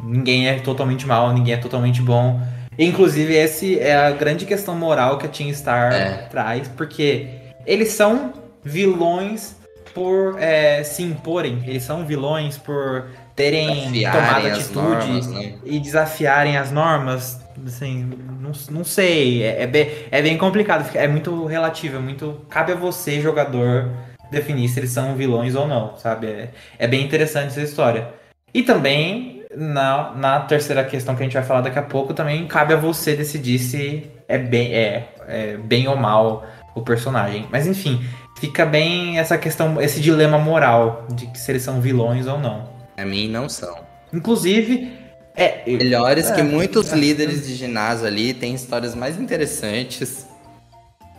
ninguém 0.02 0.48
é 0.48 0.58
totalmente 0.58 1.06
mal, 1.06 1.32
ninguém 1.32 1.54
é 1.54 1.58
totalmente 1.58 2.02
bom. 2.02 2.40
Inclusive, 2.78 3.34
esse 3.34 3.78
é 3.78 3.96
a 3.96 4.10
grande 4.10 4.44
questão 4.44 4.74
moral 4.74 5.18
que 5.18 5.26
a 5.26 5.28
Team 5.28 5.52
Star 5.52 5.92
é. 5.92 6.12
traz, 6.30 6.68
porque 6.68 7.28
eles 7.64 7.90
são 7.90 8.34
vilões 8.62 9.56
por 9.94 10.36
é, 10.38 10.82
se 10.84 11.02
imporem, 11.02 11.62
eles 11.66 11.82
são 11.82 12.04
vilões 12.04 12.58
por 12.58 13.06
terem 13.36 13.92
tomado 14.10 14.46
atitude 14.46 14.74
normas, 14.74 15.26
né? 15.26 15.54
e 15.64 15.78
desafiarem 15.78 16.56
as 16.56 16.72
normas, 16.72 17.38
assim, 17.66 18.10
não, 18.40 18.52
não 18.70 18.82
sei, 18.82 19.42
é, 19.42 19.62
é, 19.62 19.66
bem, 19.66 19.90
é 20.10 20.22
bem 20.22 20.38
complicado, 20.38 20.88
é 20.96 21.06
muito 21.06 21.44
relativo, 21.44 21.98
é 21.98 22.00
muito. 22.00 22.40
Cabe 22.48 22.72
a 22.72 22.74
você, 22.74 23.20
jogador, 23.20 23.90
definir 24.30 24.68
se 24.68 24.80
eles 24.80 24.90
são 24.90 25.14
vilões 25.14 25.54
ou 25.54 25.68
não, 25.68 25.96
sabe? 25.98 26.26
É, 26.26 26.50
é 26.78 26.88
bem 26.88 27.04
interessante 27.04 27.48
essa 27.48 27.60
história. 27.60 28.08
E 28.54 28.62
também, 28.62 29.44
na, 29.54 30.12
na 30.12 30.40
terceira 30.40 30.82
questão 30.82 31.14
que 31.14 31.22
a 31.22 31.26
gente 31.26 31.34
vai 31.34 31.44
falar 31.44 31.60
daqui 31.60 31.78
a 31.78 31.82
pouco, 31.82 32.14
também 32.14 32.46
cabe 32.46 32.72
a 32.72 32.76
você 32.76 33.14
decidir 33.14 33.58
se 33.58 34.10
é 34.26 34.38
bem, 34.38 34.72
é, 34.72 35.08
é 35.28 35.56
bem 35.58 35.86
ou 35.88 35.96
mal 35.96 36.46
o 36.74 36.80
personagem. 36.80 37.46
Mas 37.50 37.66
enfim, 37.66 38.02
fica 38.38 38.64
bem 38.64 39.18
essa 39.18 39.36
questão, 39.36 39.78
esse 39.80 40.00
dilema 40.00 40.38
moral 40.38 41.06
de 41.12 41.38
se 41.38 41.52
eles 41.52 41.62
são 41.62 41.82
vilões 41.82 42.26
ou 42.26 42.38
não. 42.38 42.75
A 42.96 43.04
mim 43.04 43.28
não 43.28 43.48
são. 43.48 43.76
Inclusive, 44.12 44.92
é. 45.36 45.62
Melhores 45.66 46.30
é, 46.30 46.34
que 46.34 46.42
muitos 46.42 46.92
é, 46.92 46.96
líderes 46.96 47.46
de 47.46 47.54
ginásio 47.54 48.06
ali 48.06 48.32
têm 48.32 48.54
histórias 48.54 48.94
mais 48.94 49.20
interessantes. 49.20 50.26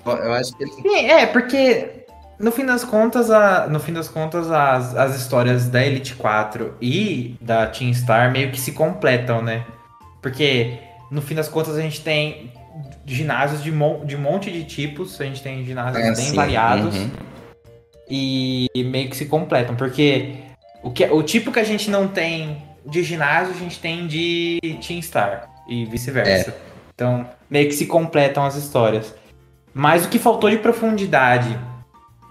Eu 0.06 0.34
acho 0.34 0.58
que. 0.58 0.66
Sim, 0.66 1.06
é, 1.06 1.26
porque 1.28 2.06
no 2.40 2.52
fim 2.52 2.66
das 2.66 2.84
contas, 2.84 3.30
a, 3.30 3.68
no 3.68 3.80
fim 3.80 3.94
das 3.94 4.08
contas, 4.08 4.50
as, 4.52 4.96
as 4.96 5.16
histórias 5.16 5.70
da 5.70 5.86
Elite 5.86 6.16
4 6.16 6.76
e 6.82 7.36
da 7.40 7.68
Team 7.68 7.94
Star 7.94 8.32
meio 8.32 8.52
que 8.52 8.60
se 8.60 8.72
completam, 8.72 9.42
né? 9.42 9.66
Porque 10.22 10.80
no 11.12 11.22
fim 11.22 11.36
das 11.36 11.48
contas 11.48 11.76
a 11.76 11.82
gente 11.82 12.02
tem 12.02 12.52
ginásios 13.06 13.64
de, 13.64 13.72
mon, 13.72 14.06
de 14.06 14.16
um 14.16 14.20
monte 14.20 14.52
de 14.52 14.64
tipos, 14.64 15.20
a 15.22 15.26
gente 15.26 15.44
tem 15.44 15.64
ginásios 15.64 16.04
é, 16.04 16.14
bem 16.14 16.26
sim. 16.26 16.36
variados. 16.36 16.96
Uhum. 16.96 17.10
E 18.10 18.70
meio 18.76 19.10
que 19.10 19.18
se 19.18 19.26
completam, 19.26 19.76
porque 19.76 20.36
o, 20.88 20.92
que, 20.92 21.06
o 21.06 21.22
tipo 21.22 21.52
que 21.52 21.60
a 21.60 21.64
gente 21.66 21.90
não 21.90 22.08
tem 22.08 22.64
de 22.86 23.04
ginásio, 23.04 23.54
a 23.54 23.58
gente 23.58 23.78
tem 23.78 24.08
de 24.08 24.58
Team 24.86 25.02
Star 25.02 25.50
e 25.68 25.86
vice-versa. 25.86 26.52
É. 26.52 26.54
Então, 26.96 27.30
meio 27.50 27.68
que 27.68 27.76
se 27.76 27.86
completam 27.86 28.46
as 28.46 28.56
histórias. 28.56 29.14
Mas 29.74 30.06
o 30.06 30.10
que 30.10 30.18
faltou 30.18 30.50
de 30.50 30.58
profundidade 30.58 31.60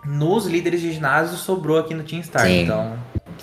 nos 0.07 0.47
líderes 0.47 0.81
de 0.81 0.91
ginásio 0.91 1.37
sobrou 1.37 1.79
aqui 1.79 1.93
no 1.93 2.03
Team 2.03 2.23
Star. 2.23 2.47
Sim. 2.47 2.63
Então, 2.63 2.99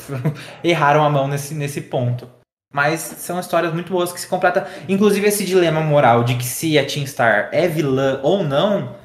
erraram 0.64 1.04
a 1.04 1.10
mão 1.12 1.28
nesse, 1.28 1.54
nesse 1.54 1.82
ponto. 1.82 2.28
Mas 2.74 3.00
são 3.00 3.40
histórias 3.40 3.72
muito 3.72 3.94
boas 3.94 4.12
que 4.12 4.20
se 4.20 4.28
completam. 4.28 4.66
Inclusive, 4.90 5.28
esse 5.28 5.46
dilema 5.46 5.80
moral 5.82 6.24
de 6.24 6.34
que 6.34 6.44
se 6.44 6.80
a 6.80 6.84
Team 6.84 7.06
Star 7.06 7.50
é 7.52 7.68
vilã 7.68 8.20
ou 8.24 8.44
não 8.44 8.96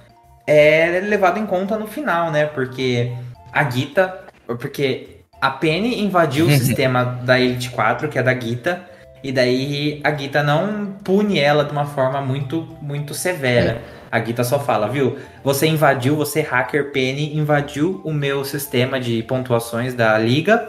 é 0.46 1.00
levado 1.04 1.38
em 1.38 1.44
conta 1.44 1.76
no 1.76 1.86
final, 1.86 2.30
né? 2.30 2.46
Porque 2.46 3.12
a 3.52 3.68
Gita. 3.68 4.24
Porque 4.46 5.17
a 5.40 5.50
Penny 5.50 6.02
invadiu 6.02 6.46
o 6.46 6.50
sistema 6.56 7.04
da 7.22 7.38
Elite 7.38 7.70
4, 7.70 8.08
que 8.08 8.18
é 8.18 8.22
da 8.22 8.38
Gita, 8.38 8.82
e 9.22 9.32
daí 9.32 10.00
a 10.04 10.14
Gita 10.14 10.42
não 10.42 10.94
pune 11.02 11.38
ela 11.38 11.64
de 11.64 11.72
uma 11.72 11.86
forma 11.86 12.20
muito, 12.20 12.68
muito 12.80 13.14
severa. 13.14 13.80
A 14.10 14.20
Gita 14.20 14.44
só 14.44 14.58
fala, 14.58 14.88
viu? 14.88 15.18
Você 15.44 15.66
invadiu, 15.66 16.16
você 16.16 16.40
hacker 16.40 16.92
Penny, 16.92 17.36
invadiu 17.36 18.00
o 18.04 18.12
meu 18.12 18.44
sistema 18.44 18.98
de 18.98 19.22
pontuações 19.24 19.92
da 19.92 20.16
liga. 20.18 20.66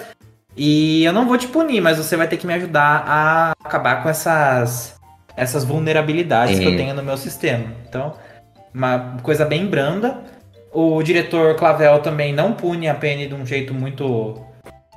E 0.58 1.06
eu 1.06 1.14
não 1.14 1.28
vou 1.28 1.38
te 1.38 1.48
punir, 1.48 1.80
mas 1.80 1.98
você 1.98 2.18
vai 2.18 2.28
ter 2.28 2.38
que 2.38 2.46
me 2.46 2.54
ajudar 2.54 3.04
a 3.08 3.52
acabar 3.64 4.04
com 4.04 4.10
essas, 4.10 4.96
essas 5.38 5.64
vulnerabilidades 5.64 6.60
que 6.60 6.66
eu 6.66 6.76
tenho 6.76 6.94
no 6.94 7.04
meu 7.04 7.16
sistema. 7.16 7.66
Então, 7.88 8.14
uma 8.74 9.18
coisa 9.22 9.46
bem 9.46 9.68
branda. 9.68 10.18
O 10.74 11.02
diretor 11.02 11.56
Clavel 11.56 12.00
também 12.00 12.34
não 12.34 12.54
pune 12.54 12.90
a 12.90 12.94
Penny 12.94 13.28
de 13.28 13.34
um 13.34 13.46
jeito 13.46 13.74
muito 13.74 14.44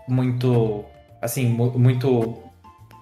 muito, 0.08 0.84
assim, 1.20 1.46
muito 1.46 2.42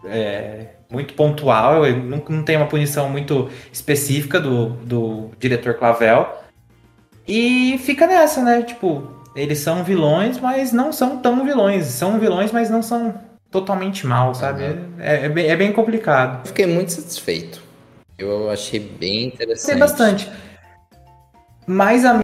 é, 0.04 0.66
muito 0.90 1.14
pontual, 1.14 1.82
não, 1.92 2.22
não 2.28 2.42
tem 2.42 2.56
uma 2.56 2.66
punição 2.66 3.08
muito 3.08 3.48
específica 3.72 4.40
do, 4.40 4.70
do 4.70 5.30
diretor 5.38 5.74
Clavel. 5.74 6.26
E 7.26 7.78
fica 7.78 8.06
nessa, 8.06 8.42
né? 8.42 8.62
Tipo, 8.62 9.08
eles 9.36 9.60
são 9.60 9.84
vilões, 9.84 10.38
mas 10.40 10.72
não 10.72 10.92
são 10.92 11.18
tão 11.18 11.44
vilões. 11.44 11.84
São 11.86 12.18
vilões, 12.18 12.50
mas 12.50 12.68
não 12.68 12.82
são 12.82 13.14
totalmente 13.50 14.06
mal, 14.06 14.34
sabe? 14.34 14.64
Uhum. 14.64 14.94
É, 14.98 15.26
é, 15.26 15.28
bem, 15.28 15.46
é, 15.46 15.56
bem, 15.56 15.72
complicado. 15.72 16.46
Fiquei 16.46 16.66
muito 16.66 16.92
satisfeito. 16.92 17.62
Eu 18.18 18.50
achei 18.50 18.80
bem 18.80 19.26
interessante. 19.26 19.66
Tem 19.70 19.78
bastante. 19.78 20.32
Mas 21.66 22.04
a 22.04 22.20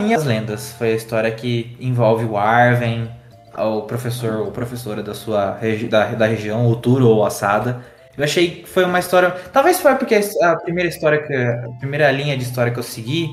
minhas 0.00 0.24
lendas 0.24 0.72
foi 0.72 0.92
a 0.92 0.96
história 0.96 1.30
que 1.30 1.76
envolve 1.80 2.24
o 2.24 2.36
Arven, 2.36 3.10
o 3.56 3.82
professor 3.82 4.40
ou 4.40 4.50
professora 4.50 5.02
da 5.02 5.14
sua 5.14 5.58
da, 5.88 6.06
da 6.06 6.26
região, 6.26 6.66
o 6.66 6.76
Turo 6.76 7.08
ou 7.08 7.24
Assada. 7.24 7.84
Eu 8.16 8.24
achei 8.24 8.50
que 8.50 8.68
foi 8.68 8.84
uma 8.84 8.98
história. 8.98 9.30
Talvez 9.52 9.80
foi 9.80 9.94
porque 9.94 10.18
a 10.42 10.56
primeira 10.56 10.88
história 10.88 11.22
que. 11.22 11.34
A 11.34 11.68
primeira 11.78 12.10
linha 12.10 12.36
de 12.36 12.42
história 12.42 12.72
que 12.72 12.78
eu 12.78 12.82
segui, 12.82 13.30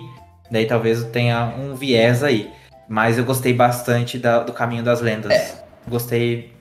daí 0.51 0.65
talvez 0.65 1.03
tenha 1.05 1.53
um 1.57 1.75
viés 1.75 2.23
aí. 2.23 2.49
Mas 2.87 3.17
eu 3.17 3.25
gostei 3.25 3.53
bastante 3.53 4.17
da, 4.17 4.39
do 4.39 4.53
caminho 4.53 4.83
das 4.83 5.01
lendas. 5.01 5.31
É. 5.31 5.51
Gostei. 5.87 6.53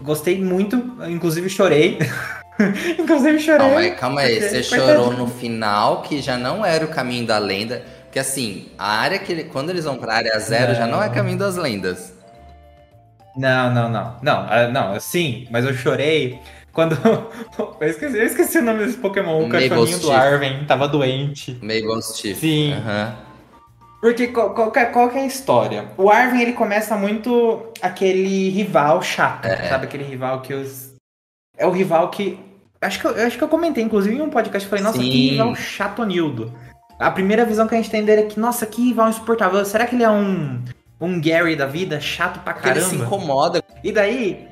Gostei 0.00 0.42
muito, 0.42 0.76
inclusive 1.08 1.48
chorei. 1.48 1.98
inclusive 2.98 3.38
chorei. 3.38 3.58
Calma 3.58 3.78
aí, 3.78 3.90
calma 3.92 4.20
aí. 4.20 4.40
Você 4.40 4.62
chorou 4.62 5.12
no 5.12 5.26
final, 5.26 6.02
que 6.02 6.20
já 6.20 6.36
não 6.36 6.64
era 6.64 6.84
o 6.84 6.88
caminho 6.88 7.26
da 7.26 7.38
lenda. 7.38 7.82
Porque 8.14 8.20
assim, 8.20 8.68
a 8.78 9.00
área 9.00 9.18
que. 9.18 9.42
Quando 9.42 9.70
eles 9.70 9.84
vão 9.84 9.96
pra 9.96 10.14
área 10.14 10.38
zero, 10.38 10.68
não. 10.68 10.74
já 10.76 10.86
não 10.86 11.02
é 11.02 11.08
caminho 11.08 11.36
das 11.36 11.56
lendas. 11.56 12.14
Não, 13.36 13.74
não, 13.74 13.88
não. 13.88 14.16
Não, 14.22 14.46
ah, 14.48 14.68
não, 14.68 15.00
sim, 15.00 15.48
mas 15.50 15.64
eu 15.64 15.74
chorei 15.74 16.38
quando. 16.72 16.94
eu, 17.80 17.88
esqueci, 17.88 18.16
eu 18.16 18.24
esqueci 18.24 18.58
o 18.58 18.62
nome 18.62 18.86
desse 18.86 18.98
Pokémon, 18.98 19.44
o 19.44 19.48
cachorrinho 19.48 19.98
do 19.98 20.12
Arven 20.12 20.64
tava 20.64 20.86
doente. 20.86 21.58
Meigostif. 21.60 22.38
Sim. 22.38 22.74
Uhum. 22.74 23.12
Porque 24.00 24.28
qual, 24.28 24.54
qual, 24.54 24.70
qual, 24.70 25.10
que 25.10 25.18
é 25.18 25.22
a 25.22 25.26
história? 25.26 25.88
O 25.96 26.08
Arven, 26.08 26.40
ele 26.40 26.52
começa 26.52 26.96
muito 26.96 27.72
aquele 27.82 28.48
rival 28.50 29.02
chato, 29.02 29.46
é. 29.46 29.70
sabe? 29.70 29.86
Aquele 29.86 30.04
rival 30.04 30.40
que 30.40 30.54
os. 30.54 30.94
É 31.58 31.66
o 31.66 31.72
rival 31.72 32.10
que. 32.10 32.38
Acho 32.80 33.00
que, 33.00 33.06
eu, 33.06 33.26
acho 33.26 33.36
que 33.36 33.42
eu 33.42 33.48
comentei, 33.48 33.82
inclusive, 33.82 34.14
em 34.14 34.22
um 34.22 34.30
podcast, 34.30 34.66
eu 34.66 34.70
falei, 34.70 34.84
nossa, 34.84 34.98
Sim. 34.98 35.10
que 35.10 35.30
rival 35.30 35.56
chatonildo. 35.56 36.54
A 37.04 37.10
primeira 37.10 37.44
visão 37.44 37.68
que 37.68 37.74
a 37.74 37.76
gente 37.76 37.90
tem 37.90 38.02
dele 38.02 38.22
é 38.22 38.24
que, 38.24 38.40
nossa, 38.40 38.64
que 38.64 38.82
rival 38.82 39.10
insuportável. 39.10 39.62
Será 39.66 39.86
que 39.86 39.94
ele 39.94 40.04
é 40.04 40.10
um, 40.10 40.58
um 40.98 41.20
Gary 41.20 41.54
da 41.54 41.66
vida, 41.66 42.00
chato 42.00 42.42
pra 42.42 42.54
caramba? 42.54 42.80
Ele 42.80 42.88
se 42.88 42.96
incomoda. 42.96 43.62
E 43.82 43.92
daí, 43.92 44.48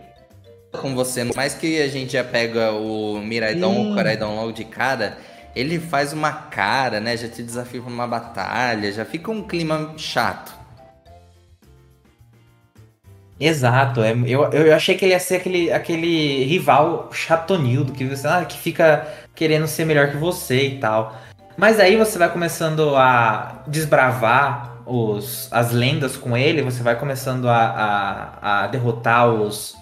com 0.70 0.94
você, 0.94 1.24
mais 1.34 1.54
que 1.54 1.80
a 1.80 1.88
gente 1.88 2.12
já 2.12 2.22
pega 2.22 2.72
o 2.72 3.18
Miraidon, 3.20 3.92
o 3.92 3.94
Coraidon 3.94 4.36
logo 4.36 4.52
de 4.52 4.66
cara, 4.66 5.16
ele 5.56 5.80
faz 5.80 6.12
uma 6.12 6.30
cara, 6.30 7.00
né? 7.00 7.16
Já 7.16 7.26
te 7.26 7.42
desafia 7.42 7.80
pra 7.80 7.90
uma 7.90 8.06
batalha, 8.06 8.92
já 8.92 9.06
fica 9.06 9.30
um 9.30 9.42
clima 9.42 9.94
chato. 9.96 10.52
Exato, 13.40 14.02
é, 14.02 14.12
eu, 14.26 14.44
eu 14.52 14.74
achei 14.74 14.94
que 14.94 15.06
ele 15.06 15.12
ia 15.12 15.18
ser 15.18 15.36
aquele, 15.36 15.72
aquele 15.72 16.44
rival 16.44 17.08
chatonildo 17.12 17.94
que, 17.94 18.04
você, 18.04 18.28
ah, 18.28 18.44
que 18.44 18.58
fica 18.58 19.08
querendo 19.34 19.66
ser 19.66 19.86
melhor 19.86 20.10
que 20.10 20.18
você 20.18 20.66
e 20.66 20.78
tal. 20.78 21.18
Mas 21.56 21.78
aí 21.78 21.96
você 21.96 22.18
vai 22.18 22.30
começando 22.30 22.96
a 22.96 23.62
desbravar 23.66 24.72
os, 24.86 25.48
as 25.50 25.72
lendas 25.72 26.16
com 26.16 26.36
ele, 26.36 26.62
você 26.62 26.82
vai 26.82 26.98
começando 26.98 27.48
a, 27.48 27.58
a, 28.42 28.64
a 28.64 28.66
derrotar 28.66 29.28
os, 29.28 29.76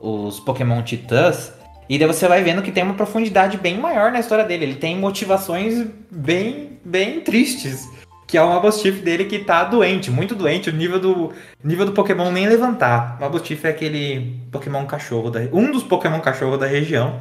os 0.00 0.40
Pokémon 0.40 0.82
Titãs. 0.82 1.52
E 1.88 1.98
daí 1.98 2.06
você 2.06 2.26
vai 2.26 2.42
vendo 2.42 2.62
que 2.62 2.72
tem 2.72 2.82
uma 2.82 2.94
profundidade 2.94 3.58
bem 3.58 3.78
maior 3.78 4.10
na 4.10 4.20
história 4.20 4.44
dele. 4.44 4.64
Ele 4.64 4.74
tem 4.76 4.96
motivações 4.98 5.86
bem, 6.10 6.78
bem 6.84 7.20
tristes. 7.20 7.88
Que 8.26 8.38
é 8.38 8.42
o 8.42 8.48
Mabostiff 8.48 9.02
dele 9.02 9.26
que 9.26 9.40
tá 9.40 9.62
doente, 9.64 10.10
muito 10.10 10.34
doente. 10.34 10.70
O 10.70 10.72
nível 10.72 10.98
do, 10.98 11.32
nível 11.62 11.84
do 11.84 11.92
Pokémon 11.92 12.30
nem 12.30 12.48
levantar. 12.48 13.16
O 13.18 13.22
Mabostiff 13.22 13.66
é 13.66 13.70
aquele 13.70 14.40
Pokémon 14.50 14.86
cachorro, 14.86 15.30
da, 15.30 15.40
um 15.52 15.70
dos 15.70 15.82
Pokémon 15.82 16.20
cachorro 16.20 16.56
da 16.56 16.66
região. 16.66 17.20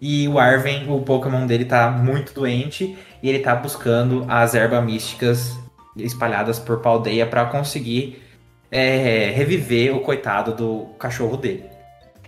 E 0.00 0.28
o 0.28 0.38
Arven, 0.38 0.90
o 0.90 1.00
Pokémon 1.00 1.46
dele 1.46 1.64
tá 1.64 1.90
muito 1.90 2.34
doente. 2.34 2.96
E 3.22 3.28
ele 3.28 3.38
tá 3.40 3.54
buscando 3.54 4.24
as 4.28 4.54
ervas 4.54 4.84
místicas 4.84 5.58
espalhadas 5.96 6.58
por 6.58 6.80
Paldeia 6.80 7.26
para 7.26 7.46
conseguir 7.46 8.22
é, 8.70 9.32
reviver 9.34 9.94
o 9.94 10.00
coitado 10.00 10.54
do 10.54 10.86
cachorro 10.98 11.36
dele. 11.36 11.64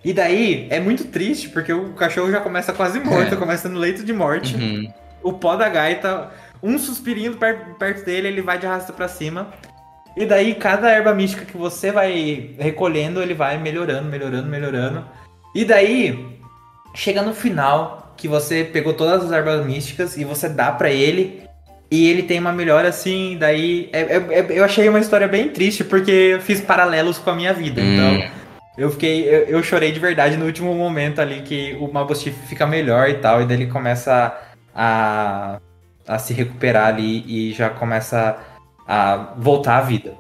E 0.05 0.12
daí 0.12 0.66
é 0.70 0.81
muito 0.81 1.05
triste, 1.07 1.49
porque 1.49 1.73
o 1.73 1.93
cachorro 1.93 2.31
já 2.31 2.40
começa 2.40 2.73
quase 2.73 3.01
morto, 3.01 3.35
é. 3.35 3.36
começa 3.36 3.69
no 3.69 3.78
leito 3.78 4.05
de 4.05 4.12
morte. 4.12 4.55
Uhum. 4.55 4.93
O 5.23 5.32
pó 5.32 5.57
da 5.57 5.69
gaita, 5.69 6.31
um 6.62 6.78
suspirinho 6.78 7.36
perto, 7.36 7.74
perto 7.74 8.05
dele, 8.05 8.28
ele 8.28 8.40
vai 8.40 8.59
de 8.59 8.66
arrasto 8.66 8.93
para 8.93 9.09
cima. 9.09 9.49
E 10.16 10.24
daí, 10.24 10.55
cada 10.55 10.90
erva 10.90 11.15
mística 11.15 11.45
que 11.45 11.57
você 11.57 11.93
vai 11.93 12.55
recolhendo, 12.59 13.20
ele 13.23 13.35
vai 13.35 13.59
melhorando, 13.59 14.09
melhorando, 14.09 14.49
melhorando. 14.49 15.05
E 15.55 15.65
daí, 15.65 16.38
chega 16.94 17.23
no 17.23 17.35
final, 17.35 18.15
que 18.16 18.28
você 18.28 18.65
pegou 18.65 18.93
todas 18.93 19.24
as 19.24 19.32
ervas 19.32 19.65
místicas 19.65 20.16
e 20.16 20.24
você 20.24 20.48
dá 20.48 20.73
para 20.73 20.90
ele. 20.90 21.43
E 21.90 22.09
ele 22.09 22.23
tem 22.23 22.39
uma 22.39 22.52
melhora 22.52 22.89
assim, 22.89 23.36
daí. 23.39 23.89
É, 23.93 24.01
é, 24.01 24.16
é, 24.16 24.47
eu 24.51 24.65
achei 24.65 24.89
uma 24.89 25.01
história 25.01 25.27
bem 25.27 25.48
triste, 25.48 25.82
porque 25.82 26.10
eu 26.10 26.40
fiz 26.40 26.60
paralelos 26.60 27.19
com 27.19 27.31
a 27.31 27.35
minha 27.35 27.55
vida. 27.55 27.81
Hum. 27.81 27.94
Então, 27.94 28.31
eu 28.77 28.90
fiquei. 28.90 29.27
Eu, 29.27 29.44
eu, 29.44 29.62
chorei 29.62 29.90
de 29.90 29.98
verdade 29.98 30.36
no 30.36 30.44
último 30.44 30.74
momento 30.74 31.20
ali 31.20 31.40
que 31.40 31.77
o 31.81 31.90
Mabostiff 31.90 32.47
fica 32.47 32.66
melhor 32.66 33.09
e 33.09 33.15
tal, 33.15 33.40
e 33.40 33.47
daí 33.47 33.56
ele 33.56 33.66
começa 33.66 34.36
a, 34.74 35.59
a 36.06 36.19
se 36.19 36.35
recuperar 36.35 36.89
ali 36.89 37.24
e 37.27 37.52
já 37.55 37.70
começa 37.70 38.39
a 38.86 39.32
voltar 39.39 39.78
à 39.78 39.81
vida. 39.81 40.12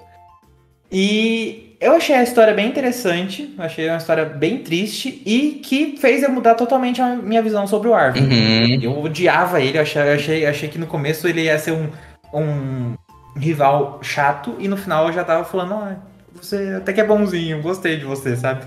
E 0.90 1.67
eu 1.80 1.92
achei 1.92 2.14
a 2.16 2.22
história 2.22 2.52
bem 2.52 2.68
interessante, 2.68 3.54
achei 3.56 3.88
uma 3.88 3.98
história 3.98 4.24
bem 4.24 4.62
triste 4.62 5.22
e 5.24 5.60
que 5.64 5.96
fez 5.96 6.22
eu 6.22 6.30
mudar 6.30 6.54
totalmente 6.54 7.00
a 7.00 7.14
minha 7.14 7.40
visão 7.40 7.66
sobre 7.66 7.88
o 7.88 7.94
Arvin. 7.94 8.22
Uhum. 8.24 8.82
Eu 8.82 8.98
odiava 9.00 9.60
ele, 9.60 9.78
eu 9.78 9.82
achei, 9.82 10.02
achei, 10.02 10.46
achei 10.46 10.68
que 10.68 10.78
no 10.78 10.86
começo 10.86 11.28
ele 11.28 11.42
ia 11.42 11.58
ser 11.58 11.72
um, 11.72 11.88
um 12.34 12.94
rival 13.36 14.00
chato 14.02 14.56
e 14.58 14.66
no 14.66 14.76
final 14.76 15.06
eu 15.06 15.12
já 15.12 15.22
tava 15.22 15.44
falando, 15.44 15.74
ah, 15.74 15.96
você 16.34 16.74
até 16.76 16.92
que 16.92 17.00
é 17.00 17.04
bonzinho, 17.04 17.62
gostei 17.62 17.96
de 17.96 18.04
você, 18.04 18.36
sabe? 18.36 18.64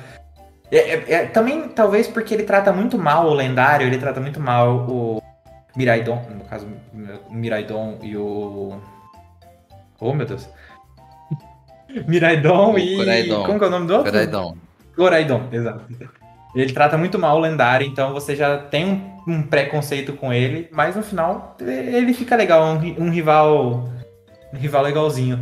É, 0.72 0.78
é, 0.78 1.06
é, 1.10 1.26
também, 1.26 1.68
talvez 1.68 2.08
porque 2.08 2.34
ele 2.34 2.44
trata 2.44 2.72
muito 2.72 2.98
mal 2.98 3.28
o 3.28 3.34
lendário, 3.34 3.86
ele 3.86 3.98
trata 3.98 4.22
muito 4.22 4.40
mal 4.40 4.90
o 4.90 5.22
Miraidon, 5.76 6.26
no 6.34 6.46
caso, 6.46 6.66
o 7.30 7.34
Miraidon 7.34 8.00
e 8.02 8.16
o. 8.16 8.80
Oh, 10.00 10.14
meu 10.14 10.26
Deus. 10.26 10.50
Miraidon 12.08 12.78
e. 12.78 12.98
Coraidon. 12.98 13.44
Como 13.44 13.60
que 13.60 13.66
é 13.66 13.68
o 13.68 13.72
nome 13.72 13.88
do 13.88 13.94
outro? 13.94 14.12
Coraidon. 14.12 14.56
Coraidon, 14.96 15.44
exato. 15.52 15.82
Ele 16.56 16.74
trata 16.74 16.98
muito 16.98 17.18
mal 17.18 17.38
o 17.38 17.40
lendário, 17.40 17.88
então 17.88 18.14
você 18.14 18.36
já 18.36 18.58
tem 18.58 18.86
um, 18.86 19.32
um 19.32 19.42
preconceito 19.44 20.14
com 20.14 20.34
ele, 20.34 20.68
mas 20.72 20.96
no 20.96 21.04
final 21.04 21.56
ele 21.62 22.14
fica 22.14 22.36
legal, 22.36 22.64
um, 22.64 23.06
um 23.06 23.10
rival. 23.10 23.90
Um 24.54 24.58
rival 24.58 24.84
legalzinho. 24.84 25.40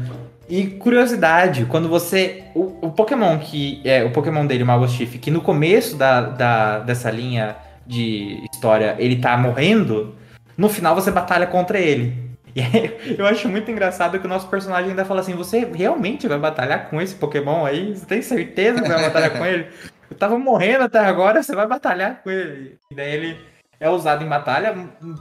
E 0.48 0.66
curiosidade, 0.66 1.66
quando 1.66 1.88
você. 1.88 2.44
O, 2.56 2.88
o, 2.88 2.92
Pokémon 2.92 3.38
que. 3.40 3.82
É, 3.84 4.04
o 4.04 4.12
Pokémon 4.12 4.46
dele, 4.46 4.64
o 4.64 5.08
que 5.20 5.32
no 5.32 5.42
começo 5.42 5.96
da, 5.96 6.22
da, 6.22 6.80
dessa 6.80 7.10
linha 7.12 7.56
de 7.86 8.44
história 8.52 8.96
ele 9.00 9.16
tá 9.16 9.36
morrendo, 9.36 10.16
no 10.56 10.70
final 10.70 10.94
você 10.94 11.12
batalha 11.12 11.48
contra 11.48 11.80
ele. 11.80 12.29
E 12.56 12.62
aí, 12.62 13.16
eu 13.18 13.26
acho 13.26 13.48
muito 13.48 13.70
engraçado 13.70 14.20
que 14.20 14.26
o 14.26 14.30
nosso 14.30 14.48
personagem 14.48 14.92
ainda 14.92 15.06
fala 15.06 15.22
assim: 15.22 15.36
você 15.36 15.60
realmente 15.66 16.28
vai 16.28 16.38
batalhar 16.38 16.90
com 16.90 17.02
esse 17.02 17.16
Pokémon 17.16 17.66
aí? 17.66 17.96
Você 17.96 18.06
tem 18.06 18.22
certeza 18.22 18.82
que 18.82 18.88
vai 18.88 19.02
batalhar 19.02 19.38
com 19.38 19.46
ele? 19.46 19.68
Eu 20.10 20.18
tava 20.18 20.38
morrendo 20.40 20.84
até 20.84 21.00
agora, 21.00 21.44
você 21.44 21.56
vai 21.56 21.68
batalhar 21.68 22.24
com 22.24 22.32
ele. 22.32 22.78
E 22.92 22.96
daí 22.96 23.14
ele 23.14 23.38
é 23.80 23.90
usado 23.90 24.24
em 24.24 24.28
batalha. 24.28 24.76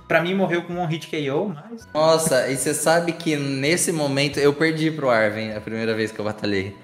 Para 0.06 0.20
mim 0.22 0.34
morreu 0.34 0.62
com 0.62 0.72
um 0.74 0.86
hit 0.86 1.08
KO, 1.08 1.54
mas. 1.54 1.86
Nossa, 1.92 2.48
e 2.48 2.56
você 2.56 2.72
sabe 2.72 3.12
que 3.12 3.36
nesse 3.36 3.92
momento 3.92 4.38
eu 4.38 4.52
perdi 4.54 4.90
pro 4.90 5.10
Arven 5.10 5.54
a 5.54 5.60
primeira 5.60 5.94
vez 5.94 6.10
que 6.10 6.18
eu 6.18 6.24
batalhei. 6.24 6.74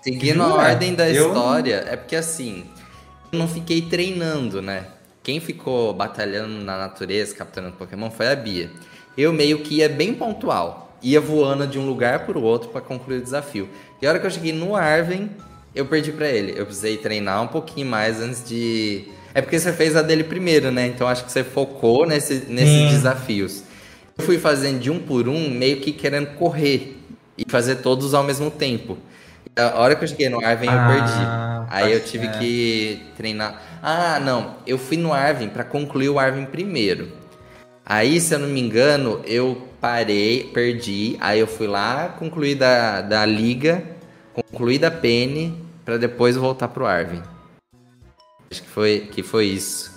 Seguindo 0.00 0.42
a 0.42 0.54
ordem 0.54 0.94
da 0.94 1.10
eu... 1.10 1.26
história, 1.26 1.84
é 1.88 1.96
porque 1.96 2.16
assim, 2.16 2.64
eu 3.32 3.38
não 3.38 3.48
fiquei 3.48 3.82
treinando, 3.82 4.62
né? 4.62 4.86
Quem 5.22 5.40
ficou 5.40 5.92
batalhando 5.92 6.64
na 6.64 6.78
natureza, 6.78 7.34
capturando 7.34 7.76
Pokémon, 7.76 8.10
foi 8.10 8.28
a 8.28 8.36
Bia. 8.36 8.70
Eu 9.18 9.32
meio 9.32 9.58
que 9.58 9.76
ia 9.76 9.88
bem 9.88 10.14
pontual. 10.14 10.96
Ia 11.02 11.20
voando 11.20 11.66
de 11.66 11.78
um 11.78 11.86
lugar 11.86 12.20
para 12.24 12.38
o 12.38 12.42
outro 12.42 12.70
para 12.70 12.80
concluir 12.80 13.18
o 13.18 13.22
desafio. 13.22 13.68
E 14.00 14.06
a 14.06 14.10
hora 14.10 14.18
que 14.18 14.26
eu 14.26 14.30
cheguei 14.30 14.52
no 14.52 14.74
Arven, 14.76 15.28
eu 15.74 15.84
perdi 15.86 16.12
para 16.12 16.28
ele. 16.28 16.54
Eu 16.56 16.64
precisei 16.64 16.96
treinar 16.96 17.42
um 17.42 17.48
pouquinho 17.48 17.86
mais 17.86 18.20
antes 18.20 18.42
de 18.48 19.04
é 19.34 19.40
porque 19.40 19.58
você 19.58 19.72
fez 19.72 19.94
a 19.94 20.02
dele 20.02 20.24
primeiro, 20.24 20.72
né? 20.72 20.86
Então 20.86 21.06
acho 21.06 21.24
que 21.24 21.30
você 21.30 21.44
focou 21.44 22.06
nesse, 22.06 22.46
nesses 22.48 22.90
desafios. 22.90 23.62
Eu 24.16 24.24
fui 24.24 24.38
fazendo 24.38 24.80
de 24.80 24.90
um 24.90 24.98
por 24.98 25.28
um, 25.28 25.50
meio 25.50 25.76
que 25.76 25.92
querendo 25.92 26.34
correr 26.34 26.96
e 27.36 27.44
fazer 27.48 27.76
todos 27.76 28.14
ao 28.14 28.24
mesmo 28.24 28.50
tempo. 28.50 28.98
A 29.56 29.80
hora 29.80 29.94
que 29.94 30.02
eu 30.02 30.08
cheguei 30.08 30.28
no 30.28 30.44
Arvin, 30.44 30.66
eu 30.66 30.72
Ah, 30.72 31.66
perdi. 31.68 31.74
Aí 31.76 31.92
eu 31.92 32.00
tive 32.00 32.26
ser. 32.26 32.38
que 32.38 33.00
treinar. 33.16 33.62
Ah, 33.82 34.18
não. 34.20 34.56
Eu 34.66 34.78
fui 34.78 34.96
no 34.96 35.12
Arvin 35.12 35.48
pra 35.48 35.62
concluir 35.62 36.08
o 36.08 36.18
Arvin 36.18 36.44
primeiro. 36.44 37.12
Aí, 37.88 38.20
se 38.20 38.34
eu 38.34 38.38
não 38.38 38.48
me 38.48 38.60
engano, 38.60 39.22
eu 39.24 39.66
parei, 39.80 40.44
perdi. 40.52 41.16
Aí 41.20 41.40
eu 41.40 41.46
fui 41.46 41.66
lá, 41.66 42.14
concluí 42.18 42.54
da, 42.54 43.00
da 43.00 43.24
Liga, 43.24 43.82
concluí 44.34 44.78
da 44.78 44.90
Penny, 44.90 45.54
pra 45.86 45.96
depois 45.96 46.36
voltar 46.36 46.68
pro 46.68 46.84
Arvin. 46.84 47.22
Acho 48.50 48.62
que 48.62 48.68
foi, 48.68 49.08
que 49.10 49.22
foi 49.22 49.46
isso. 49.46 49.90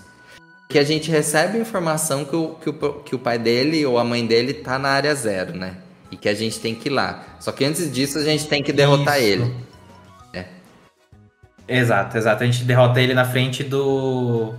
Que 0.69 0.79
a 0.79 0.85
gente 0.85 1.11
recebe 1.11 1.57
informação 1.57 2.23
que 2.23 2.33
o, 2.33 2.55
que, 2.55 2.69
o, 2.69 2.93
que 3.03 3.13
o 3.13 3.19
pai 3.19 3.37
dele 3.37 3.85
ou 3.85 3.99
a 3.99 4.05
mãe 4.05 4.25
dele 4.25 4.53
tá 4.53 4.79
na 4.79 4.87
área 4.87 5.13
zero, 5.13 5.53
né? 5.53 5.75
E 6.09 6.15
que 6.15 6.29
a 6.29 6.33
gente 6.33 6.61
tem 6.61 6.73
que 6.73 6.87
ir 6.87 6.91
lá. 6.91 7.25
Só 7.41 7.51
que 7.51 7.65
antes 7.65 7.91
disso 7.91 8.17
a 8.17 8.23
gente 8.23 8.47
tem 8.47 8.63
que 8.63 8.71
derrotar 8.71 9.17
Isso. 9.17 9.27
ele. 9.27 9.55
É. 10.33 10.45
Exato, 11.67 12.17
exato. 12.17 12.43
A 12.43 12.45
gente 12.45 12.63
derrota 12.63 13.01
ele 13.01 13.13
na 13.13 13.25
frente 13.25 13.63
do. 13.63 14.53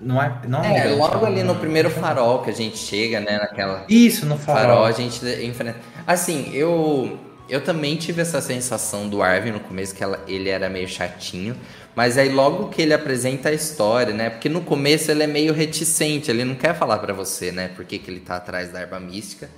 Não 0.00 0.22
é. 0.22 0.40
Não 0.46 0.64
É, 0.64 0.88
é 0.92 0.94
logo 0.94 1.24
ali 1.26 1.42
no 1.42 1.56
primeiro 1.56 1.90
farol 1.90 2.42
que 2.42 2.50
a 2.50 2.54
gente 2.54 2.76
chega, 2.78 3.18
né? 3.20 3.38
Naquela 3.38 3.84
Isso, 3.88 4.26
no 4.26 4.38
farol, 4.38 4.60
farol. 4.62 4.84
a 4.84 4.92
gente 4.92 5.24
enfrenta. 5.44 5.78
Assim, 6.06 6.50
eu 6.54 7.18
eu 7.48 7.62
também 7.64 7.96
tive 7.96 8.20
essa 8.20 8.42
sensação 8.42 9.08
do 9.08 9.22
Arvin 9.22 9.52
no 9.52 9.60
começo, 9.60 9.94
que 9.94 10.04
ela- 10.04 10.22
ele 10.28 10.50
era 10.50 10.68
meio 10.68 10.86
chatinho. 10.86 11.56
Mas 11.96 12.18
aí 12.18 12.28
logo 12.28 12.68
que 12.68 12.82
ele 12.82 12.92
apresenta 12.92 13.48
a 13.48 13.52
história, 13.52 14.12
né? 14.12 14.28
Porque 14.30 14.48
no 14.50 14.60
começo 14.60 15.10
ele 15.10 15.22
é 15.22 15.26
meio 15.26 15.52
reticente, 15.54 16.30
ele 16.30 16.44
não 16.44 16.54
quer 16.54 16.74
falar 16.74 16.98
pra 16.98 17.12
você, 17.14 17.50
né? 17.50 17.68
Por 17.74 17.84
que, 17.86 17.98
que 17.98 18.10
ele 18.10 18.20
tá 18.20 18.36
atrás 18.36 18.70
da 18.70 18.80
arma 18.80 19.00
mística. 19.00 19.48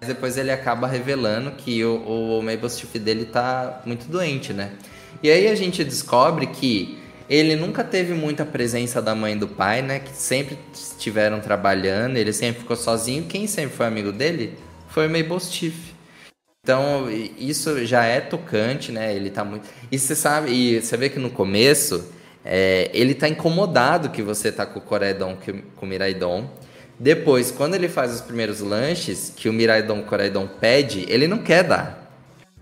Mas 0.00 0.08
depois 0.08 0.36
ele 0.36 0.50
acaba 0.50 0.86
revelando 0.88 1.52
que 1.52 1.82
o, 1.84 2.38
o 2.38 2.42
Mabel 2.42 2.68
Stiff 2.68 2.98
dele 2.98 3.24
tá 3.26 3.80
muito 3.86 4.06
doente, 4.08 4.52
né? 4.52 4.72
E 5.22 5.30
aí 5.30 5.46
a 5.48 5.54
gente 5.54 5.82
descobre 5.84 6.48
que 6.48 6.98
ele 7.28 7.56
nunca 7.56 7.82
teve 7.82 8.14
muita 8.14 8.44
presença 8.44 9.02
da 9.02 9.14
mãe 9.14 9.34
e 9.34 9.38
do 9.38 9.48
pai, 9.48 9.82
né? 9.82 9.98
Que 9.98 10.16
sempre 10.16 10.58
estiveram 10.72 11.40
trabalhando, 11.40 12.16
ele 12.16 12.32
sempre 12.32 12.60
ficou 12.60 12.76
sozinho. 12.76 13.24
Quem 13.24 13.46
sempre 13.46 13.76
foi 13.76 13.86
amigo 13.86 14.12
dele 14.12 14.56
foi 14.88 15.06
o 15.06 15.10
Mabel 15.10 15.40
Stiff. 15.40 15.94
Então, 16.62 17.08
isso 17.38 17.84
já 17.84 18.04
é 18.04 18.20
tocante, 18.20 18.90
né? 18.90 19.14
Ele 19.14 19.30
tá 19.30 19.44
muito. 19.44 19.68
E 19.90 19.98
você 19.98 20.16
sabe, 20.16 20.50
e 20.50 20.80
você 20.80 20.96
vê 20.96 21.08
que 21.08 21.18
no 21.18 21.30
começo, 21.30 22.12
é, 22.44 22.90
ele 22.92 23.14
tá 23.14 23.28
incomodado 23.28 24.10
que 24.10 24.22
você 24.22 24.50
tá 24.50 24.66
com 24.66 24.78
o 24.78 24.82
Coraidon, 24.82 25.36
com 25.76 25.86
o 25.86 25.88
Miraidon. 25.88 26.50
Depois, 26.98 27.50
quando 27.50 27.74
ele 27.74 27.88
faz 27.88 28.14
os 28.14 28.20
primeiros 28.20 28.60
lanches, 28.60 29.32
que 29.36 29.48
o 29.48 29.52
Miraidon, 29.52 30.02
Coraidon 30.02 30.48
pede, 30.60 31.04
ele 31.08 31.28
não 31.28 31.38
quer 31.38 31.62
dar. 31.62 32.10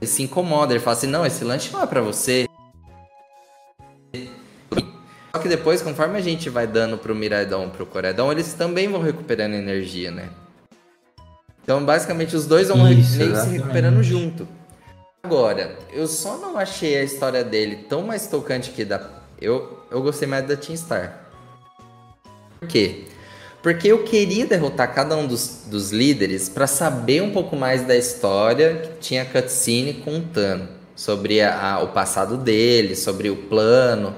Ele 0.00 0.10
se 0.10 0.22
incomoda, 0.22 0.72
ele 0.72 0.80
fala 0.80 0.96
assim: 0.96 1.06
não, 1.06 1.24
esse 1.24 1.44
lanche 1.44 1.72
não 1.72 1.82
é 1.82 1.86
pra 1.86 2.00
você. 2.00 2.46
Só 5.34 5.40
que 5.40 5.48
depois, 5.48 5.82
conforme 5.82 6.16
a 6.16 6.20
gente 6.20 6.48
vai 6.48 6.64
dando 6.64 6.96
pro 6.96 7.12
Miraidon, 7.12 7.68
pro 7.68 7.84
Coraidon, 7.84 8.30
eles 8.30 8.52
também 8.54 8.86
vão 8.86 9.02
recuperando 9.02 9.54
energia, 9.54 10.12
né? 10.12 10.28
Então, 11.64 11.84
basicamente, 11.84 12.36
os 12.36 12.46
dois 12.46 12.68
vão 12.68 12.76
Isso, 12.92 13.18
meio 13.18 13.34
se 13.34 13.48
recuperando 13.48 14.00
junto. 14.00 14.46
Agora, 15.24 15.76
eu 15.92 16.06
só 16.06 16.36
não 16.36 16.56
achei 16.56 16.96
a 16.96 17.02
história 17.02 17.42
dele 17.42 17.84
tão 17.88 18.02
mais 18.02 18.28
tocante 18.28 18.70
que 18.70 18.84
da. 18.84 19.10
Eu, 19.40 19.80
eu 19.90 20.00
gostei 20.02 20.28
mais 20.28 20.46
da 20.46 20.56
Team 20.56 20.76
Star. 20.76 21.24
Por 22.60 22.68
quê? 22.68 23.02
Porque 23.60 23.88
eu 23.88 24.04
queria 24.04 24.46
derrotar 24.46 24.94
cada 24.94 25.16
um 25.16 25.26
dos, 25.26 25.62
dos 25.66 25.90
líderes 25.90 26.48
pra 26.48 26.68
saber 26.68 27.22
um 27.22 27.32
pouco 27.32 27.56
mais 27.56 27.82
da 27.84 27.96
história 27.96 28.76
que 28.76 28.98
tinha 29.00 29.24
cutscene 29.24 29.94
contando 29.94 30.68
sobre 30.94 31.40
a- 31.40 31.72
a- 31.72 31.82
o 31.82 31.88
passado 31.88 32.36
dele, 32.36 32.94
sobre 32.94 33.30
o 33.30 33.36
plano. 33.36 34.14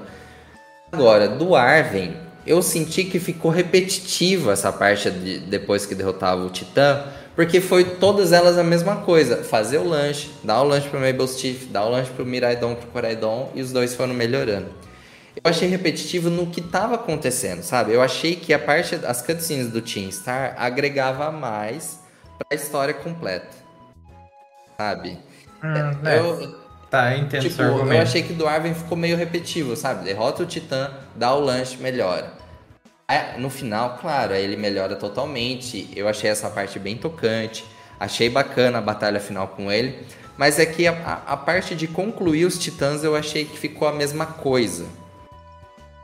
Agora, 0.97 1.27
do 1.27 1.55
Arven, 1.55 2.17
eu 2.43 2.59
senti 2.63 3.03
que 3.03 3.19
ficou 3.19 3.51
repetitiva 3.51 4.53
essa 4.53 4.73
parte 4.73 5.11
de, 5.11 5.37
depois 5.41 5.85
que 5.85 5.93
derrotava 5.93 6.43
o 6.43 6.49
Titã, 6.49 7.03
porque 7.35 7.61
foi 7.61 7.83
todas 7.83 8.31
elas 8.31 8.57
a 8.57 8.63
mesma 8.63 8.95
coisa. 8.97 9.43
Fazer 9.43 9.77
o 9.77 9.87
lanche, 9.87 10.31
dar 10.43 10.59
o 10.61 10.63
lanche 10.63 10.89
pro 10.89 10.99
Mabel 10.99 11.27
Stiff, 11.27 11.67
dar 11.67 11.85
o 11.85 11.91
lanche 11.91 12.09
pro 12.09 12.25
Miraidon, 12.25 12.73
pro 12.73 12.87
Coraidon, 12.87 13.51
e 13.53 13.61
os 13.61 13.71
dois 13.71 13.93
foram 13.93 14.15
melhorando. 14.15 14.69
Eu 15.35 15.51
achei 15.51 15.69
repetitivo 15.69 16.31
no 16.31 16.47
que 16.47 16.61
estava 16.61 16.95
acontecendo, 16.95 17.61
sabe? 17.61 17.93
Eu 17.93 18.01
achei 18.01 18.35
que 18.35 18.51
a 18.51 18.57
parte, 18.57 18.95
as 19.05 19.21
cutscenes 19.21 19.67
do 19.67 19.83
Team 19.83 20.11
Star 20.11 20.55
agregava 20.57 21.31
mais 21.31 21.99
pra 22.39 22.57
história 22.57 22.95
completa, 22.95 23.55
sabe? 24.75 25.19
Hum, 25.63 26.07
é. 26.07 26.66
Eu, 26.87 26.89
Tá, 26.89 27.13
eu 27.13 27.19
entendo 27.19 27.41
Tipo, 27.41 27.61
eu 27.95 28.01
achei 28.01 28.23
que 28.23 28.33
do 28.33 28.47
Arven 28.47 28.73
ficou 28.73 28.97
meio 28.97 29.17
repetitivo, 29.17 29.75
sabe? 29.75 30.05
Derrota 30.05 30.43
o 30.43 30.45
Titã, 30.45 30.89
dá 31.15 31.33
o 31.33 31.39
lanche, 31.39 31.77
melhora. 31.77 32.31
Aí, 33.07 33.39
no 33.39 33.49
final, 33.49 33.97
claro, 33.99 34.33
aí 34.33 34.43
ele 34.43 34.55
melhora 34.57 34.95
totalmente. 34.95 35.89
Eu 35.95 36.07
achei 36.07 36.29
essa 36.29 36.49
parte 36.49 36.79
bem 36.79 36.95
tocante. 36.97 37.65
Achei 37.99 38.29
bacana 38.29 38.77
a 38.77 38.81
batalha 38.81 39.19
final 39.19 39.47
com 39.49 39.71
ele. 39.71 40.05
Mas 40.37 40.59
é 40.59 40.65
que 40.65 40.87
a, 40.87 40.91
a- 40.93 41.33
a 41.33 41.37
parte 41.37 41.75
de 41.75 41.87
concluir 41.87 42.45
os 42.45 42.57
titãs 42.59 43.03
eu 43.03 43.15
achei 43.15 43.43
que 43.45 43.57
ficou 43.57 43.87
a 43.87 43.91
mesma 43.93 44.25
coisa. 44.25 44.85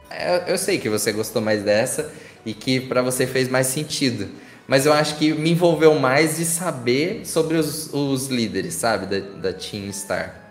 É, 0.10 0.52
Eu, 0.52 0.58
sei 0.58 0.78
que 0.80 0.90
você 0.90 1.12
gostou 1.12 1.42
mais 1.42 1.64
dessa 1.64 2.12
e 2.46 2.54
que 2.54 2.80
pra 2.82 3.02
você 3.02 3.26
fez 3.26 3.48
mais 3.48 3.68
sentido. 3.68 4.30
Mas 4.68 4.86
eu 4.86 4.94
acho 4.94 5.18
que 5.18 5.34
me 5.34 5.52
envolveu 5.52 5.96
mais 6.00 6.38
de 6.38 6.46
saber 6.46 7.26
sobre 7.26 7.58
os, 7.58 7.94
os 7.94 8.28
líderes, 8.28 8.76
sabe? 8.76 9.06
Da, 9.06 9.50
da 9.52 9.54
Team 9.54 9.92
Star. 9.92 10.43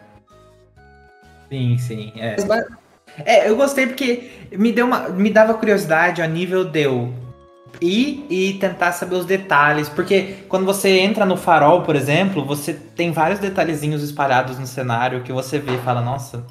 Sim, 1.52 1.76
sim. 1.76 2.12
É. 2.16 2.36
É, 3.26 3.50
eu 3.50 3.56
gostei 3.56 3.86
porque 3.86 4.30
me 4.52 4.72
deu 4.72 4.86
uma. 4.86 5.10
me 5.10 5.28
dava 5.28 5.52
curiosidade 5.52 6.22
a 6.22 6.26
nível 6.26 6.64
de 6.64 6.80
eu 6.80 7.12
ir 7.78 8.26
e 8.30 8.54
tentar 8.54 8.92
saber 8.92 9.16
os 9.16 9.26
detalhes. 9.26 9.86
Porque 9.86 10.36
quando 10.48 10.64
você 10.64 11.00
entra 11.00 11.26
no 11.26 11.36
farol, 11.36 11.82
por 11.82 11.94
exemplo, 11.94 12.42
você 12.42 12.72
tem 12.72 13.12
vários 13.12 13.38
detalhezinhos 13.38 14.02
espalhados 14.02 14.58
no 14.58 14.66
cenário 14.66 15.22
que 15.22 15.30
você 15.30 15.58
vê 15.58 15.74
e 15.74 15.82
fala, 15.82 16.00
nossa, 16.00 16.46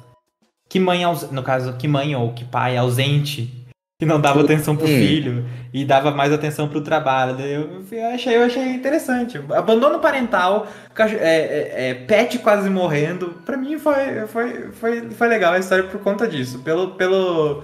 que 0.68 0.78
mãe. 0.78 1.02
No 1.32 1.42
caso, 1.42 1.72
que 1.72 1.88
mãe 1.88 2.14
ou 2.14 2.32
que 2.32 2.44
pai 2.44 2.76
ausente. 2.76 3.61
Que 4.02 4.06
não 4.06 4.20
dava 4.20 4.40
atenção 4.40 4.74
pro 4.74 4.84
Hum. 4.84 4.98
filho 4.98 5.44
e 5.72 5.84
dava 5.84 6.10
mais 6.10 6.32
atenção 6.32 6.66
pro 6.66 6.80
trabalho. 6.80 7.40
Eu, 7.40 7.84
eu 7.92 8.06
achei, 8.08 8.36
eu 8.36 8.42
achei 8.42 8.64
interessante. 8.64 9.40
Abandono 9.50 10.00
parental, 10.00 10.66
é, 10.98 11.06
é, 11.06 11.90
é, 11.90 11.94
pet 11.94 12.40
quase 12.40 12.68
morrendo. 12.68 13.40
Pra 13.46 13.56
mim 13.56 13.78
foi, 13.78 14.26
foi, 14.26 14.72
foi, 14.72 15.10
foi 15.10 15.28
legal 15.28 15.52
a 15.52 15.60
história 15.60 15.84
por 15.84 16.00
conta 16.00 16.26
disso. 16.26 16.58
Pelo. 16.64 16.96
pelo 16.96 17.62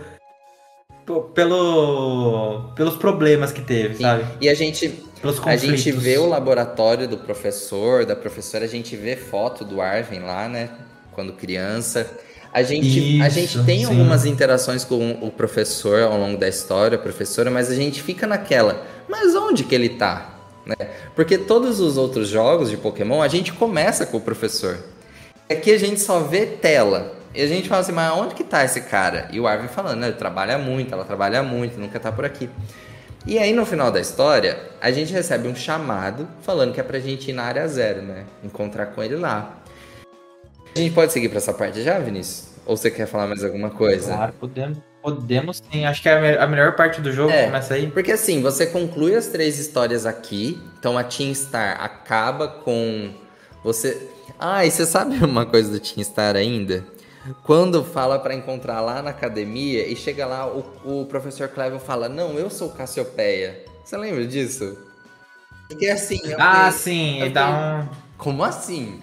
pelo 1.34 2.72
pelos 2.76 2.94
problemas 2.94 3.50
que 3.50 3.62
teve, 3.62 3.96
Sim. 3.96 4.02
sabe? 4.04 4.24
E 4.40 4.48
a 4.48 4.54
gente, 4.54 5.02
a 5.44 5.56
gente 5.56 5.90
vê 5.90 6.18
o 6.18 6.26
laboratório 6.26 7.08
do 7.08 7.18
professor, 7.18 8.06
da 8.06 8.14
professora, 8.14 8.64
a 8.64 8.68
gente 8.68 8.94
vê 8.94 9.16
foto 9.16 9.64
do 9.64 9.80
Arvin 9.80 10.20
lá, 10.20 10.48
né? 10.48 10.68
Quando 11.10 11.32
criança. 11.32 12.08
A 12.58 12.62
gente, 12.64 13.22
a 13.22 13.28
Isso, 13.28 13.36
gente 13.36 13.64
tem 13.64 13.78
sim. 13.78 13.84
algumas 13.84 14.26
interações 14.26 14.84
com 14.84 15.12
o 15.22 15.30
professor 15.30 16.02
ao 16.02 16.18
longo 16.18 16.36
da 16.36 16.48
história, 16.48 16.98
a 16.98 17.00
professora, 17.00 17.52
mas 17.52 17.70
a 17.70 17.74
gente 17.76 18.02
fica 18.02 18.26
naquela, 18.26 18.84
mas 19.08 19.36
onde 19.36 19.62
que 19.62 19.72
ele 19.72 19.90
tá? 19.90 20.34
Né? 20.66 20.74
Porque 21.14 21.38
todos 21.38 21.78
os 21.78 21.96
outros 21.96 22.26
jogos 22.26 22.68
de 22.68 22.76
Pokémon, 22.76 23.22
a 23.22 23.28
gente 23.28 23.52
começa 23.52 24.04
com 24.04 24.16
o 24.16 24.20
professor. 24.20 24.76
Aqui 25.48 25.70
a 25.70 25.78
gente 25.78 26.00
só 26.00 26.18
vê 26.18 26.46
tela. 26.46 27.14
E 27.32 27.40
a 27.40 27.46
gente 27.46 27.68
fala 27.68 27.82
assim, 27.82 27.92
mas 27.92 28.12
onde 28.12 28.34
que 28.34 28.42
tá 28.42 28.64
esse 28.64 28.80
cara? 28.80 29.28
E 29.30 29.38
o 29.38 29.46
Arvin 29.46 29.68
falando, 29.68 30.00
né, 30.00 30.08
ele 30.08 30.16
trabalha 30.16 30.58
muito, 30.58 30.92
ela 30.92 31.04
trabalha 31.04 31.44
muito, 31.44 31.78
nunca 31.78 32.00
tá 32.00 32.10
por 32.10 32.24
aqui. 32.24 32.50
E 33.24 33.38
aí 33.38 33.52
no 33.52 33.64
final 33.64 33.92
da 33.92 34.00
história, 34.00 34.58
a 34.80 34.90
gente 34.90 35.12
recebe 35.12 35.46
um 35.46 35.54
chamado 35.54 36.26
falando 36.42 36.74
que 36.74 36.80
é 36.80 36.82
pra 36.82 36.98
gente 36.98 37.30
ir 37.30 37.34
na 37.34 37.44
área 37.44 37.68
zero, 37.68 38.02
né? 38.02 38.24
Encontrar 38.42 38.86
com 38.86 39.00
ele 39.00 39.14
lá. 39.14 39.58
A 40.74 40.80
gente 40.80 40.94
pode 40.94 41.12
seguir 41.12 41.28
pra 41.28 41.38
essa 41.38 41.52
parte 41.52 41.82
já, 41.82 41.98
Vinícius? 41.98 42.47
Ou 42.68 42.76
você 42.76 42.90
quer 42.90 43.06
falar 43.06 43.26
mais 43.26 43.42
alguma 43.42 43.70
coisa? 43.70 44.12
Claro, 44.14 44.32
podemos, 44.38 44.78
podemos 45.02 45.62
sim. 45.72 45.84
Acho 45.86 46.02
que 46.02 46.08
é 46.08 46.12
a 46.16 46.20
me- 46.20 46.36
a 46.38 46.46
melhor 46.46 46.76
parte 46.76 47.00
do 47.00 47.10
jogo 47.10 47.32
É. 47.32 47.46
começa 47.46 47.74
aí. 47.74 47.90
Porque 47.90 48.12
assim, 48.12 48.42
você 48.42 48.66
conclui 48.66 49.14
as 49.16 49.26
três 49.28 49.58
histórias 49.58 50.04
aqui, 50.06 50.60
então 50.78 50.96
a 50.98 51.02
Team 51.02 51.34
Star 51.34 51.82
acaba 51.82 52.46
com 52.46 53.10
você. 53.64 54.08
Ah, 54.38 54.64
e 54.66 54.70
você 54.70 54.84
sabe 54.86 55.16
uma 55.24 55.46
coisa 55.46 55.70
do 55.72 55.80
Team 55.80 56.04
Star 56.04 56.36
ainda? 56.36 56.84
Quando 57.42 57.82
fala 57.84 58.18
pra 58.18 58.34
encontrar 58.34 58.80
lá 58.80 59.02
na 59.02 59.10
academia 59.10 59.86
e 59.86 59.96
chega 59.96 60.24
lá, 60.26 60.46
o, 60.46 60.64
o 60.84 61.06
professor 61.06 61.48
Clevel 61.48 61.80
fala: 61.80 62.08
Não, 62.08 62.38
eu 62.38 62.48
sou 62.50 62.68
Cassiopeia. 62.70 63.64
Você 63.84 63.96
lembra 63.96 64.26
disso? 64.26 64.78
Porque 65.68 65.88
assim. 65.88 66.20
eu 66.24 66.36
Ah, 66.40 66.70
fiquei- 66.70 66.78
sim, 66.94 67.22
e 67.24 67.28
dá 67.30 67.50
um. 67.50 67.88
Como 68.18 68.44
assim? 68.44 69.00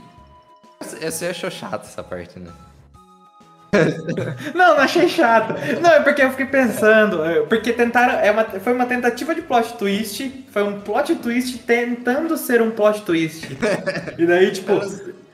Você 1.02 1.26
achou 1.28 1.50
chato 1.52 1.86
essa 1.86 2.04
parte, 2.04 2.40
né? 2.40 2.52
Não, 4.54 4.76
não 4.76 4.84
achei 4.84 5.08
chato. 5.08 5.54
Não, 5.82 5.92
é 5.92 6.00
porque 6.00 6.22
eu 6.22 6.30
fiquei 6.32 6.46
pensando. 6.46 7.24
é, 7.24 7.42
Porque 7.42 7.74
tentaram. 7.74 8.20
É 8.20 8.32
uma, 8.32 8.44
foi 8.44 8.74
uma 8.74 8.86
tentativa 8.86 9.34
de 9.36 9.42
plot 9.42 9.74
twist. 9.78 10.46
Foi 10.52 10.64
um 10.64 10.80
plot 10.82 11.16
twist 11.16 11.60
tentando 11.60 12.38
ser 12.38 12.62
um 12.62 12.72
plot 12.72 13.02
twist. 13.04 13.48
E 14.18 14.26
daí, 14.26 14.52
tipo. 14.52 14.74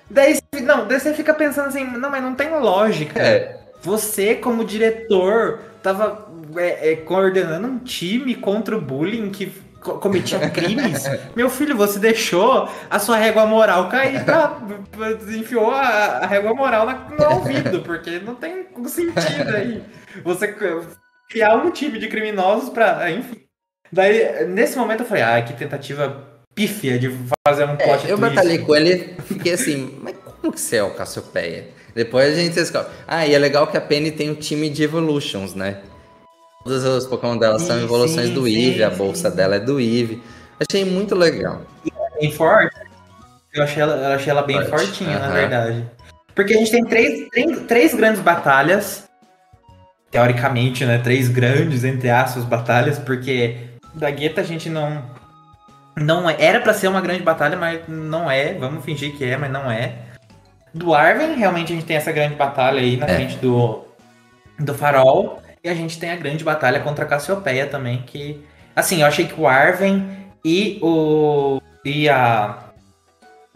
Daí, 0.10 0.40
não, 0.64 0.88
daí 0.88 1.00
você 1.00 1.14
fica 1.14 1.34
pensando 1.34 1.68
assim, 1.68 1.86
não, 1.86 2.10
mas 2.10 2.22
não 2.22 2.36
tem 2.36 2.50
lógica. 2.50 3.20
É. 3.22 3.58
Você, 3.82 4.36
como 4.36 4.66
diretor, 4.66 5.60
tava 5.82 6.28
é, 6.58 6.92
é, 6.92 6.96
coordenando 6.98 7.68
um 7.68 7.80
time 7.80 8.36
contra 8.36 8.78
o 8.78 8.82
bullying 8.82 9.30
que 9.30 9.52
cometia 9.82 10.40
crimes. 10.52 11.04
Meu 11.36 11.50
filho, 11.50 11.76
você 11.76 12.00
deixou 12.00 12.70
a 12.90 13.00
sua 13.00 13.18
régua 13.18 13.46
moral 13.46 13.90
cair 13.90 14.24
pra, 14.24 14.58
enfiou 15.30 15.72
a, 15.72 15.82
a 15.82 16.26
régua 16.28 16.54
moral 16.54 16.86
na- 16.86 17.08
no 17.10 17.36
ouvido, 17.36 17.82
porque 17.82 18.20
não 18.20 18.36
tem 18.36 18.68
sentido 18.86 19.56
aí. 19.56 19.84
Você 20.24 20.48
criar 21.30 21.56
um 21.56 21.72
time 21.72 21.98
de 22.00 22.08
criminosos 22.08 22.70
pra. 22.70 23.10
Enfim. 23.12 23.42
Daí, 23.92 24.46
nesse 24.48 24.78
momento 24.78 25.02
eu 25.02 25.06
falei, 25.06 25.24
ah, 25.24 25.42
que 25.42 25.54
tentativa 25.54 26.26
pífia 26.56 26.98
de 27.00 27.14
fazer 27.48 27.66
um 27.66 27.76
plot 27.76 28.08
É, 28.08 28.12
eu 28.12 28.18
batalhei 28.18 28.60
com 28.60 28.76
ele 28.76 29.16
fiquei 29.26 29.54
assim, 29.54 29.98
mas 30.02 30.16
como 30.42 30.54
que 30.54 30.60
você 30.62 30.78
é 30.78 30.84
o 30.84 30.92
Cassiopeia? 30.92 31.68
Depois 31.94 32.34
a 32.34 32.42
gente 32.42 32.54
descobre. 32.56 32.90
Ah, 33.08 33.28
e 33.28 33.34
é 33.34 33.38
legal 33.38 33.68
que 33.68 33.76
a 33.76 33.82
Penny 33.82 34.12
tem 34.12 34.30
um 34.30 34.36
time 34.36 34.70
de 34.70 34.82
evolutions, 34.84 35.54
né? 35.54 35.80
Todos 36.64 36.84
os 36.84 37.06
Pokémon 37.08 37.38
dela 37.38 37.58
são 37.60 37.78
Sim, 37.78 37.84
evoluções 37.84 38.28
sim, 38.28 38.34
do 38.34 38.46
sim, 38.46 38.54
Eevee, 38.56 38.84
a 38.84 38.92
sim. 38.92 38.98
bolsa 38.98 39.32
dela 39.32 39.56
é 39.56 39.60
do 39.60 39.80
Eevee. 39.80 40.22
Achei 40.60 40.86
muito 40.86 41.16
legal. 41.16 41.62
bem 42.20 42.32
forte. 42.32 42.76
Eu 43.54 43.64
achei 43.64 43.82
ela, 43.82 43.96
eu 43.96 44.16
achei 44.16 44.30
ela 44.32 44.44
bem 44.44 44.58
Forte, 44.66 44.70
fortinha, 44.86 45.20
na 45.20 45.26
aham. 45.26 45.34
verdade. 45.34 45.86
Porque 46.36 46.54
a 46.54 46.58
gente 46.58 46.72
tem 46.72 46.86
três, 46.86 47.28
três, 47.30 47.60
três 47.68 47.94
grandes 47.94 48.22
batalhas. 48.22 49.10
Teoricamente, 50.10 50.86
né? 50.86 51.00
Três 51.00 51.28
grandes, 51.28 51.84
entre 51.84 52.10
aspas, 52.10 52.44
batalhas, 52.44 53.00
porque 53.00 53.58
da 53.94 54.10
Guetta 54.10 54.42
a 54.42 54.44
gente 54.44 54.70
não. 54.70 55.04
Não 55.98 56.30
é, 56.30 56.36
era 56.40 56.62
pra 56.62 56.74
ser 56.74 56.88
uma 56.88 57.02
grande 57.02 57.24
batalha, 57.24 57.58
mas 57.58 57.82
não 57.88 58.30
é. 58.32 58.54
Vamos 58.54 58.86
fingir 58.86 59.16
que 59.18 59.26
é, 59.26 59.36
mas 59.36 59.52
não 59.52 59.70
é. 59.70 59.96
Do 60.74 60.94
Arven, 60.94 61.36
realmente 61.36 61.74
a 61.74 61.76
gente 61.76 61.86
tem 61.86 61.98
essa 61.98 62.12
grande 62.14 62.36
batalha 62.36 62.80
aí 62.80 62.96
na 62.96 63.08
É. 63.08 63.16
frente 63.16 63.36
do, 63.38 63.84
do 64.60 64.74
Farol. 64.74 65.42
E 65.64 65.70
a 65.70 65.74
gente 65.76 66.00
tem 66.00 66.10
a 66.12 66.16
grande 66.16 66.44
batalha 66.44 66.80
contra 66.80 67.06
a 67.06 67.08
Cassiopeia 67.08 67.68
também, 67.68 68.02
que. 68.04 68.44
Assim, 68.76 69.02
eu 69.02 69.08
achei 69.08 69.28
que 69.28 69.40
o 69.40 69.48
Arven 69.48 70.04
e 70.44 70.80
o. 70.82 71.62
e 71.86 72.10
a. 72.10 72.66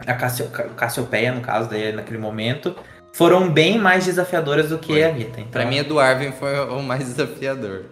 A 0.06 0.12
Cassio, 0.14 0.48
Ca- 0.50 0.64
Cassiopeia, 0.76 1.32
no 1.32 1.40
caso, 1.40 1.70
daí, 1.70 1.90
naquele 1.90 2.18
momento, 2.18 2.76
foram 3.14 3.50
bem 3.50 3.78
mais 3.78 4.04
desafiadoras 4.04 4.68
do 4.68 4.78
que 4.78 4.88
Foi. 4.92 5.04
a 5.04 5.10
Guetta. 5.10 5.40
Então, 5.40 5.50
Pra 5.50 5.64
mim, 5.64 5.78
a 5.78 5.82
do 5.82 5.98
Arvin 5.98 6.32
foi 6.32 6.58
o 6.68 6.82
mais 6.82 7.02
desafiador. 7.06 7.86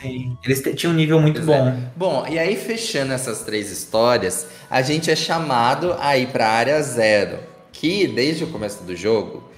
sim, 0.00 0.36
eles 0.44 0.62
tinham 0.76 0.92
um 0.92 0.96
nível 0.96 1.18
muito 1.20 1.40
Pois 1.42 1.48
é. 1.58 1.60
bom. 1.62 1.78
Bom, 1.96 2.26
e 2.28 2.38
aí 2.38 2.56
fechando 2.56 3.12
essas 3.14 3.40
três 3.42 3.70
histórias, 3.70 4.48
a 4.68 4.82
gente 4.82 5.10
é 5.10 5.16
chamado 5.16 5.96
a 5.98 6.16
ir 6.18 6.26
pra 6.28 6.46
área 6.48 6.80
zero, 6.82 7.38
que 7.72 8.06
desde 8.08 8.44
o 8.44 8.48
começo 8.48 8.82
do 8.84 8.94
jogo 8.94 9.50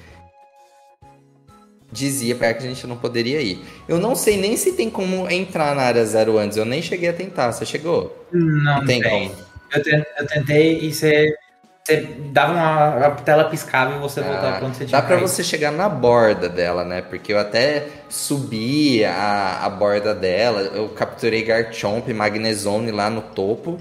dizia 1.95 2.35
pra 2.35 2.53
que 2.53 2.65
a 2.65 2.69
gente 2.69 2.87
não 2.87 2.97
poderia 2.97 3.41
ir. 3.41 3.65
Eu 3.89 3.99
não 3.99 4.15
sei 4.17 4.37
nem 4.37 4.57
se 4.57 4.73
tem 4.73 4.91
como 4.91 5.31
entrar 5.31 5.75
na 5.75 5.83
área 5.83 6.05
zero 6.05 6.37
antes, 6.39 6.57
eu 6.59 6.65
nem 6.65 6.83
cheguei 6.83 7.09
a 7.09 7.13
tentar. 7.13 7.53
Você 7.53 7.65
chegou? 7.65 8.27
Não, 8.33 8.85
tem, 8.85 9.01
tem. 9.01 9.29
como. 9.31 9.45
Eu, 9.73 9.83
ten- 9.83 10.05
eu 10.19 10.27
tentei 10.27 10.79
e 10.81 10.93
você, 10.93 11.35
você 11.85 11.97
dava 12.33 12.53
uma 12.53 13.07
a 13.07 13.11
tela 13.13 13.45
piscava 13.45 13.95
e 13.97 13.99
você 14.01 14.21
voltava 14.21 14.49
Ah, 14.49 14.59
pra 14.59 14.67
onde 14.67 14.77
você 14.77 14.85
tinha 14.87 15.01
dá 15.01 15.07
pra 15.07 15.17
caído. 15.17 15.29
você 15.29 15.45
chegar 15.45 15.71
na 15.71 15.89
borda 15.89 16.49
dela, 16.49 16.85
né? 16.85 17.01
Porque 17.03 17.33
eu 17.33 17.39
até 17.39 17.87
subi 18.09 19.05
a, 19.05 19.61
a 19.65 19.71
borda 19.71 20.15
dela, 20.15 20.61
eu 20.75 20.89
capturei 20.89 21.43
Garchomp, 21.45 22.09
Magnezone 22.13 22.91
lá 22.91 23.09
no 23.11 23.21
topo, 23.23 23.79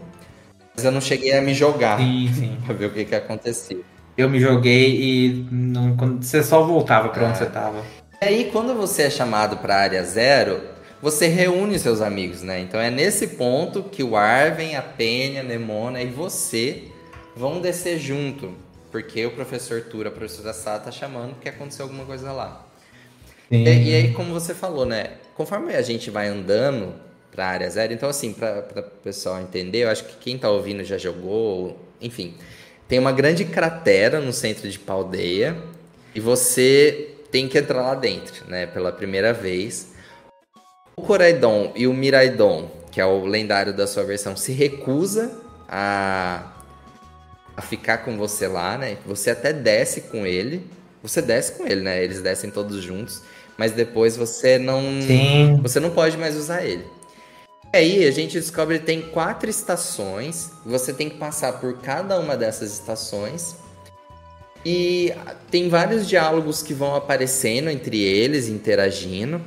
mas 0.76 0.86
eu 0.86 0.92
não 0.92 1.02
cheguei 1.02 1.34
a 1.38 1.42
me 1.42 1.54
jogar 1.54 1.98
Sim, 2.00 2.30
sim. 2.34 2.58
pra 2.66 2.74
ver 2.76 2.86
o 2.86 2.90
que 2.92 3.06
que 3.06 3.16
acontecia. 3.16 3.80
Eu 4.16 4.30
me 4.30 4.40
joguei 4.40 4.90
e 5.02 5.48
não, 5.52 5.96
quando- 5.98 6.24
você 6.24 6.44
só 6.44 6.62
voltava 6.64 7.10
pra 7.10 7.24
onde 7.24 7.32
Ah. 7.34 7.36
você 7.36 7.46
tava. 7.48 7.82
E 8.24 8.26
aí, 8.26 8.50
quando 8.54 8.74
você 8.74 9.02
é 9.02 9.10
chamado 9.10 9.58
para 9.58 9.76
a 9.76 9.80
área 9.80 10.02
zero, 10.06 10.62
você 11.02 11.28
reúne 11.28 11.78
seus 11.78 12.00
amigos, 12.00 12.42
né? 12.42 12.58
Então 12.62 12.80
é 12.80 12.90
nesse 12.90 13.28
ponto 13.28 13.84
que 13.84 14.02
o 14.02 14.16
Arven, 14.16 14.78
a 14.78 14.82
Penha, 14.82 15.42
a 15.42 15.44
Nemona 15.44 16.02
e 16.02 16.06
você 16.06 16.84
vão 17.36 17.60
descer 17.60 18.00
junto. 18.00 18.54
Porque 18.90 19.26
o 19.26 19.32
professor 19.32 19.82
Tura, 19.82 20.08
a 20.08 20.12
professora 20.12 20.54
Sá 20.54 20.80
tá 20.80 20.90
chamando 20.90 21.34
porque 21.34 21.50
aconteceu 21.50 21.84
alguma 21.84 22.06
coisa 22.06 22.32
lá. 22.32 22.66
E, 23.52 23.62
e 23.62 23.94
aí, 23.94 24.14
como 24.14 24.32
você 24.34 24.54
falou, 24.54 24.86
né? 24.86 25.16
Conforme 25.36 25.76
a 25.76 25.82
gente 25.82 26.10
vai 26.10 26.30
andando 26.30 26.94
pra 27.30 27.48
área 27.48 27.70
zero, 27.70 27.92
então 27.92 28.08
assim, 28.08 28.32
pra, 28.32 28.62
pra 28.62 28.84
o 28.84 29.04
pessoal 29.04 29.42
entender, 29.42 29.80
eu 29.80 29.90
acho 29.90 30.06
que 30.06 30.16
quem 30.16 30.38
tá 30.38 30.50
ouvindo 30.50 30.82
já 30.86 30.98
jogou, 30.98 31.78
enfim. 32.00 32.36
Tem 32.88 33.00
uma 33.00 33.12
grande 33.12 33.44
cratera 33.44 34.22
no 34.22 34.32
centro 34.32 34.70
de 34.70 34.80
Paldeia 34.80 35.58
e 36.16 36.22
você 36.22 37.13
tem 37.34 37.48
que 37.50 37.58
entrar 37.58 37.82
lá 37.82 37.96
dentro, 37.96 38.48
né? 38.48 38.68
Pela 38.68 38.92
primeira 38.92 39.34
vez. 39.34 39.88
O 40.96 41.02
Coraidon 41.02 41.74
e 41.76 41.88
o 41.88 41.94
Miraidon, 41.94 42.70
que 42.92 43.02
é 43.02 43.06
o 43.08 43.26
lendário 43.26 43.74
da 43.74 43.88
sua 43.88 44.04
versão, 44.04 44.38
se 44.38 44.52
recusa 44.52 45.32
a, 45.68 46.54
a 47.58 47.62
ficar 47.64 48.06
com 48.06 48.16
você 48.18 48.48
lá, 48.48 48.78
né? 48.78 48.98
Você 49.08 49.32
até 49.32 49.52
desce 49.52 50.02
com 50.02 50.28
ele. 50.28 50.64
Você 51.02 51.24
desce 51.24 51.54
com 51.54 51.66
ele, 51.66 51.82
né? 51.82 52.04
Eles 52.04 52.22
descem 52.22 52.52
todos 52.52 52.84
juntos. 52.84 53.24
Mas 53.58 53.72
depois 53.72 54.16
você 54.16 54.60
não. 54.60 55.02
Sim. 55.02 55.60
Você 55.64 55.80
não 55.80 55.90
pode 55.90 56.16
mais 56.20 56.38
usar 56.38 56.64
ele. 56.64 56.86
E 57.74 57.78
aí 57.78 58.08
a 58.08 58.12
gente 58.12 58.40
descobre 58.40 58.78
que 58.78 58.86
tem 58.86 59.02
quatro 59.10 59.50
estações. 59.50 60.52
Você 60.64 60.94
tem 60.94 61.10
que 61.10 61.18
passar 61.18 61.54
por 61.54 61.80
cada 61.80 62.20
uma 62.20 62.38
dessas 62.38 62.72
estações. 62.74 63.56
E 64.66 65.14
tem 65.52 65.68
vários 65.68 66.08
diálogos 66.08 66.62
que 66.62 66.74
vão 66.74 66.96
aparecendo 66.96 67.70
entre 67.70 68.02
eles, 68.02 68.48
interagindo. 68.48 69.42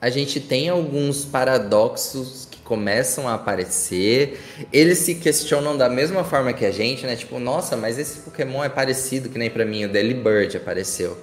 A 0.00 0.08
gente 0.08 0.40
tem 0.40 0.68
alguns 0.68 1.24
paradoxos 1.24 2.48
que 2.50 2.58
começam 2.60 3.28
a 3.28 3.34
aparecer. 3.34 4.40
Eles 4.72 4.98
se 4.98 5.14
questionam 5.14 5.76
da 5.76 5.88
mesma 5.88 6.24
forma 6.24 6.52
que 6.52 6.64
a 6.64 6.70
gente, 6.70 7.06
né? 7.06 7.14
Tipo, 7.16 7.38
nossa, 7.38 7.76
mas 7.76 7.98
esse 7.98 8.20
Pokémon 8.20 8.64
é 8.64 8.68
parecido, 8.68 9.28
que 9.28 9.38
nem 9.38 9.50
pra 9.50 9.64
mim 9.64 9.84
o 9.84 9.88
Delibird 9.88 10.56
apareceu. 10.56 11.16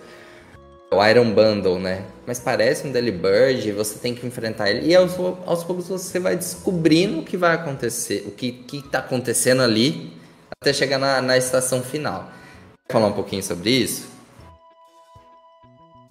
O 0.94 1.06
Iron 1.06 1.32
Bundle, 1.32 1.80
né? 1.80 2.06
Mas 2.28 2.40
parece 2.40 2.86
um 2.86 2.92
Delibird 2.92 3.72
você 3.72 3.98
tem 3.98 4.14
que 4.14 4.26
enfrentar 4.28 4.70
ele. 4.70 4.88
E 4.88 4.96
aos, 4.96 5.18
aos 5.46 5.64
poucos 5.64 5.88
você 5.88 6.20
vai 6.20 6.36
descobrindo 6.36 7.20
o 7.20 7.24
que 7.24 7.38
vai 7.38 7.56
acontecer, 7.56 8.26
o 8.28 8.32
que, 8.32 8.52
que 8.52 8.82
tá 8.84 9.00
acontecendo 9.00 9.62
ali, 9.62 10.12
até 10.60 10.74
chegar 10.74 11.00
na, 11.00 11.22
na 11.22 11.38
estação 11.38 11.82
final. 11.82 12.32
Falar 12.91 13.07
um 13.07 13.13
pouquinho 13.13 13.41
sobre 13.43 13.69
isso? 13.69 14.09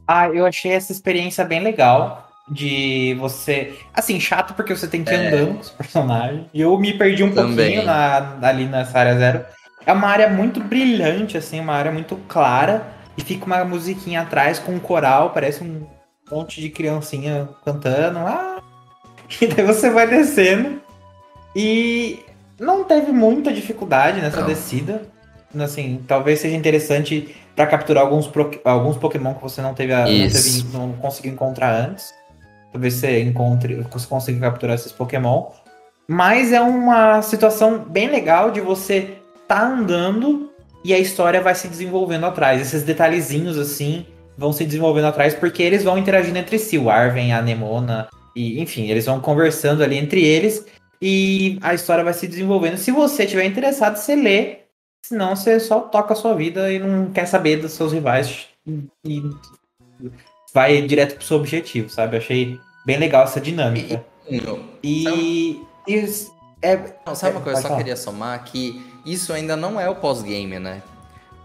Ah, 0.06 0.28
eu 0.28 0.44
achei 0.46 0.72
essa 0.72 0.92
experiência 0.92 1.44
bem 1.44 1.60
legal. 1.62 2.26
De 2.50 3.14
você. 3.20 3.78
Assim, 3.94 4.18
chato 4.18 4.54
porque 4.54 4.74
você 4.74 4.88
tem 4.88 5.04
que 5.04 5.12
ir 5.12 5.14
É. 5.14 5.28
andando 5.28 5.54
com 5.54 5.60
os 5.60 5.70
personagens. 5.70 6.46
E 6.52 6.60
eu 6.60 6.76
me 6.78 6.92
perdi 6.98 7.22
um 7.22 7.32
Também. 7.32 7.54
pouquinho 7.56 7.84
na, 7.84 8.38
ali 8.42 8.64
nessa 8.64 8.98
área 8.98 9.16
zero. 9.16 9.44
É 9.86 9.92
uma 9.92 10.08
área 10.08 10.28
muito 10.28 10.58
brilhante, 10.60 11.36
assim, 11.38 11.60
uma 11.60 11.74
área 11.74 11.92
muito 11.92 12.16
clara. 12.26 12.84
E 13.16 13.22
fica 13.22 13.44
uma 13.46 13.64
musiquinha 13.64 14.22
atrás 14.22 14.58
com 14.58 14.72
um 14.72 14.80
coral, 14.80 15.30
parece 15.30 15.62
um 15.62 15.86
monte 16.30 16.60
de 16.60 16.70
criancinha 16.70 17.48
cantando. 17.64 18.18
Ah! 18.20 18.56
E 19.40 19.46
daí 19.46 19.64
você 19.64 19.88
vai 19.90 20.08
descendo. 20.08 20.80
E 21.54 22.18
não 22.58 22.82
teve 22.82 23.12
muita 23.12 23.52
dificuldade 23.52 24.20
nessa 24.20 24.40
Não. 24.40 24.46
descida. 24.48 25.02
Assim, 25.58 26.02
talvez 26.06 26.40
seja 26.40 26.56
interessante 26.56 27.34
pra 27.56 27.66
capturar 27.66 28.04
alguns, 28.04 28.26
pro- 28.28 28.60
alguns 28.64 28.96
Pokémon 28.96 29.34
que 29.34 29.42
você 29.42 29.60
não 29.60 29.74
teve, 29.74 29.92
a, 29.92 30.06
não, 30.06 30.08
teve 30.08 30.72
não 30.72 30.92
conseguiu 30.92 31.32
encontrar 31.32 31.74
antes. 31.74 32.14
Talvez 32.72 32.94
você 32.94 33.20
encontre, 33.22 33.74
você 33.90 34.06
consiga 34.06 34.40
capturar 34.40 34.76
esses 34.76 34.92
Pokémon. 34.92 35.46
Mas 36.06 36.52
é 36.52 36.60
uma 36.60 37.20
situação 37.22 37.78
bem 37.78 38.08
legal 38.08 38.50
de 38.50 38.60
você 38.60 39.18
tá 39.48 39.66
andando 39.66 40.50
e 40.84 40.94
a 40.94 40.98
história 40.98 41.40
vai 41.40 41.54
se 41.54 41.66
desenvolvendo 41.68 42.26
atrás. 42.26 42.60
Esses 42.60 42.82
detalhezinhos 42.84 43.58
assim 43.58 44.06
vão 44.38 44.52
se 44.52 44.64
desenvolvendo 44.64 45.06
atrás 45.06 45.34
porque 45.34 45.62
eles 45.62 45.82
vão 45.82 45.98
interagindo 45.98 46.38
entre 46.38 46.58
si. 46.58 46.78
O 46.78 46.88
Arven, 46.88 47.32
a 47.32 47.42
Nemona, 47.42 48.08
e 48.34 48.60
enfim, 48.60 48.88
eles 48.88 49.06
vão 49.06 49.20
conversando 49.20 49.82
ali 49.82 49.98
entre 49.98 50.24
eles 50.24 50.64
e 51.02 51.58
a 51.60 51.74
história 51.74 52.04
vai 52.04 52.12
se 52.14 52.26
desenvolvendo. 52.28 52.76
Se 52.76 52.90
você 52.92 53.26
tiver 53.26 53.44
interessado, 53.44 53.96
você 53.96 54.14
lê. 54.14 54.59
Senão 55.02 55.34
você 55.34 55.58
só 55.58 55.80
toca 55.80 56.12
a 56.12 56.16
sua 56.16 56.34
vida 56.34 56.72
e 56.72 56.78
não 56.78 57.10
quer 57.10 57.26
saber 57.26 57.56
dos 57.56 57.72
seus 57.72 57.92
rivais 57.92 58.46
e 59.04 59.22
vai 60.54 60.82
direto 60.82 61.16
pro 61.16 61.24
seu 61.24 61.36
objetivo, 61.38 61.88
sabe? 61.88 62.16
Eu 62.16 62.20
achei 62.20 62.60
bem 62.84 62.98
legal 62.98 63.24
essa 63.24 63.40
dinâmica. 63.40 64.04
Não. 64.30 64.60
E, 64.82 65.60
e 65.88 66.02
é, 66.62 66.78
Não, 67.06 67.14
sabe 67.14 67.36
uma 67.36 67.42
coisa? 67.42 67.58
Eu 67.58 67.62
só 67.62 67.68
falar. 67.68 67.78
queria 67.80 67.96
somar 67.96 68.44
que 68.44 68.84
isso 69.04 69.32
ainda 69.32 69.56
não 69.56 69.80
é 69.80 69.88
o 69.88 69.96
pós-game, 69.96 70.58
né? 70.58 70.82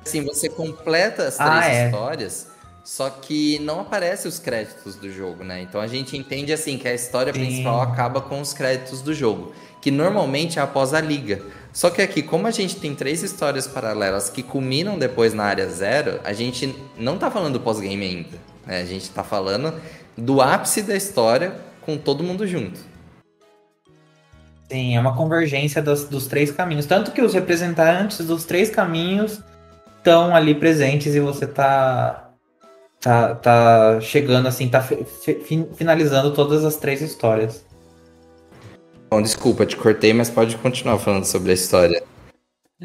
Assim, 0.06 0.23
você 0.23 0.49
completa 0.49 1.27
as 1.27 1.38
três 1.38 1.49
Ah, 1.49 1.68
é. 1.68 1.86
histórias, 1.86 2.48
só 2.84 3.10
que 3.10 3.57
não 3.60 3.80
aparece 3.80 4.27
os 4.27 4.38
créditos 4.38 4.95
do 4.95 5.10
jogo, 5.11 5.44
né? 5.44 5.61
Então 5.61 5.82
a 5.82 5.88
gente 5.88 6.15
entende 6.15 6.53
assim 6.53 6.77
que 6.77 6.88
a 6.88 6.94
história 6.94 7.34
Sim. 7.34 7.40
principal 7.40 7.82
acaba 7.82 8.22
com 8.22 8.40
os 8.40 8.53
créditos 8.53 9.02
do 9.02 9.14
jogo, 9.14 9.53
que 9.82 9.90
normalmente 9.90 10.60
é 10.60 10.61
após 10.61 10.94
a 10.94 11.02
liga. 11.02 11.41
Só 11.76 11.89
que 11.89 12.02
aqui, 12.02 12.23
como 12.23 12.47
a 12.47 12.52
gente 12.52 12.77
tem 12.77 12.95
três 12.95 13.22
histórias 13.22 13.68
paralelas 13.68 14.30
que 14.30 14.41
culminam 14.41 14.97
depois 14.97 15.34
na 15.34 15.43
área 15.43 15.68
zero, 15.68 16.22
a 16.23 16.31
gente 16.31 16.73
não 16.97 17.18
tá 17.18 17.30
falando 17.30 17.56
do 17.56 17.60
pós-game 17.60 18.02
ainda. 18.02 18.38
Né? 18.65 18.80
A 18.80 18.85
gente 18.85 19.10
tá 19.10 19.26
falando 19.26 19.73
do 20.18 20.41
ápice 20.41 20.81
da 20.81 20.95
história 20.95 21.53
com 21.81 21.97
todo 21.97 22.23
mundo 22.23 22.47
junto. 22.47 22.80
Sim, 24.72 24.95
é 24.95 24.99
uma 25.02 25.18
convergência 25.18 25.81
dos, 25.81 26.06
dos 26.06 26.27
três 26.27 26.49
caminhos. 26.49 26.85
Tanto 26.85 27.11
que 27.11 27.22
os 27.22 27.34
representantes 27.34 28.26
dos 28.26 28.45
três 28.45 28.69
caminhos 28.69 29.41
estão 29.97 30.34
ali 30.34 30.56
presentes 30.56 31.14
e 31.14 31.19
você 31.19 31.45
tá, 31.45 32.30
tá, 33.02 33.35
tá 33.35 33.99
chegando 33.99 34.47
assim, 34.47 34.69
tá 34.69 34.81
fi, 34.81 35.68
finalizando 35.76 36.31
todas 36.34 36.64
as 36.64 36.77
três 36.77 37.02
histórias. 37.02 37.65
Bom, 39.10 39.22
desculpa, 39.22 39.65
te 39.65 39.76
cortei, 39.76 40.14
mas 40.14 40.30
pode 40.30 40.57
continuar 40.57 40.98
falando 40.99 41.26
sobre 41.26 41.52
a 41.52 41.53
história. 41.53 42.03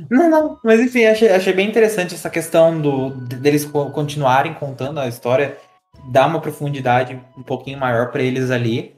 Não, 0.09 0.31
não, 0.31 0.59
mas 0.63 0.81
enfim, 0.81 1.05
achei, 1.05 1.29
achei 1.31 1.53
bem 1.53 1.69
interessante 1.69 2.15
essa 2.15 2.31
questão 2.31 2.81
do, 2.81 3.11
deles 3.11 3.65
continuarem 3.65 4.55
contando 4.55 5.01
a 5.01 5.09
história, 5.09 5.57
dar 6.13 6.27
uma 6.27 6.41
profundidade 6.41 7.21
um 7.37 7.43
pouquinho 7.43 7.79
maior 7.79 8.11
para 8.11 8.23
eles 8.23 8.51
ali. 8.51 8.95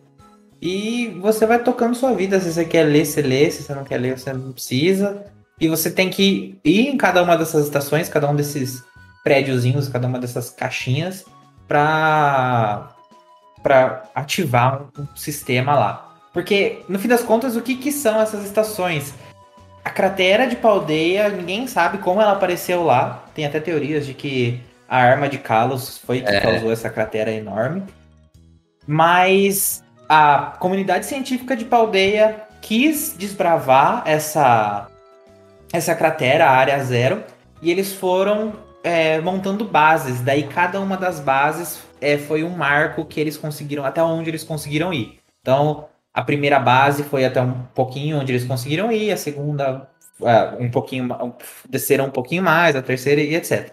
E 0.60 1.08
você 1.20 1.46
vai 1.46 1.62
tocando 1.62 1.94
sua 1.94 2.12
vida. 2.14 2.38
Se 2.38 2.52
você 2.52 2.64
quer 2.64 2.84
ler, 2.84 3.04
você 3.04 3.22
lê. 3.22 3.50
Se 3.50 3.62
você 3.62 3.74
não 3.74 3.82
quer 3.82 3.98
ler, 3.98 4.18
você 4.18 4.32
não 4.32 4.52
precisa. 4.52 5.24
E 5.60 5.68
você 5.68 5.90
tem 5.90 6.08
que 6.08 6.58
ir 6.64 6.88
em 6.88 6.96
cada 6.96 7.22
uma 7.22 7.36
dessas 7.36 7.64
estações, 7.64 8.08
cada 8.08 8.28
um 8.30 8.36
desses 8.36 8.84
prédiozinhos, 9.24 9.88
cada 9.88 10.06
uma 10.06 10.18
dessas 10.18 10.50
caixinhas, 10.50 11.24
para 11.66 12.94
para 13.62 14.04
ativar 14.14 14.82
um, 14.82 15.02
um 15.02 15.16
sistema 15.16 15.74
lá. 15.74 16.11
Porque, 16.32 16.82
no 16.88 16.98
fim 16.98 17.08
das 17.08 17.22
contas, 17.22 17.56
o 17.56 17.62
que, 17.62 17.76
que 17.76 17.92
são 17.92 18.20
essas 18.20 18.44
estações? 18.44 19.12
A 19.84 19.90
cratera 19.90 20.46
de 20.46 20.56
Paldeia, 20.56 21.28
ninguém 21.28 21.66
sabe 21.66 21.98
como 21.98 22.20
ela 22.20 22.32
apareceu 22.32 22.82
lá. 22.82 23.24
Tem 23.34 23.44
até 23.44 23.60
teorias 23.60 24.06
de 24.06 24.14
que 24.14 24.60
a 24.88 24.96
arma 24.96 25.28
de 25.28 25.38
Kalos 25.38 25.98
foi 25.98 26.20
que 26.20 26.30
é. 26.30 26.40
causou 26.40 26.72
essa 26.72 26.88
cratera 26.88 27.30
enorme. 27.30 27.82
Mas 28.86 29.82
a 30.08 30.56
comunidade 30.58 31.06
científica 31.06 31.56
de 31.56 31.64
Paldeia 31.64 32.42
quis 32.60 33.14
desbravar 33.16 34.02
essa, 34.06 34.86
essa 35.72 35.94
cratera, 35.94 36.46
a 36.46 36.50
área 36.50 36.82
zero, 36.84 37.22
e 37.60 37.70
eles 37.70 37.92
foram 37.92 38.54
é, 38.82 39.20
montando 39.20 39.64
bases. 39.64 40.20
Daí 40.20 40.44
cada 40.44 40.80
uma 40.80 40.96
das 40.96 41.20
bases 41.20 41.80
é, 42.00 42.16
foi 42.16 42.44
um 42.44 42.50
marco 42.50 43.04
que 43.04 43.20
eles 43.20 43.36
conseguiram, 43.36 43.84
até 43.84 44.02
onde 44.02 44.30
eles 44.30 44.44
conseguiram 44.44 44.92
ir. 44.92 45.18
Então, 45.40 45.88
a 46.14 46.22
primeira 46.22 46.58
base 46.58 47.04
foi 47.04 47.24
até 47.24 47.40
um 47.40 47.62
pouquinho 47.74 48.20
onde 48.20 48.32
eles 48.32 48.44
conseguiram 48.44 48.92
ir, 48.92 49.12
a 49.12 49.16
segunda 49.16 49.88
uh, 50.20 50.62
um 50.62 50.70
pouquinho 50.70 51.08
desceram 51.68 52.06
um 52.06 52.10
pouquinho 52.10 52.42
mais, 52.42 52.76
a 52.76 52.82
terceira 52.82 53.20
e 53.20 53.34
etc. 53.34 53.72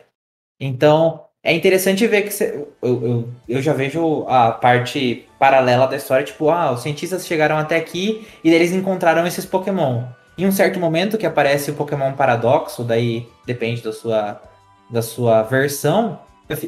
Então 0.59 1.25
é 1.43 1.53
interessante 1.53 2.05
ver 2.07 2.23
que 2.23 2.31
cê, 2.31 2.65
eu, 2.81 3.03
eu, 3.03 3.29
eu, 3.47 3.61
já 3.61 3.73
vejo 3.73 4.25
a 4.27 4.51
parte 4.51 5.25
paralela 5.37 5.87
da 5.87 5.95
história, 5.95 6.25
tipo, 6.25 6.49
ah, 6.49 6.71
os 6.71 6.81
cientistas 6.81 7.25
chegaram 7.25 7.57
até 7.57 7.77
aqui 7.77 8.27
e 8.43 8.53
eles 8.53 8.71
encontraram 8.71 9.25
esses 9.25 9.45
Pokémon. 9.45 10.03
Em 10.37 10.45
um 10.45 10.51
certo 10.51 10.79
momento 10.79 11.17
que 11.17 11.25
aparece 11.25 11.71
o 11.71 11.75
Pokémon 11.75 12.13
Paradoxo, 12.13 12.83
daí 12.83 13.27
depende 13.45 13.81
da 13.81 13.91
sua, 13.91 14.41
da 14.89 15.01
sua 15.01 15.43
versão, 15.43 16.19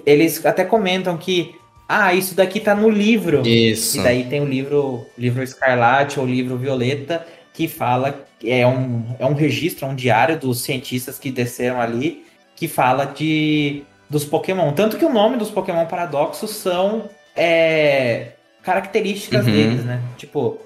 eles 0.05 0.45
até 0.45 0.63
comentam 0.63 1.17
que 1.17 1.55
ah, 1.93 2.13
isso 2.13 2.33
daqui 2.35 2.61
tá 2.61 2.73
no 2.73 2.89
livro. 2.89 3.45
Isso. 3.45 3.99
E 3.99 4.03
daí 4.03 4.23
tem 4.23 4.39
o 4.39 4.45
livro, 4.45 5.05
livro 5.17 5.43
Escarlate 5.43 6.19
ou 6.19 6.25
livro 6.25 6.57
Violeta, 6.57 7.25
que 7.53 7.67
fala, 7.67 8.25
é 8.41 8.65
um, 8.65 9.15
é 9.19 9.25
um 9.25 9.33
registro, 9.33 9.85
é 9.85 9.89
um 9.89 9.95
diário 9.95 10.39
dos 10.39 10.61
cientistas 10.61 11.19
que 11.19 11.29
desceram 11.29 11.81
ali, 11.81 12.25
que 12.55 12.67
fala 12.67 13.05
de 13.05 13.83
dos 14.09 14.23
Pokémon. 14.23 14.71
Tanto 14.71 14.97
que 14.97 15.03
o 15.03 15.11
nome 15.11 15.35
dos 15.35 15.49
Pokémon 15.49 15.85
paradoxos 15.85 16.51
são 16.51 17.09
é, 17.35 18.33
características 18.63 19.45
uhum. 19.45 19.51
deles, 19.51 19.83
né? 19.83 20.01
Tipo, 20.17 20.59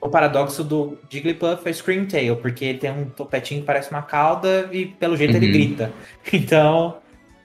o 0.00 0.10
paradoxo 0.10 0.62
do 0.62 0.98
Jigglypuff 1.08 1.66
é 1.66 1.72
Screamtail, 1.72 2.36
porque 2.36 2.66
ele 2.66 2.78
tem 2.78 2.90
um 2.90 3.06
topetinho 3.06 3.60
que 3.60 3.66
parece 3.66 3.90
uma 3.90 4.02
cauda 4.02 4.68
e 4.70 4.84
pelo 4.84 5.16
jeito 5.16 5.30
uhum. 5.30 5.42
ele 5.42 5.52
grita. 5.52 5.90
Então, 6.32 6.96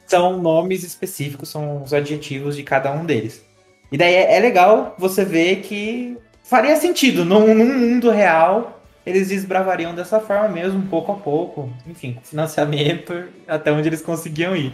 são 0.09 0.41
nomes 0.41 0.83
específicos, 0.83 1.49
são 1.49 1.83
os 1.83 1.93
adjetivos 1.93 2.55
de 2.55 2.63
cada 2.63 2.91
um 2.91 3.05
deles. 3.05 3.45
E 3.91 3.97
daí 3.97 4.13
é, 4.13 4.37
é 4.37 4.39
legal 4.39 4.95
você 4.97 5.23
ver 5.23 5.57
que 5.57 6.17
faria 6.43 6.75
sentido, 6.75 7.23
num, 7.23 7.53
num, 7.53 7.77
mundo 7.77 8.09
real, 8.09 8.81
eles 9.05 9.29
desbravariam 9.29 9.93
dessa 9.93 10.19
forma 10.19 10.49
mesmo, 10.49 10.81
pouco 10.87 11.11
a 11.11 11.15
pouco, 11.15 11.71
enfim, 11.87 12.13
com 12.13 12.21
financiamento, 12.21 13.13
até 13.47 13.71
onde 13.71 13.87
eles 13.87 14.01
conseguiam 14.01 14.55
ir. 14.55 14.73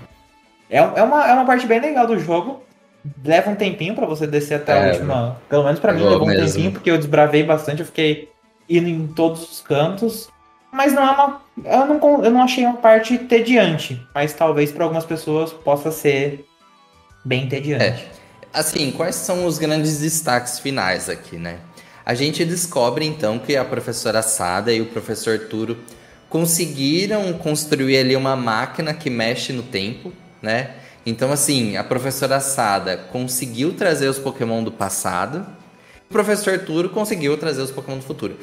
É, 0.70 0.78
é, 0.78 1.04
uma, 1.04 1.28
é 1.28 1.34
uma 1.34 1.46
parte 1.46 1.68
bem 1.68 1.82
legal 1.82 2.08
do 2.08 2.18
jogo. 2.18 2.64
Leva 3.24 3.52
um 3.52 3.56
tempinho 3.56 3.94
para 3.94 4.08
você 4.08 4.26
descer 4.26 4.56
até 4.56 4.72
é, 4.72 4.84
a 4.84 4.92
última. 4.92 5.42
Pelo 5.48 5.64
menos 5.64 5.80
para 5.80 5.94
mim 5.94 6.02
levou 6.02 6.24
um 6.24 6.26
mesmo. 6.26 6.48
tempinho, 6.48 6.72
porque 6.72 6.90
eu 6.90 6.98
desbravei 6.98 7.44
bastante, 7.44 7.82
eu 7.82 7.86
fiquei 7.86 8.30
indo 8.68 8.88
em 8.88 9.06
todos 9.08 9.44
os 9.52 9.62
cantos. 9.62 10.30
Mas 10.76 10.92
não 10.92 11.04
é 11.04 11.12
uma. 11.12 11.42
Eu 11.64 11.86
não, 11.86 12.24
eu 12.26 12.32
não 12.32 12.42
achei 12.42 12.66
uma 12.66 12.76
parte 12.76 13.18
tediante. 13.18 14.06
Mas 14.14 14.34
talvez 14.34 14.74
para 14.74 14.84
algumas 14.84 15.06
pessoas 15.06 15.54
possa 15.54 15.90
ser 15.90 16.46
bem 17.24 17.46
entediante. 17.46 17.86
É. 17.86 18.06
Assim, 18.54 18.92
quais 18.92 19.16
são 19.16 19.46
os 19.46 19.58
grandes 19.58 20.00
destaques 20.00 20.60
finais 20.60 21.10
aqui, 21.10 21.38
né? 21.38 21.60
A 22.06 22.14
gente 22.14 22.44
descobre 22.44 23.06
então 23.06 23.40
que 23.40 23.56
a 23.56 23.64
professora 23.64 24.22
Sada 24.22 24.74
e 24.74 24.82
o 24.82 24.86
professor 24.88 25.40
Turo 25.40 25.78
conseguiram 26.30 27.32
construir 27.34 27.98
ali 27.98 28.16
uma 28.16 28.36
máquina 28.36 28.94
que 28.94 29.10
mexe 29.10 29.54
no 29.54 29.64
tempo, 29.64 30.12
né? 30.42 30.72
Então, 31.06 31.32
assim, 31.32 31.78
a 31.78 31.86
professora 31.86 32.42
Sada 32.42 32.98
conseguiu 32.98 33.74
trazer 33.74 34.10
os 34.10 34.20
Pokémon 34.20 34.62
do 34.62 34.74
passado 34.74 35.46
o 36.10 36.14
professor 36.14 36.60
Turo 36.60 36.90
conseguiu 36.90 37.36
trazer 37.38 37.62
os 37.62 37.72
Pokémon 37.72 37.98
do 37.98 38.04
futuro. 38.04 38.38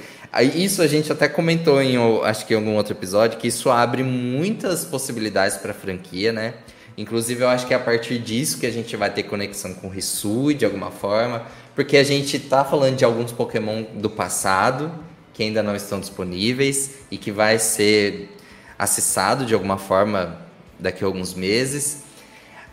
Isso 0.55 0.83
a 0.83 0.87
gente 0.87 1.13
até 1.13 1.29
comentou 1.29 1.81
em, 1.81 1.97
acho 2.25 2.45
que 2.45 2.55
em 2.55 2.57
algum 2.57 2.75
outro 2.75 2.93
episódio, 2.93 3.39
que 3.39 3.49
isso 3.49 3.71
abre 3.71 4.03
muitas 4.03 4.85
possibilidades 4.85 5.57
para 5.57 5.71
a 5.71 5.75
franquia, 5.75 6.33
né? 6.33 6.55
Inclusive, 6.99 7.43
eu 7.43 7.49
acho 7.49 7.67
que 7.67 7.73
é 7.73 7.77
a 7.77 7.81
partir 7.81 8.19
disso 8.19 8.59
que 8.59 8.67
a 8.67 8.71
gente 8.71 8.97
vai 8.97 9.11
ter 9.11 9.23
conexão 9.23 9.73
com 9.75 9.87
o 9.87 9.91
Risui, 9.91 10.55
de 10.55 10.65
alguma 10.65 10.91
forma, 10.91 11.47
porque 11.75 11.97
a 11.97 12.03
gente 12.03 12.39
tá 12.39 12.65
falando 12.65 12.97
de 12.97 13.05
alguns 13.05 13.33
Pokémon 13.33 13.85
do 13.95 14.11
passado, 14.11 14.93
que 15.33 15.43
ainda 15.43 15.63
não 15.63 15.75
estão 15.75 16.01
disponíveis, 16.01 16.97
e 17.11 17.17
que 17.17 17.31
vai 17.31 17.59
ser 17.59 18.37
acessado 18.79 19.47
de 19.47 19.55
alguma 19.55 19.79
forma 19.79 20.39
daqui 20.79 21.03
a 21.03 21.07
alguns 21.07 21.33
meses. 21.33 22.03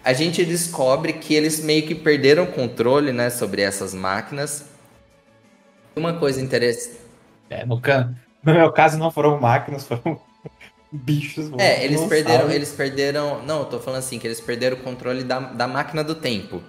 A 0.03 0.11
gente 0.13 0.43
descobre 0.43 1.13
que 1.13 1.33
eles 1.33 1.59
meio 1.63 1.83
que 1.83 1.95
perderam 1.95 2.43
o 2.43 2.47
controle 2.47 3.13
né, 3.13 3.29
sobre 3.29 3.61
essas 3.61 3.93
máquinas 3.93 4.68
uma 5.99 6.13
coisa 6.13 6.41
interessante. 6.41 6.97
É, 7.49 7.65
no, 7.65 7.79
can... 7.79 8.15
no 8.43 8.53
meu 8.53 8.71
caso 8.71 8.97
não 8.97 9.11
foram 9.11 9.39
máquinas, 9.39 9.85
foram 9.85 10.19
bichos. 10.91 11.51
É, 11.57 11.83
eles 11.83 12.03
perderam, 12.05 12.41
sabe. 12.41 12.55
eles 12.55 12.71
perderam. 12.71 13.43
Não, 13.43 13.59
eu 13.59 13.65
tô 13.65 13.79
falando 13.79 13.99
assim, 13.99 14.19
que 14.19 14.27
eles 14.27 14.41
perderam 14.41 14.77
o 14.77 14.81
controle 14.81 15.23
da, 15.23 15.39
da 15.39 15.67
máquina 15.67 16.03
do 16.03 16.15
tempo. 16.15 16.61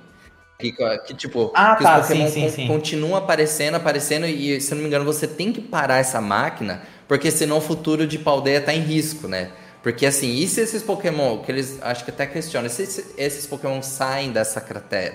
Que, 0.59 0.73
que 1.07 1.15
tipo, 1.15 1.51
ah, 1.55 1.74
que 1.74 1.82
tá, 1.82 2.01
os 2.01 2.07
Pokémon 2.07 2.28
sim, 2.28 2.48
sim, 2.48 2.51
sim. 2.51 2.66
continuam 2.69 3.16
aparecendo, 3.16 3.77
aparecendo, 3.77 4.27
e 4.27 4.61
se 4.61 4.74
não 4.74 4.82
me 4.82 4.89
engano, 4.89 5.07
você 5.07 5.27
tem 5.27 5.51
que 5.51 5.61
parar 5.61 5.97
essa 5.97 6.20
máquina, 6.20 6.82
porque 7.09 7.31
senão 7.31 7.57
o 7.57 7.61
futuro 7.62 8.07
de 8.07 8.19
Paldeia 8.19 8.61
tá 8.61 8.74
em 8.74 8.81
risco, 8.81 9.27
né? 9.27 9.52
Porque 9.82 10.05
assim, 10.05 10.35
e 10.35 10.47
se 10.47 10.61
esses 10.61 10.82
Pokémon, 10.82 11.39
que 11.39 11.51
eles 11.51 11.78
acho 11.81 12.05
que 12.05 12.11
até 12.11 12.27
questionam, 12.27 12.69
se 12.69 12.82
esses, 12.82 13.15
esses 13.16 13.47
Pokémon 13.47 13.81
saem 13.81 14.31
dessa 14.31 14.61
cratera, 14.61 15.15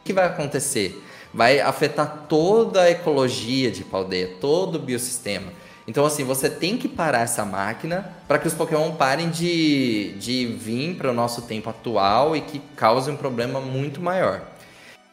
o 0.00 0.04
que 0.04 0.12
vai 0.12 0.26
acontecer? 0.26 1.02
Vai 1.36 1.60
afetar 1.60 2.24
toda 2.26 2.80
a 2.80 2.90
ecologia 2.90 3.70
de 3.70 3.84
Paldeia, 3.84 4.36
todo 4.40 4.76
o 4.76 4.78
biossistema. 4.78 5.52
Então, 5.86 6.06
assim, 6.06 6.24
você 6.24 6.48
tem 6.48 6.78
que 6.78 6.88
parar 6.88 7.20
essa 7.20 7.44
máquina 7.44 8.10
para 8.26 8.38
que 8.38 8.48
os 8.48 8.54
Pokémon 8.54 8.92
parem 8.92 9.28
de, 9.28 10.14
de 10.18 10.46
vir 10.46 10.96
para 10.96 11.10
o 11.10 11.14
nosso 11.14 11.42
tempo 11.42 11.68
atual 11.68 12.34
e 12.34 12.40
que 12.40 12.58
cause 12.74 13.10
um 13.10 13.16
problema 13.16 13.60
muito 13.60 14.00
maior. 14.00 14.40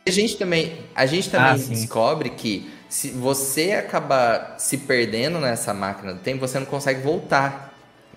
A 0.07 0.09
gente 0.09 0.37
também, 0.37 0.77
a 0.95 1.05
gente 1.05 1.29
também 1.29 1.51
ah, 1.51 1.55
descobre 1.55 2.29
que 2.29 2.71
se 2.87 3.09
você 3.09 3.73
acabar 3.73 4.55
se 4.57 4.77
perdendo 4.77 5.39
nessa 5.39 5.73
máquina 5.73 6.13
do 6.13 6.19
tempo, 6.21 6.39
você 6.39 6.57
não 6.57 6.65
consegue 6.65 7.01
voltar. 7.01 7.73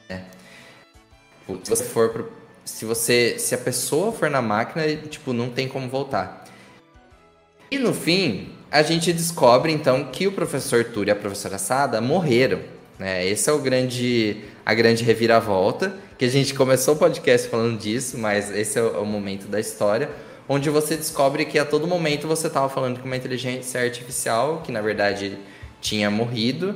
Né? 0.09 0.23
Se 1.65 1.69
você 1.69 1.85
for 1.85 2.11
pro, 2.11 2.33
se 2.65 2.85
você 2.85 3.37
se 3.39 3.53
a 3.53 3.59
pessoa 3.59 4.13
for 4.13 4.31
na 4.31 4.41
máquina, 4.41 4.87
tipo, 4.97 5.33
não 5.33 5.51
tem 5.51 5.69
como 5.69 5.89
voltar. 5.89 6.46
E 7.71 7.79
no 7.79 7.93
fim, 7.93 8.49
a 8.71 8.83
gente 8.83 9.13
descobre 9.13 9.73
então 9.73 10.05
que 10.05 10.27
o 10.27 10.33
professor 10.33 10.85
Turi 10.85 11.09
e 11.09 11.13
a 11.13 11.17
professora 11.17 11.59
Sada 11.59 12.01
morreram. 12.01 12.61
Né? 12.99 13.27
Esse 13.27 13.51
é 13.51 13.53
o 13.53 13.59
grande, 13.59 14.39
a 14.65 14.73
grande 14.73 15.05
reviravolta, 15.05 15.95
que 16.17 16.25
a 16.25 16.31
gente 16.31 16.55
começou 16.55 16.95
o 16.95 16.97
podcast 16.97 17.49
falando 17.49 17.79
disso, 17.79 18.17
mas 18.19 18.51
esse 18.51 18.79
é 18.79 18.83
o, 18.83 19.03
é 19.03 19.05
momento 19.05 19.49
da 19.49 19.61
história, 19.61 20.09
onde 20.49 20.71
você 20.71 20.97
descobre 20.97 21.45
que 21.45 21.59
a 21.59 21.65
todo 21.65 21.87
momento 21.87 22.27
você 22.27 22.47
estava 22.47 22.69
falando 22.69 23.01
com 23.01 23.07
uma 23.07 23.17
inteligência 23.17 23.81
artificial 23.81 24.63
que 24.65 24.73
na 24.73 24.81
verdade 24.81 25.37
tinha 25.81 26.11
morrido 26.11 26.75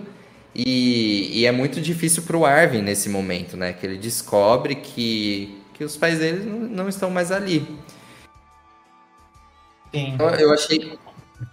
E, 0.54 1.30
e 1.40 1.46
é 1.46 1.52
muito 1.52 1.80
difícil 1.80 2.24
para 2.24 2.36
o 2.36 2.44
Arvin 2.44 2.82
nesse 2.82 3.08
momento, 3.08 3.56
né? 3.56 3.72
Que 3.72 3.86
ele 3.86 3.96
descobre 3.96 4.74
que, 4.74 5.56
que 5.74 5.84
os 5.84 5.96
pais 5.96 6.18
dele 6.18 6.44
não, 6.44 6.58
não 6.58 6.88
estão 6.88 7.08
mais 7.10 7.30
ali. 7.30 7.66
Sim. 9.92 10.16
Eu, 10.18 10.28
eu 10.28 10.52
achei. 10.52 10.98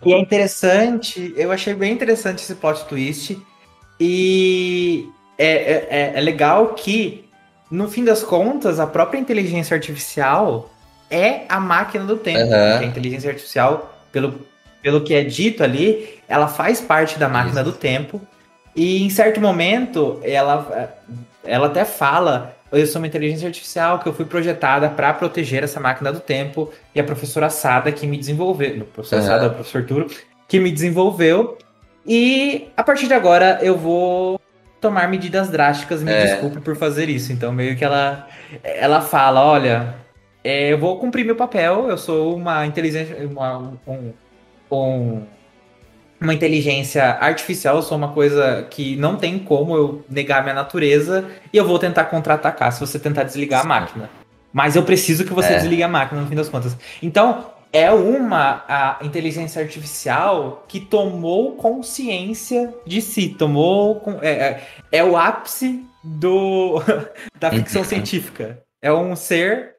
E 0.06 0.14
é 0.14 0.20
interessante, 0.20 1.34
eu 1.38 1.52
achei 1.52 1.74
bem 1.74 1.94
interessante 1.94 2.40
esse 2.40 2.56
plot 2.56 2.86
twist. 2.86 3.42
E 4.00 5.10
é, 5.38 5.48
é, 5.48 5.88
é, 5.90 6.12
é 6.16 6.22
legal 6.22 6.74
que, 6.74 7.26
no 7.72 7.90
fim 7.90 8.04
das 8.04 8.24
contas, 8.24 8.80
a 8.80 8.88
própria 8.88 9.20
inteligência 9.20 9.76
artificial 9.76 10.70
é 11.10 11.46
a 11.48 11.60
máquina 11.60 12.04
do 12.04 12.18
tempo. 12.18 12.40
Uhum. 12.40 12.78
A 12.80 12.84
inteligência 12.84 13.30
artificial, 13.30 13.98
pelo, 14.12 14.42
pelo 14.82 15.02
que 15.02 15.14
é 15.14 15.24
dito 15.24 15.64
ali, 15.64 16.20
ela 16.28 16.48
faz 16.48 16.82
parte 16.82 17.18
da 17.18 17.30
máquina 17.30 17.62
Isso. 17.62 17.72
do 17.72 17.78
tempo. 17.78 18.22
E 18.76 19.04
em 19.04 19.10
certo 19.10 19.40
momento, 19.40 20.20
ela, 20.22 20.94
ela 21.44 21.68
até 21.68 21.86
fala: 21.86 22.57
Eu 22.72 22.86
sou 22.86 23.02
uma 23.02 23.08
inteligência 23.08 23.48
artificial 23.48 24.00
que 24.00 24.08
eu 24.08 24.14
fui 24.14 24.26
projetada 24.26 24.90
para 24.90 25.14
proteger 25.14 25.64
essa 25.64 25.80
máquina 25.80 26.12
do 26.12 26.20
tempo. 26.20 26.72
E 26.94 27.00
a 27.00 27.04
professora 27.04 27.50
Sada 27.50 27.92
que 27.92 28.06
me 28.06 28.18
desenvolveu. 28.18 28.86
Professora 28.94 29.22
uhum. 29.22 29.28
Sada, 29.28 29.50
professor 29.50 29.86
Turo, 29.86 30.08
que 30.48 30.60
me 30.60 30.72
desenvolveu. 30.72 31.58
E 32.06 32.70
a 32.76 32.84
partir 32.84 33.08
de 33.08 33.14
agora 33.14 33.60
eu 33.62 33.78
vou 33.78 34.40
tomar 34.80 35.10
medidas 35.10 35.50
drásticas, 35.50 36.02
me 36.04 36.12
é. 36.12 36.26
desculpe 36.26 36.60
por 36.62 36.76
fazer 36.76 37.10
isso. 37.10 37.32
Então, 37.32 37.52
meio 37.52 37.76
que 37.76 37.84
ela, 37.84 38.28
ela 38.64 39.02
fala: 39.02 39.44
olha, 39.44 39.96
é, 40.44 40.72
eu 40.72 40.78
vou 40.78 41.00
cumprir 41.00 41.26
meu 41.26 41.36
papel, 41.36 41.90
eu 41.90 41.98
sou 41.98 42.36
uma 42.36 42.66
inteligência. 42.66 43.16
Uma, 43.28 43.78
um, 43.88 44.14
um, 44.72 45.24
uma 46.20 46.34
inteligência 46.34 47.04
artificial, 47.04 47.78
eu 47.78 47.82
sou 47.82 47.98
uma 47.98 48.12
coisa 48.12 48.66
que 48.70 48.96
não 48.96 49.16
tem 49.16 49.38
como 49.38 49.76
eu 49.76 50.06
negar 50.10 50.42
minha 50.44 50.56
natureza 50.56 51.26
e 51.54 51.58
eu 51.58 51.66
vou 51.66 51.78
tentar 51.78 52.06
contra-atacar 52.06 52.72
se 52.72 52.80
você 52.80 52.98
tentar 52.98 53.24
desligar 53.24 53.62
a 53.62 53.64
máquina. 53.64 54.10
Mas 54.52 54.76
eu 54.76 54.84
preciso 54.84 55.24
que 55.24 55.34
você 55.34 55.54
é. 55.54 55.58
desligue 55.58 55.84
a 55.84 55.88
máquina, 55.88 56.22
no 56.22 56.28
fim 56.28 56.36
das 56.36 56.50
contas. 56.50 56.76
Então, 57.02 57.46
é 57.72 57.92
uma 57.92 58.64
a 58.68 58.98
inteligência 59.04 59.62
artificial 59.62 60.66
que 60.68 60.80
tomou 60.80 61.56
consciência 61.56 62.74
de 62.86 63.02
si, 63.02 63.30
tomou 63.30 64.02
é, 64.22 64.30
é, 64.30 64.68
é 64.92 65.04
o 65.04 65.18
ápice 65.18 65.86
do 66.04 66.82
da 67.40 67.52
ficção 67.52 67.82
uhum. 67.82 67.88
científica. 67.88 68.64
É 68.82 68.92
um 68.92 69.16
ser 69.16 69.76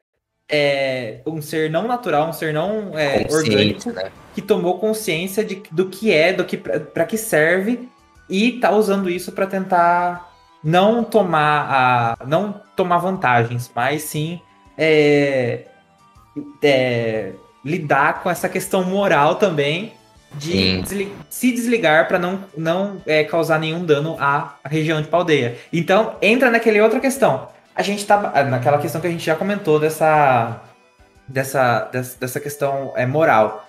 é, 0.49 1.19
um 1.25 1.41
ser 1.41 1.69
não 1.69 1.87
natural, 1.87 2.29
um 2.29 2.33
ser 2.33 2.53
não 2.53 2.97
é, 2.97 3.27
orgânico 3.29 3.91
né? 3.91 4.11
Que 4.39 4.47
tomou 4.47 4.79
consciência 4.79 5.43
de, 5.43 5.61
do 5.69 5.87
que 5.87 6.13
é, 6.13 6.31
do 6.31 6.45
que 6.45 6.55
para 6.55 7.03
que 7.03 7.17
serve 7.17 7.89
e 8.29 8.53
tá 8.53 8.71
usando 8.71 9.09
isso 9.09 9.33
para 9.33 9.45
tentar 9.45 10.31
não 10.63 11.03
tomar 11.03 12.17
a 12.21 12.25
não 12.25 12.61
tomar 12.73 12.99
vantagens, 12.99 13.69
mas 13.75 14.03
sim 14.03 14.39
é, 14.77 15.65
é 16.63 17.33
lidar 17.65 18.23
com 18.23 18.29
essa 18.29 18.47
questão 18.47 18.81
moral 18.83 19.35
também 19.35 19.91
de 20.35 20.81
desli 20.83 21.13
se 21.29 21.51
desligar 21.51 22.07
para 22.07 22.17
não, 22.17 22.45
não 22.57 23.01
é, 23.05 23.25
causar 23.25 23.59
nenhum 23.59 23.83
dano 23.83 24.15
à 24.19 24.55
região 24.63 25.01
de 25.01 25.09
Paldeia. 25.09 25.57
Então, 25.73 26.15
entra 26.21 26.49
naquela 26.49 26.81
outra 26.83 26.99
questão. 26.99 27.49
A 27.75 27.81
gente 27.81 28.05
tá 28.05 28.43
naquela 28.43 28.77
questão 28.77 29.01
que 29.01 29.07
a 29.07 29.11
gente 29.11 29.25
já 29.25 29.35
comentou 29.35 29.79
dessa 29.79 30.61
dessa, 31.27 31.89
dessa, 31.91 32.19
dessa 32.19 32.39
questão 32.39 32.93
é, 32.95 33.05
moral. 33.05 33.68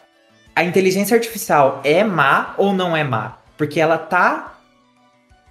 A 0.54 0.64
inteligência 0.64 1.14
artificial 1.14 1.80
é 1.84 2.02
má 2.04 2.54
ou 2.56 2.72
não 2.72 2.96
é 2.96 3.04
má? 3.04 3.38
Porque 3.56 3.80
ela 3.80 3.98
tá 3.98 4.58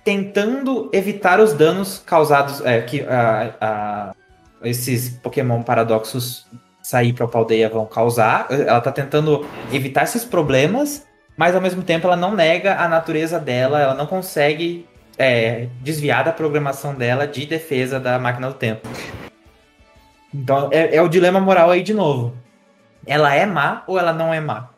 tentando 0.04 0.90
evitar 0.92 1.40
os 1.40 1.54
danos 1.54 2.02
causados 2.06 2.62
é, 2.66 2.82
que 2.82 3.02
a, 3.02 3.54
a, 3.62 4.16
esses 4.64 5.10
Pokémon 5.10 5.62
paradoxos 5.62 6.48
sair 6.82 7.14
para 7.14 7.26
a 7.26 7.38
aldeia 7.38 7.70
vão 7.70 7.86
causar. 7.86 8.48
Ela 8.50 8.82
tá 8.82 8.92
tentando 8.92 9.46
evitar 9.72 10.04
esses 10.04 10.26
problemas, 10.26 11.06
mas 11.38 11.56
ao 11.56 11.62
mesmo 11.62 11.84
tempo 11.84 12.08
ela 12.08 12.16
não 12.16 12.36
nega 12.36 12.78
a 12.78 12.88
natureza 12.88 13.40
dela, 13.40 13.80
ela 13.80 13.94
não 13.94 14.08
consegue 14.08 14.88
é, 15.18 15.68
desviar 15.82 16.24
da 16.24 16.32
programação 16.32 16.96
dela 16.96 17.28
de 17.28 17.46
defesa 17.46 18.00
da 18.00 18.18
máquina 18.18 18.48
do 18.48 18.54
tempo. 18.54 18.88
Então 20.34 20.70
é, 20.72 20.96
é, 20.96 21.02
o 21.02 21.08
dilema 21.08 21.40
moral 21.40 21.70
aí 21.70 21.84
de 21.84 21.94
novo. 21.94 22.36
Ela 23.06 23.34
é 23.36 23.46
má 23.46 23.84
ou 23.88 24.00
ela 24.00 24.14
não 24.14 24.34
é 24.34 24.40
má? 24.40 24.70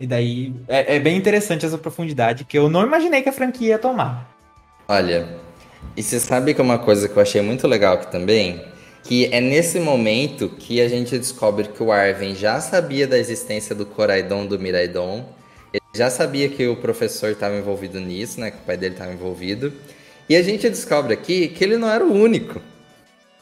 E 0.00 0.06
daí 0.06 0.52
é, 0.66 0.96
é 0.96 0.98
bem 0.98 1.16
interessante 1.16 1.66
essa 1.66 1.78
profundidade 1.78 2.44
que 2.44 2.58
eu 2.58 2.68
não 2.70 2.82
imaginei 2.82 3.22
que 3.22 3.28
a 3.28 3.32
franquia 3.32 3.68
ia 3.68 3.78
tomar. 3.78 4.34
Olha, 4.88 5.28
e 5.96 6.02
você 6.02 6.18
sabe 6.18 6.54
que 6.54 6.60
é 6.60 6.64
uma 6.64 6.78
coisa 6.78 7.08
que 7.08 7.16
eu 7.16 7.22
achei 7.22 7.42
muito 7.42 7.68
legal 7.68 7.94
aqui 7.94 8.10
também? 8.10 8.60
que 9.02 9.26
é 9.32 9.40
nesse 9.40 9.80
momento 9.80 10.48
que 10.48 10.80
a 10.80 10.88
gente 10.88 11.16
descobre 11.18 11.68
que 11.68 11.82
o 11.82 11.90
Arven 11.90 12.34
já 12.34 12.60
sabia 12.60 13.06
da 13.06 13.18
existência 13.18 13.74
do 13.74 13.86
Coraidon 13.86 14.46
do 14.46 14.58
Miraidon, 14.58 15.24
ele 15.72 15.82
já 15.94 16.10
sabia 16.10 16.48
que 16.48 16.66
o 16.66 16.76
professor 16.76 17.30
estava 17.30 17.56
envolvido 17.56 18.00
nisso, 18.00 18.40
né, 18.40 18.50
que 18.50 18.58
o 18.58 18.60
pai 18.60 18.76
dele 18.76 18.94
estava 18.94 19.12
envolvido, 19.12 19.72
e 20.28 20.36
a 20.36 20.42
gente 20.42 20.68
descobre 20.68 21.14
aqui 21.14 21.48
que 21.48 21.64
ele 21.64 21.76
não 21.76 21.88
era 21.88 22.04
o 22.04 22.12
único 22.12 22.60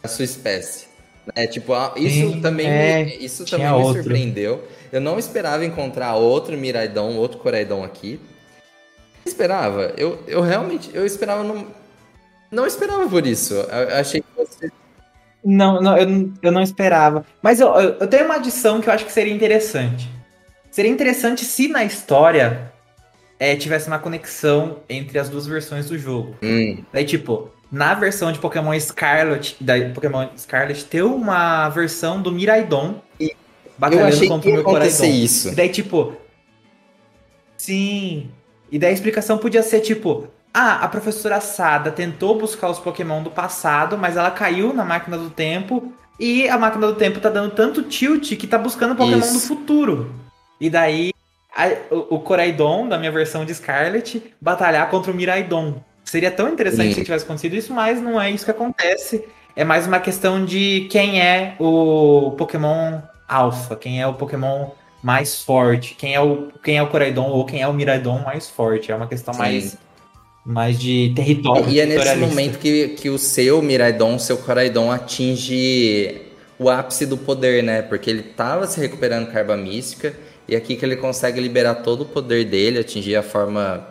da 0.03 0.09
sua 0.09 0.25
espécie. 0.25 0.87
Né? 1.35 1.47
Tipo, 1.47 1.75
isso 1.97 2.33
Sim, 2.33 2.41
também, 2.41 2.67
é, 2.67 3.05
me, 3.05 3.17
isso 3.19 3.45
também 3.45 3.71
me 3.71 3.93
surpreendeu. 3.93 4.65
Eu 4.93 5.01
não 5.01 5.19
esperava 5.19 5.65
encontrar 5.65 6.15
outro 6.15 6.57
Miraidon, 6.57 7.17
outro 7.17 7.39
Coraidon 7.39 7.85
aqui. 7.85 8.21
Eu 9.25 9.29
esperava, 9.29 9.93
eu, 9.97 10.23
eu 10.27 10.41
realmente, 10.41 10.91
eu 10.95 11.05
esperava 11.05 11.45
não, 11.45 11.67
não 12.51 12.67
esperava 12.67 13.07
por 13.09 13.27
isso. 13.27 13.55
Eu 13.55 13.97
achei 13.97 14.23
que 14.23 14.27
você 14.37 14.71
não, 15.45 15.81
não 15.81 15.97
eu, 15.97 16.33
eu 16.43 16.53
não 16.53 16.63
esperava. 16.63 17.25
Mas 17.43 17.61
eu, 17.61 17.69
eu, 17.75 18.07
tenho 18.07 18.25
uma 18.25 18.37
adição 18.37 18.81
que 18.81 18.89
eu 18.89 18.93
acho 18.93 19.05
que 19.05 19.13
seria 19.13 19.33
interessante. 19.33 20.09
Seria 20.71 20.91
interessante 20.91 21.45
se 21.45 21.69
na 21.69 21.85
história 21.85 22.73
é, 23.39 23.57
tivesse 23.57 23.89
uma 23.89 23.99
conexão 23.99 24.81
entre 24.89 25.19
as 25.19 25.29
duas 25.29 25.47
versões 25.47 25.89
do 25.89 25.99
jogo. 25.99 26.37
Hum. 26.43 26.83
Daí, 26.93 27.05
tipo, 27.05 27.51
na 27.71 27.95
versão 27.95 28.33
de 28.33 28.39
Pokémon 28.39 28.79
Scarlet, 28.79 29.57
da 29.61 29.75
Pokémon 29.95 30.29
Scarlet, 30.37 30.85
ter 30.85 31.03
uma 31.03 31.69
versão 31.69 32.21
do 32.21 32.33
Miraidon 32.33 33.01
e 33.19 33.35
batalhando 33.79 34.29
contra 34.29 34.51
o 34.51 34.53
meu 34.53 34.65
Coraidon. 34.65 35.05
isso. 35.05 35.49
E 35.51 35.55
daí, 35.55 35.69
tipo. 35.69 36.15
Sim. 37.57 38.31
E 38.71 38.79
daí 38.79 38.91
a 38.91 38.93
explicação 38.93 39.39
podia 39.39 39.63
ser, 39.63 39.81
tipo, 39.81 40.29
ah, 40.53 40.85
a 40.85 40.89
professora 40.89 41.41
Sada 41.41 41.91
tentou 41.91 42.39
buscar 42.39 42.69
os 42.69 42.79
Pokémon 42.79 43.23
do 43.23 43.31
passado, 43.31 43.97
mas 43.97 44.17
ela 44.17 44.31
caiu 44.31 44.73
na 44.73 44.85
máquina 44.85 45.17
do 45.17 45.31
tempo. 45.31 45.93
E 46.19 46.49
a 46.49 46.59
máquina 46.59 46.87
do 46.89 46.95
tempo 46.95 47.21
tá 47.21 47.31
dando 47.31 47.53
tanto 47.53 47.83
tilt 47.85 48.37
que 48.37 48.47
tá 48.47 48.59
buscando 48.59 48.97
Pokémon 48.97 49.21
Isso. 49.21 49.35
do 49.35 49.41
futuro. 49.41 50.13
E 50.61 50.69
daí 50.69 51.13
a, 51.55 51.69
o, 51.95 52.17
o 52.17 52.21
Coraidon, 52.21 52.89
da 52.89 52.99
minha 52.99 53.13
versão 53.13 53.45
de 53.45 53.55
Scarlet, 53.55 54.23
batalhar 54.41 54.91
contra 54.91 55.13
o 55.13 55.15
Miraidon. 55.15 55.81
Seria 56.05 56.31
tão 56.31 56.49
interessante 56.49 56.89
Sim. 56.89 56.95
se 56.95 57.05
tivesse 57.05 57.25
acontecido 57.25 57.55
isso, 57.55 57.73
mas 57.73 58.01
não 58.01 58.21
é 58.21 58.31
isso 58.31 58.45
que 58.45 58.51
acontece. 58.51 59.25
É 59.55 59.63
mais 59.63 59.87
uma 59.87 60.01
questão 60.01 60.45
de 60.45 60.89
quem 60.91 61.21
é 61.21 61.55
o 61.59 62.33
Pokémon 62.37 63.01
Alpha, 63.29 63.77
quem 63.77 64.01
é 64.01 64.07
o 64.07 64.15
Pokémon 64.15 64.71
mais 65.03 65.43
forte, 65.43 65.95
quem 65.95 66.15
é 66.15 66.21
o, 66.21 66.49
quem 66.63 66.79
é 66.79 66.83
o 66.83 66.89
Coraidon 66.89 67.29
ou 67.29 67.45
quem 67.45 67.63
é 67.63 67.69
o 67.69 67.73
Miraidon 67.73 68.21
mais 68.21 68.49
forte. 68.49 68.91
É 68.91 68.95
uma 68.95 69.07
questão 69.07 69.35
Sim. 69.35 69.41
mais 69.41 69.79
mais 70.45 70.79
de 70.79 71.13
território. 71.15 71.69
E 71.69 71.79
é 71.79 71.85
nesse 71.85 72.17
momento 72.17 72.59
que, 72.59 72.89
que 72.89 73.11
o 73.11 73.19
seu 73.19 73.61
Miraidon, 73.61 74.19
seu 74.19 74.39
Coraidon 74.39 74.91
atinge 74.91 76.23
o 76.59 76.71
ápice 76.71 77.05
do 77.05 77.19
poder, 77.19 77.63
né? 77.63 77.83
Porque 77.83 78.09
ele 78.09 78.23
tava 78.23 78.67
se 78.67 78.81
recuperando 78.81 79.31
carba 79.31 79.57
mística 79.57 80.15
e 80.49 80.57
aqui 80.57 80.75
que 80.75 80.85
ele 80.85 80.97
consegue 80.97 81.39
liberar 81.39 81.77
todo 81.77 82.01
o 82.01 82.07
poder 82.07 82.47
dele, 82.47 82.79
atingir 82.79 83.15
a 83.17 83.23
forma 83.23 83.87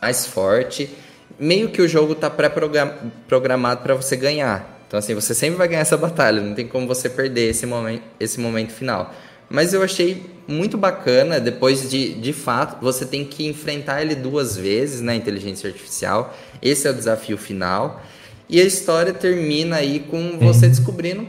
mais 0.00 0.24
forte. 0.24 0.88
Meio 1.36 1.68
que 1.68 1.82
o 1.82 1.88
jogo 1.88 2.14
tá 2.14 2.30
pré-programado 2.30 3.82
para 3.82 3.94
você 3.94 4.16
ganhar. 4.16 4.77
Então 4.88 4.98
assim, 4.98 5.14
você 5.14 5.34
sempre 5.34 5.58
vai 5.58 5.68
ganhar 5.68 5.82
essa 5.82 5.96
batalha, 5.96 6.40
não 6.40 6.54
tem 6.54 6.66
como 6.66 6.86
você 6.86 7.08
perder 7.08 7.50
esse 7.50 7.66
momento, 7.66 8.02
esse 8.18 8.40
momento 8.40 8.72
final. 8.72 9.14
Mas 9.48 9.72
eu 9.72 9.82
achei 9.82 10.26
muito 10.46 10.76
bacana, 10.76 11.38
depois 11.38 11.90
de, 11.90 12.14
de 12.14 12.32
fato, 12.32 12.82
você 12.82 13.06
tem 13.06 13.24
que 13.24 13.46
enfrentar 13.46 14.02
ele 14.02 14.14
duas 14.14 14.56
vezes 14.56 15.00
na 15.00 15.12
né, 15.12 15.16
inteligência 15.16 15.68
artificial. 15.68 16.36
Esse 16.60 16.86
é 16.86 16.90
o 16.90 16.94
desafio 16.94 17.38
final. 17.38 18.02
E 18.48 18.60
a 18.60 18.64
história 18.64 19.12
termina 19.12 19.76
aí 19.76 20.00
com 20.00 20.38
você 20.38 20.66
uhum. 20.66 20.70
descobrindo, 20.72 21.28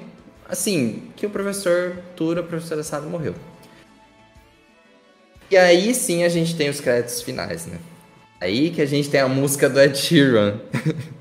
assim, 0.50 1.04
que 1.16 1.26
o 1.26 1.30
professor 1.30 1.98
Tura, 2.16 2.42
o 2.42 2.46
professor 2.46 2.80
Assado 2.80 3.10
morreu. 3.10 3.36
E 5.52 5.58
aí 5.58 5.94
sim 5.94 6.24
a 6.24 6.30
gente 6.30 6.56
tem 6.56 6.70
os 6.70 6.80
créditos 6.80 7.22
finais, 7.22 7.66
né? 7.66 7.78
Aí 8.40 8.70
que 8.70 8.82
a 8.82 8.86
gente 8.86 9.10
tem 9.10 9.20
a 9.20 9.28
música 9.28 9.70
do 9.70 9.82
Ed 9.82 9.98
Sheeran. 9.98 10.60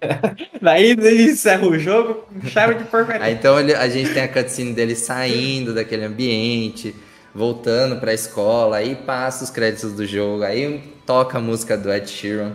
Daí 0.60 0.90
ele 0.90 1.30
encerra 1.30 1.66
o 1.66 1.78
jogo 1.78 2.26
com 2.28 2.46
chave 2.48 2.74
de 2.74 2.84
porcaria. 2.84 3.24
Aí, 3.24 3.34
então 3.34 3.58
ele, 3.58 3.74
a 3.74 3.88
gente 3.88 4.12
tem 4.12 4.22
a 4.22 4.28
cutscene 4.28 4.72
dele 4.72 4.94
saindo 4.94 5.74
daquele 5.74 6.04
ambiente, 6.04 6.94
voltando 7.34 8.00
pra 8.00 8.14
escola, 8.14 8.78
aí 8.78 8.94
passa 8.94 9.44
os 9.44 9.50
créditos 9.50 9.92
do 9.92 10.06
jogo, 10.06 10.42
aí 10.42 10.82
toca 11.04 11.38
a 11.38 11.40
música 11.40 11.76
do 11.76 11.92
Ed 11.92 12.08
Sheeran. 12.08 12.52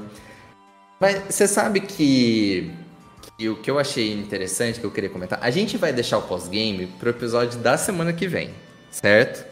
Mas 1.00 1.22
você 1.30 1.48
sabe 1.48 1.82
que, 1.82 2.72
que 3.38 3.50
o 3.50 3.56
que 3.56 3.72
eu 3.72 3.80
achei 3.80 4.12
interessante, 4.14 4.80
que 4.80 4.86
eu 4.86 4.92
queria 4.92 5.10
comentar, 5.10 5.40
a 5.42 5.50
gente 5.50 5.78
vai 5.78 5.92
deixar 5.92 6.18
o 6.20 6.24
pós-game 6.24 6.88
pro 7.00 7.10
episódio 7.10 7.60
da 7.60 7.78
semana 7.78 8.14
que 8.14 8.28
vem, 8.28 8.52
certo? 8.92 9.46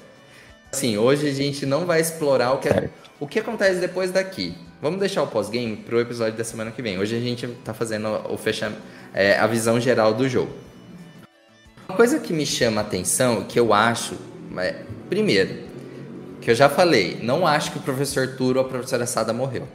Assim, 0.72 0.98
hoje 0.98 1.28
a 1.28 1.34
gente 1.34 1.66
não 1.66 1.86
vai 1.86 2.00
explorar 2.00 2.54
o 2.54 2.60
que, 2.60 2.70
é, 2.70 2.90
o 3.20 3.28
que 3.28 3.40
acontece 3.40 3.80
depois 3.80 4.12
daqui. 4.12 4.56
Vamos 4.82 5.00
deixar 5.00 5.24
o 5.24 5.28
pós-game 5.28 5.76
pro 5.76 6.00
episódio 6.00 6.38
da 6.38 6.44
semana 6.44 6.72
que 6.72 6.82
vem. 6.82 6.98
Hoje 6.98 7.16
a 7.16 7.20
gente 7.20 7.46
tá 7.66 7.74
fazendo 7.74 8.08
o 8.30 8.38
fecha, 8.38 8.72
é, 9.14 9.38
a 9.38 9.46
visão 9.46 9.78
geral 9.78 10.14
do 10.14 10.28
jogo. 10.30 10.52
Uma 11.88 11.98
coisa 11.98 12.18
que 12.20 12.32
me 12.32 12.46
chama 12.46 12.80
a 12.80 12.84
atenção, 12.84 13.44
que 13.44 13.60
eu 13.60 13.74
acho, 13.74 14.16
é, 14.58 14.84
primeiro, 15.10 15.68
que 16.40 16.50
eu 16.50 16.56
já 16.56 16.70
falei, 16.70 17.20
não 17.22 17.46
acho 17.46 17.74
que 17.74 17.78
o 17.78 17.82
professor 17.82 18.36
Turo 18.38 18.60
ou 18.60 18.66
a 18.66 18.70
professora 18.70 19.06
Sada 19.06 19.34
morreu. 19.34 19.68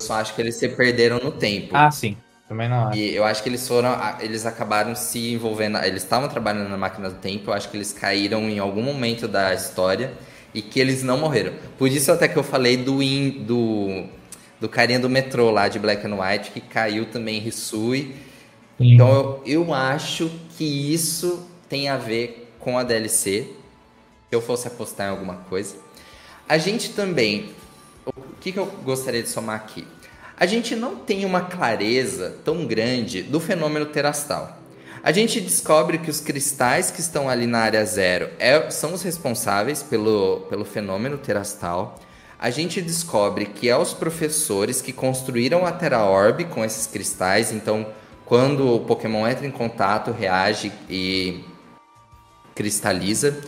Eu 0.00 0.04
só 0.04 0.14
acho 0.14 0.34
que 0.34 0.42
eles 0.42 0.56
se 0.56 0.68
perderam 0.70 1.20
no 1.20 1.30
tempo. 1.30 1.70
Ah, 1.72 1.90
sim. 1.92 2.16
Também 2.48 2.68
não 2.68 2.88
acho. 2.88 2.98
E 2.98 3.14
eu 3.14 3.24
acho 3.24 3.42
que 3.42 3.48
eles 3.48 3.66
foram. 3.66 3.96
Eles 4.20 4.44
acabaram 4.44 4.94
se 4.96 5.32
envolvendo. 5.32 5.78
Eles 5.78 6.02
estavam 6.02 6.28
trabalhando 6.28 6.68
na 6.68 6.76
máquina 6.76 7.10
do 7.10 7.16
tempo. 7.16 7.50
Eu 7.50 7.54
acho 7.54 7.68
que 7.68 7.76
eles 7.76 7.92
caíram 7.92 8.48
em 8.48 8.58
algum 8.58 8.82
momento 8.82 9.26
da 9.26 9.54
história 9.54 10.12
e 10.56 10.62
que 10.62 10.80
eles 10.80 11.02
não 11.02 11.18
morreram. 11.18 11.52
Por 11.78 11.88
isso 11.88 12.10
até 12.10 12.26
que 12.26 12.36
eu 12.36 12.42
falei 12.42 12.76
do 12.76 13.02
in, 13.02 13.44
do, 13.44 14.04
do 14.58 14.68
carinha 14.68 14.98
do 14.98 15.08
metrô 15.08 15.50
lá 15.50 15.68
de 15.68 15.78
Black 15.78 16.04
and 16.06 16.16
White, 16.16 16.50
que 16.50 16.60
caiu 16.60 17.06
também 17.06 17.36
em 17.36 17.40
Risui. 17.40 18.16
Então 18.80 19.40
eu, 19.44 19.64
eu 19.64 19.74
acho 19.74 20.30
que 20.56 20.64
isso 20.64 21.46
tem 21.68 21.88
a 21.88 21.96
ver 21.96 22.52
com 22.58 22.78
a 22.78 22.82
DLC. 22.82 23.48
Se 24.28 24.34
eu 24.34 24.40
fosse 24.40 24.66
apostar 24.66 25.08
em 25.08 25.10
alguma 25.10 25.36
coisa. 25.48 25.76
A 26.48 26.58
gente 26.58 26.90
também. 26.90 27.50
O 28.04 28.12
que, 28.40 28.50
que 28.50 28.58
eu 28.58 28.66
gostaria 28.84 29.22
de 29.22 29.28
somar 29.28 29.56
aqui? 29.56 29.86
a 30.36 30.44
gente 30.44 30.76
não 30.76 30.96
tem 30.96 31.24
uma 31.24 31.40
clareza 31.40 32.36
tão 32.44 32.66
grande 32.66 33.22
do 33.22 33.40
fenômeno 33.40 33.86
terastal. 33.86 34.55
A 35.06 35.12
gente 35.12 35.40
descobre 35.40 35.98
que 35.98 36.10
os 36.10 36.18
cristais 36.18 36.90
que 36.90 36.98
estão 37.00 37.28
ali 37.28 37.46
na 37.46 37.60
área 37.60 37.84
zero 37.84 38.28
é, 38.40 38.68
são 38.70 38.92
os 38.92 39.04
responsáveis 39.04 39.80
pelo, 39.80 40.40
pelo 40.50 40.64
fenômeno 40.64 41.16
terastal. 41.16 42.00
A 42.36 42.50
gente 42.50 42.82
descobre 42.82 43.46
que 43.46 43.68
é 43.68 43.76
os 43.76 43.94
professores 43.94 44.82
que 44.82 44.92
construíram 44.92 45.64
a 45.64 45.70
Terra 45.70 46.04
Orb 46.04 46.46
com 46.46 46.64
esses 46.64 46.88
cristais. 46.88 47.52
Então, 47.52 47.86
quando 48.24 48.74
o 48.74 48.80
Pokémon 48.80 49.28
entra 49.28 49.46
em 49.46 49.50
contato, 49.52 50.10
reage 50.10 50.72
e 50.90 51.44
cristaliza. 52.52 53.38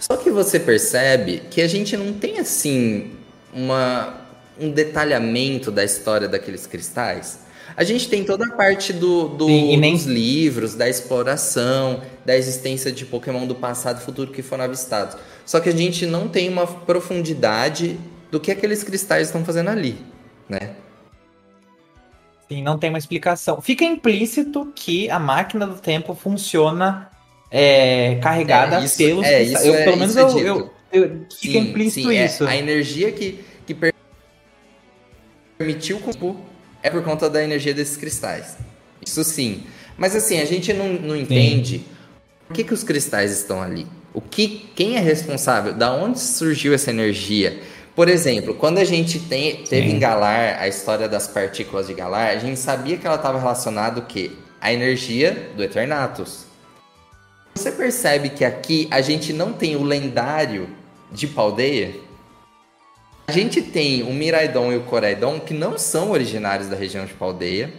Só 0.00 0.16
que 0.16 0.28
você 0.28 0.58
percebe 0.58 1.44
que 1.48 1.62
a 1.62 1.68
gente 1.68 1.96
não 1.96 2.14
tem 2.14 2.40
assim 2.40 3.12
uma 3.54 4.26
um 4.58 4.72
detalhamento 4.72 5.70
da 5.70 5.84
história 5.84 6.26
daqueles 6.26 6.66
cristais. 6.66 7.45
A 7.76 7.84
gente 7.84 8.08
tem 8.08 8.24
toda 8.24 8.46
a 8.46 8.50
parte 8.52 8.92
do, 8.92 9.28
do 9.28 9.46
Sim, 9.46 9.76
nem... 9.76 9.92
dos 9.92 10.06
livros, 10.06 10.74
da 10.74 10.88
exploração, 10.88 12.00
da 12.24 12.34
existência 12.34 12.90
de 12.90 13.04
Pokémon 13.04 13.46
do 13.46 13.54
passado 13.54 14.00
e 14.00 14.04
futuro 14.04 14.32
que 14.32 14.40
foram 14.42 14.64
avistados. 14.64 15.16
Só 15.44 15.60
que 15.60 15.68
a 15.68 15.76
gente 15.76 16.06
não 16.06 16.26
tem 16.26 16.48
uma 16.48 16.66
profundidade 16.66 17.98
do 18.30 18.40
que 18.40 18.50
aqueles 18.50 18.82
cristais 18.82 19.28
estão 19.28 19.44
fazendo 19.44 19.68
ali, 19.68 19.98
né? 20.48 20.74
Sim, 22.48 22.62
não 22.62 22.78
tem 22.78 22.88
uma 22.88 22.98
explicação. 22.98 23.60
Fica 23.60 23.84
implícito 23.84 24.72
que 24.74 25.10
a 25.10 25.18
máquina 25.18 25.66
do 25.66 25.78
tempo 25.78 26.14
funciona 26.14 27.10
é, 27.50 28.14
carregada 28.22 28.80
é, 28.80 28.84
isso, 28.84 28.96
pelos 28.96 29.26
é, 29.26 29.40
cristais. 29.40 29.66
Eu, 29.66 29.74
é, 29.74 29.84
pelo 29.84 29.96
menos 29.98 30.16
é 30.16 30.22
eu, 30.22 30.38
eu, 30.38 30.70
eu, 30.92 31.26
fica 31.30 31.52
sim, 31.52 31.58
implícito 31.58 32.08
sim, 32.08 32.16
é, 32.16 32.24
isso. 32.24 32.46
a 32.46 32.56
energia 32.56 33.12
que, 33.12 33.44
que 33.66 33.76
permitiu 35.58 35.98
o 35.98 36.00
é 36.86 36.90
por 36.90 37.02
conta 37.02 37.28
da 37.28 37.42
energia 37.42 37.74
desses 37.74 37.96
cristais. 37.96 38.56
Isso 39.04 39.24
sim. 39.24 39.64
Mas 39.98 40.14
assim, 40.14 40.38
a 40.40 40.44
gente 40.44 40.72
não, 40.72 40.88
não 40.92 41.16
entende 41.16 41.78
sim. 41.78 41.84
por 42.46 42.54
que, 42.54 42.62
que 42.62 42.72
os 42.72 42.84
cristais 42.84 43.32
estão 43.32 43.60
ali. 43.60 43.88
O 44.14 44.20
que, 44.20 44.70
quem 44.76 44.96
é 44.96 45.00
responsável? 45.00 45.74
Da 45.74 45.92
onde 45.92 46.20
surgiu 46.20 46.72
essa 46.72 46.90
energia? 46.90 47.60
Por 47.96 48.08
exemplo, 48.08 48.54
quando 48.54 48.78
a 48.78 48.84
gente 48.84 49.18
tem, 49.18 49.64
teve 49.64 49.90
sim. 49.90 49.96
em 49.96 49.98
Galar 49.98 50.60
a 50.60 50.68
história 50.68 51.08
das 51.08 51.26
partículas 51.26 51.88
de 51.88 51.94
Galar, 51.94 52.28
a 52.28 52.38
gente 52.38 52.58
sabia 52.60 52.96
que 52.96 53.04
ela 53.04 53.16
estava 53.16 53.38
relacionada 53.38 53.98
o 53.98 54.06
quê? 54.06 54.30
A 54.60 54.72
energia 54.72 55.50
do 55.56 55.64
Eternatus. 55.64 56.44
Você 57.52 57.72
percebe 57.72 58.28
que 58.28 58.44
aqui 58.44 58.86
a 58.92 59.00
gente 59.00 59.32
não 59.32 59.52
tem 59.52 59.74
o 59.74 59.82
lendário 59.82 60.68
de 61.10 61.26
Paldeia? 61.26 62.05
A 63.28 63.32
gente 63.32 63.60
tem 63.60 64.04
o 64.04 64.12
Miraidon 64.12 64.72
e 64.72 64.76
o 64.76 64.82
Coraidon 64.82 65.40
que 65.40 65.52
não 65.52 65.76
são 65.76 66.12
originários 66.12 66.68
da 66.68 66.76
região 66.76 67.04
de 67.04 67.12
Paldeia. 67.12 67.72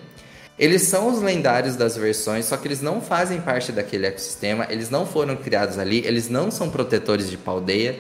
Eles 0.60 0.82
são 0.84 1.08
os 1.08 1.22
lendários 1.22 1.76
das 1.76 1.96
versões, 1.96 2.46
só 2.46 2.58
que 2.58 2.68
eles 2.68 2.82
não 2.82 3.00
fazem 3.00 3.40
parte 3.40 3.72
daquele 3.72 4.08
ecossistema, 4.08 4.68
eles 4.70 4.90
não 4.90 5.06
foram 5.06 5.36
criados 5.38 5.78
ali, 5.78 6.06
eles 6.06 6.30
não 6.30 6.52
são 6.52 6.70
protetores 6.70 7.30
de 7.30 7.38
Paldeia. 7.38 7.98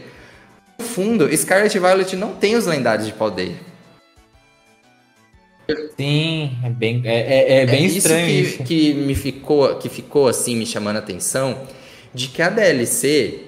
No 0.77 0.85
fundo, 0.85 1.37
Scarlet 1.37 1.77
Violet 1.77 2.15
não 2.15 2.33
tem 2.33 2.55
os 2.55 2.65
lendários 2.65 3.07
de 3.07 3.13
Paldeia. 3.13 3.55
Sim, 5.95 6.57
é 6.63 6.69
bem, 6.69 7.01
é, 7.05 7.15
é, 7.15 7.61
é 7.61 7.65
bem 7.65 7.83
é 7.83 7.87
estranho 7.87 8.27
isso. 8.27 8.63
Que, 8.63 8.63
isso. 8.63 8.63
que 8.63 8.93
me 8.93 9.15
ficou, 9.15 9.75
que 9.75 9.87
ficou 9.87 10.27
assim 10.27 10.55
me 10.55 10.65
chamando 10.65 10.97
a 10.97 10.99
atenção 10.99 11.61
de 12.13 12.27
que 12.27 12.41
a 12.41 12.49
DLC 12.49 13.46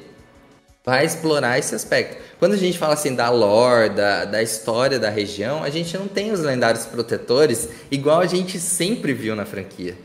vai 0.90 1.06
explorar 1.06 1.60
esse 1.60 1.76
aspecto. 1.76 2.18
Quando 2.40 2.54
a 2.54 2.58
gente 2.58 2.78
fala 2.78 2.96
assim 2.96 3.14
da 3.14 3.30
lore, 3.30 3.90
da, 3.90 4.26
da 4.26 4.42
história 4.42 4.98
da 4.98 5.10
região, 5.10 5.64
a 5.64 5.70
gente 5.70 5.96
não 5.96 6.08
tem 6.08 6.32
os 6.32 6.40
lendários 6.40 6.86
protetores 6.86 7.70
igual 7.92 8.20
a 8.20 8.26
gente 8.26 8.60
sempre 8.60 9.14
viu 9.14 9.36
na 9.36 9.46
franquia. 9.46 9.96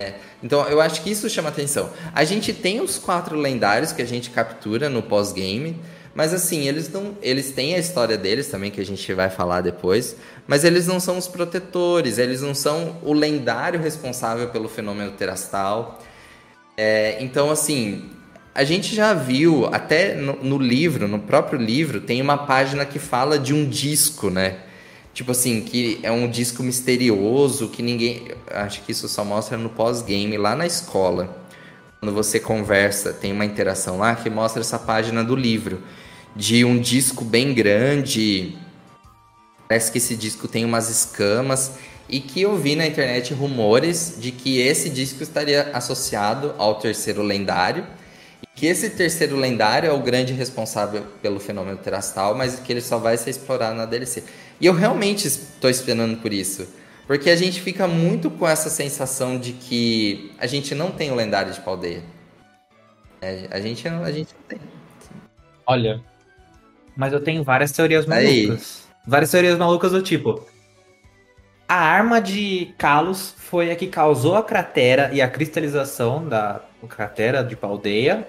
É. 0.00 0.14
Então 0.42 0.66
eu 0.68 0.80
acho 0.80 1.02
que 1.02 1.10
isso 1.10 1.28
chama 1.28 1.50
atenção. 1.50 1.90
A 2.14 2.24
gente 2.24 2.54
tem 2.54 2.80
os 2.80 2.98
quatro 2.98 3.36
lendários 3.36 3.92
que 3.92 4.00
a 4.00 4.06
gente 4.06 4.30
captura 4.30 4.88
no 4.88 5.02
pós-game, 5.02 5.78
mas 6.14 6.32
assim, 6.32 6.66
eles 6.66 6.88
não. 6.88 7.16
Eles 7.20 7.50
têm 7.52 7.74
a 7.74 7.78
história 7.78 8.16
deles 8.16 8.48
também, 8.48 8.70
que 8.70 8.80
a 8.80 8.86
gente 8.86 9.12
vai 9.12 9.28
falar 9.28 9.60
depois. 9.60 10.16
Mas 10.46 10.64
eles 10.64 10.86
não 10.86 10.98
são 10.98 11.18
os 11.18 11.28
protetores, 11.28 12.16
eles 12.16 12.40
não 12.40 12.54
são 12.54 12.96
o 13.02 13.12
lendário 13.12 13.78
responsável 13.78 14.48
pelo 14.48 14.68
fenômeno 14.68 15.12
terastal. 15.12 16.00
É, 16.76 17.18
então, 17.20 17.50
assim, 17.50 18.08
a 18.58 18.64
gente 18.64 18.92
já 18.92 19.14
viu, 19.14 19.66
até 19.72 20.16
no, 20.16 20.32
no, 20.42 20.58
livro, 20.58 21.06
no 21.06 21.20
próprio 21.20 21.60
livro, 21.60 22.00
tem 22.00 22.20
uma 22.20 22.36
página 22.36 22.84
que 22.84 22.98
fala 22.98 23.38
de 23.38 23.54
um 23.54 23.68
disco, 23.68 24.30
né? 24.30 24.56
Tipo 25.14 25.30
assim, 25.30 25.60
que 25.60 26.00
é 26.02 26.10
um 26.10 26.28
disco 26.28 26.64
misterioso 26.64 27.68
que 27.68 27.84
ninguém. 27.84 28.26
Acho 28.50 28.82
que 28.82 28.90
isso 28.90 29.08
só 29.08 29.24
mostra 29.24 29.56
no 29.56 29.68
pós-game 29.68 30.36
lá 30.36 30.56
na 30.56 30.66
escola. 30.66 31.46
Quando 32.00 32.12
você 32.12 32.40
conversa, 32.40 33.12
tem 33.12 33.30
uma 33.30 33.44
interação 33.44 33.96
lá 33.98 34.16
que 34.16 34.28
mostra 34.28 34.60
essa 34.60 34.76
página 34.76 35.22
do 35.22 35.36
livro. 35.36 35.80
De 36.34 36.64
um 36.64 36.80
disco 36.80 37.24
bem 37.24 37.54
grande. 37.54 38.58
Parece 39.68 39.92
que 39.92 39.98
esse 39.98 40.16
disco 40.16 40.48
tem 40.48 40.64
umas 40.64 40.90
escamas. 40.90 41.74
E 42.08 42.18
que 42.18 42.42
eu 42.42 42.56
vi 42.56 42.74
na 42.74 42.88
internet 42.88 43.32
rumores 43.32 44.16
de 44.18 44.32
que 44.32 44.58
esse 44.58 44.90
disco 44.90 45.22
estaria 45.22 45.70
associado 45.72 46.56
ao 46.58 46.74
terceiro 46.74 47.22
lendário 47.22 47.86
que 48.58 48.66
esse 48.66 48.90
terceiro 48.90 49.36
lendário 49.36 49.88
é 49.88 49.92
o 49.92 50.00
grande 50.00 50.32
responsável 50.32 51.04
pelo 51.22 51.38
fenômeno 51.38 51.78
terastal, 51.78 52.34
mas 52.34 52.58
que 52.58 52.72
ele 52.72 52.80
só 52.80 52.98
vai 52.98 53.16
ser 53.16 53.30
explorado 53.30 53.76
na 53.76 53.86
DLC. 53.86 54.24
E 54.60 54.66
eu 54.66 54.72
realmente 54.72 55.28
estou 55.28 55.70
esperando 55.70 56.20
por 56.20 56.32
isso. 56.32 56.66
Porque 57.06 57.30
a 57.30 57.36
gente 57.36 57.60
fica 57.60 57.86
muito 57.86 58.28
com 58.28 58.48
essa 58.48 58.68
sensação 58.68 59.38
de 59.38 59.52
que 59.52 60.32
a 60.40 60.46
gente 60.48 60.74
não 60.74 60.90
tem 60.90 61.12
o 61.12 61.14
lendário 61.14 61.52
de 61.52 61.60
Paldeia. 61.60 62.02
É, 63.22 63.46
a 63.48 63.60
gente, 63.60 63.86
a 63.86 64.10
gente 64.10 64.34
não 64.34 64.42
tem. 64.48 64.58
Olha, 65.64 66.02
mas 66.96 67.12
eu 67.12 67.20
tenho 67.20 67.44
várias 67.44 67.70
teorias 67.70 68.06
malucas. 68.06 68.26
Aí. 68.28 68.58
Várias 69.06 69.30
teorias 69.30 69.56
malucas 69.56 69.92
do 69.92 70.02
tipo. 70.02 70.44
A 71.68 71.76
arma 71.76 72.20
de 72.20 72.74
Kalos 72.76 73.34
foi 73.38 73.70
a 73.70 73.76
que 73.76 73.86
causou 73.86 74.34
a 74.34 74.42
cratera 74.42 75.10
e 75.12 75.22
a 75.22 75.28
cristalização 75.28 76.28
da 76.28 76.60
cratera 76.88 77.44
de 77.44 77.54
Paldeia. 77.54 78.26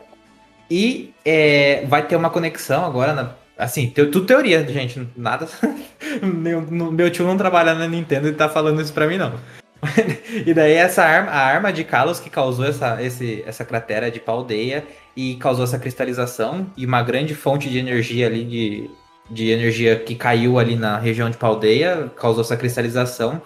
E 0.69 1.13
é, 1.25 1.85
vai 1.87 2.05
ter 2.05 2.15
uma 2.15 2.29
conexão 2.29 2.85
agora, 2.85 3.13
na, 3.13 3.31
assim, 3.57 3.89
tudo 3.89 4.25
teoria, 4.25 4.65
gente, 4.67 5.07
nada. 5.15 5.47
meu, 6.21 6.61
meu 6.61 7.09
tio 7.09 7.25
não 7.25 7.37
trabalha 7.37 7.73
na 7.73 7.87
Nintendo 7.87 8.27
e 8.27 8.33
tá 8.33 8.47
falando 8.47 8.81
isso 8.81 8.93
pra 8.93 9.07
mim, 9.07 9.17
não. 9.17 9.33
e 10.45 10.53
daí 10.53 10.73
essa 10.73 11.03
arma, 11.03 11.31
a 11.31 11.39
arma 11.39 11.71
de 11.71 11.83
Kalos 11.83 12.19
que 12.19 12.29
causou 12.29 12.65
essa, 12.65 13.01
esse, 13.01 13.43
essa 13.45 13.63
cratera 13.63 14.11
de 14.11 14.19
paldeia 14.19 14.85
e 15.15 15.35
causou 15.35 15.63
essa 15.63 15.79
cristalização 15.79 16.67
e 16.75 16.85
uma 16.85 17.01
grande 17.01 17.33
fonte 17.33 17.69
de 17.69 17.77
energia 17.77 18.27
ali 18.27 18.43
de, 18.43 18.89
de 19.29 19.49
energia 19.49 19.95
que 19.97 20.15
caiu 20.15 20.59
ali 20.59 20.75
na 20.75 20.97
região 20.97 21.29
de 21.29 21.37
paldeia, 21.37 22.11
causou 22.15 22.41
essa 22.41 22.57
cristalização. 22.57 23.41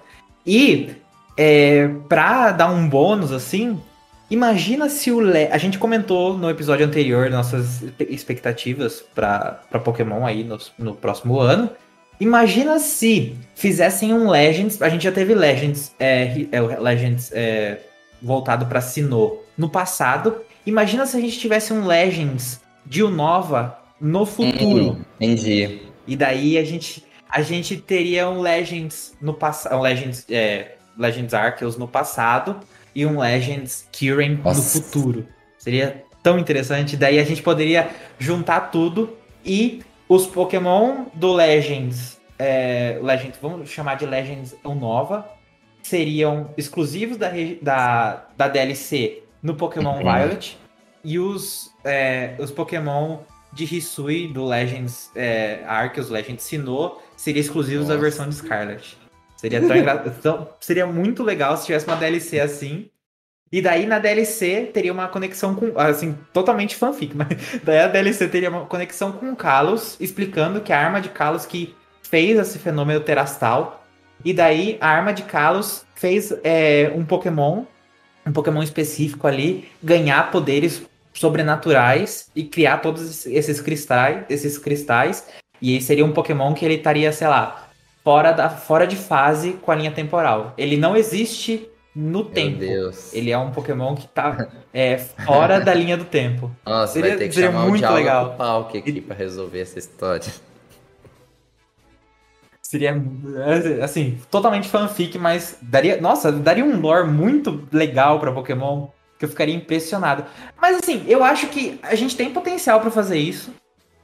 E 0.45 0.95
é, 1.38 1.88
pra 2.10 2.52
dar 2.52 2.70
um 2.70 2.88
bônus 2.88 3.32
assim, 3.32 3.80
Imagina 4.34 4.89
se 4.89 5.11
o 5.11 5.19
Le... 5.19 5.45
A 5.51 5.60
gente 5.60 5.77
comentou 5.77 6.35
no 6.35 6.49
episódio 6.49 6.84
anterior 6.84 7.30
nossas 7.30 7.84
expectativas 7.99 9.05
para 9.14 9.61
Pokémon 9.84 10.26
aí 10.26 10.43
no, 10.43 10.57
no 10.76 10.95
próximo 10.95 11.39
ano. 11.39 11.69
Imagina 12.19 12.80
se 12.80 13.35
fizessem 13.53 14.11
um 14.11 14.27
Legends. 14.27 14.81
A 14.81 14.89
gente 14.89 15.03
já 15.03 15.11
teve 15.11 15.35
Legends, 15.35 15.93
é, 15.99 16.47
é, 16.51 16.61
Legends 16.80 17.31
é, 17.31 17.81
voltado 18.19 18.65
para 18.65 18.81
Sinnoh 18.81 19.39
no 19.55 19.69
passado. 19.69 20.38
Imagina 20.65 21.05
se 21.05 21.15
a 21.15 21.19
gente 21.19 21.38
tivesse 21.38 21.72
um 21.72 21.85
Legends 21.85 22.60
de 22.84 23.03
Unova 23.03 23.77
no 24.01 24.26
futuro. 24.26 24.93
Hum, 24.93 25.01
entendi. 25.19 25.81
E 26.07 26.15
daí 26.15 26.57
a 26.57 26.65
gente, 26.65 27.05
a 27.30 27.43
gente 27.43 27.77
teria 27.77 28.27
um 28.27 28.41
Legends 28.41 29.14
no 29.22 29.35
passado. 29.35 29.76
Um 29.76 29.81
Legends, 29.81 30.26
é, 30.27 30.77
Legends 30.97 31.35
Arceus 31.35 31.77
no 31.77 31.88
passado 31.88 32.60
e 32.95 33.06
um 33.06 33.20
Legends 33.20 33.88
Kirin 33.91 34.40
no 34.44 34.53
futuro. 34.56 35.28
Seria 35.57 36.03
tão 36.22 36.40
interessante. 36.40 36.95
Daí 36.95 37.20
a 37.20 37.24
gente 37.24 37.41
poderia 37.41 37.90
juntar 38.18 38.72
tudo 38.72 39.15
e 39.45 39.82
os 40.07 40.26
Pokémon 40.26 41.06
do 41.14 41.34
Legends, 41.34 42.20
é, 42.40 42.99
Legends, 43.02 43.38
vamos 43.41 43.70
chamar 43.70 43.95
de 43.95 44.06
Legends 44.06 44.56
Nova, 44.64 45.28
seriam 45.82 46.52
exclusivos 46.57 47.18
da, 47.18 47.32
da, 47.61 48.28
da 48.38 48.48
DLC 48.48 49.24
no 49.41 49.56
Pokémon 49.56 49.98
uhum. 49.98 49.99
Violet 49.99 50.57
e 51.03 51.20
os, 51.20 51.72
é, 51.84 52.36
os 52.40 52.52
Pokémon 52.52 53.20
de 53.52 53.65
Hisui 53.65 54.28
do 54.28 54.45
Legends 54.45 55.11
é, 55.15 55.64
Arceus, 55.68 56.10
Legends 56.10 56.44
Sinnoh, 56.44 57.02
seriam 57.15 57.41
exclusivos 57.41 57.88
Nossa. 57.88 57.95
da 57.95 58.02
versão 58.02 58.30
de 58.30 58.36
Scarlet. 58.36 58.98
Seria 59.44 59.60
tão 59.60 60.07
então, 60.07 60.49
seria 60.61 60.88
muito 60.88 61.22
legal 61.22 61.57
se 61.57 61.65
tivesse 61.65 61.86
uma 61.86 61.98
DLC 61.98 62.40
assim. 62.40 62.90
E 63.52 63.61
daí 63.61 63.86
na 63.86 63.99
DLC 63.99 64.72
teria 64.74 64.94
uma 64.94 65.10
conexão 65.10 65.53
com. 65.53 65.78
Assim, 65.78 66.18
totalmente 66.32 66.78
fanfic, 66.78 67.11
mas 67.14 67.28
daí 67.61 67.80
a 67.80 67.88
DLC 67.90 68.30
teria 68.30 68.49
uma 68.49 68.65
conexão 68.65 69.11
com 69.11 69.30
o 69.34 69.36
Kalos, 69.36 69.98
explicando 69.99 70.61
que 70.61 70.72
a 70.72 70.80
arma 70.80 71.02
de 71.02 71.10
Kalos 71.10 71.45
que 71.45 71.76
fez 72.02 72.40
esse 72.40 72.57
fenômeno 72.57 73.02
terastal. 73.02 73.86
E 74.24 74.34
daí 74.34 74.78
a 74.80 74.88
arma 74.88 75.11
de 75.11 75.24
Kalos 75.24 75.86
fez 75.94 76.34
é, 76.41 76.90
um 76.95 77.03
Pokémon, 77.03 77.65
um 78.26 78.32
Pokémon 78.32 78.64
específico 78.64 79.28
ali, 79.28 79.68
ganhar 79.84 80.32
poderes 80.32 80.84
sobrenaturais 81.14 82.32
e 82.34 82.45
criar 82.45 82.78
todos 82.78 83.26
esses 83.26 83.60
cristais, 83.60 84.24
esses 84.30 84.57
cristais. 84.57 85.28
E 85.61 85.82
seria 85.82 86.06
um 86.06 86.14
Pokémon 86.14 86.53
que 86.53 86.64
ele 86.64 86.76
estaria, 86.76 87.11
sei 87.11 87.28
lá, 87.28 87.62
fora, 88.03 88.31
da, 88.31 88.49
fora 88.49 88.85
de 88.85 88.95
fase 88.95 89.53
com 89.53 89.71
a 89.71 89.75
linha 89.75 89.91
temporal. 89.91 90.53
Ele 90.57 90.77
não 90.77 90.95
existe 90.95 91.69
no 91.95 92.23
Meu 92.23 92.25
tempo. 92.25 92.59
Deus. 92.59 93.13
Ele 93.13 93.31
é 93.31 93.38
um 93.38 93.51
Pokémon 93.51 93.95
que 93.95 94.07
tá 94.07 94.47
é, 94.73 94.97
fora 94.97 95.61
da 95.61 95.73
linha 95.73 95.95
do 95.95 96.05
tempo. 96.05 96.51
Nossa, 96.65 96.93
seria, 96.93 97.11
vai 97.11 97.19
ter 97.19 97.30
que 97.30 97.35
chamar 97.35 97.67
muito 97.67 97.85
o 97.85 97.93
legal. 97.93 98.35
Palk 98.35 98.77
aqui 98.77 98.89
e... 98.89 99.01
pra 99.01 99.15
resolver 99.15 99.61
essa 99.61 99.80
história. 99.80 100.31
Seria, 102.61 102.99
assim, 103.84 104.17
totalmente 104.31 104.67
fanfic, 104.67 105.19
mas 105.19 105.59
daria, 105.61 106.01
nossa, 106.01 106.31
daria 106.31 106.65
um 106.65 106.81
lore 106.81 107.07
muito 107.07 107.67
legal 107.71 108.19
para 108.19 108.31
Pokémon, 108.31 108.88
que 109.19 109.25
eu 109.25 109.30
ficaria 109.30 109.53
impressionado. 109.53 110.25
Mas 110.59 110.77
assim, 110.77 111.05
eu 111.07 111.23
acho 111.23 111.49
que 111.49 111.80
a 111.84 111.93
gente 111.93 112.17
tem 112.17 112.34
potencial 112.34 112.81
para 112.81 112.89
fazer 112.89 113.19
isso. 113.19 113.53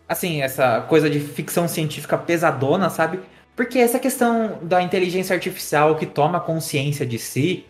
Assim, 0.08 0.44
essa 0.44 0.82
coisa 0.82 1.10
de 1.10 1.20
ficção 1.20 1.68
científica 1.68 2.16
pesadona, 2.16 2.92
sabe? 2.92 3.20
Porque 3.60 3.78
essa 3.78 4.00
questão 4.00 4.58
da 4.62 4.82
inteligência 4.82 5.34
artificial 5.34 5.98
que 5.98 6.06
toma 6.06 6.40
consciência 6.40 7.06
de 7.06 7.20
si, 7.20 7.66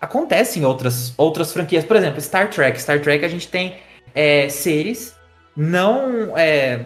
acontece 0.00 0.58
em 0.58 0.64
outras, 0.64 1.14
outras 1.16 1.52
franquias. 1.52 1.84
Por 1.84 1.94
exemplo, 1.94 2.20
Star 2.20 2.50
Trek. 2.50 2.82
Star 2.82 3.00
Trek 3.00 3.24
a 3.24 3.28
gente 3.28 3.46
tem 3.46 3.76
é, 4.12 4.48
seres 4.48 5.14
não, 5.56 6.36
é, 6.36 6.84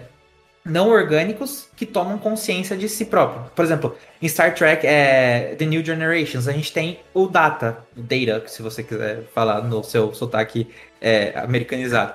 não 0.62 0.91
orgânicos 0.91 1.71
que 1.75 1.87
tomam 1.87 2.19
consciência 2.19 2.77
de 2.77 2.87
si 2.87 3.07
próprio. 3.07 3.51
Por 3.57 3.65
exemplo, 3.65 3.97
em 4.21 4.29
Star 4.29 4.55
Trek 4.55 4.87
é, 4.87 5.55
The 5.59 5.65
New 5.65 5.83
Generations, 5.83 6.47
a 6.47 6.53
gente 6.53 6.71
tem 6.71 7.01
o 7.15 7.27
Data, 7.27 7.79
Data, 7.97 8.47
se 8.47 8.61
você 8.61 8.83
quiser 8.83 9.23
falar 9.35 9.62
no 9.62 9.83
seu 9.83 10.12
sotaque 10.12 10.69
é, 11.01 11.33
americanizado. 11.39 12.12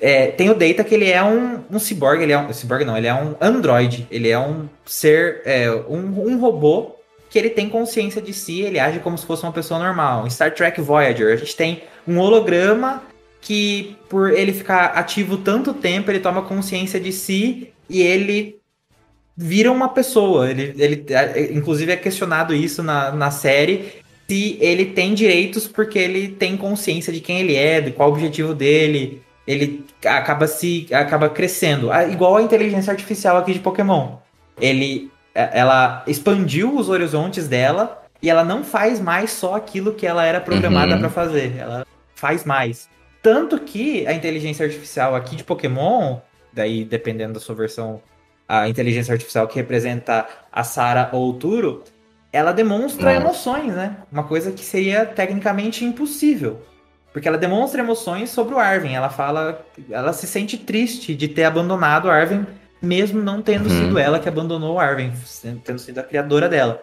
É, 0.00 0.28
tem 0.28 0.50
o 0.50 0.54
Data 0.54 0.84
que 0.84 0.94
ele 0.94 1.10
é 1.10 1.22
um, 1.22 1.60
um 1.70 1.78
cyborg, 1.78 2.22
ele 2.22 2.32
é 2.32 2.38
um 2.38 2.52
cyborg 2.52 2.84
não, 2.84 2.96
ele 2.96 3.06
é 3.06 3.14
um 3.14 3.34
android, 3.40 4.06
ele 4.10 4.28
é 4.28 4.38
um 4.38 4.68
ser, 4.86 5.42
é, 5.44 5.70
um, 5.70 6.28
um 6.28 6.38
robô 6.38 6.96
que 7.30 7.38
ele 7.38 7.50
tem 7.50 7.68
consciência 7.68 8.22
de 8.22 8.32
si, 8.32 8.62
ele 8.62 8.78
age 8.78 9.00
como 9.00 9.18
se 9.18 9.26
fosse 9.26 9.42
uma 9.42 9.52
pessoa 9.52 9.78
normal. 9.78 10.26
Em 10.26 10.30
Star 10.30 10.54
Trek 10.54 10.80
Voyager, 10.80 11.32
a 11.32 11.36
gente 11.36 11.54
tem 11.54 11.82
um 12.06 12.18
holograma 12.18 13.02
que, 13.40 13.96
por 14.08 14.32
ele 14.32 14.52
ficar 14.52 14.86
ativo 14.86 15.36
tanto 15.36 15.74
tempo, 15.74 16.10
ele 16.10 16.20
toma 16.20 16.42
consciência 16.42 16.98
de 16.98 17.12
si 17.12 17.72
e 17.88 18.00
ele 18.02 18.58
vira 19.36 19.70
uma 19.70 19.88
pessoa. 19.88 20.50
Ele, 20.50 20.74
ele 20.76 21.06
inclusive, 21.52 21.92
é 21.92 21.96
questionado 21.96 22.54
isso 22.54 22.82
na, 22.82 23.12
na 23.12 23.30
série. 23.30 23.92
Se 24.28 24.58
ele 24.60 24.86
tem 24.86 25.14
direitos 25.14 25.68
porque 25.68 25.98
ele 25.98 26.28
tem 26.28 26.56
consciência 26.56 27.12
de 27.12 27.20
quem 27.20 27.40
ele 27.40 27.54
é, 27.54 27.80
de 27.80 27.92
qual 27.92 28.10
o 28.10 28.12
objetivo 28.12 28.54
dele. 28.54 29.22
Ele 29.48 29.86
acaba 30.04 30.46
se 30.46 30.86
acaba 30.92 31.30
crescendo. 31.30 31.90
Ah, 31.90 32.04
igual 32.04 32.36
a 32.36 32.42
inteligência 32.42 32.90
artificial 32.90 33.38
aqui 33.38 33.54
de 33.54 33.60
Pokémon. 33.60 34.16
Ele 34.60 35.10
é, 35.34 35.60
ela 35.60 36.02
expandiu 36.06 36.76
os 36.76 36.90
horizontes 36.90 37.48
dela 37.48 38.02
e 38.20 38.28
ela 38.28 38.44
não 38.44 38.62
faz 38.62 39.00
mais 39.00 39.30
só 39.30 39.54
aquilo 39.54 39.94
que 39.94 40.06
ela 40.06 40.22
era 40.22 40.38
programada 40.38 40.94
uhum. 40.94 41.00
para 41.00 41.08
fazer. 41.08 41.56
Ela 41.56 41.86
faz 42.14 42.44
mais. 42.44 42.90
Tanto 43.22 43.58
que 43.58 44.06
a 44.06 44.12
inteligência 44.12 44.66
artificial 44.66 45.14
aqui 45.14 45.34
de 45.34 45.44
Pokémon, 45.44 46.18
daí 46.52 46.84
dependendo 46.84 47.32
da 47.34 47.40
sua 47.40 47.54
versão, 47.54 48.02
a 48.46 48.68
inteligência 48.68 49.12
artificial 49.12 49.48
que 49.48 49.56
representa 49.56 50.26
a 50.52 50.62
Sara 50.62 51.08
ou 51.10 51.30
o 51.30 51.32
Turo, 51.32 51.84
ela 52.30 52.52
demonstra 52.52 53.10
uhum. 53.10 53.16
emoções, 53.16 53.72
né? 53.72 53.96
Uma 54.12 54.24
coisa 54.24 54.52
que 54.52 54.64
seria 54.64 55.06
tecnicamente 55.06 55.86
impossível. 55.86 56.60
Porque 57.12 57.26
ela 57.26 57.38
demonstra 57.38 57.80
emoções 57.80 58.30
sobre 58.30 58.54
o 58.54 58.58
Arvin. 58.58 58.92
Ela 58.92 59.08
fala. 59.08 59.64
Ela 59.90 60.12
se 60.12 60.26
sente 60.26 60.58
triste 60.58 61.14
de 61.14 61.28
ter 61.28 61.44
abandonado 61.44 62.06
o 62.06 62.10
Arvin 62.10 62.46
mesmo 62.80 63.20
não 63.20 63.42
tendo 63.42 63.68
uhum. 63.68 63.86
sido 63.86 63.98
ela 63.98 64.18
que 64.18 64.28
abandonou 64.28 64.76
o 64.76 64.80
Arwen, 64.80 65.12
tendo 65.64 65.78
sido 65.78 65.98
a 65.98 66.02
criadora 66.02 66.48
dela. 66.48 66.82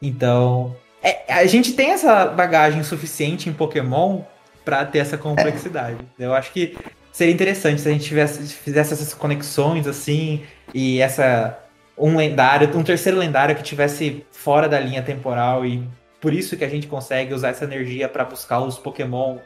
Então, 0.00 0.74
é, 1.02 1.32
a 1.32 1.46
gente 1.46 1.72
tem 1.72 1.90
essa 1.90 2.26
bagagem 2.26 2.82
suficiente 2.82 3.48
em 3.48 3.52
Pokémon 3.52 4.22
para 4.64 4.84
ter 4.84 4.98
essa 4.98 5.16
complexidade. 5.18 5.98
É. 6.18 6.24
Eu 6.24 6.34
acho 6.34 6.52
que 6.52 6.76
seria 7.12 7.32
interessante 7.32 7.80
se 7.80 7.88
a 7.88 7.92
gente 7.92 8.04
tivesse, 8.04 8.54
fizesse 8.54 8.92
essas 8.92 9.14
conexões 9.14 9.86
assim 9.86 10.42
e 10.72 11.00
essa 11.00 11.58
um 11.96 12.16
lendário, 12.16 12.70
um 12.76 12.84
terceiro 12.84 13.18
lendário 13.18 13.56
que 13.56 13.62
tivesse 13.62 14.24
fora 14.30 14.68
da 14.68 14.78
linha 14.78 15.02
temporal 15.02 15.66
e 15.66 15.82
por 16.20 16.32
isso 16.32 16.56
que 16.56 16.64
a 16.64 16.68
gente 16.68 16.86
consegue 16.86 17.32
usar 17.32 17.48
essa 17.48 17.64
energia 17.64 18.08
para 18.08 18.24
buscar 18.24 18.60
os 18.60 18.78
Pokémon 18.78 19.38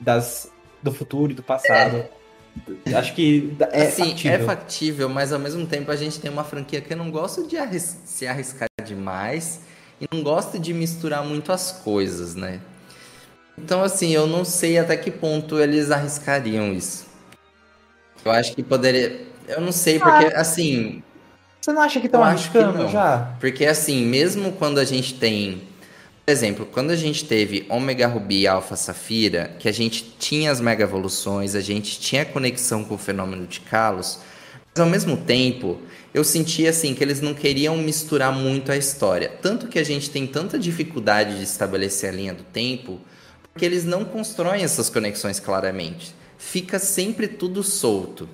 das 0.00 0.50
do 0.82 0.92
futuro 0.92 1.32
e 1.32 1.34
do 1.34 1.42
passado. 1.42 2.04
É. 2.86 2.94
Acho 2.94 3.14
que 3.14 3.56
é 3.70 3.86
assim, 3.86 4.10
factível. 4.10 4.32
é 4.32 4.38
factível, 4.40 5.08
mas 5.08 5.32
ao 5.32 5.38
mesmo 5.38 5.66
tempo 5.66 5.90
a 5.90 5.96
gente 5.96 6.20
tem 6.20 6.30
uma 6.30 6.44
franquia 6.44 6.80
que 6.80 6.92
eu 6.92 6.96
não 6.96 7.10
gosto 7.10 7.46
de 7.46 7.56
arris 7.56 7.98
se 8.04 8.26
arriscar 8.26 8.68
demais 8.84 9.60
e 10.00 10.06
não 10.12 10.22
gosto 10.22 10.58
de 10.58 10.74
misturar 10.74 11.24
muito 11.24 11.52
as 11.52 11.72
coisas, 11.72 12.34
né? 12.34 12.60
Então, 13.56 13.82
assim, 13.82 14.12
eu 14.12 14.26
não 14.26 14.44
sei 14.44 14.78
até 14.78 14.96
que 14.96 15.10
ponto 15.10 15.58
eles 15.58 15.90
arriscariam 15.90 16.72
isso. 16.72 17.06
Eu 18.24 18.32
acho 18.32 18.54
que 18.54 18.62
poderia. 18.62 19.26
Eu 19.46 19.60
não 19.60 19.72
sei, 19.72 19.98
porque, 19.98 20.26
ah, 20.26 20.40
assim. 20.40 21.02
Você 21.60 21.72
não 21.72 21.82
acha 21.82 22.00
que 22.00 22.06
estão 22.06 22.22
arriscando 22.22 22.88
já? 22.88 23.34
Porque, 23.38 23.64
assim, 23.66 24.04
mesmo 24.04 24.52
quando 24.52 24.78
a 24.78 24.84
gente 24.84 25.14
tem 25.14 25.62
exemplo, 26.32 26.66
quando 26.66 26.90
a 26.90 26.96
gente 26.96 27.24
teve 27.24 27.64
Omega 27.68 28.06
Ruby 28.06 28.40
e 28.40 28.46
Alpha 28.46 28.74
Safira, 28.74 29.54
que 29.58 29.68
a 29.68 29.72
gente 29.72 30.14
tinha 30.18 30.50
as 30.50 30.60
mega 30.60 30.82
evoluções, 30.82 31.54
a 31.54 31.60
gente 31.60 32.00
tinha 32.00 32.24
conexão 32.24 32.84
com 32.84 32.94
o 32.94 32.98
fenômeno 32.98 33.46
de 33.46 33.60
Kalos, 33.60 34.18
mas 34.74 34.80
ao 34.80 34.90
mesmo 34.90 35.16
tempo 35.16 35.80
eu 36.14 36.24
sentia 36.24 36.70
assim 36.70 36.94
que 36.94 37.04
eles 37.04 37.20
não 37.20 37.34
queriam 37.34 37.76
misturar 37.76 38.32
muito 38.32 38.72
a 38.72 38.76
história. 38.76 39.28
Tanto 39.40 39.68
que 39.68 39.78
a 39.78 39.84
gente 39.84 40.10
tem 40.10 40.26
tanta 40.26 40.58
dificuldade 40.58 41.36
de 41.36 41.44
estabelecer 41.44 42.10
a 42.10 42.12
linha 42.12 42.34
do 42.34 42.42
tempo, 42.42 43.00
porque 43.52 43.64
eles 43.64 43.84
não 43.84 44.04
constroem 44.04 44.64
essas 44.64 44.90
conexões 44.90 45.38
claramente. 45.38 46.14
Fica 46.38 46.78
sempre 46.78 47.28
tudo 47.28 47.62
solto. 47.62 48.28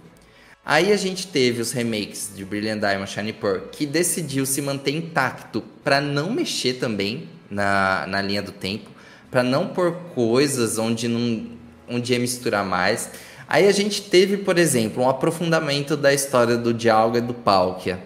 Aí 0.65 0.93
a 0.93 0.97
gente 0.97 1.27
teve 1.27 1.61
os 1.61 1.73
remakes 1.73 2.31
de 2.35 2.45
Brilliant 2.45 2.81
Diamond 2.81 3.11
Shiny 3.11 3.33
Pearl, 3.33 3.69
que 3.73 3.87
decidiu 3.87 4.45
se 4.45 4.61
manter 4.61 4.95
intacto 4.95 5.62
para 5.83 6.01
não 6.01 6.31
mexer 6.31 6.75
também 6.75 7.29
na, 7.51 8.07
na 8.07 8.23
linha 8.23 8.43
do 8.43 8.53
tempo, 8.53 8.91
para 9.31 9.43
não 9.43 9.69
pôr 9.69 9.93
coisas 10.15 10.79
onde 10.79 11.09
não 11.09 11.59
onde 11.91 12.12
ia 12.12 12.19
misturar 12.19 12.65
mais. 12.65 13.11
Aí 13.49 13.66
a 13.66 13.73
gente 13.73 14.03
teve, 14.03 14.37
por 14.37 14.59
exemplo, 14.59 15.03
um 15.03 15.09
aprofundamento 15.09 15.97
da 15.97 16.12
história 16.12 16.57
do 16.57 16.75
Dialga 16.75 17.19
e 17.19 17.23
do 17.23 17.33
Palkia 17.33 17.99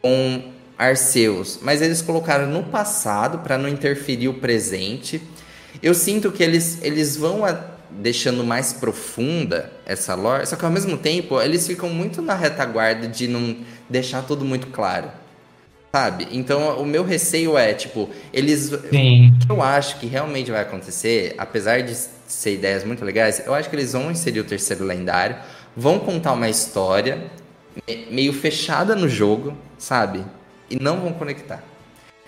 com 0.00 0.52
Arceus, 0.78 1.58
mas 1.62 1.82
eles 1.82 2.00
colocaram 2.00 2.46
no 2.46 2.62
passado 2.62 3.38
para 3.38 3.58
não 3.58 3.68
interferir 3.68 4.28
o 4.28 4.34
presente. 4.34 5.20
Eu 5.82 5.94
sinto 5.94 6.30
que 6.30 6.42
eles, 6.42 6.78
eles 6.82 7.16
vão 7.16 7.42
deixando 7.90 8.44
mais 8.44 8.72
profunda 8.72 9.72
essa 9.84 10.14
lore, 10.14 10.46
só 10.46 10.54
que 10.54 10.64
ao 10.64 10.70
mesmo 10.70 10.96
tempo 10.96 11.40
eles 11.40 11.66
ficam 11.66 11.88
muito 11.88 12.22
na 12.22 12.34
retaguarda 12.34 13.08
de 13.08 13.26
não 13.26 13.56
deixar 13.88 14.22
tudo 14.22 14.44
muito 14.44 14.68
claro. 14.68 15.10
Sabe? 15.96 16.28
Então 16.30 16.78
o 16.78 16.84
meu 16.84 17.02
receio 17.02 17.56
é, 17.56 17.72
tipo, 17.72 18.10
eles. 18.30 18.70
Sim. 18.90 19.30
O 19.30 19.46
que 19.46 19.50
eu 19.50 19.62
acho 19.62 19.98
que 19.98 20.06
realmente 20.06 20.50
vai 20.50 20.60
acontecer, 20.60 21.34
apesar 21.38 21.82
de 21.82 21.96
ser 22.26 22.52
ideias 22.52 22.84
muito 22.84 23.02
legais, 23.02 23.42
eu 23.46 23.54
acho 23.54 23.70
que 23.70 23.76
eles 23.76 23.94
vão 23.94 24.10
inserir 24.10 24.40
o 24.40 24.44
terceiro 24.44 24.84
lendário, 24.84 25.36
vão 25.74 25.98
contar 25.98 26.34
uma 26.34 26.50
história 26.50 27.24
meio 28.10 28.34
fechada 28.34 28.94
no 28.94 29.08
jogo, 29.08 29.56
sabe? 29.78 30.22
E 30.68 30.78
não 30.78 31.00
vão 31.00 31.14
conectar. 31.14 31.64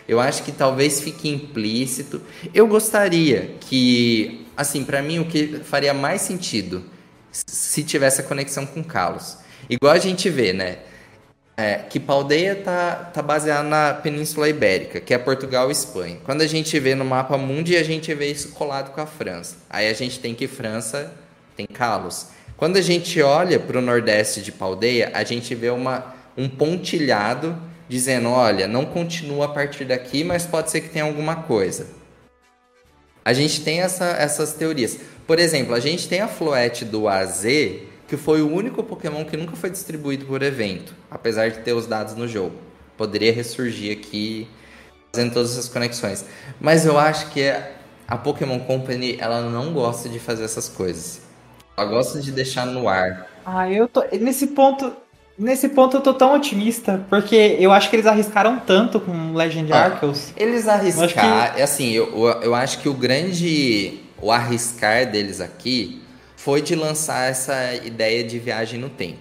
Eu 0.08 0.18
acho 0.18 0.44
que 0.44 0.52
talvez 0.52 1.02
fique 1.02 1.28
implícito. 1.28 2.22
Eu 2.54 2.66
gostaria 2.66 3.50
que, 3.60 4.46
assim, 4.56 4.82
para 4.82 5.02
mim 5.02 5.18
o 5.18 5.26
que 5.26 5.60
faria 5.62 5.92
mais 5.92 6.22
sentido 6.22 6.84
se 7.30 7.82
tivesse 7.82 8.22
a 8.22 8.24
conexão 8.24 8.64
com 8.64 8.82
Carlos. 8.82 9.36
Igual 9.68 9.92
a 9.92 9.98
gente 9.98 10.30
vê, 10.30 10.54
né? 10.54 10.78
É, 11.60 11.78
que 11.90 11.98
Paldeia 11.98 12.54
tá, 12.54 13.10
tá 13.12 13.20
baseada 13.20 13.68
na 13.68 13.92
Península 13.92 14.48
Ibérica, 14.48 15.00
que 15.00 15.12
é 15.12 15.18
Portugal 15.18 15.68
e 15.68 15.72
Espanha. 15.72 16.18
Quando 16.24 16.42
a 16.42 16.46
gente 16.46 16.78
vê 16.78 16.94
no 16.94 17.04
mapa 17.04 17.36
mundi, 17.36 17.76
a 17.76 17.82
gente 17.82 18.14
vê 18.14 18.30
isso 18.30 18.50
colado 18.50 18.92
com 18.92 19.00
a 19.00 19.06
França. 19.06 19.56
Aí 19.68 19.88
a 19.88 19.92
gente 19.92 20.20
tem 20.20 20.36
que 20.36 20.46
França 20.46 21.12
tem 21.56 21.66
Calos. 21.66 22.28
Quando 22.56 22.76
a 22.76 22.80
gente 22.80 23.20
olha 23.20 23.58
para 23.58 23.78
o 23.78 23.82
nordeste 23.82 24.40
de 24.40 24.52
Paldeia, 24.52 25.10
a 25.12 25.24
gente 25.24 25.52
vê 25.56 25.70
uma, 25.70 26.14
um 26.36 26.48
pontilhado 26.48 27.60
dizendo: 27.88 28.30
olha, 28.30 28.68
não 28.68 28.84
continua 28.84 29.46
a 29.46 29.48
partir 29.48 29.84
daqui, 29.84 30.22
mas 30.22 30.46
pode 30.46 30.70
ser 30.70 30.82
que 30.82 30.90
tenha 30.90 31.04
alguma 31.04 31.42
coisa. 31.42 31.88
A 33.24 33.32
gente 33.32 33.62
tem 33.62 33.80
essa, 33.80 34.06
essas 34.06 34.54
teorias. 34.54 34.98
Por 35.26 35.38
exemplo, 35.38 35.74
a 35.74 35.80
gente 35.80 36.08
tem 36.08 36.20
a 36.20 36.28
Floete 36.28 36.84
do 36.84 37.08
AZ, 37.08 37.44
que 38.08 38.16
foi 38.16 38.40
o 38.40 38.50
único 38.50 38.82
Pokémon 38.82 39.22
que 39.24 39.36
nunca 39.36 39.54
foi 39.54 39.70
distribuído 39.70 40.24
por 40.24 40.42
evento, 40.42 40.94
apesar 41.10 41.50
de 41.50 41.58
ter 41.58 41.74
os 41.74 41.86
dados 41.86 42.14
no 42.16 42.26
jogo. 42.26 42.56
Poderia 42.96 43.32
ressurgir 43.32 43.96
aqui 43.96 44.48
fazendo 45.12 45.34
todas 45.34 45.52
essas 45.52 45.68
conexões. 45.68 46.24
Mas 46.58 46.86
eu 46.86 46.98
acho 46.98 47.30
que 47.30 47.54
a 48.08 48.16
Pokémon 48.16 48.58
Company 48.60 49.18
ela 49.20 49.42
não 49.42 49.74
gosta 49.74 50.08
de 50.08 50.18
fazer 50.18 50.44
essas 50.44 50.68
coisas. 50.68 51.20
Ela 51.76 51.86
gosta 51.86 52.18
de 52.18 52.32
deixar 52.32 52.64
no 52.64 52.88
ar. 52.88 53.28
Ah, 53.44 53.70
eu 53.70 53.86
tô. 53.86 54.02
Nesse 54.12 54.48
ponto, 54.48 54.90
Nesse 55.38 55.68
ponto 55.68 55.98
eu 55.98 56.00
tô 56.00 56.12
tão 56.12 56.34
otimista, 56.34 57.06
porque 57.08 57.56
eu 57.60 57.70
acho 57.70 57.88
que 57.88 57.94
eles 57.94 58.06
arriscaram 58.06 58.58
tanto 58.58 58.98
com 58.98 59.34
Legend 59.34 59.72
ah, 59.72 59.84
Arceus. 59.84 60.32
Eles 60.36 60.66
arriscaram, 60.66 61.54
que... 61.54 61.62
assim, 61.62 61.92
eu, 61.92 62.26
eu 62.42 62.56
acho 62.56 62.80
que 62.80 62.88
o 62.88 62.94
grande 62.94 64.00
o 64.20 64.32
arriscar 64.32 65.08
deles 65.08 65.40
aqui 65.40 66.02
foi 66.38 66.62
de 66.62 66.76
lançar 66.76 67.28
essa 67.28 67.74
ideia 67.74 68.22
de 68.22 68.38
viagem 68.38 68.78
no 68.78 68.88
tempo. 68.88 69.18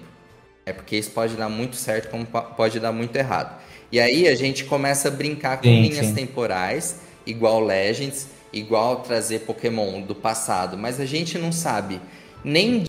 É 0.67 0.71
porque 0.71 0.95
isso 0.95 1.09
pode 1.09 1.35
dar 1.35 1.49
muito 1.49 1.75
certo, 1.75 2.11
como 2.11 2.23
pode 2.25 2.79
dar 2.79 2.91
muito 2.91 3.15
errado. 3.15 3.59
E 3.91 3.99
aí 3.99 4.27
a 4.27 4.35
gente 4.35 4.65
começa 4.65 5.07
a 5.07 5.11
brincar 5.11 5.57
com 5.57 5.63
sim, 5.63 5.81
linhas 5.81 6.05
sim. 6.05 6.13
temporais, 6.13 7.01
igual 7.25 7.59
Legends, 7.59 8.27
igual 8.53 8.97
trazer 8.97 9.39
Pokémon 9.39 9.99
do 10.01 10.13
passado, 10.13 10.77
mas 10.77 10.99
a 10.99 11.05
gente 11.07 11.39
não 11.39 11.51
sabe 11.51 11.99
nem 12.43 12.85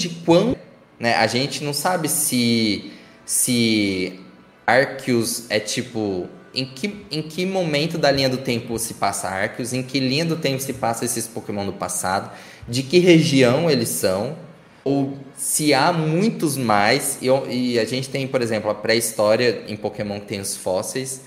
de 0.00 0.08
quando 0.24 0.56
né? 0.98 1.16
A 1.16 1.26
gente 1.26 1.62
não 1.62 1.74
sabe 1.74 2.08
se 2.08 2.92
se 3.26 4.20
Arceus 4.66 5.44
é 5.50 5.60
tipo 5.60 6.28
em 6.54 6.64
que, 6.64 7.04
em 7.10 7.22
que 7.22 7.44
momento 7.44 7.98
da 7.98 8.10
linha 8.10 8.28
do 8.28 8.38
tempo 8.38 8.78
se 8.78 8.94
passa 8.94 9.28
Arceus, 9.28 9.72
em 9.72 9.82
que 9.82 9.98
linha 9.98 10.24
do 10.24 10.36
tempo 10.36 10.62
se 10.62 10.72
passa 10.72 11.04
esses 11.04 11.26
Pokémon 11.26 11.66
do 11.66 11.72
passado, 11.72 12.30
de 12.68 12.82
que 12.82 12.98
região 12.98 13.70
eles 13.70 13.88
são, 13.88 14.36
ou 14.84 15.16
se 15.36 15.72
há 15.74 15.92
muitos 15.92 16.56
mais, 16.56 17.18
e, 17.20 17.26
e 17.50 17.78
a 17.78 17.84
gente 17.84 18.08
tem, 18.08 18.26
por 18.26 18.42
exemplo, 18.42 18.70
a 18.70 18.74
pré-história 18.74 19.64
em 19.66 19.76
Pokémon 19.76 20.20
que 20.20 20.26
tem 20.26 20.40
os 20.40 20.56
fósseis. 20.56 21.22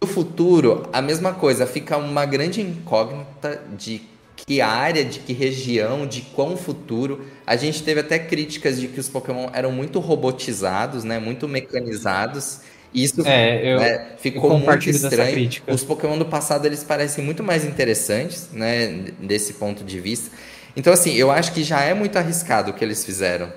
No 0.00 0.08
futuro, 0.08 0.88
a 0.92 1.00
mesma 1.00 1.32
coisa, 1.32 1.66
fica 1.66 1.96
uma 1.96 2.26
grande 2.26 2.60
incógnita 2.60 3.62
de 3.76 4.02
que 4.36 4.60
área, 4.60 5.04
de 5.04 5.20
que 5.20 5.32
região, 5.32 6.06
de 6.06 6.20
quão 6.20 6.56
futuro. 6.56 7.24
A 7.46 7.56
gente 7.56 7.82
teve 7.82 8.00
até 8.00 8.18
críticas 8.18 8.78
de 8.78 8.88
que 8.88 9.00
os 9.00 9.08
Pokémon 9.08 9.48
eram 9.52 9.72
muito 9.72 9.98
robotizados, 9.98 11.04
né? 11.04 11.18
Muito 11.18 11.48
mecanizados. 11.48 12.60
Isso 12.96 13.20
é, 13.26 13.74
eu, 13.74 13.78
né, 13.78 14.06
ficou 14.18 14.52
eu 14.52 14.58
muito 14.58 14.88
estranho. 14.88 15.50
Os 15.68 15.84
Pokémon 15.84 16.16
do 16.16 16.24
passado 16.24 16.64
eles 16.64 16.82
parecem 16.82 17.22
muito 17.22 17.42
mais 17.42 17.62
interessantes, 17.62 18.48
né? 18.50 19.04
Desse 19.20 19.52
ponto 19.52 19.84
de 19.84 20.00
vista. 20.00 20.34
Então, 20.74 20.92
assim, 20.92 21.14
eu 21.14 21.30
acho 21.30 21.52
que 21.52 21.62
já 21.62 21.82
é 21.82 21.92
muito 21.92 22.16
arriscado 22.16 22.70
o 22.70 22.74
que 22.74 22.82
eles 22.82 23.04
fizeram. 23.04 23.52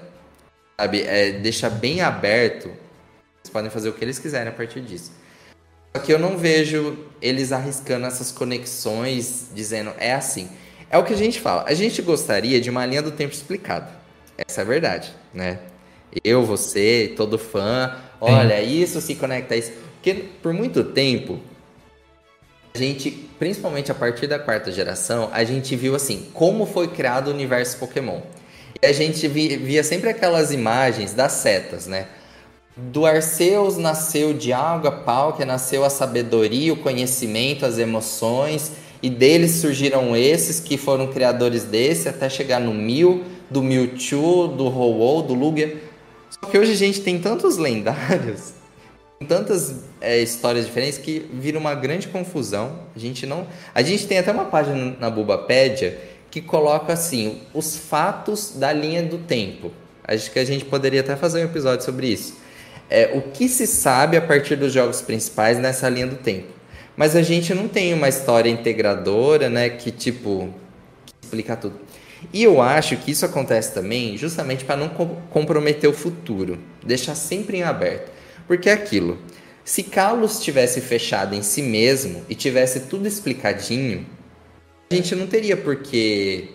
Sabe? 0.78 1.03
É, 1.03 1.32
deixa 1.32 1.70
bem 1.70 2.02
aberto. 2.02 2.68
Eles 2.68 3.49
podem 3.52 3.72
fazer 3.72 3.88
o 3.88 3.94
que 3.94 4.03
eles 4.03 4.20
quiserem 4.20 4.49
a 4.49 4.52
partir 4.52 4.82
disso. 4.82 5.11
Só 5.95 6.03
que 6.03 6.14
eu 6.14 6.20
não 6.20 6.38
vejo 6.38 6.98
eles 7.22 7.53
arriscando 7.53 8.06
essas 8.06 8.32
conexões, 8.32 9.48
dizendo, 9.56 9.94
é 9.98 10.14
assim. 10.14 10.49
É 10.90 10.98
o 10.98 11.03
que 11.03 11.14
a 11.14 11.18
gente 11.18 11.40
fala. 11.40 11.64
A 11.66 11.74
gente 11.74 12.02
gostaria 12.02 12.60
de 12.60 12.70
uma 12.70 12.86
linha 12.86 13.02
do 13.02 13.11
tempo 13.11 13.34
explicada. 13.34 13.90
Essa 14.38 14.61
é 14.61 14.64
a 14.64 14.68
verdade, 14.68 15.14
né? 15.34 15.60
Eu, 16.24 16.44
você, 16.45 17.14
todo 17.16 17.38
fã, 17.38 17.95
olha, 18.20 18.62
isso 18.62 19.02
se 19.02 19.16
conecta 19.16 19.54
a 19.54 19.58
isso. 19.58 19.72
Porque 19.96 20.14
por 20.41 20.54
muito 20.54 20.84
tempo, 20.84 21.40
a 22.74 22.78
gente, 22.78 23.12
principalmente 23.38 23.91
a 23.91 23.96
partir 23.96 24.28
da 24.28 24.40
quarta 24.40 24.72
geração, 24.72 25.30
a 25.32 25.44
gente 25.44 25.76
viu 25.76 25.96
assim, 25.96 26.28
como 26.34 26.66
foi 26.66 26.88
criado 26.88 27.28
o 27.28 27.34
universo 27.34 27.78
Pokémon. 27.78 28.22
E 28.82 28.86
a 28.86 28.94
gente 28.94 29.28
via 29.28 29.84
sempre 29.84 30.10
aquelas 30.10 30.52
imagens 30.52 31.14
das 31.14 31.34
setas, 31.34 31.88
né? 31.88 32.08
Do 32.78 33.06
Arceus 33.06 33.78
nasceu 33.78 34.34
de 34.34 34.54
água, 34.54 34.91
pau, 34.91 35.34
que 35.34 35.44
nasceu 35.44 35.84
a 35.84 35.90
sabedoria, 35.90 36.72
o 36.72 36.78
conhecimento, 36.78 37.66
as 37.66 37.78
emoções 37.78 38.72
e 39.02 39.10
deles 39.10 39.52
surgiram 39.52 40.16
esses 40.16 40.60
que 40.60 40.78
foram 40.78 41.08
criadores 41.08 41.64
desse 41.64 42.10
até 42.10 42.30
chegar 42.30 42.60
no 42.60 42.74
Mil, 42.74 43.24
do 43.50 43.64
Mewtwo, 43.64 44.48
do 44.48 44.68
ho 44.68 45.22
do 45.22 45.34
Lugia. 45.34 45.89
Só 46.41 46.49
que 46.49 46.57
hoje 46.57 46.72
a 46.72 46.76
gente 46.76 47.02
tem 47.02 47.20
tantos 47.20 47.57
lendários, 47.57 48.53
tantas 49.28 49.76
é, 49.99 50.20
histórias 50.20 50.66
diferentes 50.66 50.98
que 50.98 51.30
vira 51.34 51.57
uma 51.57 51.76
grande 51.76 52.07
confusão. 52.07 52.80
A 52.95 52.99
gente 52.99 53.26
não, 53.26 53.48
a 53.74 53.82
gente 53.82 54.07
tem 54.07 54.18
até 54.18 54.32
uma 54.32 54.45
página 54.45 54.95
na 54.99 55.10
Bulbapedia 55.10 55.99
que 56.32 56.41
coloca 56.41 56.94
assim 56.94 57.41
os 57.53 57.76
fatos 57.76 58.53
da 58.56 58.72
linha 58.72 59.03
do 59.03 59.18
tempo. 59.18 59.72
Acho 60.03 60.32
que 60.32 60.40
a 60.40 60.45
gente 60.45 60.66
poderia 60.66 61.02
até 61.02 61.16
fazer 61.16 61.41
um 61.41 61.45
episódio 61.45 61.86
sobre 61.86 62.07
isso. 62.07 62.38
É, 62.90 63.11
o 63.14 63.22
que 63.22 63.48
se 63.48 63.68
sabe 63.68 64.18
a 64.18 64.22
partir 64.22 64.56
dos 64.56 64.74
jogos 64.74 65.02
principais 65.02 65.60
nessa 65.60 65.88
linha 65.88 66.07
do 66.07 66.16
tempo. 66.16 66.48
Mas 66.98 67.16
a 67.16 67.22
gente 67.22 67.53
não 67.53 67.68
tem 67.68 67.94
uma 67.94 68.10
história 68.10 68.49
integradora, 68.49 69.49
né, 69.49 69.70
que 69.70 69.91
tipo 69.91 70.53
explica 71.22 71.56
tudo. 71.56 71.80
E 72.34 72.44
eu 72.44 72.62
acho 72.62 72.98
que 72.98 73.12
isso 73.12 73.26
acontece 73.26 73.74
também 73.74 74.18
justamente 74.18 74.66
para 74.66 74.76
não 74.76 74.90
comprometer 74.90 75.90
o 75.90 75.94
futuro, 75.94 76.60
deixar 76.84 77.16
sempre 77.16 77.58
em 77.58 77.64
aberto. 77.64 78.12
Porque 78.48 78.70
é 78.70 78.74
aquilo. 78.74 79.18
Se 79.64 79.84
Carlos 79.84 80.40
tivesse 80.40 80.82
fechado 80.82 81.36
em 81.36 81.41
si 81.41 81.62
mesmo 81.62 82.26
e 82.28 82.36
tivesse 82.36 82.82
tudo 82.82 83.08
explicadinho, 83.08 84.06
a 84.91 84.96
gente 84.96 85.16
não 85.16 85.28
teria 85.28 85.56
por 85.56 85.78
que 85.78 86.50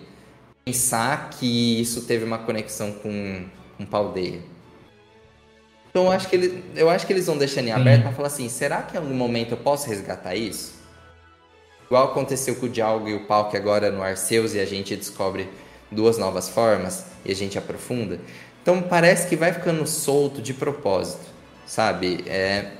pensar 0.65 1.29
que 1.29 1.79
isso 1.79 2.01
teve 2.01 2.25
uma 2.25 2.37
conexão 2.37 2.91
com, 2.91 3.45
com 3.77 3.85
Paldeia. 3.85 4.41
Então 5.89 6.07
eu 6.07 6.11
acho 6.11 6.27
que, 6.27 6.35
ele, 6.35 6.63
eu 6.75 6.89
acho 6.89 7.07
que 7.07 7.13
eles 7.13 7.25
vão 7.25 7.37
deixando 7.37 7.69
em 7.69 7.71
aberto 7.71 8.01
para 8.01 8.11
falar 8.11 8.27
assim: 8.27 8.49
será 8.49 8.81
que 8.81 8.97
em 8.97 8.99
algum 8.99 9.13
momento 9.13 9.51
eu 9.51 9.57
posso 9.57 9.87
resgatar 9.87 10.35
isso? 10.35 10.74
Igual 11.85 12.05
aconteceu 12.05 12.55
com 12.55 12.65
o 12.65 12.69
Dialgo 12.69 13.07
e 13.07 13.13
o 13.13 13.25
Palk 13.25 13.55
agora 13.55 13.91
no 13.91 14.01
Arceus 14.01 14.53
e 14.53 14.59
a 14.59 14.65
gente 14.65 14.95
descobre 14.95 15.49
duas 15.91 16.17
novas 16.17 16.49
formas 16.49 17.05
e 17.23 17.31
a 17.31 17.35
gente 17.35 17.57
aprofunda. 17.57 18.19
Então 18.61 18.81
parece 18.81 19.27
que 19.27 19.35
vai 19.35 19.53
ficando 19.53 19.85
solto 19.85 20.41
de 20.41 20.53
propósito, 20.53 21.25
sabe? 21.65 22.23
É, 22.27 22.71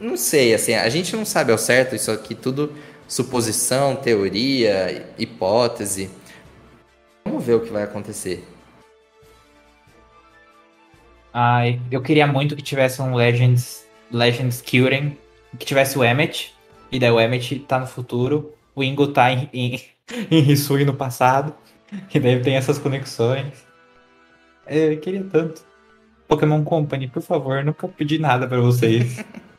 não 0.00 0.16
sei, 0.16 0.54
assim, 0.54 0.74
a 0.74 0.88
gente 0.88 1.14
não 1.14 1.24
sabe 1.24 1.52
ao 1.52 1.58
certo, 1.58 1.94
isso 1.94 2.10
aqui 2.10 2.34
tudo 2.34 2.72
suposição, 3.06 3.96
teoria, 3.96 5.12
hipótese. 5.18 6.10
Vamos 7.24 7.44
ver 7.44 7.54
o 7.54 7.60
que 7.60 7.70
vai 7.70 7.82
acontecer. 7.82 8.46
Ai, 11.32 11.80
eu 11.90 12.00
queria 12.00 12.26
muito 12.26 12.56
que 12.56 12.62
tivesse 12.62 13.02
um 13.02 13.14
Legends, 13.14 13.84
Legends 14.10 14.60
Kyurem, 14.60 15.18
que 15.58 15.66
tivesse 15.66 15.98
o 15.98 16.04
Emmet, 16.04 16.54
e 16.90 16.98
daí 16.98 17.10
o 17.10 17.20
Emmet 17.20 17.58
tá 17.60 17.78
no 17.78 17.86
futuro, 17.86 18.52
o 18.74 18.82
Ingo 18.82 19.08
tá 19.08 19.32
em, 19.32 19.48
em, 19.52 19.80
em 20.30 20.50
Hisui 20.50 20.84
no 20.84 20.94
passado, 20.94 21.54
e 22.12 22.20
daí 22.20 22.40
tem 22.40 22.56
essas 22.56 22.78
conexões. 22.78 23.64
É, 24.66 24.92
eu 24.92 25.00
queria 25.00 25.24
tanto. 25.24 25.62
Pokémon 26.28 26.62
Company, 26.62 27.08
por 27.08 27.22
favor, 27.22 27.64
nunca 27.64 27.88
pedi 27.88 28.18
nada 28.18 28.46
para 28.46 28.60
vocês. 28.60 29.24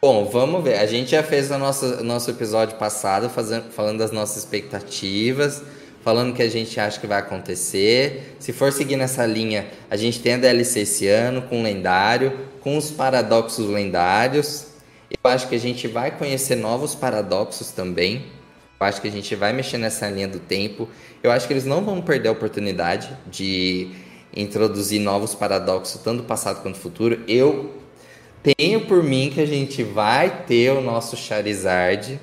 Bom, 0.00 0.26
vamos 0.26 0.62
ver. 0.62 0.78
A 0.78 0.86
gente 0.86 1.12
já 1.12 1.22
fez 1.22 1.50
o 1.50 1.56
nosso, 1.56 2.04
nosso 2.04 2.30
episódio 2.30 2.76
passado 2.76 3.30
fazendo, 3.30 3.70
falando 3.72 3.98
das 3.98 4.12
nossas 4.12 4.36
expectativas, 4.36 5.64
falando 6.02 6.30
o 6.30 6.34
que 6.34 6.42
a 6.42 6.48
gente 6.48 6.78
acha 6.78 7.00
que 7.00 7.06
vai 7.06 7.18
acontecer. 7.18 8.36
Se 8.38 8.52
for 8.52 8.70
seguir 8.70 8.96
nessa 8.96 9.24
linha, 9.24 9.66
a 9.90 9.96
gente 9.96 10.20
tem 10.20 10.34
a 10.34 10.36
DLC 10.36 10.80
esse 10.80 11.08
ano 11.08 11.40
com 11.42 11.60
o 11.60 11.62
lendário, 11.62 12.38
com 12.60 12.76
os 12.76 12.90
paradoxos 12.90 13.66
lendários. 13.66 14.73
Eu 15.22 15.30
acho 15.30 15.48
que 15.48 15.54
a 15.54 15.60
gente 15.60 15.86
vai 15.86 16.10
conhecer 16.10 16.56
novos 16.56 16.94
paradoxos 16.94 17.70
também. 17.70 18.26
Eu 18.80 18.86
acho 18.86 19.00
que 19.00 19.08
a 19.08 19.10
gente 19.10 19.34
vai 19.34 19.52
mexer 19.52 19.78
nessa 19.78 20.08
linha 20.08 20.28
do 20.28 20.38
tempo. 20.38 20.88
Eu 21.22 21.30
acho 21.30 21.46
que 21.46 21.52
eles 21.52 21.64
não 21.64 21.84
vão 21.84 22.02
perder 22.02 22.28
a 22.28 22.32
oportunidade 22.32 23.16
de 23.26 23.90
introduzir 24.36 25.00
novos 25.00 25.34
paradoxos, 25.34 26.00
tanto 26.02 26.18
do 26.18 26.24
passado 26.24 26.60
quanto 26.62 26.74
do 26.74 26.80
futuro. 26.80 27.22
Eu 27.28 27.74
tenho 28.42 28.82
por 28.82 29.02
mim 29.02 29.30
que 29.32 29.40
a 29.40 29.46
gente 29.46 29.82
vai 29.82 30.44
ter 30.44 30.70
o 30.70 30.80
nosso 30.80 31.16
Charizard. 31.16 32.20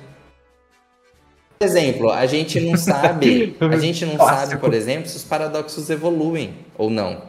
Por 1.58 1.66
exemplo, 1.66 2.10
a 2.10 2.26
gente 2.26 2.60
não 2.60 2.76
sabe, 2.78 3.56
a 3.60 3.76
gente 3.78 4.04
não 4.04 4.16
sabe, 4.16 4.56
por 4.58 4.74
exemplo, 4.74 5.08
se 5.08 5.16
os 5.16 5.24
paradoxos 5.24 5.88
evoluem 5.90 6.54
ou 6.76 6.90
não. 6.90 7.22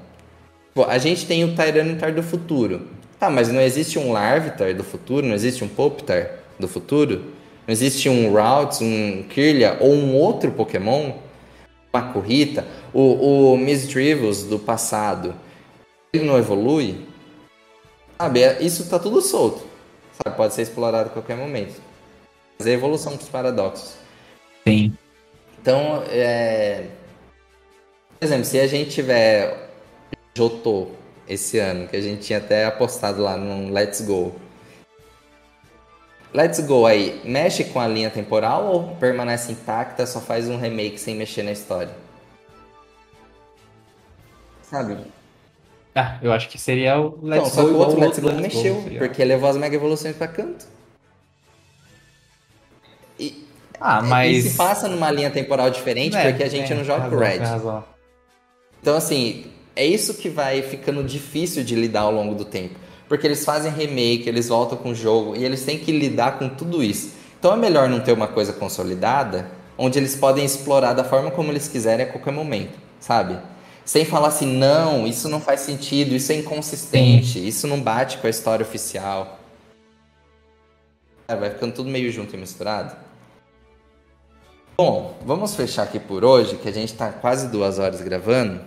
a 0.88 0.98
gente 0.98 1.26
tem 1.26 1.44
o 1.44 1.56
Tyranitar 1.56 2.14
do 2.14 2.22
futuro. 2.22 2.88
Tá, 3.24 3.30
mas 3.30 3.48
não 3.48 3.62
existe 3.62 3.98
um 3.98 4.12
Larvitar 4.12 4.74
do 4.74 4.84
futuro? 4.84 5.26
Não 5.26 5.34
existe 5.34 5.64
um 5.64 5.68
Poptar 5.70 6.40
do 6.60 6.68
futuro? 6.68 7.20
Não 7.66 7.72
existe 7.72 8.10
um 8.10 8.30
Routes, 8.34 8.82
um 8.82 9.24
Kirlia 9.30 9.78
ou 9.80 9.94
um 9.94 10.14
outro 10.14 10.52
Pokémon? 10.52 11.14
Uma 11.94 12.12
Corrita? 12.12 12.68
O, 12.94 13.54
o 13.54 13.58
Misdrivels 13.58 14.44
do 14.44 14.60
passado, 14.60 15.34
ele 16.12 16.26
não 16.26 16.38
evolui? 16.38 17.08
Sabe, 18.18 18.44
é, 18.44 18.62
isso 18.62 18.90
tá 18.90 19.00
tudo 19.00 19.22
solto. 19.22 19.66
Sabe, 20.22 20.36
pode 20.36 20.54
ser 20.54 20.64
explorado 20.64 21.08
a 21.08 21.14
qualquer 21.14 21.38
momento. 21.38 21.80
Fazer 22.58 22.72
a 22.72 22.74
evolução 22.74 23.16
dos 23.16 23.30
paradoxos. 23.30 23.94
Sim. 24.68 24.98
Então, 25.62 26.04
é... 26.10 26.88
por 28.20 28.26
exemplo, 28.26 28.44
se 28.44 28.60
a 28.60 28.68
gente 28.68 28.90
tiver 28.90 29.70
Jotô 30.38 30.90
esse 31.34 31.60
ano, 31.60 31.88
que 31.88 31.95
a 31.95 32.01
gente 32.01 32.23
tinha 32.23 32.39
até 32.39 32.65
apostado 32.65 33.22
lá 33.22 33.38
no 33.38 33.72
Let's 33.72 34.01
Go. 34.01 34.34
Let's 36.34 36.60
Go 36.61 36.85
aí, 36.85 37.22
mexe 37.23 37.64
com 37.64 37.80
a 37.80 37.88
linha 37.88 38.10
temporal 38.10 38.65
ou 38.65 38.95
permanece 38.95 39.51
intacta, 39.51 40.05
só 40.05 40.19
faz 40.19 40.49
um 40.49 40.57
remake 40.57 40.99
sem 40.99 41.15
mexer 41.15 41.43
na 41.43 41.51
história? 41.51 41.91
Sabe? 44.64 44.97
Ah, 45.95 46.18
eu 46.23 46.34
acho 46.34 46.49
que 46.49 46.57
seria 46.57 46.99
o 46.99 47.19
Let's 47.22 47.43
Não, 47.43 47.45
só 47.45 47.64
que 47.64 47.69
o 47.69 47.77
outro 47.77 47.99
Let's 47.99 48.18
Go 48.18 48.27
Let's 48.27 48.41
mexeu, 48.41 48.76
Go, 48.76 48.95
porque 48.97 49.23
levou 49.23 49.47
as 49.49 49.57
Mega 49.57 49.76
Evoluções 49.76 50.15
pra 50.15 50.27
canto. 50.27 50.65
E, 53.19 53.47
ah, 53.80 54.01
mas... 54.01 54.45
e 54.45 54.49
se 54.49 54.57
passa 54.57 54.88
numa 54.88 55.11
linha 55.11 55.30
temporal 55.30 55.69
diferente, 55.69 56.15
é, 56.15 56.30
porque 56.30 56.43
a 56.43 56.49
gente 56.49 56.73
é, 56.73 56.76
não 56.76 56.84
joga 56.84 57.07
com 57.10 57.15
o 57.15 57.19
Red. 57.19 57.41
Então, 58.81 58.97
assim, 58.97 59.53
é 59.76 59.86
isso 59.86 60.16
que 60.16 60.30
vai 60.30 60.62
ficando 60.62 61.04
difícil 61.04 61.64
de 61.64 61.76
lidar 61.76 62.02
ao 62.02 62.14
longo 62.14 62.36
do 62.36 62.45
tempo. 62.45 62.76
Porque 63.08 63.28
eles 63.28 63.44
fazem 63.44 63.72
remake, 63.72 64.28
eles 64.28 64.48
voltam 64.48 64.78
com 64.78 64.91
o 64.91 64.95
jogo, 64.95 65.36
e 65.36 65.44
eles 65.44 65.64
têm 65.64 65.78
que 65.78 65.91
lidar 65.91 66.40
com 66.40 66.50
tudo 66.50 66.84
isso. 66.84 67.12
Então 67.40 67.54
é 67.54 67.58
melhor 67.58 67.90
não 67.90 68.00
ter 68.00 68.14
uma 68.14 68.28
coisa 68.28 68.54
consolidada, 68.54 69.52
onde 69.78 70.00
eles 70.00 70.16
podem 70.16 70.45
explorar 70.45 70.94
da 70.94 71.04
forma 71.04 71.32
como 71.32 71.52
eles 71.52 71.68
quiserem 71.68 72.06
a 72.06 72.10
qualquer 72.10 72.32
momento, 72.32 72.78
sabe? 73.00 73.38
sem 73.86 74.06
falar 74.06 74.30
assim, 74.30 74.45
não, 74.45 75.06
isso 75.06 75.28
não 75.28 75.41
faz 75.41 75.62
sentido, 75.62 76.16
isso 76.16 76.32
é 76.32 76.36
inconsistente, 76.36 77.45
isso 77.45 77.68
não 77.68 77.82
bate 77.82 78.18
com 78.18 78.28
a 78.28 78.30
história 78.30 78.64
oficial. 78.64 79.40
É, 81.28 81.36
vai 81.36 81.50
ficando 81.50 81.74
tudo 81.74 81.90
meio 81.90 82.12
junto 82.12 82.36
e 82.36 82.38
misturado. 82.40 82.95
Bom, 84.78 85.18
vamos 85.26 85.56
fechar 85.56 85.84
aqui 85.84 86.00
por 86.00 86.24
hoje, 86.24 86.58
que 86.58 86.68
a 86.68 86.72
gente 86.72 86.94
está 86.94 87.10
quase 87.12 87.50
duas 87.50 87.78
horas 87.78 88.02
gravando. 88.02 88.62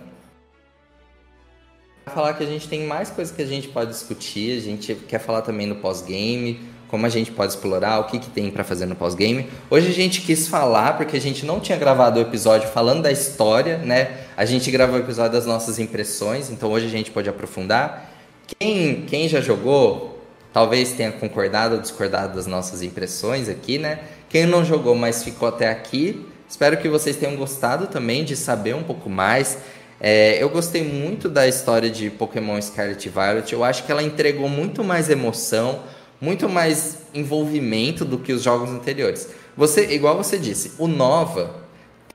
Falar 2.13 2.33
que 2.33 2.43
a 2.43 2.47
gente 2.47 2.67
tem 2.67 2.85
mais 2.85 3.09
coisas 3.09 3.35
que 3.35 3.41
a 3.41 3.45
gente 3.45 3.67
pode 3.67 3.91
discutir, 3.91 4.57
a 4.57 4.61
gente 4.61 4.95
quer 4.95 5.19
falar 5.19 5.41
também 5.41 5.67
no 5.67 5.75
pós-game, 5.75 6.59
como 6.87 7.05
a 7.05 7.09
gente 7.09 7.31
pode 7.31 7.51
explorar, 7.51 7.99
o 7.99 8.05
que, 8.05 8.17
que 8.17 8.29
tem 8.29 8.49
para 8.49 8.63
fazer 8.63 8.85
no 8.85 8.95
pós-game. 8.95 9.47
Hoje 9.69 9.89
a 9.89 9.93
gente 9.93 10.21
quis 10.21 10.47
falar, 10.47 10.95
porque 10.97 11.17
a 11.17 11.21
gente 11.21 11.45
não 11.45 11.59
tinha 11.59 11.77
gravado 11.77 12.17
o 12.17 12.21
episódio 12.21 12.69
falando 12.69 13.03
da 13.03 13.11
história, 13.11 13.77
né? 13.77 14.21
A 14.37 14.45
gente 14.45 14.71
gravou 14.71 14.95
o 14.95 14.99
episódio 14.99 15.33
das 15.33 15.45
nossas 15.45 15.79
impressões, 15.79 16.49
então 16.49 16.71
hoje 16.71 16.85
a 16.85 16.89
gente 16.89 17.11
pode 17.11 17.29
aprofundar. 17.29 18.09
Quem, 18.57 19.01
quem 19.01 19.27
já 19.27 19.41
jogou, 19.41 20.21
talvez 20.53 20.93
tenha 20.93 21.11
concordado 21.11 21.75
ou 21.75 21.81
discordado 21.81 22.35
das 22.35 22.47
nossas 22.47 22.81
impressões 22.81 23.49
aqui, 23.49 23.77
né? 23.77 23.99
Quem 24.29 24.45
não 24.45 24.63
jogou, 24.63 24.95
mas 24.95 25.23
ficou 25.23 25.49
até 25.49 25.69
aqui, 25.69 26.25
espero 26.49 26.77
que 26.77 26.87
vocês 26.87 27.17
tenham 27.17 27.35
gostado 27.35 27.87
também 27.87 28.23
de 28.23 28.35
saber 28.35 28.75
um 28.75 28.83
pouco 28.83 29.09
mais. 29.09 29.57
É, 29.99 30.41
eu 30.41 30.49
gostei 30.49 30.83
muito 30.83 31.27
da 31.27 31.47
história 31.47 31.89
de 31.89 32.09
Pokémon 32.09 32.61
Scarlet 32.61 33.05
e 33.05 33.09
Violet. 33.09 33.51
Eu 33.51 33.63
acho 33.63 33.83
que 33.83 33.91
ela 33.91 34.03
entregou 34.03 34.47
muito 34.47 34.83
mais 34.83 35.09
emoção, 35.09 35.83
muito 36.21 36.47
mais 36.47 36.99
envolvimento 37.13 38.05
do 38.05 38.17
que 38.17 38.31
os 38.31 38.43
jogos 38.43 38.69
anteriores. 38.69 39.29
Você, 39.55 39.91
igual 39.93 40.15
você 40.15 40.37
disse, 40.37 40.73
o 40.77 40.87
Nova 40.87 41.55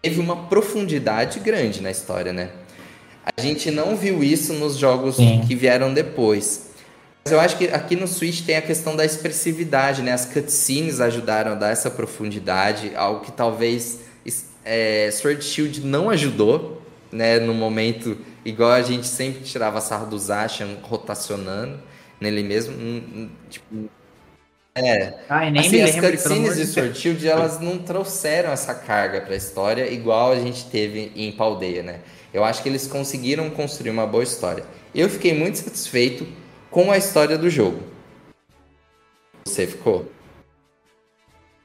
teve 0.00 0.20
uma 0.20 0.46
profundidade 0.46 1.40
grande 1.40 1.80
na 1.80 1.90
história, 1.90 2.32
né? 2.32 2.50
A 3.36 3.40
gente 3.40 3.70
não 3.70 3.96
viu 3.96 4.22
isso 4.22 4.52
nos 4.52 4.76
jogos 4.76 5.16
Sim. 5.16 5.42
que 5.46 5.54
vieram 5.54 5.92
depois. 5.92 6.70
Mas 7.24 7.32
eu 7.32 7.40
acho 7.40 7.56
que 7.56 7.66
aqui 7.68 7.94
no 7.94 8.08
Switch 8.08 8.44
tem 8.44 8.56
a 8.56 8.62
questão 8.62 8.96
da 8.96 9.04
expressividade, 9.04 10.02
né? 10.02 10.12
As 10.12 10.24
cutscenes 10.24 11.00
ajudaram 11.00 11.52
a 11.52 11.54
dar 11.54 11.70
essa 11.70 11.88
profundidade, 11.90 12.92
algo 12.96 13.20
que 13.20 13.30
talvez 13.30 14.00
é, 14.64 15.10
Sword 15.12 15.44
Shield 15.44 15.80
não 15.84 16.10
ajudou, 16.10 16.81
né? 17.12 17.38
No 17.38 17.54
momento, 17.54 18.16
igual 18.44 18.72
a 18.72 18.82
gente 18.82 19.06
sempre 19.06 19.44
tirava 19.44 19.80
sarro 19.80 20.06
do 20.06 20.18
Zacian 20.18 20.78
rotacionando 20.82 21.78
nele 22.20 22.42
mesmo. 22.42 23.30
Tipo, 23.50 23.90
é. 24.74 25.14
Ai, 25.28 25.50
nem 25.50 25.60
assim, 25.60 25.76
me 25.76 25.82
as 25.82 26.00
cutscenes 26.00 26.56
de 26.56 26.66
Sword 26.66 26.98
Shield, 26.98 27.28
elas 27.28 27.60
não 27.60 27.78
trouxeram 27.78 28.50
essa 28.50 28.74
carga 28.74 29.20
pra 29.20 29.36
história 29.36 29.90
igual 29.92 30.32
a 30.32 30.36
gente 30.36 30.64
teve 30.66 31.12
em 31.14 31.30
Paldeia, 31.32 31.82
né? 31.82 32.00
Eu 32.32 32.42
acho 32.42 32.62
que 32.62 32.68
eles 32.68 32.86
conseguiram 32.86 33.50
construir 33.50 33.90
uma 33.90 34.06
boa 34.06 34.24
história. 34.24 34.64
Eu 34.94 35.10
fiquei 35.10 35.34
muito 35.34 35.58
satisfeito 35.58 36.26
com 36.70 36.90
a 36.90 36.96
história 36.96 37.36
do 37.36 37.50
jogo. 37.50 37.82
Você 39.44 39.66
ficou? 39.66 40.10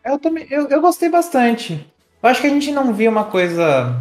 Eu 0.04 0.20
também, 0.20 0.46
eu, 0.50 0.68
eu 0.68 0.82
gostei 0.82 1.10
bastante. 1.10 1.74
Eu 2.22 2.30
acho 2.30 2.42
que 2.42 2.48
a 2.48 2.50
gente 2.50 2.72
não 2.72 2.94
viu 2.94 3.10
uma 3.10 3.26
coisa. 3.26 3.98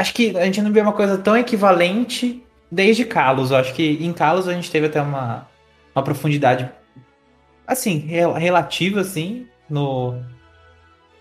Acho 0.00 0.14
que 0.14 0.34
a 0.34 0.46
gente 0.46 0.62
não 0.62 0.72
viu 0.72 0.82
uma 0.82 0.94
coisa 0.94 1.18
tão 1.18 1.36
equivalente 1.36 2.42
desde 2.72 3.04
Kalos. 3.04 3.50
Eu 3.50 3.58
acho 3.58 3.74
que 3.74 3.98
em 4.00 4.14
Kalos 4.14 4.48
a 4.48 4.54
gente 4.54 4.70
teve 4.70 4.86
até 4.86 5.02
uma, 5.02 5.46
uma 5.94 6.02
profundidade 6.02 6.70
assim, 7.66 7.98
relativa 7.98 9.02
assim 9.02 9.46
no 9.68 10.18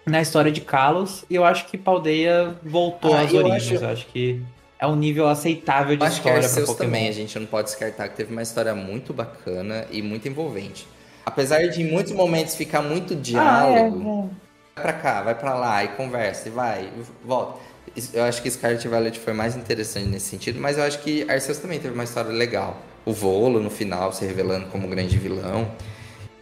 na 0.06 0.22
história 0.22 0.50
de 0.50 0.62
Kalos, 0.62 1.26
e 1.30 1.36
eu 1.36 1.44
acho 1.44 1.68
que 1.68 1.78
Paldeia 1.78 2.56
voltou 2.64 3.14
ah, 3.14 3.22
às 3.22 3.34
origens. 3.34 3.84
Acho... 3.84 3.84
Eu 3.84 3.90
acho 3.90 4.06
que 4.08 4.42
é 4.80 4.88
um 4.88 4.96
nível 4.96 5.28
aceitável 5.28 5.98
de 5.98 6.06
história 6.06 6.40
para 6.40 6.62
Pokémon. 6.62 6.76
também, 6.76 7.10
a 7.10 7.12
gente 7.12 7.38
não 7.38 7.46
pode 7.46 7.68
descartar 7.68 8.08
que 8.08 8.16
teve 8.16 8.32
uma 8.32 8.42
história 8.42 8.74
muito 8.74 9.14
bacana 9.14 9.88
e 9.92 10.02
muito 10.02 10.26
envolvente. 10.26 10.88
Apesar 11.26 11.68
de 11.68 11.82
em 11.82 11.92
muitos 11.92 12.14
momentos 12.14 12.56
ficar 12.56 12.82
muito 12.82 13.14
diálogo, 13.14 14.32
ah, 14.32 14.80
é, 14.80 14.82
é. 14.82 14.84
vai 14.84 14.84
pra 14.84 14.94
cá, 14.94 15.22
vai 15.22 15.36
pra 15.36 15.54
lá 15.54 15.84
e 15.84 15.90
conversa 15.90 16.48
e 16.48 16.52
vai, 16.52 16.86
e 16.86 17.28
volta. 17.28 17.69
Eu 18.14 18.24
acho 18.24 18.42
que 18.42 18.50
Scarlet 18.50 18.88
Violet 18.88 19.20
foi 19.20 19.34
mais 19.34 19.56
interessante 19.56 20.08
nesse 20.08 20.30
sentido, 20.30 20.60
mas 20.60 20.78
eu 20.78 20.84
acho 20.84 21.00
que 21.00 21.30
Arceus 21.30 21.58
também 21.58 21.80
teve 21.80 21.94
uma 21.94 22.04
história 22.04 22.32
legal. 22.32 22.82
O 23.06 23.12
Volo 23.12 23.60
no 23.60 23.70
final 23.70 24.14
se 24.14 24.26
revelando 24.26 24.68
como 24.68 24.88
grande 24.88 25.18
vilão. 25.18 25.72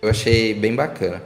Eu 0.01 0.09
achei 0.09 0.53
bem 0.53 0.75
bacana. 0.75 1.21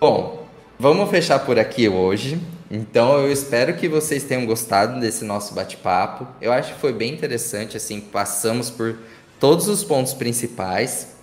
Bom, 0.00 0.46
vamos 0.78 1.10
fechar 1.10 1.40
por 1.40 1.58
aqui 1.58 1.88
hoje. 1.88 2.40
Então 2.70 3.18
eu 3.18 3.30
espero 3.30 3.74
que 3.74 3.88
vocês 3.88 4.24
tenham 4.24 4.44
gostado 4.44 5.00
desse 5.00 5.24
nosso 5.24 5.54
bate-papo. 5.54 6.26
Eu 6.40 6.52
acho 6.52 6.74
que 6.74 6.80
foi 6.80 6.92
bem 6.92 7.12
interessante, 7.12 7.76
assim, 7.76 8.00
passamos 8.00 8.70
por 8.70 8.98
todos 9.38 9.68
os 9.68 9.84
pontos 9.84 10.14
principais. 10.14 11.15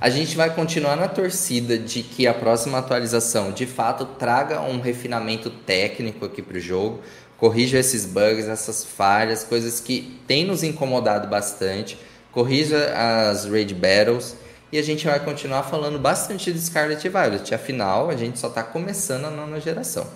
A 0.00 0.10
gente 0.10 0.36
vai 0.36 0.54
continuar 0.54 0.96
na 0.96 1.08
torcida 1.08 1.76
de 1.76 2.02
que 2.02 2.26
a 2.26 2.34
próxima 2.34 2.78
atualização 2.78 3.50
de 3.50 3.66
fato 3.66 4.04
traga 4.04 4.60
um 4.60 4.80
refinamento 4.80 5.50
técnico 5.50 6.24
aqui 6.24 6.40
para 6.40 6.56
o 6.56 6.60
jogo, 6.60 7.00
corrija 7.36 7.78
esses 7.78 8.04
bugs, 8.04 8.48
essas 8.48 8.84
falhas, 8.84 9.42
coisas 9.42 9.80
que 9.80 10.20
têm 10.26 10.44
nos 10.44 10.62
incomodado 10.62 11.26
bastante, 11.26 11.98
corrija 12.30 12.92
as 12.94 13.44
raid 13.44 13.74
battles 13.74 14.36
e 14.70 14.78
a 14.78 14.82
gente 14.82 15.06
vai 15.06 15.18
continuar 15.18 15.64
falando 15.64 15.98
bastante 15.98 16.52
de 16.52 16.60
Scarlet 16.60 17.08
Violet. 17.08 17.54
Afinal, 17.54 18.10
a 18.10 18.16
gente 18.16 18.38
só 18.38 18.48
está 18.48 18.62
começando 18.62 19.24
a 19.24 19.30
nona 19.30 19.58
geração. 19.60 20.06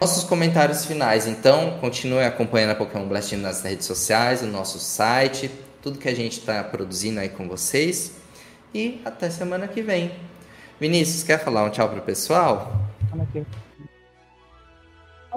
Nossos 0.00 0.24
comentários 0.24 0.84
finais, 0.84 1.26
então, 1.26 1.78
continue 1.80 2.22
acompanhando 2.22 2.70
a 2.70 2.74
Pokémon 2.74 3.08
Blast 3.08 3.34
nas 3.36 3.62
redes 3.62 3.86
sociais, 3.86 4.42
no 4.42 4.48
nosso 4.48 4.78
site, 4.78 5.50
tudo 5.82 5.98
que 5.98 6.08
a 6.08 6.14
gente 6.14 6.38
está 6.38 6.62
produzindo 6.62 7.18
aí 7.18 7.30
com 7.30 7.48
vocês. 7.48 8.12
E 8.74 9.00
até 9.04 9.30
semana 9.30 9.68
que 9.68 9.82
vem. 9.82 10.12
Vinícius, 10.78 11.22
quer 11.22 11.42
falar 11.42 11.64
um 11.64 11.70
tchau 11.70 11.88
pro 11.88 12.02
pessoal? 12.02 12.86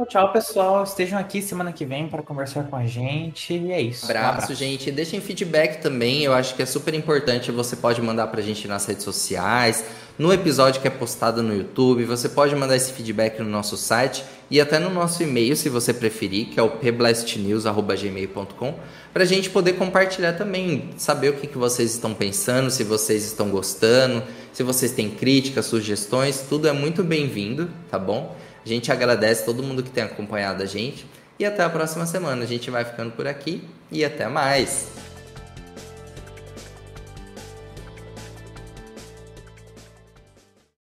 Tchau, 0.08 0.32
pessoal. 0.32 0.84
Estejam 0.84 1.20
aqui 1.20 1.42
semana 1.42 1.74
que 1.74 1.86
vem 1.86 2.08
para 2.08 2.24
conversar 2.24 2.64
com 2.64 2.76
a 2.76 2.86
gente. 2.86 3.54
E 3.54 3.72
é 3.72 3.82
isso. 3.82 4.06
Abraço, 4.06 4.26
um 4.26 4.30
abraço, 4.30 4.56
gente. 4.56 4.92
Deixem 4.92 5.20
feedback 5.20 5.82
também. 5.82 6.24
Eu 6.24 6.34
acho 6.34 6.56
que 6.56 6.62
é 6.62 6.66
super 6.66 6.94
importante. 6.94 7.52
Você 7.52 7.76
pode 7.76 8.02
mandar 8.02 8.28
pra 8.28 8.42
gente 8.42 8.68
nas 8.68 8.86
redes 8.86 9.04
sociais, 9.04 9.84
no 10.18 10.32
episódio 10.32 10.82
que 10.82 10.88
é 10.88 10.92
postado 10.92 11.44
no 11.44 11.54
YouTube. 11.54 12.06
Você 12.06 12.30
pode 12.30 12.56
mandar 12.56 12.76
esse 12.76 12.94
feedback 12.94 13.40
no 13.40 13.50
nosso 13.50 13.76
site 13.76 14.24
e 14.52 14.60
até 14.60 14.80
no 14.80 14.90
nosso 14.90 15.22
e-mail, 15.22 15.56
se 15.56 15.70
você 15.70 15.94
preferir, 15.94 16.48
que 16.48 16.60
é 16.60 16.64
o 16.64 16.72
pblastnews.gmail.com, 16.72 18.74
para 19.14 19.24
a 19.24 19.26
gente 19.26 19.50
poder 19.50 19.74
compartilhar 19.74 20.34
também, 20.34 20.90
saber 20.98 21.30
o 21.30 21.34
que, 21.34 21.48
que 21.48 21.58
vocês 21.58 21.92
estão 21.92 22.14
pensando, 22.14 22.72
se 22.72 22.84
vocês 22.84 23.26
estão 23.26 23.50
gostando, 23.50 24.24
se 24.52 24.64
vocês 24.64 24.92
têm 24.92 25.10
críticas, 25.10 25.66
sugestões, 25.66 26.46
tudo 26.50 26.68
é 26.68 26.72
muito 26.72 27.04
bem-vindo, 27.04 27.70
tá 27.90 28.00
bom? 28.00 28.36
A 28.64 28.68
gente 28.68 28.92
agradece 28.92 29.46
todo 29.46 29.64
mundo 29.64 29.84
que 29.84 29.90
tem 29.90 30.04
acompanhado 30.04 30.64
a 30.64 30.66
gente 30.66 31.06
e 31.40 31.46
até 31.46 31.64
a 31.64 31.70
próxima 31.70 32.06
semana. 32.06 32.44
A 32.44 32.48
gente 32.48 32.70
vai 32.70 32.84
ficando 32.84 33.12
por 33.12 33.28
aqui 33.28 33.64
e 33.92 34.04
até 34.04 34.28
mais. 34.28 35.09